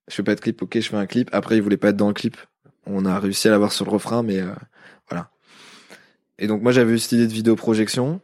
Je 0.10 0.16
fais 0.16 0.24
pas 0.24 0.36
de 0.36 0.40
clip, 0.40 0.62
ok, 0.62 0.80
je 0.80 0.90
fais 0.90 0.98
un 0.98 1.06
clip. 1.06 1.30
Après, 1.34 1.58
ils 1.58 1.62
voulaient 1.62 1.78
pas 1.78 1.90
être 1.90 1.98
dans 1.98 2.08
le 2.08 2.14
clip. 2.14 2.38
On 2.86 3.06
a 3.06 3.20
réussi 3.20 3.48
à 3.48 3.52
l'avoir 3.52 3.74
sur 3.74 3.86
le 3.86 3.92
refrain, 3.92 4.24
mais 4.24 4.40
euh, 4.40 4.54
voilà. 5.10 5.32
Et 6.40 6.48
donc 6.48 6.62
moi, 6.62 6.72
j'avais 6.72 6.94
eu 6.94 7.00
cette 7.00 7.14
idée 7.14 7.28
de 7.28 7.34
vidéo 7.34 7.56
projection, 7.56 8.22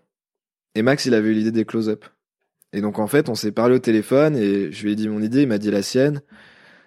et 0.75 0.81
Max, 0.81 1.05
il 1.05 1.13
avait 1.13 1.29
eu 1.29 1.33
l'idée 1.33 1.51
des 1.51 1.65
close-up. 1.65 2.05
Et 2.71 2.81
donc 2.81 2.99
en 2.99 3.07
fait, 3.07 3.27
on 3.27 3.35
s'est 3.35 3.51
parlé 3.51 3.75
au 3.75 3.79
téléphone, 3.79 4.35
et 4.37 4.71
je 4.71 4.83
lui 4.83 4.93
ai 4.93 4.95
dit 4.95 5.09
mon 5.09 5.21
idée, 5.21 5.41
il 5.41 5.47
m'a 5.47 5.57
dit 5.57 5.71
la 5.71 5.81
sienne. 5.81 6.21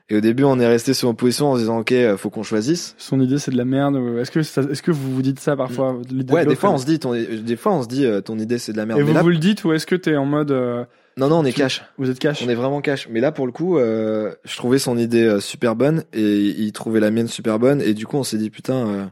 Et 0.09 0.17
au 0.17 0.21
début, 0.21 0.45
on 0.45 0.61
est 0.61 0.67
resté 0.69 0.95
sur 0.95 1.11
une 1.11 1.17
position 1.17 1.51
en 1.51 1.55
se 1.57 1.61
disant 1.61 1.81
ok, 1.81 1.91
euh, 1.93 2.17
faut 2.17 2.31
qu'on 2.31 2.45
choisisse. 2.45 2.95
Son 2.97 3.21
idée, 3.21 3.39
c'est 3.39 3.51
de 3.51 3.57
la 3.57 3.65
merde. 3.65 3.97
Est-ce 4.21 4.31
que, 4.31 4.43
ça- 4.43 4.63
est-ce 4.63 4.83
que 4.83 4.93
vous 4.93 5.13
vous 5.13 5.23
dites 5.23 5.41
ça 5.41 5.57
parfois? 5.57 5.99
l'idée 6.09 6.33
Ouais, 6.33 6.41
de 6.43 6.45
des 6.45 6.51
l'autre, 6.51 6.61
fois, 6.61 6.71
on 6.71 6.79
se 6.79 6.87
dit, 6.87 6.99
ton, 7.01 7.13
des 7.13 7.57
fois, 7.57 7.73
on 7.75 7.83
se 7.83 7.89
dit, 7.89 8.05
euh, 8.07 8.21
ton 8.21 8.39
idée, 8.39 8.59
c'est 8.59 8.71
de 8.73 8.77
la 8.77 8.87
merde. 8.87 9.01
Et 9.01 9.03
Mais 9.03 9.09
vous 9.09 9.15
là, 9.15 9.23
vous 9.23 9.31
le 9.31 9.39
dites 9.39 9.65
ou 9.65 9.73
est-ce 9.73 9.87
que 9.87 9.97
t'es 9.97 10.17
en 10.17 10.25
mode, 10.27 10.53
euh, 10.53 10.85
non, 11.17 11.29
non, 11.29 11.39
on 11.41 11.45
est 11.45 11.51
tu- 11.53 11.59
cash. 11.61 11.83
vous 11.99 12.09
êtes 12.09 12.21
cash? 12.21 12.41
On 12.45 12.49
est 12.49 12.55
vraiment 12.55 12.81
cash. 12.81 13.09
Mais 13.11 13.19
là, 13.21 13.33
pour 13.33 13.47
le 13.47 13.53
coup, 13.53 13.79
euh, 13.79 14.33
je 14.45 14.57
trouvais 14.57 14.79
son 14.79 14.97
idée 14.97 15.25
euh, 15.25 15.41
super 15.41 15.75
bonne 15.75 16.05
et 16.13 16.39
il 16.51 16.71
trouvait 16.73 17.01
la 17.01 17.11
mienne 17.11 17.27
super 17.27 17.59
bonne. 17.59 17.81
Et 17.81 17.93
du 17.95 18.07
coup, 18.07 18.17
on 18.17 18.23
s'est 18.23 18.39
dit, 18.39 18.51
putain, 18.51 18.87
euh, 18.87 19.05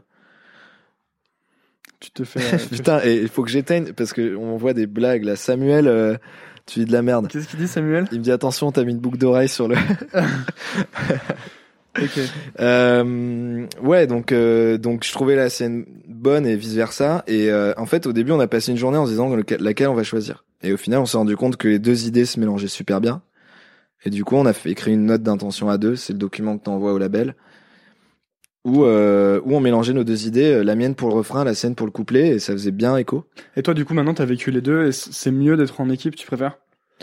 Tu 1.99 2.11
te 2.11 2.23
fais, 2.23 2.39
euh, 2.39 2.57
putain, 2.71 3.01
et 3.03 3.15
il 3.21 3.27
faut 3.27 3.43
que 3.43 3.49
j'éteigne 3.49 3.91
parce 3.93 4.13
que 4.13 4.35
on 4.35 4.55
voit 4.57 4.73
des 4.73 4.85
blagues 4.87 5.23
là. 5.23 5.35
Samuel, 5.35 5.87
euh, 5.87 6.15
tu 6.65 6.79
dis 6.79 6.85
de 6.85 6.91
la 6.91 7.01
merde. 7.01 7.27
Qu'est-ce 7.27 7.47
qu'il 7.47 7.59
dit, 7.59 7.67
Samuel? 7.67 8.07
Il 8.11 8.19
me 8.19 8.23
dit, 8.23 8.31
attention, 8.31 8.71
t'as 8.71 8.83
mis 8.83 8.91
une 8.91 8.99
boucle 8.99 9.17
d'oreille 9.17 9.49
sur 9.49 9.67
le. 9.67 9.75
Ok. 12.01 12.19
Euh, 12.59 13.67
ouais, 13.81 14.05
donc 14.07 14.31
euh, 14.31 14.77
donc 14.77 15.05
je 15.05 15.11
trouvais 15.13 15.35
la 15.35 15.49
scène 15.49 15.85
bonne 16.07 16.45
et 16.45 16.55
vice 16.55 16.73
versa. 16.73 17.23
Et 17.27 17.49
euh, 17.49 17.73
en 17.77 17.85
fait, 17.85 18.05
au 18.05 18.13
début, 18.13 18.31
on 18.31 18.39
a 18.39 18.47
passé 18.47 18.71
une 18.71 18.77
journée 18.77 18.97
en 18.97 19.05
se 19.05 19.11
disant 19.11 19.33
laquelle 19.59 19.87
on 19.87 19.93
va 19.93 20.03
choisir. 20.03 20.43
Et 20.61 20.73
au 20.73 20.77
final, 20.77 20.99
on 20.99 21.05
s'est 21.05 21.17
rendu 21.17 21.37
compte 21.37 21.57
que 21.57 21.67
les 21.67 21.79
deux 21.79 22.07
idées 22.07 22.25
se 22.25 22.39
mélangeaient 22.39 22.67
super 22.67 22.99
bien. 22.99 23.21
Et 24.03 24.09
du 24.09 24.23
coup, 24.23 24.35
on 24.35 24.45
a 24.45 24.53
fait 24.53 24.71
écrire 24.71 24.93
une 24.93 25.05
note 25.05 25.23
d'intention 25.23 25.69
à 25.69 25.77
deux. 25.77 25.95
C'est 25.95 26.13
le 26.13 26.19
document 26.19 26.57
que 26.57 26.63
t'envoies 26.63 26.93
au 26.93 26.97
label. 26.97 27.35
Où, 28.65 28.83
euh, 28.83 29.39
où 29.45 29.55
on 29.55 29.59
mélangeait 29.59 29.93
nos 29.93 30.03
deux 30.03 30.25
idées, 30.25 30.51
euh, 30.51 30.63
la 30.63 30.75
mienne 30.75 30.95
pour 30.95 31.07
le 31.09 31.13
refrain, 31.15 31.43
la 31.43 31.53
sienne 31.53 31.75
pour 31.75 31.85
le 31.85 31.91
couplet, 31.91 32.29
et 32.29 32.39
ça 32.39 32.51
faisait 32.53 32.71
bien 32.71 32.97
écho. 32.97 33.23
Et 33.55 33.61
toi, 33.61 33.73
du 33.75 33.85
coup, 33.85 33.93
maintenant, 33.93 34.15
t'as 34.15 34.25
vécu 34.25 34.49
les 34.49 34.61
deux 34.61 34.87
et 34.87 34.91
c'est 34.91 35.29
mieux 35.31 35.55
d'être 35.55 35.79
en 35.79 35.89
équipe, 35.91 36.15
tu 36.15 36.25
préfères? 36.25 36.57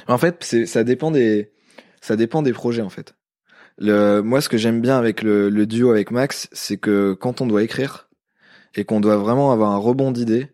En 0.09 0.19
fait, 0.19 0.39
c'est 0.41 0.67
ça 0.67 0.83
dépend 0.83 1.11
des 1.13 1.53
ça 2.01 2.17
dépend 2.17 2.43
des 2.43 2.53
projets 2.53 2.83
en 2.83 2.89
fait. 2.89 3.15
Le 3.79 4.23
moi 4.23 4.41
ce 4.41 4.49
que 4.49 4.57
j'aime 4.59 4.81
bien 4.81 4.99
avec 4.99 5.23
le, 5.23 5.51
le 5.51 5.67
duo 5.67 5.91
avec 5.91 6.11
Max, 6.11 6.49
c'est 6.51 6.79
que 6.79 7.13
quand 7.13 7.41
on 7.41 7.47
doit 7.47 7.63
écrire 7.63 8.09
et 8.75 8.85
qu'on 8.85 9.01
doit 9.01 9.17
vraiment 9.17 9.53
avoir 9.53 9.71
un 9.71 9.77
rebond 9.77 10.11
d'idées, 10.11 10.49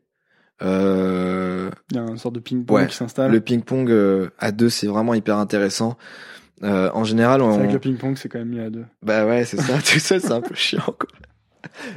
euh, 0.63 1.71
Il 1.91 1.97
y 1.97 2.01
a 2.01 2.03
une 2.03 2.19
sorte 2.19 2.35
de 2.35 2.41
ping-pong 2.41 2.77
Ouais, 2.77 2.87
qui 2.87 2.97
s'installe. 2.97 3.31
le 3.31 3.41
ping-pong 3.41 3.91
euh, 3.91 4.29
à 4.39 4.53
deux 4.53 4.69
c'est 4.71 4.87
vraiment 4.89 5.15
hyper 5.15 5.39
intéressant. 5.39 5.97
Euh, 6.65 6.91
en 6.93 7.05
général, 7.05 7.41
C'est 7.41 7.47
on, 7.47 7.59
vrai 7.59 7.69
que 7.69 7.73
le 7.75 7.79
ping-pong, 7.79 8.17
c'est 8.17 8.29
quand 8.29 8.39
même 8.41 8.49
mieux 8.49 8.65
à 8.65 8.71
deux. 8.71 8.85
bah 9.03 9.25
ouais, 9.27 9.45
c'est 9.45 9.61
ça. 9.61 9.75
Tout 9.93 9.99
seul, 10.01 10.21
c'est 10.21 10.33
un 10.33 10.41
peu 10.41 10.55
chiant, 10.55 10.83
quoi. 10.83 11.09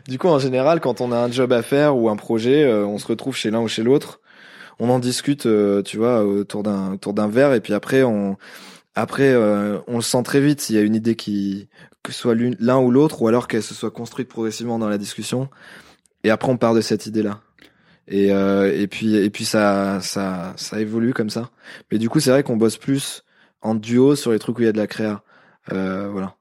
Du 0.07 0.17
coup, 0.19 0.27
en 0.27 0.39
général, 0.39 0.79
quand 0.79 1.01
on 1.01 1.11
a 1.11 1.17
un 1.17 1.31
job 1.31 1.51
à 1.53 1.61
faire 1.61 1.95
ou 1.97 2.09
un 2.09 2.15
projet, 2.15 2.63
euh, 2.63 2.85
on 2.85 2.97
se 2.97 3.07
retrouve 3.07 3.35
chez 3.35 3.49
l'un 3.51 3.61
ou 3.61 3.67
chez 3.67 3.83
l'autre. 3.83 4.19
On 4.79 4.89
en 4.89 4.99
discute, 4.99 5.45
euh, 5.45 5.81
tu 5.81 5.97
vois, 5.97 6.23
autour 6.25 6.63
d'un 6.63 6.93
autour 6.93 7.13
d'un 7.13 7.27
verre, 7.27 7.53
et 7.53 7.61
puis 7.61 7.73
après, 7.73 8.03
on 8.03 8.37
après, 8.95 9.29
euh, 9.31 9.77
on 9.87 9.95
le 9.97 10.01
sent 10.01 10.21
très 10.23 10.41
vite 10.41 10.59
s'il 10.61 10.75
y 10.75 10.79
a 10.79 10.81
une 10.81 10.95
idée 10.95 11.15
qui 11.15 11.69
que 12.03 12.11
soit 12.11 12.33
l'une- 12.35 12.57
l'un 12.59 12.79
ou 12.79 12.91
l'autre, 12.91 13.21
ou 13.21 13.27
alors 13.27 13.47
qu'elle 13.47 13.61
se 13.63 13.73
soit 13.75 13.91
construite 13.91 14.27
progressivement 14.27 14.79
dans 14.79 14.89
la 14.89 14.97
discussion. 14.97 15.49
Et 16.23 16.29
après, 16.31 16.51
on 16.51 16.57
part 16.57 16.73
de 16.73 16.81
cette 16.81 17.05
idée-là. 17.05 17.39
Et 18.07 18.31
euh, 18.33 18.75
et 18.75 18.87
puis 18.87 19.15
et 19.15 19.29
puis 19.29 19.45
ça 19.45 19.99
ça 20.01 20.53
ça 20.57 20.79
évolue 20.79 21.13
comme 21.13 21.29
ça. 21.29 21.49
Mais 21.91 21.97
du 21.99 22.09
coup, 22.09 22.19
c'est 22.19 22.31
vrai 22.31 22.43
qu'on 22.43 22.57
bosse 22.57 22.77
plus 22.77 23.23
en 23.61 23.75
duo 23.75 24.15
sur 24.15 24.31
les 24.31 24.39
trucs 24.39 24.57
où 24.57 24.61
il 24.61 24.65
y 24.65 24.69
a 24.69 24.71
de 24.73 24.77
la 24.77 24.87
créa. 24.87 25.23
Euh, 25.71 26.09
voilà. 26.11 26.35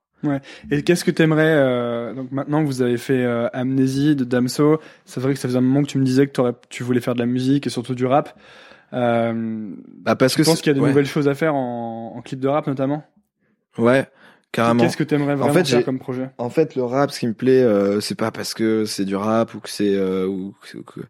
Et 0.71 0.83
qu'est-ce 0.83 1.03
que 1.05 1.11
t'aimerais 1.11 1.49
euh, 1.57 2.13
donc 2.13 2.31
maintenant 2.31 2.61
que 2.63 2.67
vous 2.67 2.83
avez 2.83 2.99
fait 2.99 3.25
euh, 3.25 3.49
Amnésie 3.55 4.15
de 4.17 4.25
Damso, 4.25 4.79
c'est 5.07 5.19
vrai 5.21 5.33
que 5.33 5.39
ça 5.41 5.49
faisait 5.49 5.57
un 5.59 5.63
moment 5.63 5.83
que 5.83 5.89
tu 5.89 5.97
me 5.99 6.05
disais 6.05 6.27
que 6.27 6.53
tu 6.69 6.83
voulais 6.83 7.01
faire 7.01 7.15
de 7.15 7.21
la 7.21 7.27
musique 7.27 7.67
et 7.67 7.71
surtout 7.71 7.95
du 7.95 8.05
rap. 8.05 8.39
Euh, 8.93 9.71
Bah 10.03 10.17
parce 10.17 10.33
je 10.35 10.39
que 10.39 10.43
pense 10.43 10.57
c'est- 10.57 10.63
qu'il 10.63 10.71
y 10.71 10.75
a 10.75 10.75
de 10.75 10.81
ouais. 10.83 10.89
nouvelles 10.89 11.07
choses 11.07 11.29
à 11.29 11.35
faire 11.35 11.55
en, 11.55 12.15
en 12.17 12.21
clip 12.23 12.39
de 12.41 12.49
rap 12.49 12.67
notamment. 12.67 13.03
Ouais, 13.79 14.09
carrément. 14.53 14.83
Qu'est-ce 14.83 14.97
que 14.99 15.05
t'aimerais 15.05 15.37
vraiment 15.37 15.55
fait, 15.55 15.65
faire 15.65 15.85
comme 15.85 15.99
projet? 16.01 16.29
En 16.39 16.51
fait, 16.51 16.75
le 16.75 16.83
rap, 16.83 17.11
ce 17.13 17.21
qui 17.21 17.27
me 17.27 17.33
plaît, 17.35 17.63
euh, 17.63 18.01
c'est 18.01 18.15
pas 18.19 18.31
parce 18.31 18.53
que 18.53 18.85
c'est 18.85 19.05
du 19.07 19.17
rap 19.17 19.55
ou 19.55 19.61
que 19.61 19.71
c'est 19.71 19.95
euh, 19.95 20.27
ou 20.27 20.55
que 20.87 21.01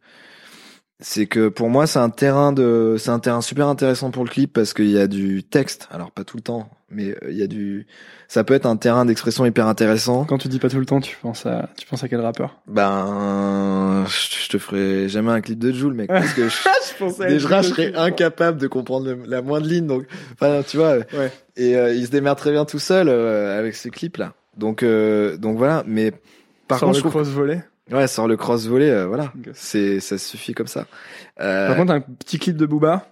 c'est 1.00 1.26
que 1.26 1.48
pour 1.48 1.68
moi, 1.70 1.86
c'est 1.86 1.98
un 1.98 2.10
terrain 2.10 2.52
de, 2.52 2.96
c'est 2.98 3.10
un 3.10 3.18
terrain 3.18 3.40
super 3.40 3.66
intéressant 3.68 4.10
pour 4.10 4.24
le 4.24 4.30
clip 4.30 4.52
parce 4.52 4.74
qu'il 4.74 4.90
y 4.90 4.98
a 4.98 5.06
du 5.06 5.42
texte. 5.44 5.88
Alors 5.90 6.10
pas 6.10 6.24
tout 6.24 6.36
le 6.36 6.42
temps, 6.42 6.68
mais 6.90 7.10
euh, 7.10 7.30
il 7.30 7.36
y 7.38 7.42
a 7.42 7.46
du, 7.46 7.86
ça 8.28 8.44
peut 8.44 8.54
être 8.54 8.66
un 8.66 8.76
terrain 8.76 9.04
d'expression 9.04 9.44
hyper 9.46 9.66
intéressant. 9.66 10.24
Quand 10.24 10.38
tu 10.38 10.48
dis 10.48 10.58
pas 10.58 10.68
tout 10.68 10.78
le 10.78 10.86
temps, 10.86 11.00
tu 11.00 11.16
penses 11.16 11.46
à 11.46 11.70
tu 11.78 11.86
penses 11.86 12.04
à 12.04 12.08
quel 12.08 12.20
rappeur? 12.20 12.60
Ben, 12.66 14.04
je 14.08 14.44
je 14.44 14.48
te 14.50 14.58
ferai 14.58 15.08
jamais 15.08 15.30
un 15.30 15.40
clip 15.40 15.58
de 15.58 15.72
Joule, 15.72 15.94
mec, 15.94 16.08
parce 16.08 16.32
que 16.34 16.48
je, 16.48 16.56
Je 16.98 17.26
déjà, 17.28 17.62
je 17.62 17.68
serais 17.68 17.94
incapable 17.94 18.58
de 18.58 18.66
comprendre 18.66 19.06
le- 19.06 19.22
la 19.26 19.42
moindre 19.42 19.66
ligne. 19.66 19.86
Donc, 19.86 20.06
enfin, 20.34 20.62
tu 20.66 20.76
vois. 20.76 20.96
Ouais. 21.12 21.32
Et 21.56 21.76
euh, 21.76 21.94
il 21.94 22.04
se 22.06 22.10
démerde 22.10 22.36
très 22.38 22.50
bien 22.50 22.64
tout 22.64 22.78
seul 22.80 23.08
euh, 23.08 23.58
avec 23.58 23.74
ce 23.76 23.88
clip 23.88 24.16
là. 24.16 24.34
Donc, 24.56 24.82
euh, 24.82 25.36
donc 25.36 25.56
voilà. 25.56 25.84
Mais 25.86 26.12
par 26.68 26.78
Sur 26.78 26.88
contre, 26.88 26.98
je 26.98 27.04
le 27.04 27.10
trouve 27.10 27.22
cross 27.22 27.32
volet. 27.34 27.62
Ouais, 27.90 28.06
sur 28.06 28.28
le 28.28 28.36
cross 28.36 28.66
volley, 28.66 28.90
euh, 28.90 29.06
voilà. 29.06 29.32
C'est, 29.52 30.00
ça 30.00 30.18
suffit 30.18 30.54
comme 30.54 30.66
ça. 30.68 30.86
Euh, 31.40 31.66
Par 31.66 31.76
contre, 31.76 31.92
un 31.92 32.00
petit 32.00 32.38
clip 32.38 32.56
de 32.56 32.66
Booba? 32.66 33.06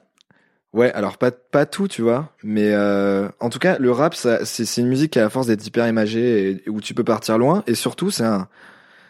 ouais, 0.73 0.93
alors 0.93 1.19
pas, 1.19 1.31
pas 1.31 1.67
tout, 1.67 1.89
tu 1.89 2.03
vois. 2.03 2.33
Mais, 2.43 2.73
euh, 2.73 3.29
en 3.41 3.49
tout 3.51 3.59
cas, 3.59 3.79
le 3.79 3.91
rap, 3.91 4.15
ça, 4.15 4.45
c'est, 4.45 4.65
c'est 4.65 4.81
une 4.81 4.89
musique 4.89 5.13
qui 5.13 5.19
a 5.19 5.23
la 5.23 5.31
force 5.31 5.47
d'être 5.47 5.67
hyper 5.67 5.89
imagée 5.89 6.63
et, 6.67 6.69
où 6.69 6.81
tu 6.81 6.95
peux 6.95 7.05
partir 7.05 7.39
loin. 7.39 7.65
Et 7.67 7.75
surtout, 7.75 8.11
c'est 8.11 8.25
un, 8.25 8.49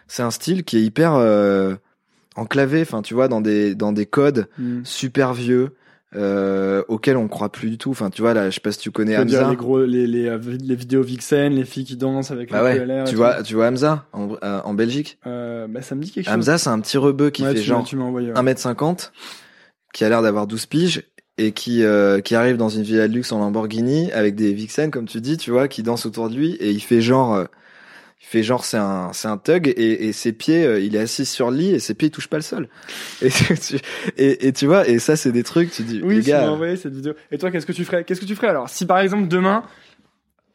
c'est 0.07 0.23
un 0.23 0.31
style 0.31 0.65
qui 0.65 0.79
est 0.79 0.83
hyper, 0.83 1.15
euh, 1.15 1.75
enclavé, 2.37 2.83
enfin, 2.83 3.03
tu 3.03 3.15
vois, 3.15 3.29
dans 3.29 3.41
des, 3.41 3.75
dans 3.75 3.93
des 3.93 4.07
codes 4.07 4.49
Hmm. 4.59 4.81
super 4.85 5.35
vieux, 5.35 5.75
euh, 6.17 6.83
auxquels 6.89 7.17
on 7.17 7.29
croit 7.29 7.51
plus 7.53 7.69
du 7.71 7.79
tout. 7.79 7.91
Enfin, 7.91 8.09
tu 8.11 8.23
vois, 8.23 8.33
là, 8.35 8.49
je 8.51 8.55
sais 8.55 8.61
pas 8.61 8.73
si 8.73 8.79
tu 8.79 8.91
connais 8.91 9.17
Hamza. 9.17 9.51
les 9.51 9.57
gros 9.57 9.85
les 9.85 10.07
les, 10.07 10.31
les 10.39 10.75
vidéos 10.75 11.03
Vixen, 11.03 11.53
les 11.55 11.65
filles 11.65 11.85
qui 11.85 11.97
dansent 11.97 12.31
avec 12.31 12.51
Bah 12.51 12.63
ouais, 12.65 13.05
tu 13.05 13.11
tout. 13.13 13.17
vois, 13.19 13.43
tu 13.43 13.55
vois 13.55 13.67
Hamza, 13.69 14.07
en, 14.13 14.29
euh, 14.43 14.61
en 14.65 14.75
Belgique? 14.75 15.19
Euh, 15.27 15.67
bah 15.69 15.83
ça 15.83 15.95
me 15.95 16.03
dit 16.03 16.11
quelque 16.11 16.25
chose. 16.27 16.35
Hamza, 16.35 16.57
c'est 16.59 16.71
un 16.71 16.81
petit 16.81 16.97
rebeu 16.99 17.31
qui 17.31 17.43
Ouais, 17.43 17.55
fait 17.55 17.63
genre 17.63 17.87
envoyé. 17.99 18.29
ouais. 18.33 18.35
1m50 18.41 19.11
qui 19.93 20.05
a 20.05 20.09
l'air 20.09 20.23
d'avoir 20.23 20.47
12 20.47 20.67
piges 20.67 21.03
et 21.39 21.53
qui 21.53 21.83
euh, 21.85 22.21
qui 22.21 22.35
arrive 22.35 22.57
dans 22.57 22.69
une 22.69 22.83
villa 22.83 23.07
de 23.09 23.13
luxe 23.13 23.31
en 23.33 23.39
Lamborghini 23.39 24.11
avec 24.13 24.35
des 24.35 24.53
vixen 24.53 24.91
comme 24.91 25.07
tu 25.07 25.21
dis 25.21 25.37
tu 25.37 25.51
vois 25.51 25.69
qui 25.69 25.83
dansent 25.83 26.05
autour 26.07 26.29
de 26.31 26.35
lui 26.37 26.53
et 26.55 26.71
il 26.71 26.81
fait 26.81 27.01
genre 27.01 27.35
euh, 27.35 27.45
il 28.21 28.27
fait 28.27 28.43
genre 28.43 28.65
c'est 28.65 28.77
un 28.79 29.13
c'est 29.13 29.29
un 29.29 29.39
thug 29.39 29.69
et, 29.69 30.09
et 30.09 30.13
ses 30.13 30.33
pieds 30.33 30.65
euh, 30.65 30.81
il 30.81 30.97
est 30.97 31.01
assis 31.01 31.25
sur 31.25 31.51
le 31.51 31.57
lit 31.57 31.71
et 31.75 31.79
ses 31.79 31.95
pieds 31.95 32.09
ils 32.09 32.11
touchent 32.11 32.29
pas 32.29 32.37
le 32.39 32.43
sol 32.43 32.69
et 33.23 33.29
tu, 33.31 33.77
et, 34.17 34.49
et 34.49 34.53
tu 34.53 34.67
vois 34.67 34.89
et 34.89 34.99
ça 34.99 35.15
c'est 35.17 35.31
des 35.33 35.45
trucs 35.45 35.71
tu 35.71 35.83
dis 35.83 36.01
Oui, 36.03 36.17
les 36.17 36.23
gars 36.23 36.51
envoyé 36.51 36.77
cette 36.77 36.95
vidéo. 36.95 37.15
Et 37.31 37.39
toi, 37.39 37.51
qu'est-ce 37.51 37.67
que 37.67 37.73
tu 37.73 37.85
ferais? 37.85 38.05
Qu'est-ce 38.05 38.21
que 38.21 38.27
tu 38.27 38.35
ferais 38.35 38.49
alors? 38.49 38.69
Si 38.69 38.87
par 38.87 38.99
exemple 38.99 39.29
demain, 39.29 39.63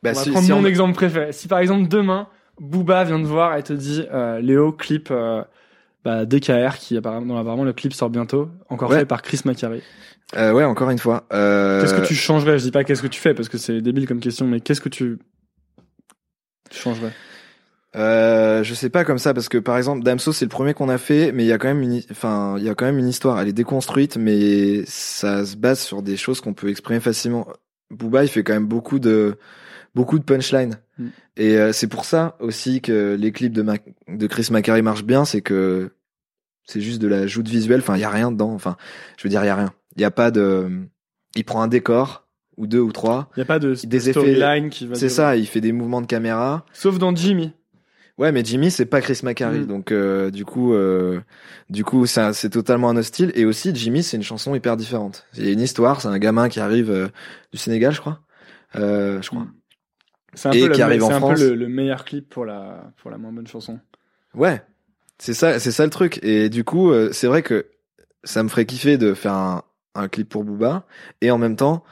bah, 0.04 0.12
on 0.12 0.14
va 0.14 0.24
si- 0.24 0.30
prendre 0.32 0.46
si 0.46 0.52
mon 0.52 0.60
on- 0.64 0.66
exemple 0.66 0.94
préféré. 0.94 1.32
Si 1.32 1.48
par 1.48 1.60
exemple 1.60 1.88
demain, 1.88 2.28
Booba 2.60 3.04
vient 3.06 3.22
te 3.22 3.28
voir 3.28 3.56
et 3.58 3.64
te 3.64 3.74
dit 3.74 4.04
euh, 4.12 4.40
Léo 4.42 4.72
clip 4.74 5.08
euh, 5.12 5.42
bah, 6.04 6.26
DKR 6.26 6.78
qui 6.78 6.98
apparemment 6.98 7.26
dont 7.34 7.38
apparemment 7.40 7.64
le 7.64 7.74
clip 7.74 7.94
sort 7.94 8.10
bientôt, 8.10 8.50
encore 8.70 8.92
Ouais. 8.92 9.00
fait 9.00 9.06
par 9.06 9.22
Chris 9.22 9.40
Macari. 9.46 9.82
euh, 10.36 10.52
ouais 10.52 10.66
encore 10.66 10.90
une 10.90 11.00
fois 11.00 11.26
euh, 11.32 11.80
Qu'est-ce 11.82 11.94
que 11.94 12.06
tu 12.06 12.14
changerais? 12.16 12.60
Je 12.60 12.66
dis 12.66 12.72
pas 12.72 12.84
qu'est-ce 12.84 13.02
que 13.02 13.08
tu 13.08 13.22
fais 13.22 13.34
parce 13.34 13.48
que 13.48 13.58
c'est 13.58 13.80
débile 13.82 14.06
comme 14.08 14.20
question, 14.20 14.46
mais 14.46 14.60
qu'est-ce 14.60 14.82
que 14.82 14.90
tu 14.90 15.18
Tu 16.70 16.78
changerais? 16.80 17.12
Euh, 17.96 18.64
je 18.64 18.74
sais 18.74 18.90
pas 18.90 19.04
comme 19.06 19.20
ça 19.20 19.36
parce 19.36 19.50
que 19.50 19.60
par 19.60 19.78
exemple 19.78 20.02
Damso 20.04 20.34
c'est 20.34 20.46
le 20.46 20.50
premier 20.50 20.74
qu'on 20.74 20.90
a 20.90 20.98
fait 20.98 21.32
mais 21.32 21.44
il 21.44 21.48
y 21.48 21.52
a 21.52 21.60
quand 21.60 21.68
même 21.68 21.82
une 21.84 22.02
enfin 22.10 22.56
il 22.58 22.64
y 22.64 22.70
a 22.70 22.74
quand 22.76 22.86
même 22.86 22.98
une 22.98 23.08
histoire. 23.08 23.40
Elle 23.40 23.48
est 23.50 23.54
déconstruite 23.54 24.18
mais 24.18 24.84
ça 24.88 25.46
se 25.46 25.56
base 25.56 25.80
sur 25.80 26.02
des 26.02 26.18
choses 26.18 26.42
qu'on 26.42 26.54
peut 26.56 26.70
exprimer 26.70 27.00
facilement. 27.00 27.48
Booba 27.92 28.24
il 28.24 28.30
fait 28.30 28.44
quand 28.44 28.54
même 28.54 28.66
beaucoup 28.66 28.98
de 29.00 29.38
beaucoup 29.96 30.18
de 30.20 30.24
punchline 30.24 30.76
Mm. 31.00 31.08
et 31.38 31.58
euh, 31.58 31.72
c'est 31.74 31.88
pour 31.88 32.06
ça 32.06 32.36
aussi 32.40 32.80
que 32.80 33.16
les 33.20 33.32
clips 33.32 33.52
de 33.54 33.64
Mac- 33.64 33.84
de 34.08 34.28
Chris 34.28 34.48
Macari 34.52 34.84
marchent 34.84 35.04
bien 35.06 35.26
c'est 35.26 35.42
que 35.42 35.92
c'est 36.66 36.82
juste 36.82 37.02
de 37.02 37.08
la 37.08 37.26
joute 37.26 37.48
visuelle. 37.48 37.80
Enfin 37.80 37.96
il 37.96 38.02
y 38.02 38.04
a 38.04 38.10
rien 38.12 38.32
dedans. 38.32 38.54
Enfin 38.54 38.78
je 39.18 39.24
veux 39.24 39.30
dire 39.30 39.44
il 39.44 39.48
y 39.48 39.50
a 39.50 39.56
rien. 39.56 39.74
Il 39.96 40.02
y 40.02 40.06
a 40.06 40.12
pas 40.12 40.30
de 40.32 40.70
il 41.36 41.44
prend 41.46 41.62
un 41.64 41.68
décor 41.68 42.28
ou 42.58 42.68
deux 42.68 42.80
ou 42.80 42.92
trois. 42.92 43.30
Il 43.36 43.40
y 43.40 43.42
a 43.42 43.46
pas 43.46 43.58
de 43.60 43.74
Des 43.86 44.10
effets- 44.10 44.70
qui 44.70 44.86
va. 44.88 44.94
c'est 44.96 45.10
ça 45.10 45.36
il 45.36 45.48
fait 45.48 45.62
des 45.62 45.72
mouvements 45.72 46.02
de 46.02 46.06
caméra. 46.08 46.64
Sauf 46.74 46.98
dans 47.00 47.16
Jimmy. 47.16 47.54
Ouais, 48.20 48.32
mais 48.32 48.44
Jimmy, 48.46 48.70
c'est 48.70 48.86
pas 48.86 49.02
Chris 49.02 49.20
McCarry, 49.24 49.62
Mm. 49.62 49.66
donc 49.68 49.92
euh, 49.92 50.30
du 50.30 50.46
coup, 50.46 50.74
euh, 50.74 51.20
du 51.70 51.84
coup, 51.84 52.06
ça, 52.06 52.32
c'est 52.34 52.50
totalement 52.52 52.90
un 52.90 52.96
autre 52.98 53.08
style. 53.08 53.32
Et 53.36 53.44
aussi, 53.46 53.74
Jimmy, 53.74 54.04
c'est 54.04 54.18
une 54.18 54.24
chanson 54.24 54.54
hyper 54.54 54.78
différente. 54.78 55.26
Il 55.36 55.46
y 55.46 55.50
a 55.50 55.52
une 55.52 55.62
histoire, 55.62 56.00
c'est 56.02 56.08
un 56.10 56.20
gamin 56.20 56.48
qui 56.48 56.60
arrive 56.60 56.92
euh, 56.92 57.08
du 57.52 57.58
Sénégal, 57.58 57.92
je 57.94 58.00
crois. 58.02 58.20
Euh, 58.76 59.20
je 59.22 59.30
crois. 59.30 59.42
Mm. 59.42 59.54
C'est 60.36 60.50
un 60.50 60.52
Et 60.52 60.62
peu, 60.62 60.68
le, 60.68 60.74
qui 60.74 60.82
arrive 60.82 61.04
en 61.04 61.08
c'est 61.08 61.14
un 61.14 61.20
peu 61.20 61.26
France. 61.28 61.40
le, 61.42 61.56
le 61.56 61.68
meilleur 61.68 62.06
clip 62.06 62.30
pour 62.30 62.46
la 62.46 62.92
pour 63.02 63.10
la 63.12 63.18
moins 63.18 63.32
bonne 63.32 63.48
chanson. 63.48 63.80
Ouais, 64.36 64.62
c'est 65.20 65.34
ça, 65.34 65.60
c'est 65.60 65.72
ça 65.72 65.84
le 65.84 65.92
truc. 65.92 66.20
Et 66.24 66.50
du 66.50 66.64
coup, 66.64 66.92
euh, 66.92 67.10
c'est 67.12 67.28
vrai 67.28 67.42
que 67.44 67.68
ça 68.24 68.42
me 68.44 68.50
ferait 68.50 68.66
kiffer 68.66 68.98
de 68.98 69.14
faire 69.14 69.34
un, 69.34 69.64
un 69.96 70.08
clip 70.08 70.30
pour 70.30 70.44
Booba, 70.44 70.86
et 71.22 71.30
en 71.30 71.38
même 71.38 71.56
temps, 71.56 71.84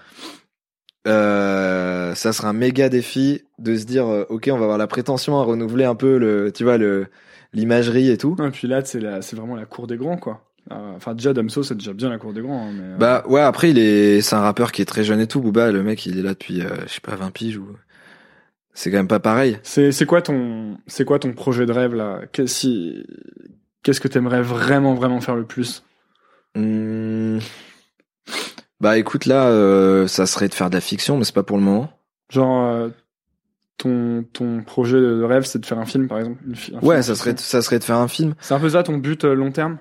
euh, 1.07 2.13
ça 2.15 2.33
serait 2.33 2.47
un 2.47 2.53
méga 2.53 2.89
défi 2.89 3.41
de 3.59 3.75
se 3.75 3.85
dire, 3.85 4.07
euh, 4.07 4.25
ok, 4.29 4.49
on 4.51 4.57
va 4.57 4.63
avoir 4.63 4.77
la 4.77 4.87
prétention 4.87 5.39
à 5.39 5.43
renouveler 5.43 5.85
un 5.85 5.95
peu 5.95 6.17
le, 6.17 6.51
tu 6.51 6.63
vois, 6.63 6.77
le 6.77 7.07
l'imagerie 7.53 8.09
et 8.09 8.17
tout. 8.17 8.35
Et 8.43 8.49
puis 8.51 8.67
là, 8.67 8.83
c'est 8.85 9.01
c'est 9.21 9.35
vraiment 9.35 9.55
la 9.55 9.65
cour 9.65 9.87
des 9.87 9.97
grands, 9.97 10.17
quoi. 10.17 10.45
Euh, 10.71 10.93
Enfin, 10.95 11.13
déjà 11.15 11.33
Damso, 11.33 11.63
c'est 11.63 11.75
déjà 11.75 11.91
bien 11.93 12.09
la 12.09 12.17
cour 12.17 12.33
des 12.33 12.41
grands. 12.41 12.67
hein, 12.67 12.71
mais, 12.73 12.97
Bah 12.97 13.23
ouais, 13.27 13.41
après 13.41 13.71
il 13.71 13.79
est, 13.79 14.21
c'est 14.21 14.35
un 14.35 14.41
rappeur 14.41 14.71
qui 14.71 14.81
est 14.81 14.85
très 14.85 15.03
jeune 15.03 15.19
et 15.19 15.27
tout. 15.27 15.41
Booba, 15.41 15.71
le 15.71 15.83
mec, 15.83 16.05
il 16.05 16.17
est 16.19 16.21
là 16.21 16.29
depuis, 16.29 16.61
euh, 16.61 16.69
je 16.87 16.93
sais 16.93 17.01
pas, 17.01 17.15
20 17.15 17.31
piges 17.31 17.57
ou. 17.57 17.67
C'est 18.73 18.89
quand 18.89 18.97
même 18.97 19.07
pas 19.09 19.19
pareil. 19.19 19.57
c'est 19.63 19.91
c'est 19.91 20.05
quoi 20.05 20.21
ton 20.21 20.77
c'est 20.87 21.03
quoi 21.03 21.19
ton 21.19 21.33
projet 21.33 21.65
de 21.65 21.73
rêve 21.73 21.93
là? 21.93 22.21
Qu'est-ce 22.31 22.53
si- 22.55 23.03
qu'est-ce 23.83 23.99
que 23.99 24.07
t'aimerais 24.07 24.41
vraiment 24.41 24.93
vraiment 24.93 25.19
faire 25.19 25.35
le 25.35 25.43
plus? 25.43 25.83
Hmm. 26.55 27.39
Bah 28.81 28.97
écoute 28.97 29.25
là, 29.27 29.45
euh, 29.47 30.07
ça 30.07 30.25
serait 30.25 30.47
de 30.49 30.53
faire 30.53 30.69
de 30.69 30.75
la 30.75 30.81
fiction, 30.81 31.15
mais 31.17 31.23
c'est 31.23 31.35
pas 31.35 31.43
pour 31.43 31.55
le 31.57 31.63
moment. 31.63 31.89
Genre 32.29 32.65
euh, 32.65 32.89
ton 33.77 34.25
ton 34.33 34.63
projet 34.63 34.99
de 34.99 35.21
rêve, 35.23 35.43
c'est 35.45 35.59
de 35.59 35.65
faire 35.65 35.79
un 35.79 35.85
film, 35.85 36.07
par 36.07 36.17
exemple. 36.19 36.41
une 36.47 36.55
fi- 36.55 36.75
un 36.75 36.79
film 36.79 36.89
Ouais, 36.89 37.01
ça 37.03 37.15
serait, 37.15 37.35
ça 37.37 37.61
serait 37.61 37.77
de 37.79 37.83
faire 37.83 37.97
un 37.97 38.07
film. 38.07 38.33
C'est 38.41 38.53
un 38.55 38.59
peu 38.59 38.69
ça 38.69 38.81
ton 38.83 38.97
but 38.97 39.23
euh, 39.23 39.33
long 39.35 39.51
terme? 39.51 39.77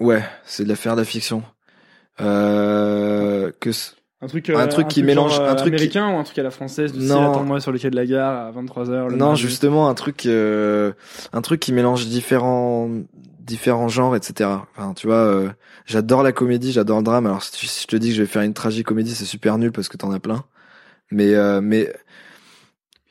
Ouais, 0.00 0.22
c'est 0.44 0.64
de 0.64 0.68
la 0.68 0.76
faire 0.76 0.94
de 0.94 1.00
la 1.00 1.04
fiction. 1.06 1.42
Que 2.18 3.72
c- 3.72 3.92
Un 4.20 4.26
truc, 4.28 4.50
Un 4.50 4.66
truc 4.68 4.88
qui 4.88 5.02
mélange- 5.02 5.34
genre, 5.34 5.48
un 5.48 5.54
truc 5.54 5.70
qui- 5.70 5.80
américain 5.80 6.08
ou 6.14 6.16
un 6.18 6.22
truc 6.22 6.38
à 6.38 6.42
la 6.42 6.50
française 6.50 6.92
du 6.92 7.00
style 7.00 7.12
Non. 7.12 7.30
attends-moi 7.32 7.60
sur 7.60 7.72
le 7.72 7.78
quai 7.78 7.90
de 7.90 7.96
la 7.96 8.06
gare 8.06 8.46
à 8.46 8.52
23h. 8.52 9.08
Le 9.08 9.16
non, 9.16 9.26
mardi. 9.26 9.40
justement 9.40 9.88
un 9.88 9.94
truc, 9.94 10.26
un 10.26 11.40
truc 11.42 11.60
qui 11.60 11.72
mélange 11.72 12.06
différents, 12.06 12.88
différents 13.44 13.88
genres, 13.88 14.16
etc. 14.16 14.50
Enfin, 14.76 14.94
tu 14.94 15.06
vois, 15.06 15.16
euh, 15.16 15.50
j'adore 15.86 16.22
la 16.22 16.32
comédie, 16.32 16.72
j'adore 16.72 16.98
le 16.98 17.04
drame. 17.04 17.26
Alors 17.26 17.42
si 17.42 17.52
tu- 17.52 17.66
si 17.66 17.82
je 17.82 17.86
te 17.86 17.96
dis 17.96 18.08
que 18.10 18.14
je 18.14 18.22
vais 18.22 18.28
faire 18.28 18.42
une 18.42 18.54
tragicomédie, 18.54 19.14
c'est 19.14 19.24
super 19.24 19.58
nul 19.58 19.72
parce 19.72 19.88
que 19.88 19.96
t'en 19.96 20.10
as 20.12 20.20
plein. 20.20 20.44
Mais, 21.10 21.34
euh, 21.34 21.60
mais 21.60 21.92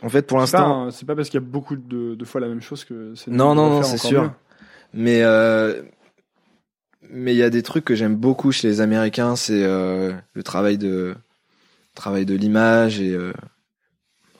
en 0.02 0.10
fait, 0.10 0.24
pour 0.26 0.40
l'instant, 0.40 0.90
c'est 0.90 1.06
pas 1.06 1.16
parce 1.16 1.30
qu'il 1.30 1.40
y 1.40 1.44
a 1.44 1.46
beaucoup 1.46 1.76
de, 1.76 2.16
de 2.16 2.26
fois 2.26 2.42
la 2.42 2.48
même 2.48 2.62
chose 2.62 2.84
que 2.86 3.14
c'est 3.16 3.30
Non, 3.32 3.54
non, 3.54 3.70
non, 3.70 3.84
c'est 3.84 3.98
sûr. 3.98 4.24
mieux. 4.24 4.30
Mais 4.94 5.22
euh, 5.24 5.84
mais 7.10 7.34
il 7.34 7.38
y 7.38 7.44
a 7.44 7.50
des 7.50 7.64
trucs 7.64 7.86
que 7.86 7.96
j'aime 7.96 8.16
beaucoup 8.16 8.52
chez 8.52 8.68
les 8.68 8.82
Américains, 8.82 9.36
c'est 9.36 9.64
le 9.64 10.44
travail 10.44 10.78
de 10.78 11.16
travail 11.94 12.26
de 12.26 12.36
l'image 12.36 13.00
et 13.02 13.18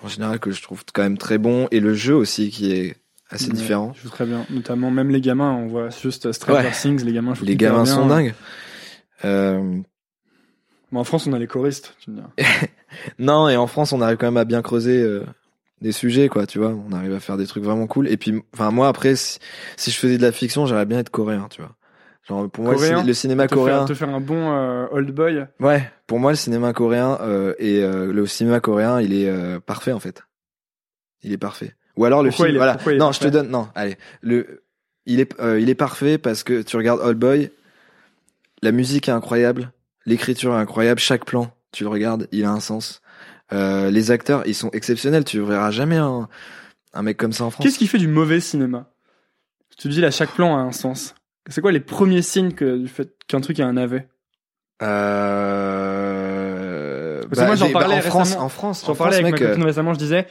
en 0.04 0.08
général 0.08 0.40
que 0.40 0.52
je 0.52 0.62
trouve 0.62 0.84
quand 0.94 1.04
même 1.04 1.18
très 1.18 1.38
bon 1.38 1.68
et 1.72 1.80
le 1.80 1.94
jeu 1.94 2.16
aussi 2.16 2.50
qui 2.50 2.72
est 2.72 2.96
assez 3.32 3.48
Ouais, 3.48 3.54
différent. 3.54 3.94
Je 3.96 4.02
joue 4.04 4.10
très 4.10 4.26
bien. 4.26 4.46
Notamment, 4.50 4.92
même 4.92 5.10
les 5.10 5.22
gamins, 5.22 5.52
on 5.54 5.68
voit 5.68 5.90
juste 5.90 6.32
Stranger 6.32 6.68
Ouais. 6.68 6.72
Things, 6.72 7.04
les 7.04 7.14
gamins 7.14 7.34
jouent 7.34 7.46
Les 7.46 7.56
gamins 7.56 7.84
bien. 7.84 7.96
sont 7.96 8.06
dingues. 8.08 8.34
Euh, 9.26 9.80
Mais 10.92 11.00
en 11.00 11.04
France, 11.04 11.28
on 11.28 11.34
a 11.34 11.40
les 11.40 11.48
choristes, 11.48 11.96
tu 12.00 12.12
me 12.12 12.18
dis. 12.18 12.24
non 13.20 13.48
et 13.50 13.56
en 13.56 13.68
France 13.68 13.94
on 13.94 14.02
arrive 14.02 14.18
quand 14.18 14.28
même 14.28 14.38
à 14.38 14.44
bien 14.46 14.62
creuser 14.62 15.02
euh, 15.02 15.24
des 15.80 15.92
sujets 15.94 16.28
quoi, 16.28 16.46
tu 16.46 16.60
vois. 16.60 16.70
On 16.70 16.92
arrive 16.92 17.14
à 17.14 17.20
faire 17.22 17.38
des 17.38 17.48
trucs 17.48 17.64
vraiment 17.64 17.88
cool. 17.88 18.08
Et 18.10 18.18
puis 18.18 18.42
enfin 18.54 18.72
moi 18.72 18.88
après 18.90 19.16
si, 19.16 19.40
si 19.78 19.92
je 19.92 19.98
faisais 19.98 20.18
de 20.18 20.22
la 20.22 20.32
fiction 20.34 20.66
j'aimerais 20.66 20.86
bien 20.86 21.00
être 21.00 21.10
coréen, 21.10 21.48
tu 21.50 21.62
vois. 21.62 21.72
Genre 22.28 22.50
pour 22.52 22.64
moi 22.66 22.74
le 22.74 22.78
Coréen 22.80 22.98
ciné- 22.98 23.08
le 23.08 23.14
cinéma 23.14 23.48
te 23.48 23.54
coréen. 23.56 23.78
Faire, 23.80 23.86
te 23.88 23.94
faire 23.94 24.10
un 24.10 24.20
bon 24.20 24.52
euh, 24.52 24.86
old 24.92 25.10
boy. 25.12 25.48
Ouais, 25.60 25.90
pour 26.08 26.20
moi 26.20 26.32
le 26.32 26.38
cinéma 26.38 26.74
coréen 26.74 27.18
euh, 27.22 27.54
et 27.58 27.82
euh, 27.82 28.12
le 28.12 28.26
cinéma 28.28 28.60
coréen, 28.60 29.00
il 29.02 29.14
est 29.14 29.30
euh, 29.30 29.60
parfait 29.60 29.94
en 29.94 30.00
fait. 30.00 30.22
Il 31.24 31.32
est 31.32 31.38
parfait. 31.38 31.74
Ou 31.98 32.06
alors 32.06 32.24
le 32.24 32.32
film, 32.32 32.48
est- 32.50 32.54
voilà. 32.58 32.78
Non, 32.98 33.12
je 33.12 33.20
te 33.20 33.28
donne. 33.28 33.50
Non, 33.50 33.68
allez. 33.76 33.98
Le, 34.22 34.64
il 35.06 35.20
est, 35.20 35.38
euh, 35.40 35.60
il 35.60 35.70
est 35.70 35.76
parfait 35.76 36.18
parce 36.18 36.44
que 36.44 36.62
tu 36.62 36.78
regardes 36.78 37.02
Old 37.02 37.18
Boy. 37.18 37.52
La 38.64 38.72
musique 38.72 39.10
est 39.10 39.12
incroyable, 39.12 39.72
l'écriture 40.06 40.54
est 40.54 40.58
incroyable, 40.60 41.00
chaque 41.00 41.26
plan, 41.26 41.52
tu 41.72 41.84
le 41.84 41.90
regardes, 41.90 42.28
il 42.32 42.46
a 42.46 42.52
un 42.52 42.60
sens. 42.60 43.02
Euh, 43.54 43.90
les 43.90 44.12
acteurs, 44.12 44.44
ils 44.46 44.54
sont 44.56 44.70
exceptionnels. 44.72 45.24
Tu 45.26 45.40
verras 45.42 45.72
jamais 45.72 45.98
un, 45.98 46.30
un 46.94 47.02
mec 47.02 47.18
comme 47.18 47.34
ça 47.34 47.44
en 47.44 47.50
France. 47.50 47.66
Qu'est-ce 47.66 47.80
qui 47.80 47.88
fait 47.88 47.98
du 47.98 48.08
mauvais 48.08 48.40
cinéma? 48.40 48.92
Tu 49.78 49.78
te 49.78 49.88
dis 49.94 50.00
là, 50.00 50.12
chaque 50.12 50.32
plan 50.32 50.56
a 50.58 50.62
un 50.62 50.72
sens. 50.72 51.16
C'est 51.50 51.60
quoi 51.62 51.72
les 51.72 51.80
premiers 51.80 52.22
signes 52.22 52.52
que, 52.54 52.78
du 52.78 52.88
fait 52.88 53.10
qu'un 53.28 53.42
truc 53.42 53.60
a 53.60 53.66
un 53.66 53.74
navet? 53.74 54.08
Euh... 55.92 57.22
Parce 57.30 57.42
que 57.42 57.46
moi, 57.46 57.56
j'en 57.56 57.68
des- 57.68 57.74
parlais 57.74 57.96
en 57.96 58.02
France, 58.02 58.28
récemment. 58.30 58.46
en 58.46 58.50
France, 58.50 58.84
J'en 58.86 58.92
en 58.92 58.96
parlais 58.96 59.14
France, 59.18 59.22
avec 59.24 59.34
mec, 59.34 59.42
ma 59.42 59.48
euh, 59.48 59.50
copine 59.52 59.66
récemment, 59.66 59.94
je 59.94 60.00
disais, 60.00 60.28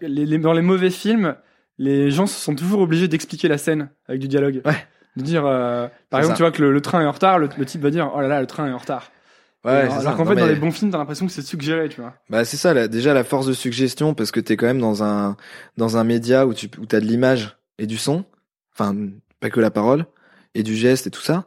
les- 0.00 0.38
dans 0.38 0.52
les 0.52 0.62
mauvais 0.62 0.90
films, 0.90 1.34
les 1.78 2.10
gens 2.10 2.26
se 2.26 2.38
sont 2.38 2.54
toujours 2.54 2.80
obligés 2.80 3.08
d'expliquer 3.08 3.48
la 3.48 3.58
scène 3.58 3.90
avec 4.06 4.20
du 4.20 4.28
dialogue. 4.28 4.62
Ouais. 4.64 4.86
De 5.16 5.22
dire, 5.22 5.44
euh, 5.44 5.88
par 6.08 6.20
exemple, 6.20 6.34
ça. 6.34 6.36
tu 6.38 6.42
vois 6.42 6.52
que 6.52 6.62
le, 6.62 6.72
le 6.72 6.80
train 6.80 7.02
est 7.02 7.06
en 7.06 7.12
retard, 7.12 7.38
le, 7.38 7.48
le 7.58 7.64
type 7.66 7.82
va 7.82 7.90
dire, 7.90 8.10
oh 8.14 8.20
là 8.20 8.28
là, 8.28 8.40
le 8.40 8.46
train 8.46 8.66
est 8.68 8.72
en 8.72 8.78
retard. 8.78 9.10
Ouais, 9.64 9.72
alors 9.72 10.16
qu'en 10.16 10.24
fait, 10.24 10.34
dans 10.34 10.46
les 10.46 10.56
bons 10.56 10.72
films, 10.72 10.90
t'as 10.90 10.98
l'impression 10.98 11.24
que 11.26 11.30
c'est 11.32 11.42
suggéré, 11.42 11.88
tu 11.88 12.00
vois. 12.00 12.14
Bah 12.30 12.44
c'est 12.44 12.56
ça, 12.56 12.74
là, 12.74 12.88
déjà 12.88 13.14
la 13.14 13.22
force 13.22 13.46
de 13.46 13.52
suggestion 13.52 14.12
parce 14.14 14.32
que 14.32 14.40
t'es 14.40 14.56
quand 14.56 14.66
même 14.66 14.80
dans 14.80 15.04
un 15.04 15.36
dans 15.76 15.96
un 15.98 16.02
média 16.04 16.46
où 16.48 16.54
tu 16.54 16.68
où 16.80 16.86
t'as 16.86 16.98
de 16.98 17.04
l'image 17.04 17.56
et 17.78 17.86
du 17.86 17.96
son, 17.96 18.24
enfin 18.74 18.96
pas 19.38 19.50
que 19.50 19.60
la 19.60 19.70
parole 19.70 20.06
et 20.56 20.64
du 20.64 20.74
geste 20.74 21.06
et 21.06 21.10
tout 21.10 21.20
ça. 21.20 21.46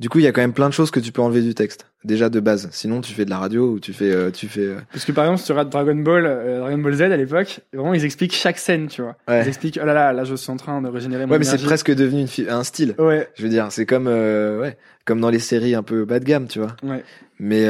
Du 0.00 0.08
coup, 0.08 0.18
il 0.18 0.24
y 0.24 0.26
a 0.26 0.32
quand 0.32 0.40
même 0.40 0.52
plein 0.52 0.68
de 0.68 0.74
choses 0.74 0.90
que 0.90 0.98
tu 1.00 1.12
peux 1.12 1.22
enlever 1.22 1.42
du 1.42 1.54
texte 1.54 1.86
déjà 2.04 2.28
de 2.28 2.40
base. 2.40 2.68
Sinon, 2.72 3.00
tu 3.00 3.12
fais 3.12 3.24
de 3.24 3.30
la 3.30 3.38
radio 3.38 3.70
ou 3.72 3.80
tu 3.80 3.92
fais 3.92 4.10
euh, 4.10 4.30
tu 4.30 4.48
fais 4.48 4.60
euh, 4.66 4.76
Parce 4.92 5.04
que 5.04 5.12
par 5.12 5.24
exemple, 5.24 5.40
si 5.40 5.46
tu 5.46 5.52
regardes 5.52 5.70
Dragon 5.70 5.94
Ball, 5.94 6.26
euh, 6.26 6.58
Dragon 6.60 6.78
Ball 6.78 6.94
Z 6.94 7.02
à 7.02 7.16
l'époque, 7.16 7.60
vraiment, 7.72 7.94
ils 7.94 8.04
expliquent 8.04 8.34
chaque 8.34 8.58
scène, 8.58 8.88
tu 8.88 9.02
vois. 9.02 9.16
Ouais. 9.28 9.42
Ils 9.44 9.48
expliquent, 9.48 9.78
oh 9.80 9.86
là 9.86 9.94
là, 9.94 10.12
là, 10.12 10.24
je 10.24 10.34
suis 10.34 10.50
en 10.50 10.56
train 10.56 10.82
de 10.82 10.88
régénérer 10.88 11.24
mon 11.26 11.32
Ouais, 11.32 11.38
mais 11.38 11.44
c'est 11.44 11.62
presque 11.62 11.94
devenu 11.94 12.20
une 12.22 12.28
fi- 12.28 12.48
un 12.48 12.64
style. 12.64 12.94
Ouais, 12.98 13.28
Je 13.36 13.42
veux 13.44 13.48
dire, 13.48 13.68
c'est 13.70 13.86
comme 13.86 14.06
ouais, 14.08 14.76
comme 15.04 15.20
dans 15.20 15.30
les 15.30 15.38
séries 15.38 15.74
un 15.74 15.82
peu 15.82 16.04
bas 16.04 16.18
de 16.18 16.24
gamme, 16.24 16.48
tu 16.48 16.58
vois. 16.58 16.74
ouais. 16.82 17.02
Mais 17.38 17.68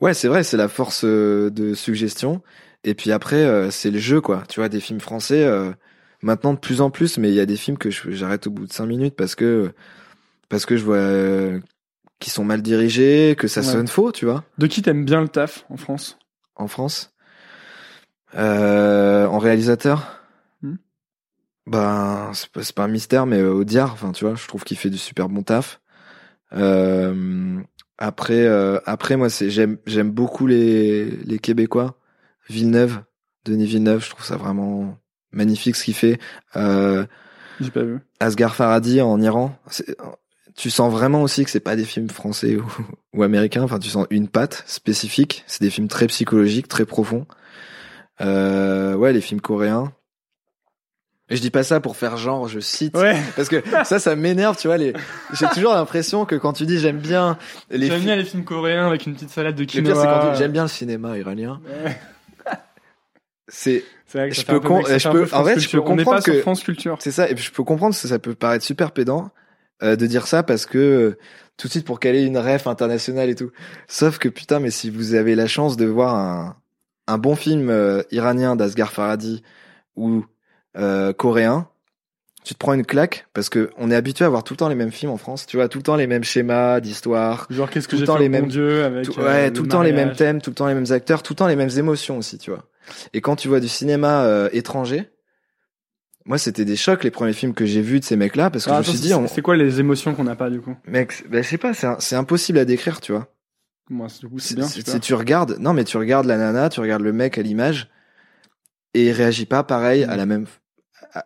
ouais, 0.00 0.14
c'est 0.14 0.28
vrai, 0.28 0.42
c'est 0.42 0.56
la 0.56 0.68
force 0.68 1.04
de 1.04 1.74
suggestion. 1.74 2.40
Et 2.84 2.94
puis 2.94 3.12
après, 3.12 3.70
c'est 3.70 3.90
le 3.90 3.98
jeu, 3.98 4.20
quoi. 4.20 4.42
Tu 4.48 4.60
vois, 4.60 4.68
des 4.68 4.80
films 4.80 5.00
français, 5.00 5.48
maintenant 6.22 6.54
de 6.54 6.58
plus 6.58 6.80
en 6.80 6.90
plus, 6.90 7.18
mais 7.18 7.28
il 7.28 7.34
y 7.34 7.40
a 7.40 7.46
des 7.46 7.56
films 7.56 7.76
que 7.78 7.90
je- 7.90 8.10
j'arrête 8.12 8.46
au 8.46 8.50
bout 8.50 8.66
de 8.66 8.72
cinq 8.72 8.86
minutes 8.86 9.14
parce 9.16 9.34
que 9.34 9.72
parce 10.48 10.66
que 10.66 10.76
je 10.76 10.84
vois 10.84 10.96
euh, 10.96 11.60
qu'ils 12.20 12.32
sont 12.32 12.44
mal 12.44 12.62
dirigés, 12.62 13.36
que 13.38 13.48
ça 13.48 13.60
Ouais. 13.60 13.66
sonne 13.66 13.88
faux, 13.88 14.12
tu 14.12 14.24
vois, 14.24 14.44
De 14.58 14.66
qui 14.66 14.82
t'aimes 14.82 15.04
bien 15.04 15.20
le 15.20 15.28
taf 15.28 15.64
en 15.70 15.76
France? 15.76 16.18
En 16.56 16.68
France? 16.68 17.12
Euh, 18.34 19.26
en 19.26 19.38
réalisateur, 19.38 20.20
Hmm. 20.62 20.74
ben 21.66 22.30
c'est 22.34 22.50
pas, 22.50 22.60
pas 22.74 22.84
un 22.84 22.88
mystère, 22.88 23.26
mais 23.26 23.38
euh, 23.38 23.52
Audiard, 23.52 23.92
enfin 23.92 24.12
tu 24.12 24.24
vois, 24.24 24.34
je 24.34 24.46
trouve 24.46 24.64
qu'il 24.64 24.76
fait 24.76 24.90
du 24.90 24.98
super 24.98 25.28
bon 25.28 25.42
taf. 25.42 25.80
Euh, 26.52 27.58
après, 27.98 28.44
euh, 28.46 28.78
après 28.86 29.16
moi 29.16 29.28
c'est 29.30 29.50
j'aime 29.50 29.78
j'aime 29.86 30.10
beaucoup 30.10 30.46
les 30.46 31.04
les 31.10 31.38
Québécois. 31.38 31.98
Villeneuve, 32.48 33.02
Denis 33.44 33.66
Villeneuve, 33.66 34.02
je 34.04 34.10
trouve 34.10 34.24
ça 34.24 34.36
vraiment 34.36 34.96
magnifique 35.32 35.76
ce 35.76 35.84
qu'il 35.84 35.94
fait. 35.94 36.18
Euh, 36.56 37.04
J'ai 37.60 37.70
pas 37.70 37.82
vu. 37.82 37.98
Asghar 38.20 38.54
Farhadi 38.54 39.00
en 39.02 39.20
Iran, 39.20 39.54
tu 40.58 40.70
sens 40.70 40.90
vraiment 40.92 41.22
aussi 41.22 41.44
que 41.44 41.50
c'est 41.50 41.60
pas 41.60 41.76
des 41.76 41.84
films 41.84 42.10
français 42.10 42.56
ou, 42.56 42.66
ou 43.14 43.22
américains. 43.22 43.62
Enfin, 43.62 43.78
tu 43.78 43.88
sens 43.88 44.06
une 44.10 44.26
patte 44.28 44.64
spécifique. 44.66 45.44
C'est 45.46 45.62
des 45.62 45.70
films 45.70 45.86
très 45.88 46.08
psychologiques, 46.08 46.66
très 46.66 46.84
profonds. 46.84 47.26
Euh, 48.20 48.94
ouais, 48.94 49.12
les 49.12 49.20
films 49.20 49.40
coréens. 49.40 49.92
Et 51.30 51.36
je 51.36 51.42
dis 51.42 51.50
pas 51.50 51.62
ça 51.62 51.78
pour 51.78 51.94
faire 51.96 52.16
genre, 52.16 52.48
je 52.48 52.58
cite. 52.58 52.96
Ouais. 52.96 53.16
Parce 53.36 53.48
que 53.48 53.62
ça, 53.84 53.98
ça 54.00 54.16
m'énerve, 54.16 54.56
tu 54.56 54.66
vois. 54.66 54.78
Les... 54.78 54.94
J'ai 55.34 55.46
toujours 55.48 55.74
l'impression 55.74 56.24
que 56.24 56.34
quand 56.34 56.54
tu 56.54 56.64
dis 56.66 56.78
j'aime 56.80 56.98
bien 56.98 57.36
les 57.70 57.86
J'aime 57.86 57.96
films. 57.96 58.04
bien 58.06 58.16
les 58.16 58.24
films 58.24 58.44
coréens 58.44 58.86
avec 58.88 59.06
une 59.06 59.12
petite 59.14 59.30
salade 59.30 59.54
de 59.54 59.60
Le 59.60 59.66
quinoa. 59.66 59.92
pire, 59.92 60.00
c'est 60.02 60.06
quand 60.08 60.26
tu 60.26 60.32
dis 60.32 60.38
j'aime 60.38 60.52
bien 60.52 60.62
le 60.62 60.68
cinéma 60.68 61.16
iranien. 61.18 61.60
Ouais. 61.84 61.96
c'est 63.48 63.84
Je 64.14 64.42
peux 64.44 64.58
peu 64.58 64.60
con- 64.60 64.82
je 64.86 65.08
peux- 65.10 65.26
peu 65.26 65.36
en 65.36 65.44
fait, 65.44 65.60
je 65.60 65.68
peux 65.70 65.80
comprendre 65.82 66.22
que- 66.22 66.40
France 66.40 66.62
Culture. 66.62 66.96
c'est 67.00 67.10
ça 67.12 67.28
et 67.28 67.34
puis 67.34 67.44
je 67.44 67.52
peux 67.52 67.62
comprendre 67.62 67.94
que 67.94 68.08
ça 68.08 68.18
peut 68.18 68.34
paraître 68.34 68.64
super 68.64 68.90
pédant 68.92 69.30
euh, 69.82 69.96
de 69.96 70.06
dire 70.06 70.26
ça 70.26 70.42
parce 70.42 70.66
que 70.66 70.78
euh, 70.78 71.18
tout 71.56 71.66
de 71.68 71.72
suite 71.72 71.84
pour 71.86 71.98
caler 72.00 72.22
une 72.24 72.38
ref 72.38 72.66
internationale 72.66 73.28
et 73.30 73.34
tout. 73.34 73.50
Sauf 73.88 74.18
que 74.18 74.28
putain 74.28 74.60
mais 74.60 74.70
si 74.70 74.90
vous 74.90 75.14
avez 75.14 75.34
la 75.34 75.46
chance 75.46 75.76
de 75.76 75.86
voir 75.86 76.14
un 76.14 76.56
un 77.10 77.16
bon 77.18 77.34
film 77.36 77.70
euh, 77.70 78.02
iranien 78.10 78.54
d'Asghar 78.54 78.92
Farhadi 78.92 79.42
ou 79.96 80.24
euh, 80.76 81.12
coréen, 81.14 81.66
tu 82.44 82.52
te 82.54 82.58
prends 82.58 82.74
une 82.74 82.84
claque 82.84 83.26
parce 83.32 83.48
que 83.48 83.70
on 83.78 83.90
est 83.90 83.94
habitué 83.96 84.24
à 84.26 84.28
voir 84.28 84.44
tout 84.44 84.52
le 84.52 84.58
temps 84.58 84.68
les 84.68 84.74
mêmes 84.74 84.92
films 84.92 85.10
en 85.12 85.16
France, 85.16 85.46
tu 85.46 85.56
vois, 85.56 85.68
tout 85.68 85.78
le 85.78 85.82
temps 85.84 85.96
les 85.96 86.06
mêmes 86.06 86.22
schémas 86.24 86.80
d'histoire, 86.80 87.46
Genre, 87.50 87.68
qu'est-ce 87.70 87.88
que 87.88 87.92
tout 87.92 87.96
le 87.96 88.00
j'ai 88.00 88.06
temps 88.06 88.16
fait 88.18 88.20
les 88.20 88.28
au 88.28 88.32
bon 88.32 88.38
mêmes- 88.40 88.48
Dieu 88.48 88.84
avec. 88.84 89.06
tout, 89.06 89.18
ouais, 89.20 89.50
tout 89.52 89.62
le 89.62 89.68
temps 89.68 89.82
les 89.82 89.92
mêmes 89.92 90.12
thèmes, 90.14 90.40
tout 90.42 90.50
le 90.50 90.54
temps 90.54 90.66
les 90.66 90.74
mêmes 90.74 90.90
acteurs, 90.92 91.22
tout 91.22 91.32
le 91.32 91.36
temps 91.36 91.46
les 91.46 91.56
mêmes 91.56 91.70
émotions 91.78 92.18
aussi, 92.18 92.36
tu 92.38 92.50
vois. 92.50 92.64
Et 93.14 93.20
quand 93.22 93.36
tu 93.36 93.48
vois 93.48 93.60
du 93.60 93.68
cinéma 93.68 94.24
euh, 94.24 94.48
étranger, 94.52 95.10
moi 96.28 96.38
c'était 96.38 96.64
des 96.64 96.76
chocs 96.76 97.02
les 97.02 97.10
premiers 97.10 97.32
films 97.32 97.54
que 97.54 97.66
j'ai 97.66 97.82
vus 97.82 97.98
de 97.98 98.04
ces 98.04 98.14
mecs-là 98.16 98.50
parce 98.50 98.64
que 98.66 98.70
Ah, 98.70 98.82
je 98.82 98.90
me 98.90 98.96
suis 98.96 99.00
dit, 99.08 99.14
on- 99.14 99.26
c'est 99.26 99.42
quoi 99.42 99.56
les 99.56 99.80
émotions 99.80 100.14
qu'on 100.14 100.22
n'a 100.24 100.36
pas 100.36 100.48
du 100.50 100.60
coup 100.60 100.76
mec, 100.86 101.24
bah, 101.28 101.42
je 101.42 101.48
sais 101.48 101.58
pas, 101.58 101.72
c'est 101.74 102.14
impossible 102.16 102.58
à 102.58 102.64
décrire, 102.64 103.00
tu 103.00 103.10
vois. 103.12 103.26
Moi, 103.90 104.08
c'est- 104.08 104.20
du 104.20 104.28
coup, 104.28 104.38
c'est 104.38 104.54
bien. 104.54 104.66
si- 104.68 104.84
tu 105.00 105.14
regardes, 105.14 105.56
non 105.58 105.72
mais 105.72 105.82
tu 105.84 105.96
regardes 105.96 106.26
la 106.26 106.36
nana, 106.36 106.68
tu 106.68 106.78
regardes 106.80 107.02
le 107.02 107.12
mec 107.12 107.38
à 107.38 107.42
l'image 107.42 107.90
et 108.94 109.06
il 109.06 109.12
réagit 109.12 109.46
pas 109.46 109.62
pareil 109.64 110.04
Mm. 110.06 110.10
à 110.10 110.16
la 110.16 110.26
même 110.26 110.46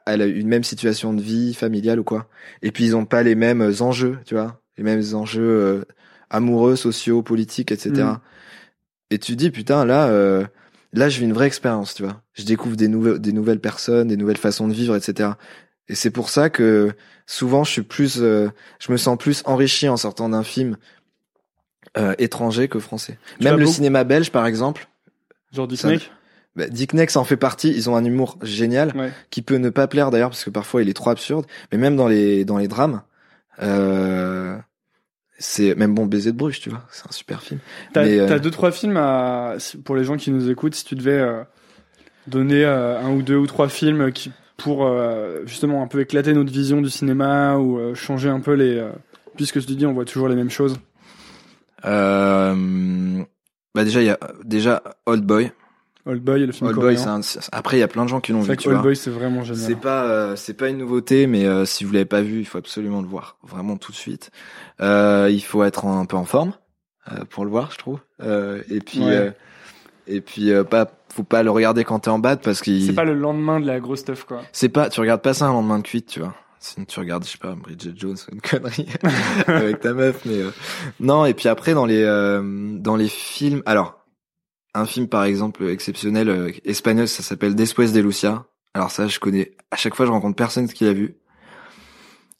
à 0.07 0.17
la- 0.17 0.27
une 0.27 0.47
même 0.47 0.63
situation 0.63 1.13
de 1.13 1.21
vie 1.21 1.55
familiale 1.55 1.99
ou 1.99 2.05
quoi. 2.05 2.29
Et 2.63 2.71
puis 2.71 2.85
ils 2.85 2.95
ont 2.97 3.05
pas 3.05 3.25
les 3.25 3.35
mêmes 3.35 3.73
enjeux, 3.81 4.19
tu 4.25 4.35
vois, 4.35 4.63
les 4.79 4.85
mêmes 4.85 5.03
enjeux 5.13 5.43
euh, 5.43 5.85
amoureux, 6.31 6.77
sociaux, 6.77 7.23
politiques, 7.23 7.73
etc. 7.73 7.91
Mm. 8.13 8.21
Et 9.11 9.19
tu 9.19 9.35
dis 9.35 9.51
putain 9.51 9.85
là, 9.85 10.07
euh, 10.07 10.45
là 10.93 11.09
je 11.09 11.19
vis 11.19 11.25
une 11.25 11.33
vraie 11.33 11.47
expérience, 11.47 11.95
tu 11.95 12.03
vois. 12.03 12.23
Je 12.35 12.45
découvre 12.45 12.77
des 12.77 12.89
nouvelles 12.89 13.19
des 13.19 13.33
nouvelles 13.33 13.61
personnes, 13.61 14.09
des 14.09 14.17
nouvelles 14.17 14.37
façons 14.39 14.69
de 14.69 14.73
vivre, 14.73 14.95
etc. 14.97 15.31
Et 15.89 15.95
c'est 15.95 16.11
pour 16.11 16.29
ça 16.31 16.51
que 16.51 16.93
souvent 17.27 17.65
je 17.65 17.71
suis 17.73 17.83
plus, 17.83 18.19
euh, 18.21 18.49
je 18.79 18.93
me 18.93 18.97
sens 18.97 19.17
plus 19.19 19.43
enrichi 19.47 19.89
en 19.89 19.97
sortant 19.97 20.29
d'un 20.29 20.43
film 20.45 20.77
euh, 21.99 22.15
étranger 22.19 22.69
que 22.69 22.79
français. 22.79 23.19
Tu 23.39 23.45
Même 23.45 23.57
le 23.57 23.65
beaucoup- 23.65 23.75
cinéma 23.75 24.05
belge, 24.05 24.31
par 24.31 24.47
exemple, 24.47 24.89
Genre 25.53 25.67
ça- 25.67 25.71
Disney 25.91 25.99
bah, 26.57 26.67
Dick 26.69 26.93
Nex 26.95 27.17
en 27.17 27.25
fait 27.25 27.37
partie. 27.37 27.71
Ils 27.71 27.89
ont 27.91 27.97
un 27.97 28.05
humour 28.05 28.39
génial 28.43 28.97
Ouais. 28.97 29.11
qui 29.31 29.43
peut 29.43 29.57
ne 29.57 29.71
pas 29.71 29.87
plaire 29.89 30.11
d'ailleurs 30.11 30.31
parce 30.31 30.45
que 30.45 30.51
parfois 30.51 30.83
il 30.83 30.89
est 30.89 30.95
trop 30.95 31.11
absurde. 31.11 31.47
Mais 31.73 31.79
même 31.79 31.97
dans 31.97 32.09
les 32.09 32.45
dans 32.45 32.59
les 32.59 32.69
drames, 32.69 33.03
euh, 33.63 34.57
c'est 35.43 35.75
même 35.75 35.95
bon 35.95 36.07
baiser 36.07 36.31
de 36.31 36.37
Bruges, 36.37 36.61
tu 36.61 36.71
vois. 36.71 36.83
C'est 36.91 37.07
un 37.07 37.13
super 37.13 37.43
film. 37.43 37.59
T'as 37.93 38.05
euh, 38.07 38.39
deux 38.39 38.51
trois 38.51 38.71
films 38.71 38.97
à 38.97 39.57
pour 39.85 39.97
les 39.97 40.05
gens 40.05 40.17
qui 40.17 40.31
nous 40.31 40.49
écoutent. 40.49 40.75
Si 40.75 40.85
tu 40.85 40.95
devais 40.95 41.19
euh, 41.19 41.43
donner 42.29 42.65
euh, 42.65 43.01
un 43.01 43.11
ou 43.11 43.23
deux 43.23 43.37
ou 43.37 43.47
trois 43.47 43.69
films 43.69 44.13
qui 44.13 44.31
pour 44.57 44.89
justement 45.45 45.83
un 45.83 45.89
peu 45.89 46.01
éclater 46.01 46.33
notre 46.35 46.53
vision 46.53 46.81
du 46.81 46.91
cinéma 46.91 47.57
ou 47.57 47.97
changer 47.97 48.29
un 48.29 48.39
peu 48.39 48.53
les 48.53 48.81
puisque 49.35 49.59
je 49.59 49.67
te 49.67 49.73
dis 49.73 49.85
on 49.87 49.93
voit 49.93 50.05
toujours 50.05 50.29
les 50.29 50.37
mêmes 50.37 50.51
choses. 50.51 50.77
Euh, 51.85 53.25
bah 53.75 53.83
déjà 53.83 54.03
il 54.03 54.07
y 54.07 54.11
a 54.11 54.19
déjà 54.45 54.83
Old 55.07 55.25
Boy. 55.25 55.51
Old 56.05 56.23
Boy, 56.23 56.47
le 56.47 56.53
film 56.53 56.69
Old 56.69 56.77
Boy, 56.79 56.97
coréen. 56.97 57.23
c'est 57.23 57.39
un- 57.39 57.43
après 57.53 57.77
il 57.77 57.81
y 57.81 57.85
a 57.85 57.89
plein 57.89 58.05
de 58.05 58.09
gens 58.09 58.21
qui 58.21 58.33
l'ont 58.33 58.41
vu, 58.41 58.57
tu 58.57 58.69
Old 58.69 58.77
vois. 58.77 58.83
Boy 58.83 58.97
c'est 58.97 59.11
vraiment 59.11 59.43
génial. 59.45 59.63
C'est 59.63 59.77
pas 59.77 60.05
euh, 60.05 60.37
c'est 60.37 60.55
pas 60.55 60.69
une 60.69 60.79
nouveauté, 60.79 61.27
mais 61.27 61.47
euh, 61.47 61.65
si 61.65 61.85
vous 61.85 61.93
l'avez 61.93 62.05
pas 62.05 62.23
vu, 62.23 62.41
il 62.41 62.45
faut 62.47 62.59
absolument 62.59 63.01
le 63.03 63.07
voir, 63.09 63.37
vraiment 63.43 63.77
tout 63.77 63.93
de 63.93 63.97
suite. 63.97 64.31
Euh, 64.81 65.29
il 65.31 65.43
faut 65.43 65.63
être 65.65 65.85
un 65.87 66.05
peu 66.07 66.17
en 66.17 66.25
forme 66.25 66.53
euh, 67.13 67.25
pour 67.31 67.45
le 67.45 67.51
voir, 67.51 67.71
je 67.73 67.79
trouve. 67.79 68.01
Euh, 68.23 68.63
et 68.69 68.81
puis 68.81 69.01
Ouais. 69.01 69.15
euh, 69.17 69.31
et 70.09 70.21
puis 70.21 70.51
euh, 70.51 70.65
pas 70.65 70.91
faut 71.15 71.23
pas 71.23 71.43
le 71.43 71.51
regarder 71.51 71.85
quand 71.85 72.01
t'es 72.01 72.09
en 72.11 72.19
bad 72.19 72.41
parce 72.43 72.61
qu'il 72.63 72.85
C'est 72.85 72.95
pas 72.95 73.05
le 73.05 73.15
lendemain 73.15 73.61
de 73.61 73.67
la 73.67 73.79
grosse 73.81 74.01
stuff 74.01 74.25
quoi. 74.25 74.41
c'est 74.53 74.71
pas 74.71 74.89
tu 74.89 74.99
regardes 75.01 75.23
pas 75.23 75.35
ça 75.35 75.47
un 75.47 75.53
lendemain 75.53 75.79
de 75.79 75.85
cuite, 75.85 76.07
tu 76.07 76.21
vois. 76.21 76.35
Sinon 76.59 76.87
tu 76.87 76.99
regardes 77.01 77.25
je 77.25 77.31
sais 77.31 77.39
pas 77.39 77.55
Bridget 77.55 77.93
Jones 77.97 78.17
une 78.33 78.41
connerie 78.41 78.87
avec 79.47 79.81
ta 79.81 79.93
meuf, 79.95 80.25
mais 80.25 80.39
euh, 80.41 80.51
non. 81.01 81.25
Et 81.27 81.35
puis 81.35 81.49
après 81.49 81.75
dans 81.75 81.87
les 81.87 82.03
euh, 82.03 82.41
dans 82.79 82.97
les 82.97 83.09
films, 83.09 83.63
alors 83.67 84.02
un 84.75 84.87
film 84.87 85.09
par 85.09 85.25
exemple 85.25 85.69
exceptionnel 85.69 86.29
euh, 86.29 86.51
espagnol, 86.65 87.09
ça 87.09 87.23
s'appelle 87.23 87.55
Después 87.55 87.91
de 87.91 88.01
Lucia. 88.01 88.47
Alors 88.75 88.91
ça, 88.91 89.07
je 89.07 89.19
connais. 89.19 89.55
À 89.71 89.77
chaque 89.77 89.95
fois, 89.95 90.07
je 90.07 90.11
rencontre 90.11 90.37
personne 90.37 90.69
qui 90.69 90.85
l'a 90.85 90.93
vu. 90.95 91.17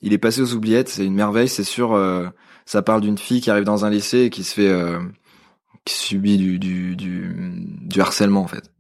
Il 0.01 0.13
est 0.13 0.19
passé 0.19 0.41
aux 0.41 0.55
oubliettes. 0.55 0.89
C'est 0.89 1.05
une 1.05 1.15
merveille. 1.15 1.49
C'est 1.49 1.65
sûr. 1.65 1.93
euh, 1.93 2.29
ça 2.65 2.83
parle 2.83 3.01
d'une 3.03 3.19
fille 3.19 3.41
qui 3.41 3.51
arrive 3.51 3.65
dans 3.65 3.85
un 3.85 3.91
lycée 3.91 4.21
et 4.23 4.31
qui 4.31 4.45
se 4.45 4.55
fait, 4.55 4.69
euh, 4.69 5.01
qui 5.85 5.95
subit 5.95 6.39
du 6.39 6.59
du 6.59 6.97
du, 6.97 7.35
du 7.83 8.01
harcèlement 8.01 8.43
en 8.43 8.47
fait. 8.47 8.71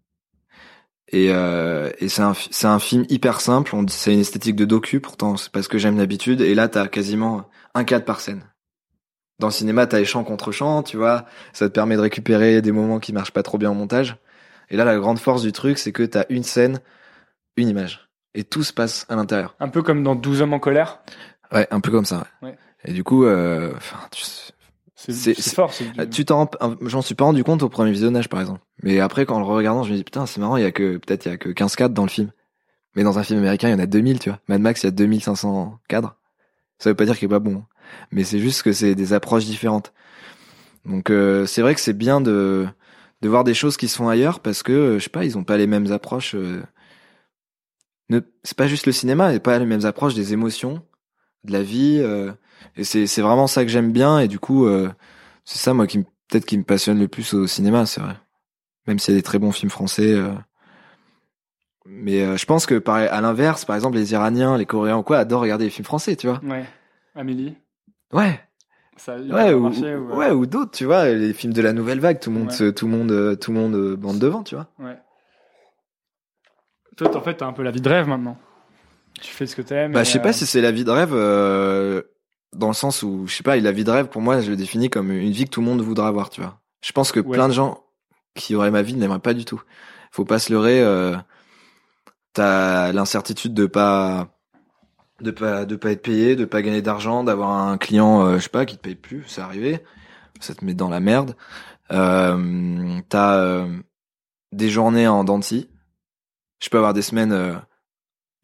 Et, 1.08 1.28
euh, 1.30 1.90
et 1.98 2.08
c'est 2.08 2.22
un 2.22 2.32
c'est 2.50 2.66
un 2.66 2.78
film 2.78 3.04
hyper 3.10 3.40
simple. 3.40 3.76
C'est 3.88 4.14
une 4.14 4.20
esthétique 4.20 4.56
de 4.56 4.64
docu. 4.64 5.00
Pourtant, 5.00 5.36
c'est 5.36 5.52
pas 5.52 5.62
ce 5.62 5.68
que 5.68 5.78
j'aime 5.78 5.98
d'habitude. 5.98 6.40
Et 6.40 6.54
là, 6.54 6.68
t'as 6.68 6.88
quasiment 6.88 7.50
un 7.74 7.84
cadre 7.84 8.04
par 8.06 8.20
scène. 8.20 8.44
Dans 9.42 9.48
le 9.48 9.52
cinéma, 9.52 9.88
t'as 9.88 9.98
les 9.98 10.04
chants 10.04 10.22
contre 10.22 10.52
chants, 10.52 10.84
tu 10.84 10.96
vois. 10.96 11.26
Ça 11.52 11.68
te 11.68 11.74
permet 11.74 11.96
de 11.96 12.00
récupérer 12.00 12.62
des 12.62 12.70
moments 12.70 13.00
qui 13.00 13.12
marchent 13.12 13.32
pas 13.32 13.42
trop 13.42 13.58
bien 13.58 13.70
en 13.70 13.74
montage. 13.74 14.14
Et 14.70 14.76
là, 14.76 14.84
la 14.84 14.96
grande 14.96 15.18
force 15.18 15.42
du 15.42 15.50
truc, 15.50 15.78
c'est 15.78 15.90
que 15.90 16.04
t'as 16.04 16.24
une 16.28 16.44
scène, 16.44 16.78
une 17.56 17.66
image. 17.68 18.08
Et 18.34 18.44
tout 18.44 18.62
se 18.62 18.72
passe 18.72 19.04
à 19.08 19.16
l'intérieur. 19.16 19.56
Un 19.58 19.68
peu 19.68 19.82
comme 19.82 20.04
dans 20.04 20.14
12 20.14 20.42
hommes 20.42 20.54
en 20.54 20.60
colère. 20.60 21.00
Ouais, 21.52 21.66
un 21.72 21.80
peu 21.80 21.90
comme 21.90 22.04
ça. 22.04 22.24
Ouais. 22.40 22.50
Ouais. 22.50 22.58
Et 22.84 22.92
du 22.92 23.02
coup, 23.02 23.24
euh, 23.24 23.72
tu, 24.12 24.22
C'est 24.94 25.34
fort. 25.42 25.72
du- 25.98 26.08
tu 26.10 26.24
t'en, 26.24 26.48
j'en 26.82 27.02
suis 27.02 27.16
pas 27.16 27.24
rendu 27.24 27.42
compte 27.42 27.64
au 27.64 27.68
premier 27.68 27.90
visionnage, 27.90 28.28
par 28.28 28.40
exemple. 28.40 28.60
Mais 28.84 29.00
après, 29.00 29.26
quand 29.26 29.34
en 29.34 29.40
le 29.40 29.44
regardant, 29.44 29.82
je 29.82 29.90
me 29.90 29.96
dis, 29.96 30.04
putain, 30.04 30.24
c'est 30.26 30.40
marrant, 30.40 30.56
il 30.56 30.62
y 30.62 30.66
a 30.66 30.70
que, 30.70 30.98
peut-être, 30.98 31.26
il 31.26 31.30
y 31.30 31.32
a 31.32 31.36
que 31.36 31.48
15 31.48 31.74
cadres 31.74 31.94
dans 31.96 32.04
le 32.04 32.08
film. 32.10 32.30
Mais 32.94 33.02
dans 33.02 33.18
un 33.18 33.24
film 33.24 33.40
américain, 33.40 33.68
il 33.68 33.72
y 33.72 33.74
en 33.74 33.80
a 33.80 33.86
2000, 33.86 34.20
tu 34.20 34.28
vois. 34.30 34.38
Mad 34.46 34.60
Max, 34.60 34.84
il 34.84 34.86
y 34.86 34.88
a 34.88 34.92
2500 34.92 35.80
cadres. 35.88 36.14
Ça 36.78 36.90
veut 36.90 36.94
pas 36.96 37.04
dire 37.04 37.18
qu'il 37.18 37.26
est 37.26 37.28
pas 37.28 37.38
bon. 37.40 37.64
Mais 38.10 38.24
c'est 38.24 38.38
juste 38.38 38.62
que 38.62 38.72
c'est 38.72 38.94
des 38.94 39.12
approches 39.12 39.44
différentes. 39.44 39.92
Donc, 40.84 41.10
euh, 41.10 41.46
c'est 41.46 41.62
vrai 41.62 41.74
que 41.74 41.80
c'est 41.80 41.92
bien 41.92 42.20
de, 42.20 42.66
de 43.20 43.28
voir 43.28 43.44
des 43.44 43.54
choses 43.54 43.76
qui 43.76 43.88
se 43.88 43.96
font 43.96 44.08
ailleurs 44.08 44.40
parce 44.40 44.62
que, 44.62 44.72
euh, 44.72 44.98
je 44.98 45.04
sais 45.04 45.10
pas, 45.10 45.24
ils 45.24 45.38
ont 45.38 45.44
pas 45.44 45.56
les 45.56 45.66
mêmes 45.66 45.92
approches, 45.92 46.34
euh, 46.34 46.62
ne, 48.08 48.20
c'est 48.42 48.56
pas 48.56 48.66
juste 48.66 48.86
le 48.86 48.92
cinéma, 48.92 49.32
et 49.32 49.38
pas 49.38 49.58
les 49.58 49.64
mêmes 49.64 49.84
approches 49.84 50.14
des 50.14 50.32
émotions, 50.32 50.82
de 51.44 51.52
la 51.52 51.62
vie, 51.62 52.04
et 52.76 52.84
c'est, 52.84 53.06
c'est 53.06 53.22
vraiment 53.22 53.46
ça 53.46 53.64
que 53.64 53.70
j'aime 53.70 53.90
bien, 53.90 54.18
et 54.18 54.28
du 54.28 54.38
coup, 54.38 54.68
c'est 55.44 55.58
ça, 55.58 55.72
moi, 55.72 55.86
qui 55.86 56.00
peut-être 56.00 56.44
qui 56.44 56.58
me 56.58 56.62
passionne 56.62 56.98
le 56.98 57.08
plus 57.08 57.32
au 57.32 57.46
cinéma, 57.46 57.86
c'est 57.86 58.00
vrai. 58.00 58.16
Même 58.86 58.98
s'il 58.98 59.14
y 59.14 59.16
a 59.16 59.18
des 59.18 59.22
très 59.22 59.38
bons 59.38 59.52
films 59.52 59.70
français. 59.70 60.14
Mais 61.86 62.36
je 62.36 62.44
pense 62.44 62.66
que, 62.66 62.74
par, 62.74 62.96
à 62.96 63.20
l'inverse, 63.22 63.64
par 63.64 63.76
exemple, 63.76 63.96
les 63.96 64.12
Iraniens, 64.12 64.58
les 64.58 64.66
Coréens 64.66 64.98
ou 64.98 65.02
quoi, 65.02 65.18
adorent 65.18 65.42
regarder 65.42 65.64
les 65.64 65.70
films 65.70 65.86
français, 65.86 66.14
tu 66.14 66.26
vois. 66.26 66.40
Ouais. 66.44 66.66
Amélie? 67.14 67.54
Ouais, 68.12 68.40
Ça 68.96 69.14
a 69.14 69.18
ouais, 69.18 69.54
ou, 69.54 69.60
marché, 69.60 69.94
ou, 69.94 70.10
euh, 70.10 70.16
ouais, 70.16 70.30
ou 70.30 70.46
d'autres, 70.46 70.72
tu 70.72 70.84
vois, 70.84 71.06
les 71.08 71.32
films 71.32 71.52
de 71.52 71.62
la 71.62 71.72
nouvelle 71.72 72.00
vague, 72.00 72.20
tout 72.20 72.30
le 72.30 72.38
monde, 72.38 72.48
Ouais. 72.48 72.54
se- 72.54 72.70
tout 72.70 72.86
le 72.86 72.92
monde, 72.92 73.10
euh, 73.10 73.36
tout 73.36 73.52
le 73.52 73.58
monde 73.58 73.74
euh, 73.74 73.96
bande 73.96 74.18
devant, 74.18 74.42
tu 74.42 74.54
vois. 74.54 74.68
Ouais. 74.78 74.98
Toi, 76.96 77.16
en 77.16 77.20
fait, 77.22 77.34
t'as 77.34 77.46
un 77.46 77.52
peu 77.52 77.62
la 77.62 77.70
vie 77.70 77.80
de 77.80 77.88
rêve 77.88 78.06
maintenant. 78.06 78.36
Tu 79.20 79.32
fais 79.32 79.46
ce 79.46 79.56
que 79.56 79.62
t'aimes. 79.62 79.92
Bah, 79.92 80.04
je 80.04 80.10
sais 80.10 80.18
euh, 80.18 80.22
pas 80.22 80.32
si 80.32 80.46
c'est 80.46 80.60
la 80.60 80.72
vie 80.72 80.84
de 80.84 80.90
rêve, 80.90 81.12
euh, 81.14 82.02
dans 82.52 82.68
le 82.68 82.74
sens 82.74 83.02
où, 83.02 83.26
je 83.26 83.34
sais 83.34 83.42
pas, 83.42 83.56
la 83.56 83.72
vie 83.72 83.84
de 83.84 83.90
rêve, 83.90 84.08
pour 84.08 84.20
moi, 84.20 84.40
je 84.40 84.50
le 84.50 84.56
définis 84.56 84.90
comme 84.90 85.10
une 85.10 85.30
vie 85.32 85.44
que 85.44 85.50
tout 85.50 85.60
le 85.60 85.66
monde 85.66 85.80
voudra 85.80 86.08
avoir, 86.08 86.28
tu 86.28 86.40
vois. 86.42 86.60
Je 86.82 86.92
pense 86.92 87.12
que 87.12 87.20
Ouais. 87.20 87.30
plein 87.36 87.48
de 87.48 87.52
gens 87.54 87.82
qui 88.34 88.54
auraient 88.54 88.70
ma 88.70 88.82
vie 88.82 88.94
n'aimeraient 88.94 89.18
pas 89.20 89.34
du 89.34 89.44
tout. 89.44 89.62
Faut 90.10 90.24
pas 90.24 90.38
se 90.38 90.52
leurrer, 90.52 90.82
euh, 90.82 91.16
t'as 92.32 92.92
l'incertitude 92.92 93.54
de 93.54 93.66
pas, 93.66 94.31
de 95.22 95.30
pas, 95.30 95.64
de 95.64 95.76
pas 95.76 95.92
être 95.92 96.02
payé, 96.02 96.36
de 96.36 96.44
pas 96.44 96.62
gagner 96.62 96.82
d'argent, 96.82 97.24
d'avoir 97.24 97.50
un 97.50 97.78
client, 97.78 98.26
euh, 98.26 98.36
je 98.38 98.44
sais 98.44 98.48
pas, 98.48 98.66
qui 98.66 98.76
te 98.76 98.82
paye 98.82 98.94
plus, 98.94 99.24
c'est 99.26 99.40
arrivé. 99.40 99.80
Ça 100.40 100.54
te 100.54 100.64
met 100.64 100.74
dans 100.74 100.88
la 100.88 101.00
merde. 101.00 101.36
Euh, 101.92 103.00
t'as, 103.08 103.36
euh, 103.36 103.66
des 104.52 104.70
journées 104.70 105.06
en 105.06 105.24
dents 105.24 105.38
de 105.38 105.44
scie. 105.44 105.70
Je 106.60 106.68
peux 106.68 106.78
avoir 106.78 106.94
des 106.94 107.02
semaines, 107.02 107.32
euh, 107.32 107.54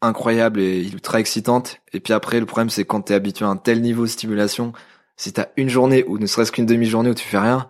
incroyable 0.01 0.59
et 0.59 0.87
ultra 0.87 1.19
excitante. 1.19 1.81
Et 1.93 1.99
puis 1.99 2.13
après, 2.13 2.39
le 2.39 2.45
problème, 2.45 2.69
c'est 2.69 2.85
quand 2.85 3.01
t'es 3.01 3.13
habitué 3.13 3.45
à 3.45 3.49
un 3.49 3.57
tel 3.57 3.81
niveau 3.81 4.03
de 4.03 4.09
stimulation, 4.09 4.73
si 5.17 5.33
t'as 5.33 5.47
une 5.57 5.69
journée 5.69 6.03
ou 6.05 6.17
ne 6.17 6.25
serait-ce 6.25 6.51
qu'une 6.51 6.65
demi-journée 6.65 7.09
où 7.09 7.15
tu 7.15 7.25
fais 7.25 7.39
rien, 7.39 7.69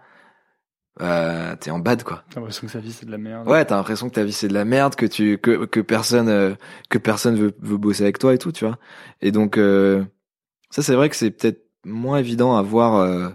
euh, 1.02 1.56
t'es 1.56 1.72
en 1.72 1.80
bad, 1.80 2.04
quoi. 2.04 2.24
T'as 2.30 2.40
l'impression 2.40 2.68
que 2.68 2.74
sa 2.74 2.80
vie, 2.80 2.92
c'est 2.92 3.06
de 3.06 3.12
la 3.12 3.18
merde. 3.18 3.48
Ouais, 3.48 3.64
t'as 3.66 3.76
l'impression 3.76 4.10
que 4.10 4.16
ta 4.16 4.24
vie 4.24 4.34
c'est 4.34 4.48
de 4.48 4.54
la 4.54 4.66
merde, 4.66 4.96
que 4.96 5.06
tu, 5.06 5.38
que, 5.38 5.66
que 5.66 5.80
personne, 5.80 6.30
euh, 6.30 6.56
que 6.90 6.98
personne 6.98 7.36
veut, 7.36 7.56
veut 7.60 7.78
bosser 7.78 8.04
avec 8.04 8.20
toi 8.20 8.34
et 8.34 8.38
tout, 8.38 8.52
tu 8.52 8.66
vois. 8.66 8.78
Et 9.22 9.32
donc, 9.32 9.58
euh, 9.58 10.04
ça, 10.70 10.84
c'est 10.84 10.96
vrai 10.96 11.10
que 11.10 11.16
c'est 11.16 11.32
peut-être 11.32 11.66
moins 11.86 12.18
évident 12.18 12.58
à 12.58 12.62
voir 12.62 12.96
euh, 12.96 13.30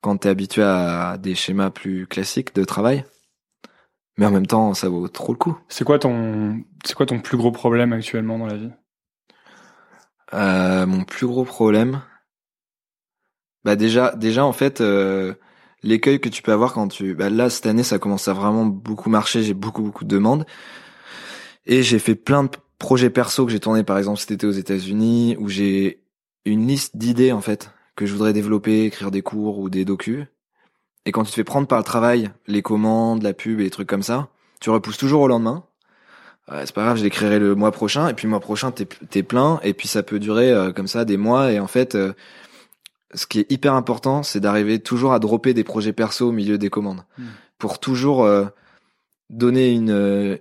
quand 0.00 0.16
t'es 0.18 0.28
habitué 0.28 0.62
à 0.62 1.18
des 1.18 1.34
schémas 1.34 1.70
plus 1.70 2.06
classiques 2.06 2.54
de 2.54 2.64
travail. 2.64 3.04
Mais 4.16 4.26
en 4.26 4.30
même 4.30 4.46
temps, 4.46 4.74
ça 4.74 4.88
vaut 4.88 5.08
trop 5.08 5.32
le 5.32 5.38
coup. 5.38 5.58
C'est 5.68 5.84
quoi 5.84 5.98
ton, 5.98 6.62
c'est 6.84 6.94
quoi 6.94 7.06
ton 7.06 7.20
plus 7.20 7.36
gros 7.36 7.52
problème 7.52 7.92
actuellement 7.92 8.38
dans 8.38 8.46
la 8.46 8.56
vie? 8.56 8.70
Euh, 10.32 10.86
mon 10.86 11.04
plus 11.04 11.26
gros 11.26 11.44
problème, 11.44 12.02
bah 13.64 13.76
déjà, 13.76 14.14
déjà 14.16 14.44
en 14.44 14.52
fait, 14.52 14.80
euh, 14.80 15.34
l'écueil 15.82 16.20
que 16.20 16.28
tu 16.28 16.42
peux 16.42 16.52
avoir 16.52 16.72
quand 16.72 16.88
tu, 16.88 17.14
bah 17.14 17.30
là 17.30 17.50
cette 17.50 17.66
année 17.66 17.82
ça 17.82 17.98
commence 17.98 18.28
à 18.28 18.32
vraiment 18.32 18.66
beaucoup 18.66 19.10
marcher, 19.10 19.42
j'ai 19.42 19.54
beaucoup 19.54 19.82
beaucoup 19.82 20.04
de 20.04 20.10
demandes. 20.10 20.46
Et 21.66 21.82
j'ai 21.82 21.98
fait 21.98 22.14
plein 22.14 22.44
de 22.44 22.50
projets 22.78 23.10
perso 23.10 23.46
que 23.46 23.52
j'ai 23.52 23.60
tourné 23.60 23.84
par 23.84 23.98
exemple 23.98 24.18
cet 24.18 24.30
été 24.30 24.46
aux 24.46 24.52
États-Unis 24.52 25.36
où 25.38 25.48
j'ai 25.48 26.02
une 26.44 26.66
liste 26.66 26.96
d'idées 26.96 27.32
en 27.32 27.40
fait 27.40 27.70
que 27.96 28.06
je 28.06 28.12
voudrais 28.12 28.32
développer, 28.32 28.84
écrire 28.84 29.10
des 29.10 29.22
cours 29.22 29.58
ou 29.58 29.68
des 29.68 29.84
docus. 29.84 30.26
Et 31.06 31.12
quand 31.12 31.24
tu 31.24 31.30
te 31.30 31.34
fais 31.34 31.44
prendre 31.44 31.66
par 31.66 31.78
le 31.78 31.84
travail, 31.84 32.30
les 32.46 32.62
commandes, 32.62 33.22
la 33.22 33.32
pub 33.32 33.60
et 33.60 33.64
des 33.64 33.70
trucs 33.70 33.88
comme 33.88 34.02
ça, 34.02 34.28
tu 34.60 34.70
repousses 34.70 34.98
toujours 34.98 35.22
au 35.22 35.28
lendemain. 35.28 35.64
Ouais, 36.50 36.66
c'est 36.66 36.74
pas 36.74 36.82
grave, 36.82 36.96
je 36.96 37.02
l'écrirai 37.02 37.38
le 37.38 37.54
mois 37.54 37.72
prochain. 37.72 38.08
Et 38.08 38.14
puis 38.14 38.26
le 38.26 38.30
mois 38.30 38.40
prochain, 38.40 38.70
t'es 38.70 38.86
es 39.14 39.22
plein. 39.22 39.60
Et 39.62 39.72
puis 39.72 39.88
ça 39.88 40.02
peut 40.02 40.18
durer 40.18 40.50
euh, 40.50 40.72
comme 40.72 40.88
ça 40.88 41.04
des 41.04 41.16
mois. 41.16 41.52
Et 41.52 41.60
en 41.60 41.66
fait, 41.66 41.94
euh, 41.94 42.12
ce 43.14 43.26
qui 43.26 43.40
est 43.40 43.50
hyper 43.50 43.74
important, 43.74 44.22
c'est 44.22 44.40
d'arriver 44.40 44.78
toujours 44.78 45.12
à 45.12 45.18
dropper 45.18 45.54
des 45.54 45.64
projets 45.64 45.92
perso 45.92 46.28
au 46.28 46.32
milieu 46.32 46.58
des 46.58 46.70
commandes. 46.70 47.04
Mm. 47.18 47.24
Pour 47.58 47.78
toujours 47.78 48.24
euh, 48.24 48.46
donner 49.28 49.70
une 49.70 50.38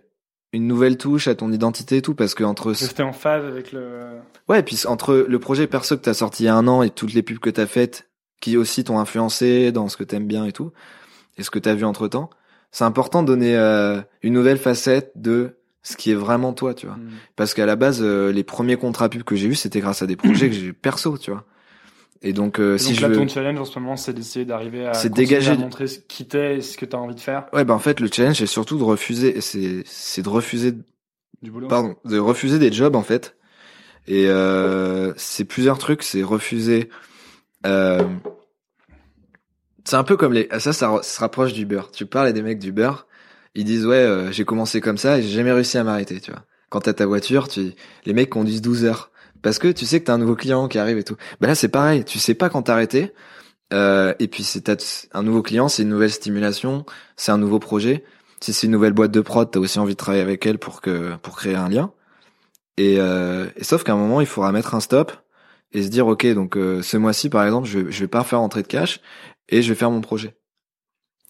une 0.52 0.68
nouvelle 0.68 0.98
touche 0.98 1.28
à 1.28 1.36
ton 1.36 1.52
identité 1.52 1.98
et 1.98 2.02
tout 2.02 2.16
parce 2.16 2.34
que 2.34 2.44
entre 2.44 2.70
Rester 2.70 3.04
en 3.04 3.14
phase 3.14 3.46
avec 3.46 3.72
le. 3.72 4.18
ouais 4.48 4.60
et 4.60 4.64
puis 4.64 4.82
entre 4.88 5.16
le 5.16 5.40
projet 5.40 5.68
perso 5.68 5.96
que 5.96 6.02
t'as 6.02 6.14
sorti 6.14 6.44
il 6.44 6.46
y 6.48 6.50
a 6.50 6.56
un 6.56 6.68
an 6.68 6.82
et 6.82 6.90
toutes 6.90 7.14
les 7.14 7.22
pubs 7.22 7.40
que 7.40 7.50
t'as 7.50 7.68
faites 7.68 8.10
qui 8.42 8.58
aussi 8.58 8.84
t'ont 8.84 9.00
influencé 9.00 9.72
dans 9.72 9.90
ce 9.90 9.98
que 9.98 10.04
t'aimes 10.04 10.26
bien 10.26 10.46
et 10.46 10.52
tout 10.52 10.72
et 11.38 11.44
ce 11.44 11.52
que 11.52 11.60
t'as 11.60 11.76
vu 11.76 11.86
entre 11.86 12.08
temps 12.08 12.30
c'est 12.72 12.84
important 12.84 13.22
de 13.22 13.28
donner 13.28 13.56
euh, 13.56 14.02
une 14.24 14.34
nouvelle 14.34 14.58
facette 14.58 15.12
de 15.16 15.58
ce 15.84 15.96
qui 15.96 16.12
est 16.12 16.16
vraiment 16.16 16.54
toi 16.54 16.74
tu 16.74 16.88
vois 16.88 16.96
Mm. 16.96 17.10
parce 17.36 17.54
qu'à 17.54 17.68
la 17.68 17.76
base 17.76 18.00
euh, 18.02 18.32
les 18.32 18.44
premiers 18.44 18.78
contrats 18.78 19.10
pubs 19.10 19.24
que 19.24 19.36
j'ai 19.36 19.48
eu 19.48 19.56
c'était 19.56 19.82
grâce 19.82 20.02
à 20.02 20.08
des 20.08 20.16
projets 20.16 20.48
que 20.50 20.56
j'ai 20.56 20.66
eu 20.66 20.74
perso 20.74 21.18
tu 21.20 21.30
vois 21.30 21.46
et 22.22 22.34
donc 22.34 22.60
euh, 22.60 22.76
Et 22.76 22.80
si 22.80 22.88
donc 22.90 22.96
je 22.96 23.02
là, 23.02 23.08
veux 23.08 23.16
ton 23.16 23.28
challenge 23.28 23.60
en 23.60 23.66
ce 23.66 23.80
moment, 23.80 23.96
c'est 23.96 24.14
d'essayer 24.14 24.46
d'arriver 24.46 24.86
à, 24.86 24.94
C'est 24.94 25.10
dégager 25.10 25.52
à 25.52 25.56
montrer 25.56 25.88
ce 25.88 26.00
qui 26.00 26.28
t'es 26.28 26.58
et 26.58 26.62
ce 26.62 26.78
que 26.78 26.86
t'as 26.86 26.98
envie 26.98 27.16
de 27.16 27.20
faire 27.20 27.46
ouais 27.54 27.64
bah 27.64 27.74
en 27.74 27.80
fait 27.80 28.00
le 28.00 28.10
challenge 28.12 28.38
c'est 28.38 28.46
surtout 28.46 28.78
de 28.78 28.84
refuser 28.84 29.42
c'est 29.42 29.84
c'est 29.86 30.22
de 30.22 30.30
refuser 30.30 30.74
du 31.42 31.52
boulot. 31.52 31.68
pardon, 31.68 31.96
de 32.06 32.18
refuser 32.18 32.60
des 32.60 32.72
jobs 32.72 32.96
en 32.96 33.04
fait. 33.04 33.36
Et 34.08 34.26
euh, 34.28 35.14
c'est 35.18 35.46
plusieurs 35.46 35.78
trucs, 35.78 36.04
c'est 36.04 36.24
refuser. 36.24 36.90
Euh, 37.66 38.04
c'est 39.86 39.96
un 39.96 40.04
peu 40.04 40.18
comme 40.18 40.34
les. 40.34 40.48
Ça, 40.60 40.74
ça 40.74 41.02
se 41.02 41.20
rapproche 41.20 41.54
du 41.54 41.66
beurre. 41.66 41.92
Tu 41.92 42.06
parles 42.06 42.28
à 42.28 42.32
des 42.32 42.42
mecs 42.42 42.60
du 42.60 42.72
beurre, 42.72 43.08
ils 43.56 43.66
disent 43.66 43.86
ouais, 43.86 43.96
euh, 43.96 44.32
j'ai 44.32 44.46
commencé 44.46 44.82
comme 44.82 44.98
ça 44.98 45.20
et 45.20 45.22
j'ai 45.22 45.30
jamais 45.30 45.52
réussi 45.52 45.78
à 45.78 45.84
m'arrêter, 45.84 46.20
tu 46.20 46.32
vois. 46.32 46.44
Quand 46.70 46.82
t'as 46.82 46.94
ta 46.94 47.06
voiture, 47.06 47.48
tu, 47.48 47.74
les 48.06 48.14
mecs 48.14 48.30
conduisent 48.30 48.62
12 48.62 48.86
heures 48.86 49.12
parce 49.42 49.60
que 49.60 49.68
tu 49.70 49.86
sais 49.86 50.00
que 50.00 50.06
t'as 50.06 50.14
un 50.14 50.18
nouveau 50.18 50.36
client 50.36 50.68
qui 50.68 50.80
arrive 50.80 50.98
et 50.98 51.04
tout. 51.04 51.16
Ben 51.40 51.48
là, 51.48 51.56
c'est 51.56 51.70
pareil. 51.70 52.04
Tu 52.04 52.20
sais 52.20 52.34
pas 52.34 52.50
quand 52.50 52.64
t'arrêter. 52.64 53.14
Euh, 53.72 54.14
et 54.20 54.28
puis 54.28 54.44
c'est 54.44 54.70
un 55.14 55.24
nouveau 55.24 55.44
client, 55.44 55.70
c'est 55.70 55.84
une 55.84 55.90
nouvelle 55.90 56.12
stimulation, 56.12 56.86
c'est 57.18 57.32
un 57.32 57.38
nouveau 57.38 57.60
projet. 57.60 58.04
Si 58.42 58.54
c'est 58.54 58.68
une 58.68 58.72
nouvelle 58.72 58.94
boîte 58.94 59.12
de 59.12 59.22
prod, 59.22 59.50
t'as 59.52 59.60
aussi 59.60 59.80
envie 59.80 59.94
de 59.94 59.98
travailler 59.98 60.24
avec 60.24 60.46
elle 60.46 60.58
pour 60.58 60.82
que 60.82 61.16
pour 61.18 61.38
créer 61.38 61.56
un 61.56 61.70
lien. 61.70 61.92
Et, 62.78 62.96
euh, 63.00 63.48
et 63.58 63.64
sauf 63.64 63.84
qu'à 63.84 63.94
un 63.94 63.98
moment, 63.98 64.22
il 64.22 64.28
faudra 64.28 64.52
mettre 64.52 64.74
un 64.74 64.80
stop 64.80 65.12
et 65.72 65.84
se 65.84 65.90
dire 65.90 66.08
ok, 66.08 66.26
donc 66.34 66.58
euh, 66.58 66.82
ce 66.82 66.98
mois-ci 66.98 67.30
par 67.30 67.44
exemple, 67.46 67.68
je 67.68 67.92
je 67.92 68.00
vais 68.00 68.08
pas 68.08 68.24
faire 68.24 68.42
entrer 68.42 68.64
de 68.64 68.68
cash 68.68 69.02
et 69.50 69.62
je 69.62 69.70
vais 69.70 69.76
faire 69.76 69.92
mon 69.92 70.02
projet. 70.02 70.36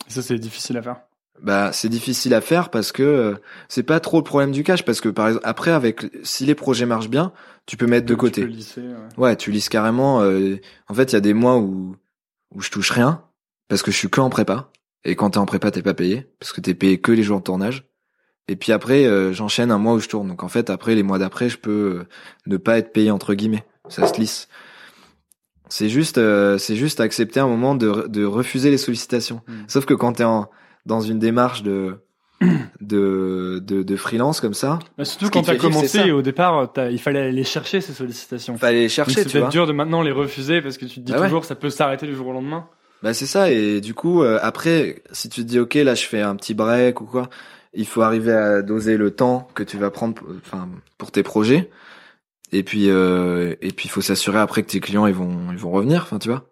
Et 0.07 0.11
ça, 0.11 0.21
c'est 0.21 0.37
difficile 0.39 0.77
à 0.77 0.81
faire. 0.81 1.01
Bah 1.41 1.71
c'est 1.71 1.89
difficile 1.89 2.33
à 2.33 2.41
faire 2.41 2.69
parce 2.69 2.91
que 2.91 3.03
euh, 3.03 3.35
c'est 3.69 3.83
pas 3.83 3.99
trop 3.99 4.17
le 4.17 4.23
problème 4.23 4.51
du 4.51 4.63
cash 4.63 4.83
parce 4.83 4.99
que 4.99 5.09
par 5.09 5.27
exemple 5.29 5.45
après 5.47 5.71
avec 5.71 6.05
si 6.23 6.45
les 6.45 6.55
projets 6.55 6.85
marchent 6.85 7.09
bien, 7.09 7.31
tu 7.65 7.77
peux 7.77 7.87
mettre 7.87 8.05
de 8.05 8.13
Tu 8.13 8.17
côté. 8.17 8.41
peux 8.41 8.47
lisser, 8.47 8.81
ouais. 8.81 8.95
Ouais, 9.17 9.35
tu 9.37 9.51
lises 9.51 9.69
carrément. 9.69 10.21
euh, 10.21 10.57
en 10.89 10.93
fait, 10.93 11.11
il 11.11 11.13
y 11.13 11.17
a 11.17 11.21
des 11.21 11.33
mois 11.33 11.57
où 11.57 11.95
où 12.53 12.61
je 12.61 12.69
touche 12.71 12.91
rien 12.91 13.23
parce 13.67 13.83
que 13.83 13.91
je 13.91 13.97
suis 13.97 14.09
que 14.09 14.19
en 14.19 14.29
prépa. 14.29 14.71
Et 15.05 15.15
quand 15.15 15.29
t'es 15.31 15.37
en 15.37 15.45
prépa, 15.45 15.71
t'es 15.71 15.81
pas 15.81 15.93
payé 15.93 16.27
parce 16.39 16.51
que 16.51 16.59
t'es 16.61 16.73
payé 16.73 16.99
que 16.99 17.11
les 17.13 17.23
jours 17.23 17.39
de 17.39 17.43
tournage. 17.45 17.85
Et 18.49 18.55
puis 18.55 18.71
après, 18.73 19.05
euh, 19.05 19.31
j'enchaîne 19.31 19.71
un 19.71 19.77
mois 19.77 19.93
où 19.93 19.99
je 19.99 20.09
tourne. 20.09 20.27
Donc 20.27 20.43
en 20.43 20.49
fait, 20.49 20.69
après 20.69 20.93
les 20.95 21.03
mois 21.03 21.19
d'après, 21.19 21.47
je 21.47 21.57
peux 21.57 21.99
euh, 22.01 22.07
ne 22.47 22.57
pas 22.57 22.77
être 22.79 22.91
payé 22.91 23.11
entre 23.11 23.33
guillemets. 23.33 23.63
Ça 23.87 24.05
se 24.07 24.19
lisse. 24.19 24.47
C'est 25.69 25.87
juste, 25.89 26.17
euh, 26.17 26.57
c'est 26.57 26.75
juste 26.75 26.99
accepter 26.99 27.39
un 27.39 27.47
moment 27.47 27.75
de 27.75 28.07
de 28.07 28.25
refuser 28.25 28.71
les 28.71 28.77
sollicitations. 28.77 29.41
Mm. 29.47 29.53
Sauf 29.67 29.85
que 29.85 29.93
quand 29.93 30.13
t'es 30.13 30.23
en 30.23 30.49
dans 30.85 31.01
une 31.01 31.19
démarche 31.19 31.63
de 31.63 31.97
de 32.81 33.59
de, 33.65 33.83
de 33.83 33.95
freelance 33.95 34.39
comme 34.39 34.53
ça, 34.53 34.79
Bah, 34.97 35.03
surtout 35.05 35.29
quand 35.29 35.41
t'as 35.43 35.57
commencé, 35.57 36.11
au 36.11 36.21
départ, 36.21 36.71
il 36.89 36.99
fallait 36.99 37.19
aller 37.27 37.43
chercher 37.43 37.81
ces 37.81 37.93
sollicitations. 37.93 38.57
fallait 38.57 38.81
les 38.81 38.89
chercher, 38.89 39.15
c'est 39.15 39.25
tu 39.25 39.37
peut-être 39.37 39.49
dur 39.49 39.67
de 39.67 39.73
maintenant 39.73 40.01
les 40.01 40.11
refuser 40.11 40.61
parce 40.61 40.77
que 40.77 40.85
tu 40.85 40.95
te 40.95 40.99
dis 41.01 41.11
Bah 41.11 41.19
ouais. 41.19 41.25
toujours 41.27 41.43
ça 41.45 41.55
peut 41.55 41.69
s'arrêter 41.69 42.07
du 42.07 42.15
jour 42.15 42.27
au 42.27 42.31
lendemain. 42.33 42.67
Bah 43.03 43.13
c'est 43.13 43.25
ça. 43.25 43.51
Et 43.51 43.81
du 43.81 43.93
coup 43.93 44.23
euh, 44.23 44.39
après 44.41 45.03
si 45.11 45.27
tu 45.29 45.41
te 45.41 45.47
dis 45.47 45.59
ok 45.59 45.75
là 45.75 45.95
je 45.95 46.05
fais 46.05 46.21
un 46.21 46.35
petit 46.35 46.53
break 46.53 47.01
ou 47.01 47.05
quoi 47.05 47.29
il 47.73 47.85
faut 47.85 48.01
arriver 48.01 48.33
à 48.33 48.61
doser 48.61 48.97
le 48.97 49.11
temps 49.11 49.47
que 49.53 49.61
tu 49.63 49.77
vas 49.77 49.91
prendre 49.91 50.15
enfin 50.37 50.67
pour 50.97 51.11
tes 51.11 51.23
projets. 51.23 51.69
Et 52.51 52.63
puis 52.63 52.89
euh, 52.89 53.55
et 53.61 53.71
puis 53.71 53.85
il 53.87 53.89
faut 53.91 54.01
s'assurer 54.01 54.39
après 54.39 54.63
que 54.63 54.69
tes 54.71 54.79
clients 54.79 55.07
ils 55.07 55.13
vont 55.13 55.51
ils 55.51 55.57
vont 55.57 55.71
revenir 55.71 56.01
enfin 56.03 56.19
tu 56.19 56.29
vois. 56.29 56.45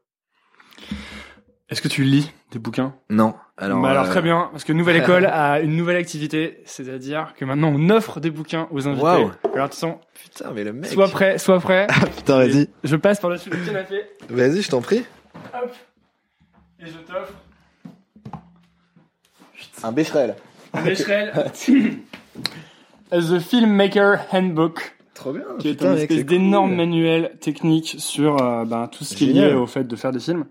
Est-ce 1.70 1.82
que 1.82 1.88
tu 1.88 2.04
lis 2.04 2.32
des 2.52 2.60
bouquins? 2.60 2.94
Non 3.10 3.34
alors 3.58 3.82
Bah 3.82 3.90
alors 3.90 4.06
euh, 4.06 4.10
très 4.10 4.22
bien, 4.22 4.50
parce 4.52 4.64
que 4.64 4.74
Nouvelle 4.74 4.98
École 4.98 5.26
a 5.32 5.60
une 5.60 5.76
nouvelle 5.76 5.98
activité, 5.98 6.62
c'est-à-dire 6.66 7.34
que 7.38 7.46
maintenant 7.46 7.74
on 7.74 7.90
offre 7.90 8.20
des 8.20 8.30
bouquins 8.30 8.68
aux 8.72 8.88
invités. 8.88 9.04
Waouh. 9.04 9.32
Alors 9.54 9.66
attention, 9.66 10.00
putain 10.14 10.52
mais 10.54 10.64
le 10.64 10.74
mec 10.74 10.92
sois 10.92 11.08
prêt, 11.08 11.38
sois 11.38 11.60
prêt. 11.60 11.88
putain 12.18 12.38
vas-y 12.38 12.70
Je 12.84 12.96
passe 12.96 13.20
par-dessus 13.20 13.50
le 13.50 13.58
canapé, 13.66 14.04
vas-y 14.30 14.62
je 14.62 14.70
t'en 14.70 14.82
prie 14.82 15.04
hop, 15.54 15.74
et 16.80 16.86
je 16.86 16.98
t'offre 17.00 17.34
un 19.84 19.92
Becherel 19.92 20.36
un 20.74 20.86
échelle 20.86 21.34
The 23.12 23.40
Filmmaker 23.40 24.20
Handbook, 24.32 24.96
trop 25.14 25.32
bien 25.32 25.44
qui 25.60 25.70
est 25.70 25.72
putain, 25.72 25.88
un 25.88 25.94
mec, 25.94 26.02
espèce 26.04 26.18
c'est 26.18 26.24
d'énorme 26.26 26.70
cool. 26.70 26.78
manuel 26.78 27.38
technique 27.40 27.96
sur 27.98 28.42
euh, 28.42 28.66
ben, 28.66 28.88
tout 28.88 29.04
ce 29.04 29.16
qui 29.16 29.30
est 29.30 29.34
lié 29.34 29.54
au 29.54 29.66
fait 29.66 29.86
de 29.86 29.96
faire 29.96 30.12
des 30.12 30.20
films. 30.20 30.46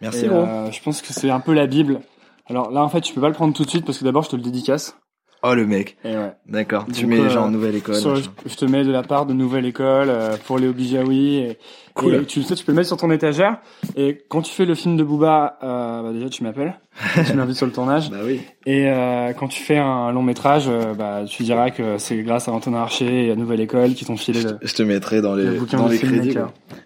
merci 0.00 0.24
Et, 0.24 0.28
gros 0.28 0.42
euh, 0.42 0.70
je 0.70 0.82
pense 0.82 1.00
que 1.00 1.12
c'est 1.12 1.30
un 1.30 1.40
peu 1.40 1.54
la 1.54 1.66
Bible. 1.66 2.00
Alors 2.48 2.70
là, 2.70 2.82
en 2.82 2.88
fait, 2.88 3.00
tu 3.00 3.14
peux 3.14 3.20
pas 3.20 3.28
le 3.28 3.34
prendre 3.34 3.54
tout 3.54 3.64
de 3.64 3.70
suite 3.70 3.84
parce 3.84 3.98
que 3.98 4.04
d'abord, 4.04 4.22
je 4.24 4.30
te 4.30 4.36
le 4.36 4.42
dédicace. 4.42 4.96
oh 5.44 5.54
le 5.54 5.66
mec 5.66 5.96
Et 6.04 6.16
ouais. 6.16 6.32
d'accord 6.46 6.86
tu 6.92 7.06
mets 7.06 7.18
euh, 7.20 7.28
genre 7.30 7.50
nouvelle 7.50 7.74
école 7.76 7.94
Sur- 7.96 8.16
je 8.16 8.54
te 8.56 8.64
mets 8.64 8.84
de 8.84 8.90
la 8.92 9.02
part 9.02 9.26
de 9.26 9.32
Nouvelle 9.32 9.66
École 9.66 10.08
euh, 10.08 10.36
pour 10.46 10.58
Léo 10.58 10.72
Bijawi. 10.72 11.36
Et, 11.36 11.58
Cool. 11.94 12.14
et 12.14 12.24
tu 12.26 12.38
le 12.40 12.44
sais, 12.46 12.54
tu 12.54 12.64
peux 12.64 12.72
le 12.72 12.76
mettre 12.76 12.88
sur 12.88 12.96
ton 12.96 13.10
étagère. 13.10 13.58
Et 13.96 14.24
quand 14.30 14.40
tu 14.40 14.50
fais 14.52 14.64
le 14.64 14.74
film 14.74 14.96
de 14.96 15.04
Booba, 15.04 15.58
euh, 15.62 16.02
bah 16.02 16.12
déjà 16.12 16.28
tu 16.30 16.42
m'appelles, 16.42 16.80
tu 17.26 17.34
m'invites 17.34 17.56
sur 17.56 17.66
le 17.66 17.72
tournage. 17.72 18.10
bah 18.10 18.18
oui 18.24 18.40
Et 18.66 18.88
euh, 18.88 19.32
quand 19.34 19.46
tu 19.48 19.62
fais 19.62 19.76
un 19.76 20.10
long 20.10 20.22
métrage, 20.22 20.70
bah 20.96 21.24
tu 21.28 21.42
diras 21.42 21.70
que 21.70 21.98
c'est 21.98 22.16
grâce 22.22 22.48
à 22.48 22.52
Antonin 22.52 22.78
Archer 22.78 23.26
et 23.26 23.30
à 23.30 23.36
Nouvelle 23.36 23.60
École 23.60 23.92
qui 23.94 24.04
t'ont 24.06 24.16
filé 24.16 24.40
je 24.40 24.48
le. 24.48 24.58
te, 24.58 24.66
je 24.66 24.74
te 24.74 24.82
mettrai 24.82 25.20
dans 25.20 25.34
le 25.34 25.50
les 25.50 25.58
bouquin 25.58 25.76
dans 25.78 25.86
de 25.88 25.92
les 25.92 25.98
crédits 25.98 26.34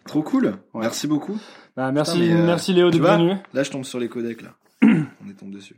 trop 0.07 0.23
cool 0.23 0.47
Ouais. 0.75 0.81
merci 0.83 1.07
beaucoup 1.07 1.39
Bah, 1.77 1.93
merci, 1.93 2.19
Putain, 2.21 2.45
merci 2.47 2.73
Léo 2.73 2.91
venu. 2.91 3.35
Là, 3.55 3.63
je 3.63 3.71
tombe 3.71 3.85
sur 3.85 4.01
les 4.01 4.09
codecs, 4.09 4.43
là. 4.43 4.51
Tombé 5.39 5.57
dessus. 5.57 5.77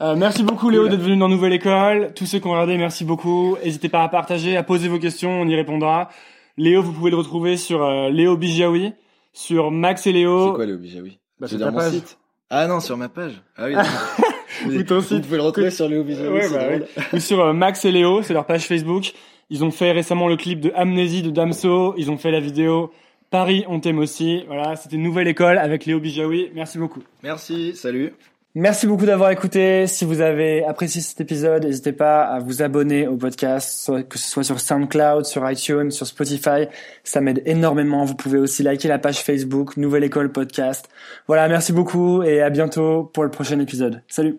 Euh, 0.00 0.16
merci 0.16 0.42
beaucoup 0.42 0.70
Léo 0.70 0.88
d'être 0.88 1.00
venu 1.00 1.16
dans 1.16 1.28
Nouvelle 1.28 1.52
École. 1.52 2.12
Tous 2.14 2.26
ceux 2.26 2.38
qui 2.40 2.46
ont 2.46 2.52
regardé, 2.52 2.76
merci 2.76 3.04
beaucoup. 3.04 3.56
N'hésitez 3.64 3.88
pas 3.88 4.02
à 4.02 4.08
partager, 4.08 4.56
à 4.56 4.62
poser 4.62 4.88
vos 4.88 4.98
questions, 4.98 5.30
on 5.40 5.46
y 5.48 5.54
répondra. 5.54 6.08
Léo, 6.56 6.82
vous 6.82 6.92
pouvez 6.92 7.10
le 7.10 7.16
retrouver 7.16 7.56
sur 7.56 7.82
euh, 7.84 8.10
Léo 8.10 8.36
Bijawi, 8.36 8.92
sur 9.32 9.70
Max 9.70 10.06
et 10.06 10.12
Léo. 10.12 10.48
C'est 10.50 10.54
quoi, 10.54 10.66
le 10.66 10.76
Bijawi 10.76 11.18
Bah, 11.38 11.46
C'est 11.48 11.58
dans 11.58 11.70
mon 11.72 11.78
page. 11.78 11.92
site. 11.92 12.18
Ah 12.50 12.66
non, 12.66 12.80
sur 12.80 12.96
ma 12.96 13.08
page. 13.08 13.42
Ah 13.56 13.66
oui. 13.66 13.74
Ou 14.78 14.82
ton 14.84 15.00
site. 15.00 15.18
Vous 15.18 15.22
pouvez 15.22 15.36
le 15.38 15.42
retrouver 15.42 15.70
sur 15.70 15.88
Léo 15.88 16.04
Bijawi, 16.04 16.28
Ouais, 16.28 16.42
c'est 16.48 16.78
bah. 16.78 17.02
Ou 17.12 17.18
sur 17.20 17.40
euh, 17.40 17.52
Max 17.52 17.84
et 17.84 17.92
Léo, 17.92 18.22
c'est 18.22 18.34
leur 18.34 18.46
page 18.46 18.66
Facebook. 18.66 19.12
Ils 19.50 19.64
ont 19.64 19.70
fait 19.70 19.92
récemment 19.92 20.26
le 20.28 20.36
clip 20.36 20.60
de 20.60 20.72
Amnésie 20.74 21.22
de 21.22 21.30
Damso. 21.30 21.94
Ils 21.96 22.10
ont 22.10 22.16
fait 22.16 22.30
la 22.30 22.40
vidéo 22.40 22.92
Paris, 23.30 23.64
on 23.68 23.80
t'aime 23.80 23.98
aussi. 23.98 24.44
Voilà, 24.46 24.76
c'était 24.76 24.96
Nouvelle 24.96 25.28
École 25.28 25.58
avec 25.58 25.86
Léo 25.86 25.98
Bijawi. 26.00 26.50
Merci 26.54 26.78
beaucoup. 26.78 27.02
Merci, 27.22 27.74
salut. 27.74 28.12
Merci 28.56 28.86
beaucoup 28.86 29.04
d'avoir 29.04 29.30
écouté. 29.30 29.88
Si 29.88 30.04
vous 30.04 30.20
avez 30.20 30.64
apprécié 30.64 31.00
cet 31.00 31.20
épisode, 31.20 31.64
n'hésitez 31.64 31.92
pas 31.92 32.22
à 32.22 32.38
vous 32.38 32.62
abonner 32.62 33.08
au 33.08 33.16
podcast, 33.16 33.90
que 34.08 34.16
ce 34.16 34.28
soit 34.28 34.44
sur 34.44 34.60
SoundCloud, 34.60 35.24
sur 35.24 35.50
iTunes, 35.50 35.90
sur 35.90 36.06
Spotify. 36.06 36.68
Ça 37.02 37.20
m'aide 37.20 37.42
énormément. 37.46 38.04
Vous 38.04 38.14
pouvez 38.14 38.38
aussi 38.38 38.62
liker 38.62 38.86
la 38.86 39.00
page 39.00 39.24
Facebook 39.24 39.76
Nouvelle 39.76 40.04
École 40.04 40.30
Podcast. 40.30 40.88
Voilà, 41.26 41.48
merci 41.48 41.72
beaucoup 41.72 42.22
et 42.22 42.42
à 42.42 42.50
bientôt 42.50 43.10
pour 43.12 43.24
le 43.24 43.30
prochain 43.30 43.58
épisode. 43.58 44.02
Salut. 44.06 44.38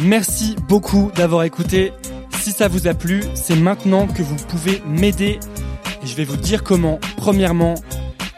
Merci 0.00 0.54
beaucoup 0.68 1.10
d'avoir 1.16 1.42
écouté. 1.42 1.92
Si 2.30 2.52
ça 2.52 2.68
vous 2.68 2.86
a 2.86 2.94
plu, 2.94 3.20
c'est 3.34 3.56
maintenant 3.56 4.06
que 4.06 4.22
vous 4.22 4.36
pouvez 4.46 4.80
m'aider. 4.86 5.40
Et 6.04 6.06
je 6.06 6.14
vais 6.14 6.24
vous 6.24 6.36
dire 6.36 6.62
comment. 6.62 7.00
Premièrement, 7.16 7.74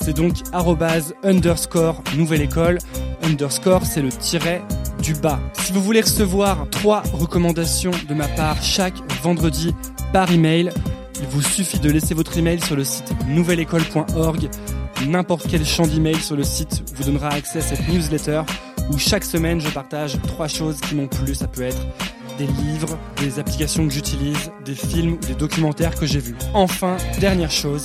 C'est 0.00 0.14
donc 0.14 0.34
arrobase 0.52 1.14
underscore 1.22 2.02
nouvelle 2.16 2.42
école. 2.42 2.78
underscore, 3.22 3.84
c'est 3.84 4.02
le 4.02 4.08
tiret 4.08 4.62
du 5.02 5.14
bas. 5.14 5.38
Si 5.54 5.72
vous 5.72 5.82
voulez 5.82 6.00
recevoir 6.00 6.66
trois 6.70 7.02
recommandations 7.12 7.92
de 8.08 8.14
ma 8.14 8.28
part 8.28 8.62
chaque 8.62 8.94
vendredi 9.22 9.74
par 10.12 10.30
email, 10.32 10.70
il 11.20 11.26
vous 11.28 11.42
suffit 11.42 11.78
de 11.78 11.90
laisser 11.90 12.14
votre 12.14 12.36
email 12.38 12.60
sur 12.60 12.76
le 12.76 12.84
site 12.84 13.12
nouvelleécole.org. 13.28 14.48
N'importe 15.06 15.46
quel 15.48 15.64
champ 15.64 15.86
d'email 15.86 16.16
sur 16.16 16.36
le 16.36 16.44
site 16.44 16.82
vous 16.94 17.04
donnera 17.04 17.28
accès 17.28 17.58
à 17.58 17.62
cette 17.62 17.88
newsletter 17.88 18.42
où 18.90 18.98
chaque 18.98 19.24
semaine 19.24 19.60
je 19.60 19.68
partage 19.68 20.18
trois 20.26 20.48
choses 20.48 20.80
qui 20.80 20.94
m'ont 20.94 21.08
plu. 21.08 21.34
Ça 21.34 21.46
peut 21.46 21.62
être 21.62 21.86
des 22.38 22.46
livres, 22.46 22.98
des 23.18 23.38
applications 23.38 23.86
que 23.86 23.92
j'utilise, 23.92 24.50
des 24.64 24.74
films 24.74 25.14
ou 25.14 25.26
des 25.26 25.34
documentaires 25.34 25.94
que 25.94 26.06
j'ai 26.06 26.20
vus. 26.20 26.36
Enfin, 26.54 26.96
dernière 27.20 27.50
chose, 27.50 27.84